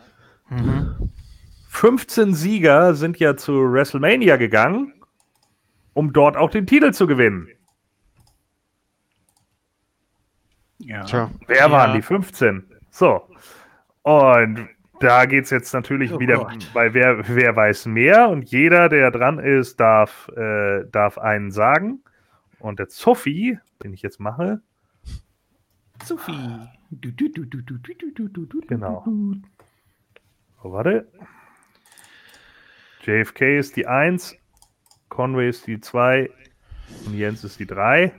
[0.48, 1.10] mhm.
[1.68, 4.92] 15 Sieger sind ja zu WrestleMania gegangen,
[5.94, 7.48] um dort auch den Titel zu gewinnen.
[10.84, 11.04] Ja.
[11.04, 11.30] Tja.
[11.46, 11.70] Wer ja.
[11.70, 12.64] waren die 15?
[12.90, 13.28] So.
[14.02, 14.68] Und
[15.00, 16.70] da geht es jetzt natürlich oh wieder Gott.
[16.74, 22.00] bei wer, wer weiß mehr und jeder, der dran ist, darf, äh, darf einen sagen.
[22.58, 24.60] Und der Sophie, den ich jetzt mache.
[26.04, 26.58] Sophie.
[28.68, 29.04] Genau.
[30.62, 31.06] Oh, warte.
[33.02, 34.36] JFK ist die 1,
[35.10, 36.30] Conway ist die 2
[37.06, 38.12] und Jens ist die 3.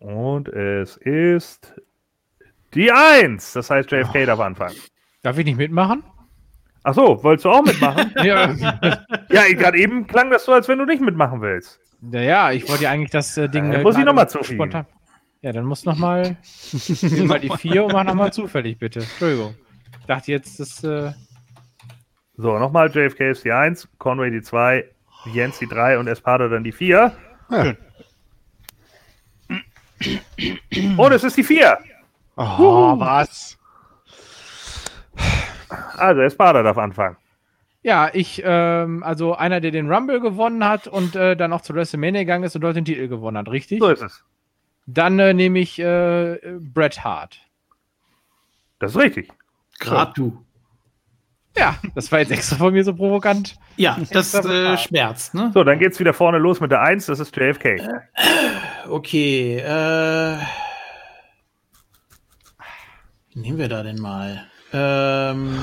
[0.00, 1.74] Und es ist
[2.74, 3.52] die Eins.
[3.52, 4.26] Das heißt, JFK oh.
[4.26, 4.76] darf anfangen.
[5.22, 6.02] Darf ich nicht mitmachen?
[6.82, 8.12] Ach so, wolltest du auch mitmachen?
[8.24, 8.54] ja.
[9.28, 11.78] Ja, gerade eben klang das so, als wenn du nicht mitmachen willst.
[12.00, 13.70] Naja, ich wollte ja eigentlich das äh, Ding.
[13.70, 14.86] Äh, muss ich nochmal zufügen.
[15.42, 16.36] Ja, dann muss nochmal
[17.24, 19.00] mal die vier und mach nochmal zufällig, bitte.
[19.00, 19.54] Entschuldigung.
[20.00, 20.82] Ich dachte jetzt, das.
[20.82, 21.12] Äh...
[22.36, 24.84] So, nochmal JFK ist die 1, Conway die 2,
[25.34, 27.12] Jens die 3 und Espada dann die 4.
[27.50, 27.74] Ja.
[30.96, 31.78] Und es ist die 4.
[32.36, 33.00] Oh, uh.
[33.00, 33.58] was?
[35.96, 37.16] Also, Espada darf anfangen.
[37.82, 41.74] Ja, ich, ähm, also einer, der den Rumble gewonnen hat und äh, dann auch zu
[41.74, 43.80] WrestleMania gegangen ist und dort den Titel gewonnen hat, richtig?
[43.80, 44.22] So ist es.
[44.86, 47.38] Dann äh, nehme ich äh, Bret Hart.
[48.80, 49.30] Das ist richtig.
[49.78, 50.22] Gerade so.
[50.22, 50.44] du.
[51.56, 53.56] Ja, das war jetzt extra von mir so provokant.
[53.76, 55.50] Ja, das äh, schmerzt, ne?
[55.52, 57.80] So, dann geht's wieder vorne los mit der 1, das ist JFK.
[58.90, 60.38] Okay, äh.
[63.28, 64.50] Wie nehmen wir da denn mal?
[64.72, 65.56] Ähm.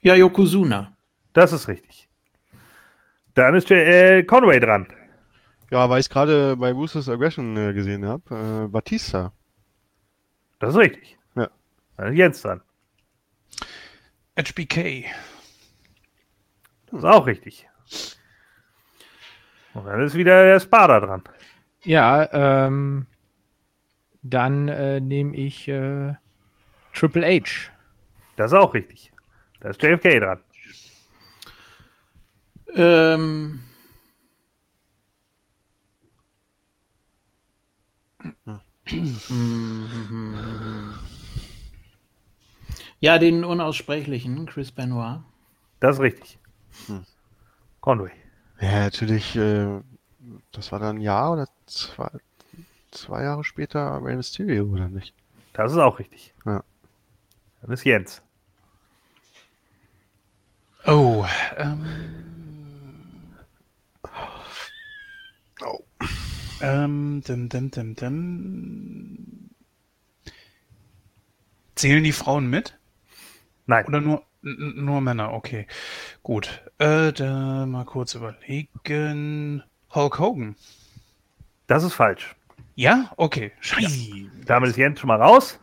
[0.00, 0.96] Ja, Yokozuna.
[1.32, 2.08] Das ist richtig.
[3.34, 4.86] Dann ist äh, Conway dran.
[5.72, 8.66] Ja, weil ich gerade bei Boosters Aggression äh, gesehen habe.
[8.66, 9.32] Äh, Batista.
[10.60, 11.18] Das ist richtig.
[11.34, 11.50] Ja.
[11.96, 12.60] Dann ist Jens dran.
[14.38, 15.06] HBK.
[16.86, 17.66] Das ist auch richtig.
[19.74, 21.22] Und dann ist wieder der Spada dran.
[21.84, 22.28] Ja,
[22.66, 23.06] ähm,
[24.22, 26.14] dann äh, nehme ich äh,
[26.94, 27.70] Triple H.
[28.36, 29.12] Das ist auch richtig.
[29.60, 30.40] Da ist JFK dran.
[32.74, 33.60] Ähm.
[43.00, 45.20] Ja, den unaussprechlichen Chris Benoit.
[45.80, 46.38] Das ist richtig.
[46.86, 47.04] Hm.
[47.80, 48.12] Conway.
[48.62, 49.80] Ja, natürlich, äh,
[50.52, 52.08] das war dann ein Jahr oder zwei,
[52.92, 55.14] zwei Jahre später Rey Mysterio, oder nicht?
[55.52, 56.32] Das ist auch richtig.
[56.46, 56.62] Ja.
[57.60, 58.22] Dann ist Jens.
[60.86, 61.26] Oh,
[61.56, 63.34] ähm.
[65.60, 65.80] Oh.
[66.60, 69.50] Ähm, dim, dim, dim, dim.
[71.74, 72.78] Zählen die Frauen mit?
[73.66, 73.86] Nein.
[73.86, 75.32] Oder nur, nur Männer?
[75.32, 75.66] Okay.
[76.22, 76.62] Gut.
[76.78, 79.62] Äh, da mal kurz überlegen.
[79.94, 80.56] Hulk Hogan.
[81.66, 82.34] Das ist falsch.
[82.74, 83.10] Ja?
[83.16, 83.52] Okay.
[83.60, 84.16] Scheiße.
[84.16, 84.26] Ja.
[84.46, 85.58] Damit ist Jens schon mal raus.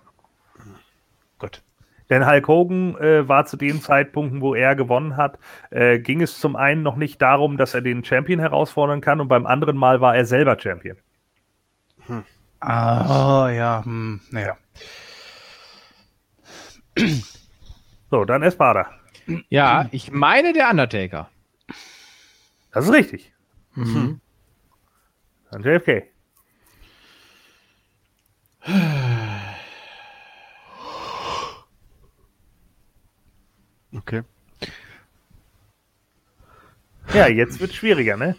[1.38, 1.62] Gut.
[2.10, 5.38] Denn Hulk Hogan äh, war zu den Zeitpunkten, wo er gewonnen hat,
[5.70, 9.28] äh, ging es zum einen noch nicht darum, dass er den Champion herausfordern kann und
[9.28, 10.98] beim anderen Mal war er selber Champion.
[12.08, 12.24] Hm.
[12.62, 14.58] Ah, oh, ja, hm, naja.
[18.10, 18.92] So, dann Espada.
[19.50, 21.30] Ja, ich meine der Undertaker.
[22.72, 23.32] Das ist richtig.
[23.76, 24.20] Mhm.
[25.52, 26.04] Dann JFK.
[33.96, 34.24] Okay.
[37.14, 38.36] Ja, jetzt wird schwieriger, ne?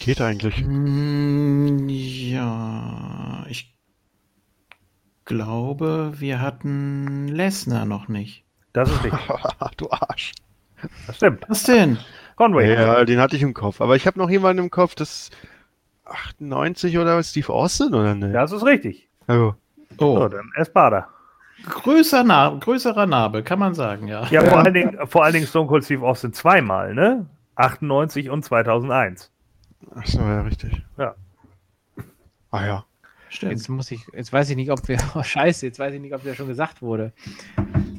[0.00, 0.56] Geht eigentlich.
[0.56, 3.76] Hm, ja, ich
[5.28, 8.44] glaube, wir hatten Lesnar noch nicht.
[8.72, 9.20] Das ist richtig.
[9.76, 10.32] du Arsch.
[11.06, 11.44] Das stimmt.
[11.48, 11.98] Was denn?
[12.36, 12.74] Conway.
[12.74, 13.80] Ja, den hatte ich im Kopf.
[13.80, 15.30] Aber ich habe noch jemanden im Kopf, das
[16.04, 18.32] 98 oder Steve Austin oder ne?
[18.32, 19.08] Das ist richtig.
[19.28, 19.52] Oh.
[19.98, 20.18] oh.
[20.18, 21.08] So, dann Espada.
[21.64, 24.26] Größer Na größerer Nabel, kann man sagen, ja.
[24.30, 27.26] Ja, vor allen Dingen, vor allen Dingen Stone Cold Steve Austin zweimal, ne?
[27.56, 29.32] 98 und 2001.
[29.94, 30.82] Ach so, ja, richtig.
[30.96, 31.14] Ja.
[32.50, 32.84] Ah ja.
[33.30, 33.52] Stimmt.
[33.52, 36.14] Jetzt muss ich, jetzt weiß ich nicht, ob wir, oh scheiße, jetzt weiß ich nicht,
[36.14, 37.12] ob der schon gesagt wurde.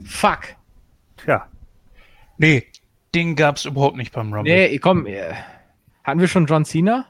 [0.05, 0.55] Fuck.
[1.17, 1.47] Tja.
[2.37, 2.65] Nee,
[3.13, 4.53] den gab es überhaupt nicht beim Rumble.
[4.53, 5.33] Nee, komm, äh,
[6.03, 7.05] hatten wir schon John Cena?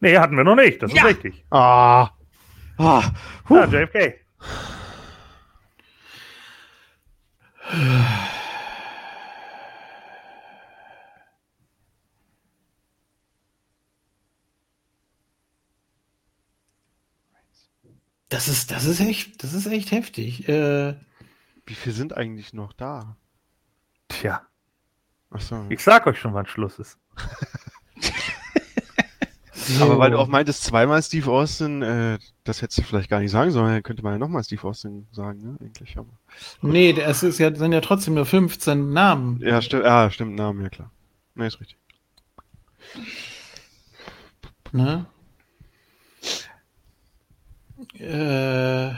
[0.00, 1.02] Nee, hatten wir noch nicht, das ja.
[1.02, 1.44] ist richtig.
[1.50, 2.10] Ah.
[2.78, 3.02] ah.
[3.50, 4.14] Ja, JFK.
[18.28, 20.48] Das ist, das ist echt, das ist echt heftig.
[20.48, 20.94] Äh,
[21.66, 23.16] Wie viel sind eigentlich noch da?
[24.08, 24.42] Tja.
[25.30, 25.64] Achso.
[25.68, 26.98] Ich sag euch schon, wann Schluss ist.
[29.52, 29.84] so.
[29.84, 33.30] Aber weil du auch meintest, zweimal Steve Austin, äh, das hättest du vielleicht gar nicht
[33.30, 35.56] sagen sollen, könnte man ja nochmal Steve Austin sagen, ne?
[35.60, 36.08] Eigentlich, aber.
[36.62, 39.40] Nee, es ist ja, sind ja trotzdem nur 15 Namen.
[39.42, 40.90] Ja, stimmt, ja, stimmt, Namen, ja klar.
[41.34, 41.76] Ne, ist richtig.
[44.72, 45.06] Ne?
[48.00, 48.92] Äh.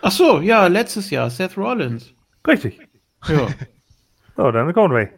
[0.00, 2.14] Ach so, ja, letztes Jahr, Seth Rollins.
[2.46, 2.80] Richtig.
[3.26, 3.48] Ja.
[4.36, 5.10] so, dann Conway.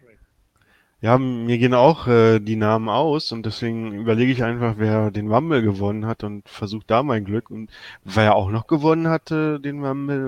[1.02, 5.32] Ja, mir gehen auch äh, die Namen aus und deswegen überlege ich einfach, wer den
[5.32, 7.50] Rumble gewonnen hat und versuche da mein Glück.
[7.50, 7.70] Und
[8.04, 10.26] wer auch noch gewonnen hatte, den Rumble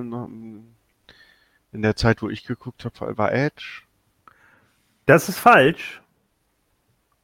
[1.72, 3.82] in der Zeit, wo ich geguckt habe, war Edge.
[5.06, 6.00] Das ist falsch,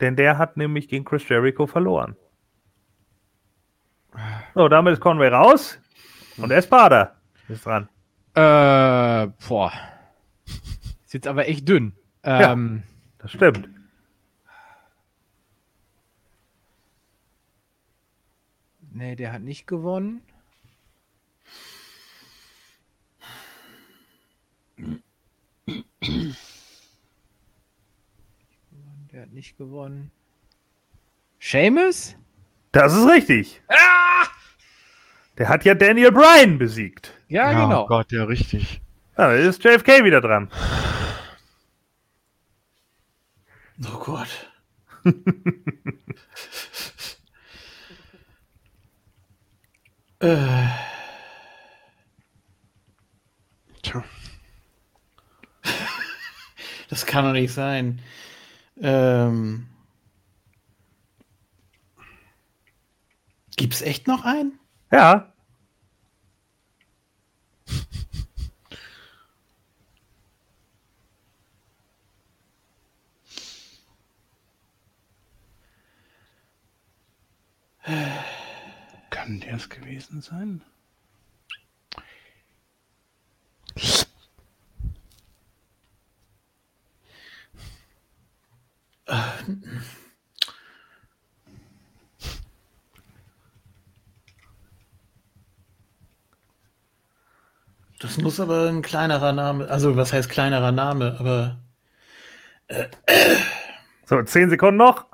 [0.00, 2.16] denn der hat nämlich gegen Chris Jericho verloren.
[4.54, 5.78] So, damit ist Conway raus
[6.38, 7.16] und Espada
[7.48, 7.88] ist dran.
[8.34, 9.72] Äh, boah.
[11.04, 11.94] Ist jetzt aber echt dünn.
[12.22, 13.68] Ähm, ja, das stimmt.
[18.90, 20.22] Nee, der hat nicht gewonnen.
[29.12, 30.10] Der hat nicht gewonnen.
[31.40, 32.14] Seamus?
[32.72, 33.62] Das ist richtig.
[33.68, 34.26] Ah!
[35.38, 37.14] Der hat ja Daniel Bryan besiegt.
[37.28, 37.84] Ja, ja genau.
[37.84, 38.82] Oh Gott, ja, richtig.
[39.16, 40.50] Ja, da ist JFK wieder dran.
[43.86, 44.28] Oh Gott.
[50.20, 50.66] äh.
[53.82, 54.04] Tja.
[56.90, 58.00] Das kann doch nicht sein.
[58.80, 59.66] Ähm.
[63.56, 64.58] Gibt's echt noch einen?
[64.92, 65.32] Ja.
[79.10, 80.62] Kann der es gewesen sein?
[98.00, 101.58] Das muss aber ein kleinerer Name, also was heißt kleinerer Name, aber.
[102.68, 102.88] Äh,
[104.04, 105.06] so, zehn Sekunden noch.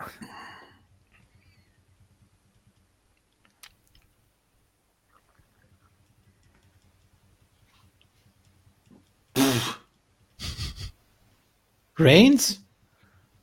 [11.96, 12.63] Reigns?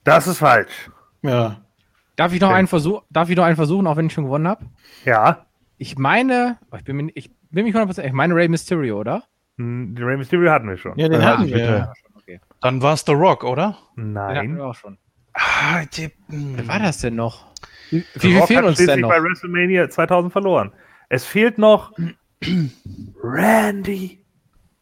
[0.03, 0.89] Das ist falsch.
[1.21, 1.61] Ja.
[2.15, 2.57] Darf ich noch okay.
[2.57, 4.65] einen Versuch, darf ich noch einen versuchen, auch wenn ich schon gewonnen habe?
[5.05, 5.45] Ja.
[5.77, 9.23] Ich meine, oh, ich bin mir, ich bin mich 100%, ich meine Ray Mysterio, oder?
[9.57, 10.97] Hm, den Ray Mysterio hatten wir schon.
[10.97, 11.93] Ja, den ja, hatten wir.
[12.15, 12.39] Okay.
[12.61, 13.77] Dann war es The Rock, oder?
[13.95, 14.29] Nein.
[14.29, 14.97] Den hatten wir auch schon.
[15.33, 16.57] Ah, die, hm.
[16.57, 17.51] Wer war das denn noch?
[17.89, 19.09] Wie, wie viel fehlen uns denn noch?
[19.09, 20.71] bei WrestleMania 2000 verloren.
[21.09, 21.93] Es fehlt noch
[23.23, 24.21] Randy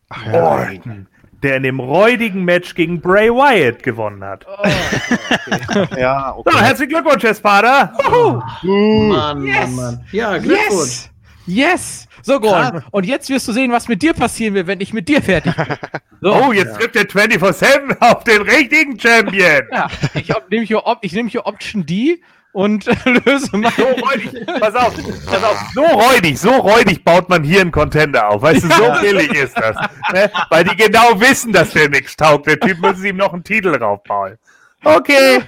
[0.09, 1.07] Ach, ja, Orton,
[1.43, 4.45] der in dem räudigen Match gegen Bray Wyatt gewonnen hat.
[4.47, 5.87] Oh, okay.
[5.99, 6.51] ja, okay.
[6.51, 7.93] So, herzlichen Glückwunsch, Espada.
[8.11, 8.41] Oh.
[8.63, 9.69] Mann, yes.
[9.69, 10.05] Mann, Mann.
[10.11, 11.09] Ja, Glückwunsch.
[11.45, 12.07] Yes.
[12.07, 12.07] yes.
[12.21, 12.83] So, Gordon.
[12.91, 15.55] Und jetzt wirst du sehen, was mit dir passieren wird, wenn ich mit dir fertig
[15.55, 15.65] bin.
[16.21, 16.33] So.
[16.33, 19.61] Oh, jetzt trifft der 24-7 auf den richtigen Champion.
[19.71, 22.19] Ja, ich nehme hier, nehm hier Option D
[22.51, 22.85] und
[23.25, 23.71] löse mal.
[23.71, 24.93] So räudig, pass auf,
[25.25, 28.41] pass auf, so räudig, so räudig baut man hier einen Contender auf.
[28.41, 29.75] Weißt du, so billig ist das.
[30.13, 30.31] Ne?
[30.49, 32.47] Weil die genau wissen, dass der nichts taugt.
[32.47, 34.37] Der Typ müssen ihm noch einen Titel raufbauen.
[34.83, 35.43] Okay.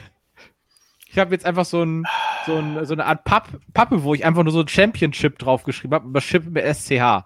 [1.07, 2.05] Ich habe jetzt einfach so, ein,
[2.45, 5.95] so, ein, so eine Art Papp, Pappe, wo ich einfach nur so ein Championship draufgeschrieben
[5.95, 7.25] habe, über Chip mit SCH.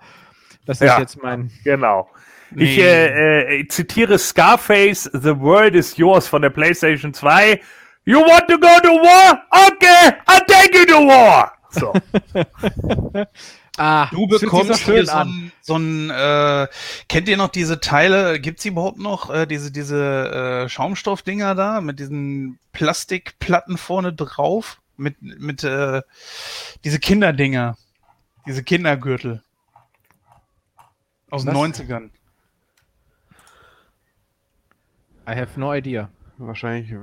[0.65, 1.51] Das ist ja, jetzt mein.
[1.63, 2.09] Genau.
[2.49, 2.63] Nee.
[2.63, 7.59] Ich äh, äh, zitiere Scarface, The World is Yours von der PlayStation 2.
[8.05, 9.41] You want to go to war?
[9.67, 11.51] Okay, I'll take you to war.
[11.71, 11.91] So.
[13.77, 16.67] ah, du bekommst hier so ein, so ein äh,
[17.09, 21.81] kennt ihr noch diese Teile, gibt's die überhaupt noch, äh, diese, diese äh, Schaumstoffdinger da
[21.81, 24.79] mit diesen Plastikplatten vorne drauf?
[24.97, 26.01] Mit, mit äh,
[26.85, 27.75] diese Kinderdinger,
[28.45, 29.43] diese Kindergürtel.
[31.31, 32.11] Aus den 90ern.
[35.27, 36.09] I have no idea.
[36.37, 36.93] Wahrscheinlich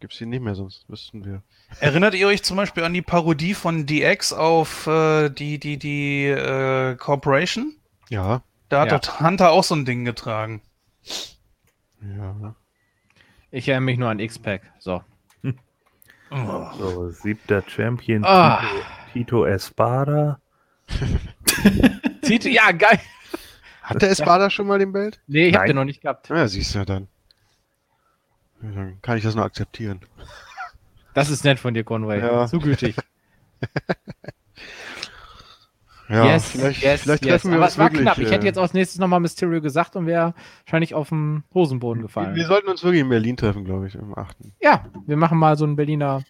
[0.00, 1.42] Gibt es die nicht mehr, sonst wüssten wir.
[1.80, 6.26] Erinnert ihr euch zum Beispiel an die Parodie von DX auf äh, die, die, die
[6.26, 7.74] äh, Corporation?
[8.08, 8.42] Ja.
[8.68, 9.20] Da hat ja.
[9.20, 10.62] Hunter auch so ein Ding getragen.
[12.00, 12.54] Ja.
[13.50, 14.62] Ich erinnere mich nur an X-Pack.
[14.78, 15.02] So.
[16.30, 16.66] Oh.
[16.78, 18.56] So, siebter Champion oh.
[19.12, 20.40] Tito, Tito Espada.
[22.22, 23.00] Tito, ja, geil.
[23.82, 25.20] Hat der Espada schon mal den Belt?
[25.26, 26.28] Nee, ich hab den noch nicht gehabt.
[26.28, 27.08] Ja, siehst du ja dann.
[28.60, 30.00] Dann kann ich das nur akzeptieren.
[31.14, 32.20] Das ist nett von dir, Conway.
[32.20, 32.46] Ja.
[32.46, 32.96] Zu gütig.
[36.08, 37.32] ja, yes, vielleicht, yes, vielleicht yes.
[37.32, 38.18] treffen wir Aber uns es war wirklich, knapp.
[38.18, 42.02] Ich hätte äh, jetzt als nächstes nochmal Mysterio gesagt und wäre wahrscheinlich auf dem Hosenboden
[42.02, 42.34] gefallen.
[42.34, 44.36] Wir, wir, sollten uns wirklich in Berlin treffen, glaube ich, am 8.
[44.60, 46.22] Ja, wir machen mal so einen Berliner.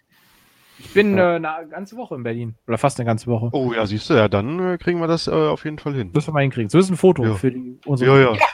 [0.79, 1.33] Ich bin ja.
[1.33, 2.55] äh, eine ganze Woche in Berlin.
[2.67, 3.49] Oder fast eine ganze Woche.
[3.51, 6.11] Oh ja, siehst du, ja, dann äh, kriegen wir das äh, auf jeden Fall hin.
[6.13, 6.69] Müssen wir mal hinkriegen.
[6.69, 7.33] So ist ein Foto ja.
[7.35, 8.17] für die, unsere.
[8.17, 8.37] Ja, ja.
[8.37, 8.45] ja.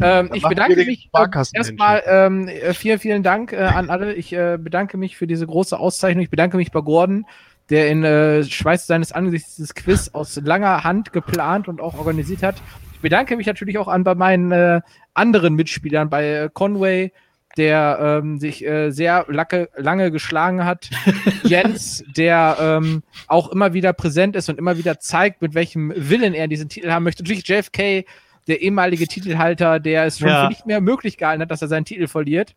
[0.00, 4.14] Ähm, ich bedanke mich äh, erstmal ähm, äh, vielen, vielen Dank äh, an alle.
[4.14, 6.24] Ich äh, bedanke mich für diese große Auszeichnung.
[6.24, 7.26] Ich bedanke mich bei Gordon,
[7.70, 12.42] der in äh, Schweiß seines Angesichts dieses Quiz aus langer Hand geplant und auch organisiert
[12.42, 12.56] hat.
[12.94, 14.80] Ich bedanke mich natürlich auch an bei meinen äh,
[15.14, 17.12] anderen Mitspielern, bei Conway,
[17.56, 20.90] der ähm, sich äh, sehr lacke, lange geschlagen hat.
[21.44, 26.34] Jens, der ähm, auch immer wieder präsent ist und immer wieder zeigt, mit welchem Willen
[26.34, 27.22] er diesen Titel haben möchte.
[27.22, 28.04] Natürlich JFK,
[28.46, 30.44] der ehemalige Titelhalter, der es schon ja.
[30.44, 32.54] für nicht mehr möglich gehalten hat, dass er seinen Titel verliert.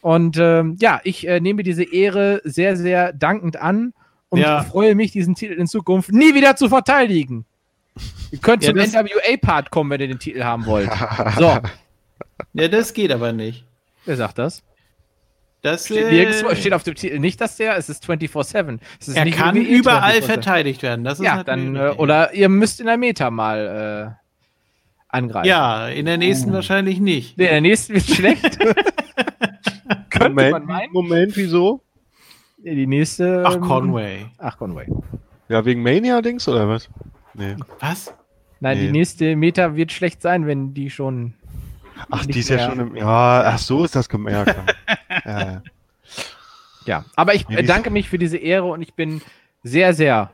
[0.00, 3.94] Und ähm, ja, ich äh, nehme diese Ehre sehr, sehr dankend an
[4.28, 4.62] und ja.
[4.62, 7.46] freue mich, diesen Titel in Zukunft nie wieder zu verteidigen.
[8.30, 10.90] Ihr könnt ja, zum NWA-Part kommen, wenn ihr den Titel haben wollt.
[11.38, 11.58] So.
[12.52, 13.64] Ja, das geht aber nicht.
[14.04, 14.62] Wer sagt das?
[15.62, 18.80] Das steht, äh, steht auf dem Titel nicht, dass der, es ist 24-7.
[19.14, 21.04] Er kann überall verteidigt werden.
[21.04, 24.23] Das ist ja, dann, äh, oder ihr müsst in der Meta mal äh,
[25.14, 25.48] angreifen.
[25.48, 26.54] Ja, in der nächsten uh.
[26.54, 27.38] wahrscheinlich nicht.
[27.38, 28.58] Nee, in der nächsten wird schlecht.
[30.18, 31.82] Moment, Moment, wieso?
[32.58, 33.44] Die nächste.
[33.46, 34.26] Ach, Conway.
[34.38, 34.86] Ach, Conway.
[35.48, 36.88] Ja, wegen Mania-Dings oder was?
[37.34, 37.56] Nee.
[37.80, 38.14] Was?
[38.60, 38.86] Nein, nee.
[38.86, 41.34] die nächste Meta wird schlecht sein, wenn die schon.
[42.10, 42.96] Ach, die ist ja schon im.
[42.96, 44.56] Ja, ach, so ist das gemerkt.
[45.24, 45.62] ja.
[46.86, 49.20] ja, aber ich bedanke mich für diese Ehre und ich bin
[49.62, 50.30] sehr, sehr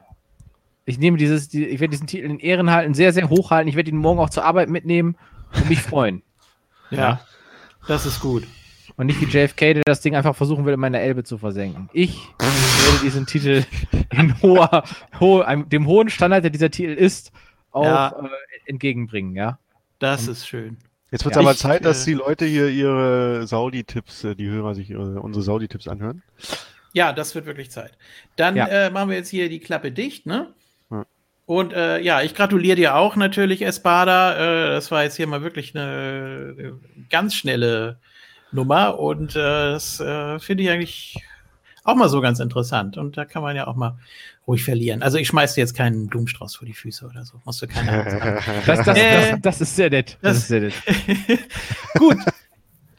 [0.85, 3.69] ich nehme dieses, die, ich werde diesen Titel in Ehren halten, sehr, sehr hoch halten.
[3.69, 5.17] Ich werde ihn morgen auch zur Arbeit mitnehmen
[5.55, 6.23] und mich freuen.
[6.91, 7.21] ja,
[7.87, 8.47] das ist gut.
[8.97, 11.89] Und nicht wie JFK, der das Ding einfach versuchen will, in meiner Elbe zu versenken.
[11.93, 13.65] Ich werde diesen Titel
[14.11, 14.85] in hoher,
[15.19, 17.33] ho, dem hohen Standard, der dieser Titel ist,
[17.71, 18.09] auch ja.
[18.09, 18.29] äh,
[18.67, 19.59] entgegenbringen, ja.
[20.01, 20.77] Das und, ist schön.
[21.11, 24.35] Jetzt wird es ja, aber ich, Zeit, dass äh, die Leute hier ihre Saudi-Tipps, äh,
[24.35, 26.23] die Hörer sich ihre, unsere Saudi-Tipps anhören.
[26.93, 27.97] Ja, das wird wirklich Zeit.
[28.37, 28.67] Dann ja.
[28.67, 30.53] äh, machen wir jetzt hier die Klappe dicht, ne?
[31.51, 34.37] Und äh, ja, ich gratuliere dir auch natürlich, Espada.
[34.37, 36.79] Äh, das war jetzt hier mal wirklich eine, eine
[37.11, 37.99] ganz schnelle
[38.53, 41.17] Nummer und äh, das äh, finde ich eigentlich
[41.83, 42.99] auch mal so ganz interessant.
[42.99, 43.99] Und da kann man ja auch mal
[44.47, 45.03] ruhig verlieren.
[45.03, 47.41] Also ich schmeiß dir jetzt keinen Blumenstrauß vor die Füße oder so.
[47.45, 48.39] Musst du keine Angst haben.
[48.67, 50.19] Das, das, äh, das, das, ist sehr nett.
[50.23, 50.75] Das, ist sehr nett.
[51.99, 52.19] Gut.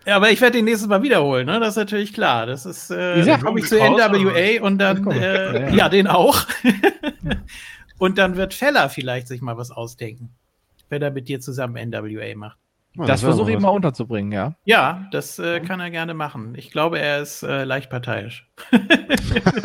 [0.06, 1.58] Ja, aber ich werde den nächstes Mal wiederholen, ne?
[1.62, 2.48] Das ist natürlich klar.
[2.48, 6.42] Das ist, äh, dann komme ich zu NWA und dann, äh, ja, ja, den auch.
[8.02, 10.34] Und dann wird Feller vielleicht sich mal was ausdenken,
[10.90, 12.58] wenn er mit dir zusammen NWA macht.
[12.96, 14.56] Ja, das, das versuche ich mal unterzubringen, ja.
[14.66, 16.56] Ja, das äh, kann er gerne machen.
[16.58, 18.50] Ich glaube, er ist äh, leicht parteiisch.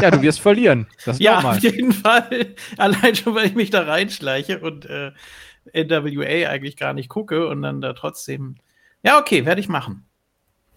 [0.03, 0.87] ja, du wirst verlieren.
[1.17, 2.55] ja, auf jeden Fall.
[2.77, 5.13] Allein schon, weil ich mich da reinschleiche und äh,
[5.73, 8.57] NWA eigentlich gar nicht gucke und dann da trotzdem.
[9.03, 10.05] Ja, okay, werde ich machen.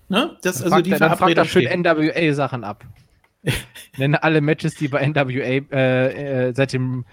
[0.07, 0.37] Ne?
[0.43, 2.85] Das, dann also fragt, die dann fragt er schön NWA-Sachen ab.
[3.97, 7.03] Nenne alle Matches, die bei NWA äh, äh, seit dem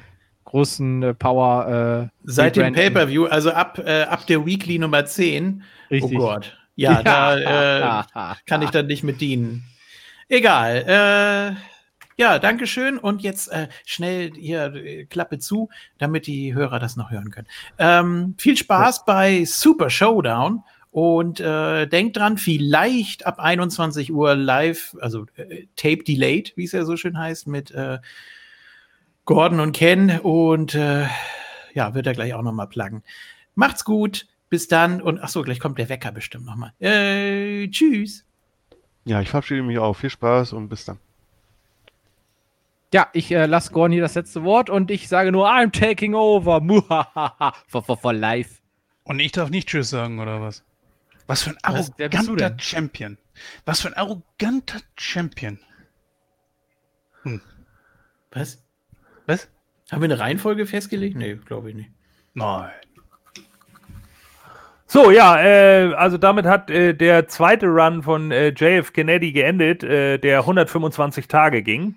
[0.56, 2.08] großen äh, Power.
[2.10, 5.62] Äh, Seit dem Pay-Per-View, also ab, äh, ab der Weekly Nummer 10.
[5.90, 6.18] Richtig.
[6.18, 6.56] Oh Gott.
[6.76, 8.06] Ja, ja.
[8.06, 9.64] da äh, kann ich dann nicht mit dienen.
[10.28, 11.56] Egal.
[11.58, 12.96] Äh, ja, Dankeschön.
[12.96, 15.68] Und jetzt äh, schnell hier Klappe zu,
[15.98, 17.48] damit die Hörer das noch hören können.
[17.78, 19.02] Ähm, viel Spaß ja.
[19.06, 20.62] bei Super Showdown.
[20.90, 26.72] Und äh, denkt dran, vielleicht ab 21 Uhr live, also äh, Tape Delayed, wie es
[26.72, 27.98] ja so schön heißt, mit äh,
[29.26, 31.06] Gordon und Ken und äh,
[31.74, 33.02] ja, wird er gleich auch nochmal pluggen.
[33.56, 36.72] Macht's gut, bis dann und ach so, gleich kommt der Wecker bestimmt nochmal.
[36.78, 38.24] Äh, tschüss.
[39.04, 39.94] Ja, ich verabschiede mich auch.
[39.94, 40.98] Viel Spaß und bis dann.
[42.94, 46.14] Ja, ich äh, lasse Gordon hier das letzte Wort und ich sage nur, I'm taking
[46.14, 46.60] over.
[47.66, 48.60] for, for, for life.
[49.02, 50.64] Und ich darf nicht Tschüss sagen, oder was?
[51.26, 53.18] Was für ein arroganter Champion.
[53.64, 55.58] Was für ein arroganter Champion.
[57.22, 57.40] Hm.
[58.30, 58.62] Was?
[59.26, 59.48] Was?
[59.90, 61.16] Haben wir eine Reihenfolge festgelegt?
[61.16, 61.90] Nee, glaube ich nicht.
[62.34, 62.70] Nein.
[64.88, 69.82] So, ja, äh, also damit hat äh, der zweite Run von äh, JF Kennedy geendet,
[69.82, 71.96] äh, der 125 Tage ging.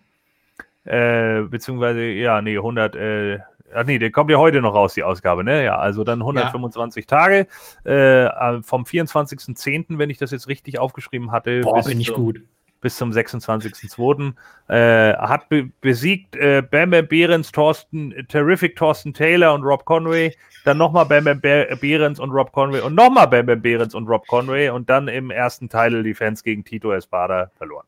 [0.85, 3.39] Äh, beziehungsweise, ja, nee, 100, äh,
[3.75, 5.63] ach nee, der kommt ja heute noch raus, die Ausgabe, ne?
[5.63, 7.17] Ja, also dann 125 ja.
[7.17, 7.47] Tage
[7.83, 11.61] äh, vom 24.10., wenn ich das jetzt richtig aufgeschrieben hatte.
[11.61, 12.41] Boah, bin ich gut
[12.81, 14.33] bis zum 26.02.
[14.67, 20.35] Äh, hat be besiegt äh, Bam Bam Behrens, Thorsten, Terrific Thorsten Taylor und Rob Conway.
[20.65, 24.27] Dann nochmal Bam Bam Behrens und Rob Conway und nochmal Bam Bam Behrens und Rob
[24.27, 27.85] Conway und dann im ersten Teil die Fans gegen Tito Espada verloren.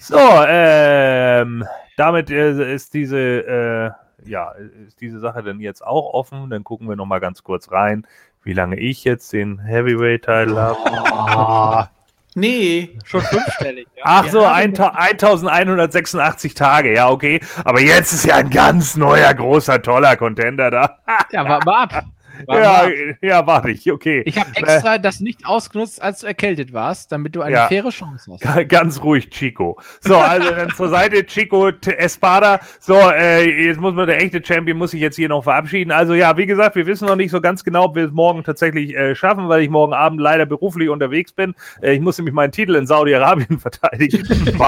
[0.00, 1.64] So, ähm,
[1.96, 3.90] damit äh, ist diese, äh,
[4.28, 4.52] ja,
[4.86, 6.50] ist diese Sache dann jetzt auch offen.
[6.50, 8.06] Dann gucken wir nochmal ganz kurz rein,
[8.42, 11.88] wie lange ich jetzt den Heavyweight-Teil habe.
[12.36, 12.96] Nee.
[13.06, 13.88] Schon fünfstellig.
[13.96, 14.02] Ja.
[14.04, 17.40] Ach so, 1186 Tage, ja, okay.
[17.64, 20.98] Aber jetzt ist ja ein ganz neuer, großer, toller Contender da.
[21.32, 22.04] ja, warte mal ab.
[22.46, 22.88] War ja,
[23.22, 24.22] ja, warte ich, okay.
[24.26, 27.68] Ich habe extra äh, das nicht ausgenutzt, als du erkältet warst, damit du eine ja,
[27.68, 28.58] faire Chance hast.
[28.68, 29.78] Ganz ruhig, Chico.
[30.00, 32.60] So, also dann zur Seite Chico Espada.
[32.80, 35.92] So, äh, jetzt muss man der echte Champion muss sich jetzt hier noch verabschieden.
[35.92, 38.44] Also ja, wie gesagt, wir wissen noch nicht so ganz genau, ob wir es morgen
[38.44, 41.54] tatsächlich äh, schaffen, weil ich morgen Abend leider beruflich unterwegs bin.
[41.82, 44.24] Äh, ich muss nämlich meinen Titel in Saudi-Arabien verteidigen.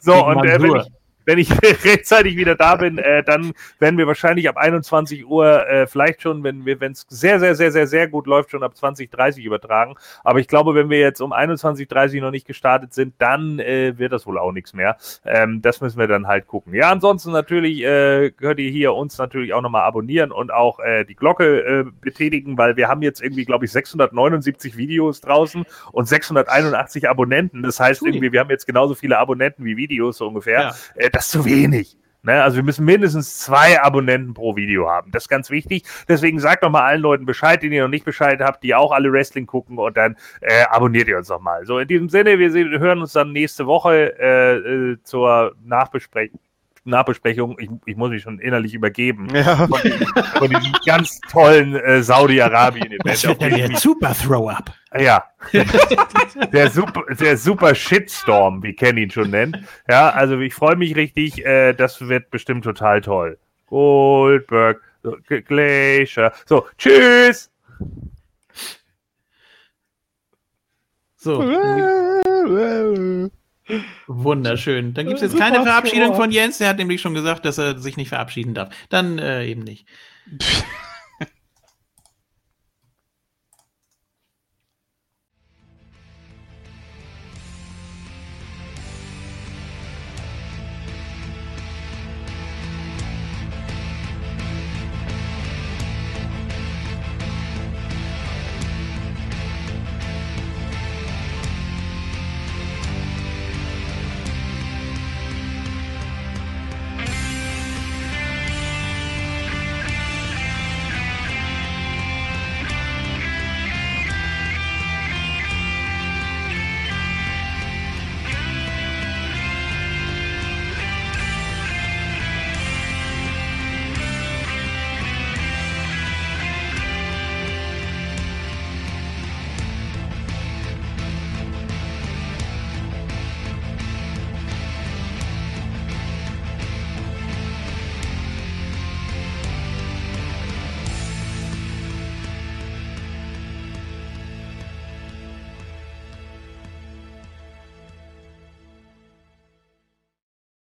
[0.00, 0.97] so, und äh, wenn ich,
[1.28, 1.50] wenn ich
[1.84, 6.42] rechtzeitig wieder da bin, äh, dann werden wir wahrscheinlich ab 21 Uhr äh, vielleicht schon,
[6.42, 9.94] wenn wir, wenn es sehr, sehr, sehr, sehr, sehr gut läuft, schon ab 2030 übertragen.
[10.24, 14.12] Aber ich glaube, wenn wir jetzt um 21.30 noch nicht gestartet sind, dann äh, wird
[14.12, 14.96] das wohl auch nichts mehr.
[15.26, 16.72] Ähm, das müssen wir dann halt gucken.
[16.72, 21.04] Ja, ansonsten natürlich äh, könnt ihr hier uns natürlich auch nochmal abonnieren und auch äh,
[21.04, 26.08] die Glocke äh, betätigen, weil wir haben jetzt irgendwie, glaube ich, 679 Videos draußen und
[26.08, 27.62] 681 Abonnenten.
[27.62, 30.60] Das heißt irgendwie, wir haben jetzt genauso viele Abonnenten wie Videos so ungefähr.
[30.60, 30.74] Ja.
[30.94, 31.96] Äh, das ist zu wenig.
[32.22, 32.40] Ne?
[32.40, 35.10] Also wir müssen mindestens zwei Abonnenten pro Video haben.
[35.10, 35.82] Das ist ganz wichtig.
[36.06, 38.92] Deswegen sagt doch mal allen Leuten Bescheid, die ihr noch nicht Bescheid habt, die auch
[38.92, 41.66] alle Wrestling gucken und dann äh, abonniert ihr uns doch mal.
[41.66, 46.38] So, in diesem Sinne, wir sehen, hören uns dann nächste Woche äh, äh, zur Nachbesprechung
[46.90, 49.28] Nachbesprechung, ich, ich muss mich schon innerlich übergeben.
[49.34, 49.66] Ja.
[49.66, 53.40] Von, von diesem ganz tollen äh, Saudi-Arabien-Event.
[53.40, 54.72] Der Super Throw-Up.
[54.98, 55.24] Ja.
[56.52, 59.58] der, super, der super Shitstorm, wie Ken ihn schon nennt.
[59.88, 61.44] Ja, also ich freue mich richtig.
[61.44, 63.38] Äh, das wird bestimmt total toll.
[63.66, 66.32] Goldberg, so, Glacier.
[66.46, 67.50] So, tschüss.
[71.16, 71.42] So.
[74.06, 74.94] Wunderschön.
[74.94, 76.58] Dann gibt es jetzt keine Verabschiedung von Jens.
[76.58, 78.74] Der hat nämlich schon gesagt, dass er sich nicht verabschieden darf.
[78.88, 79.86] Dann äh, eben nicht.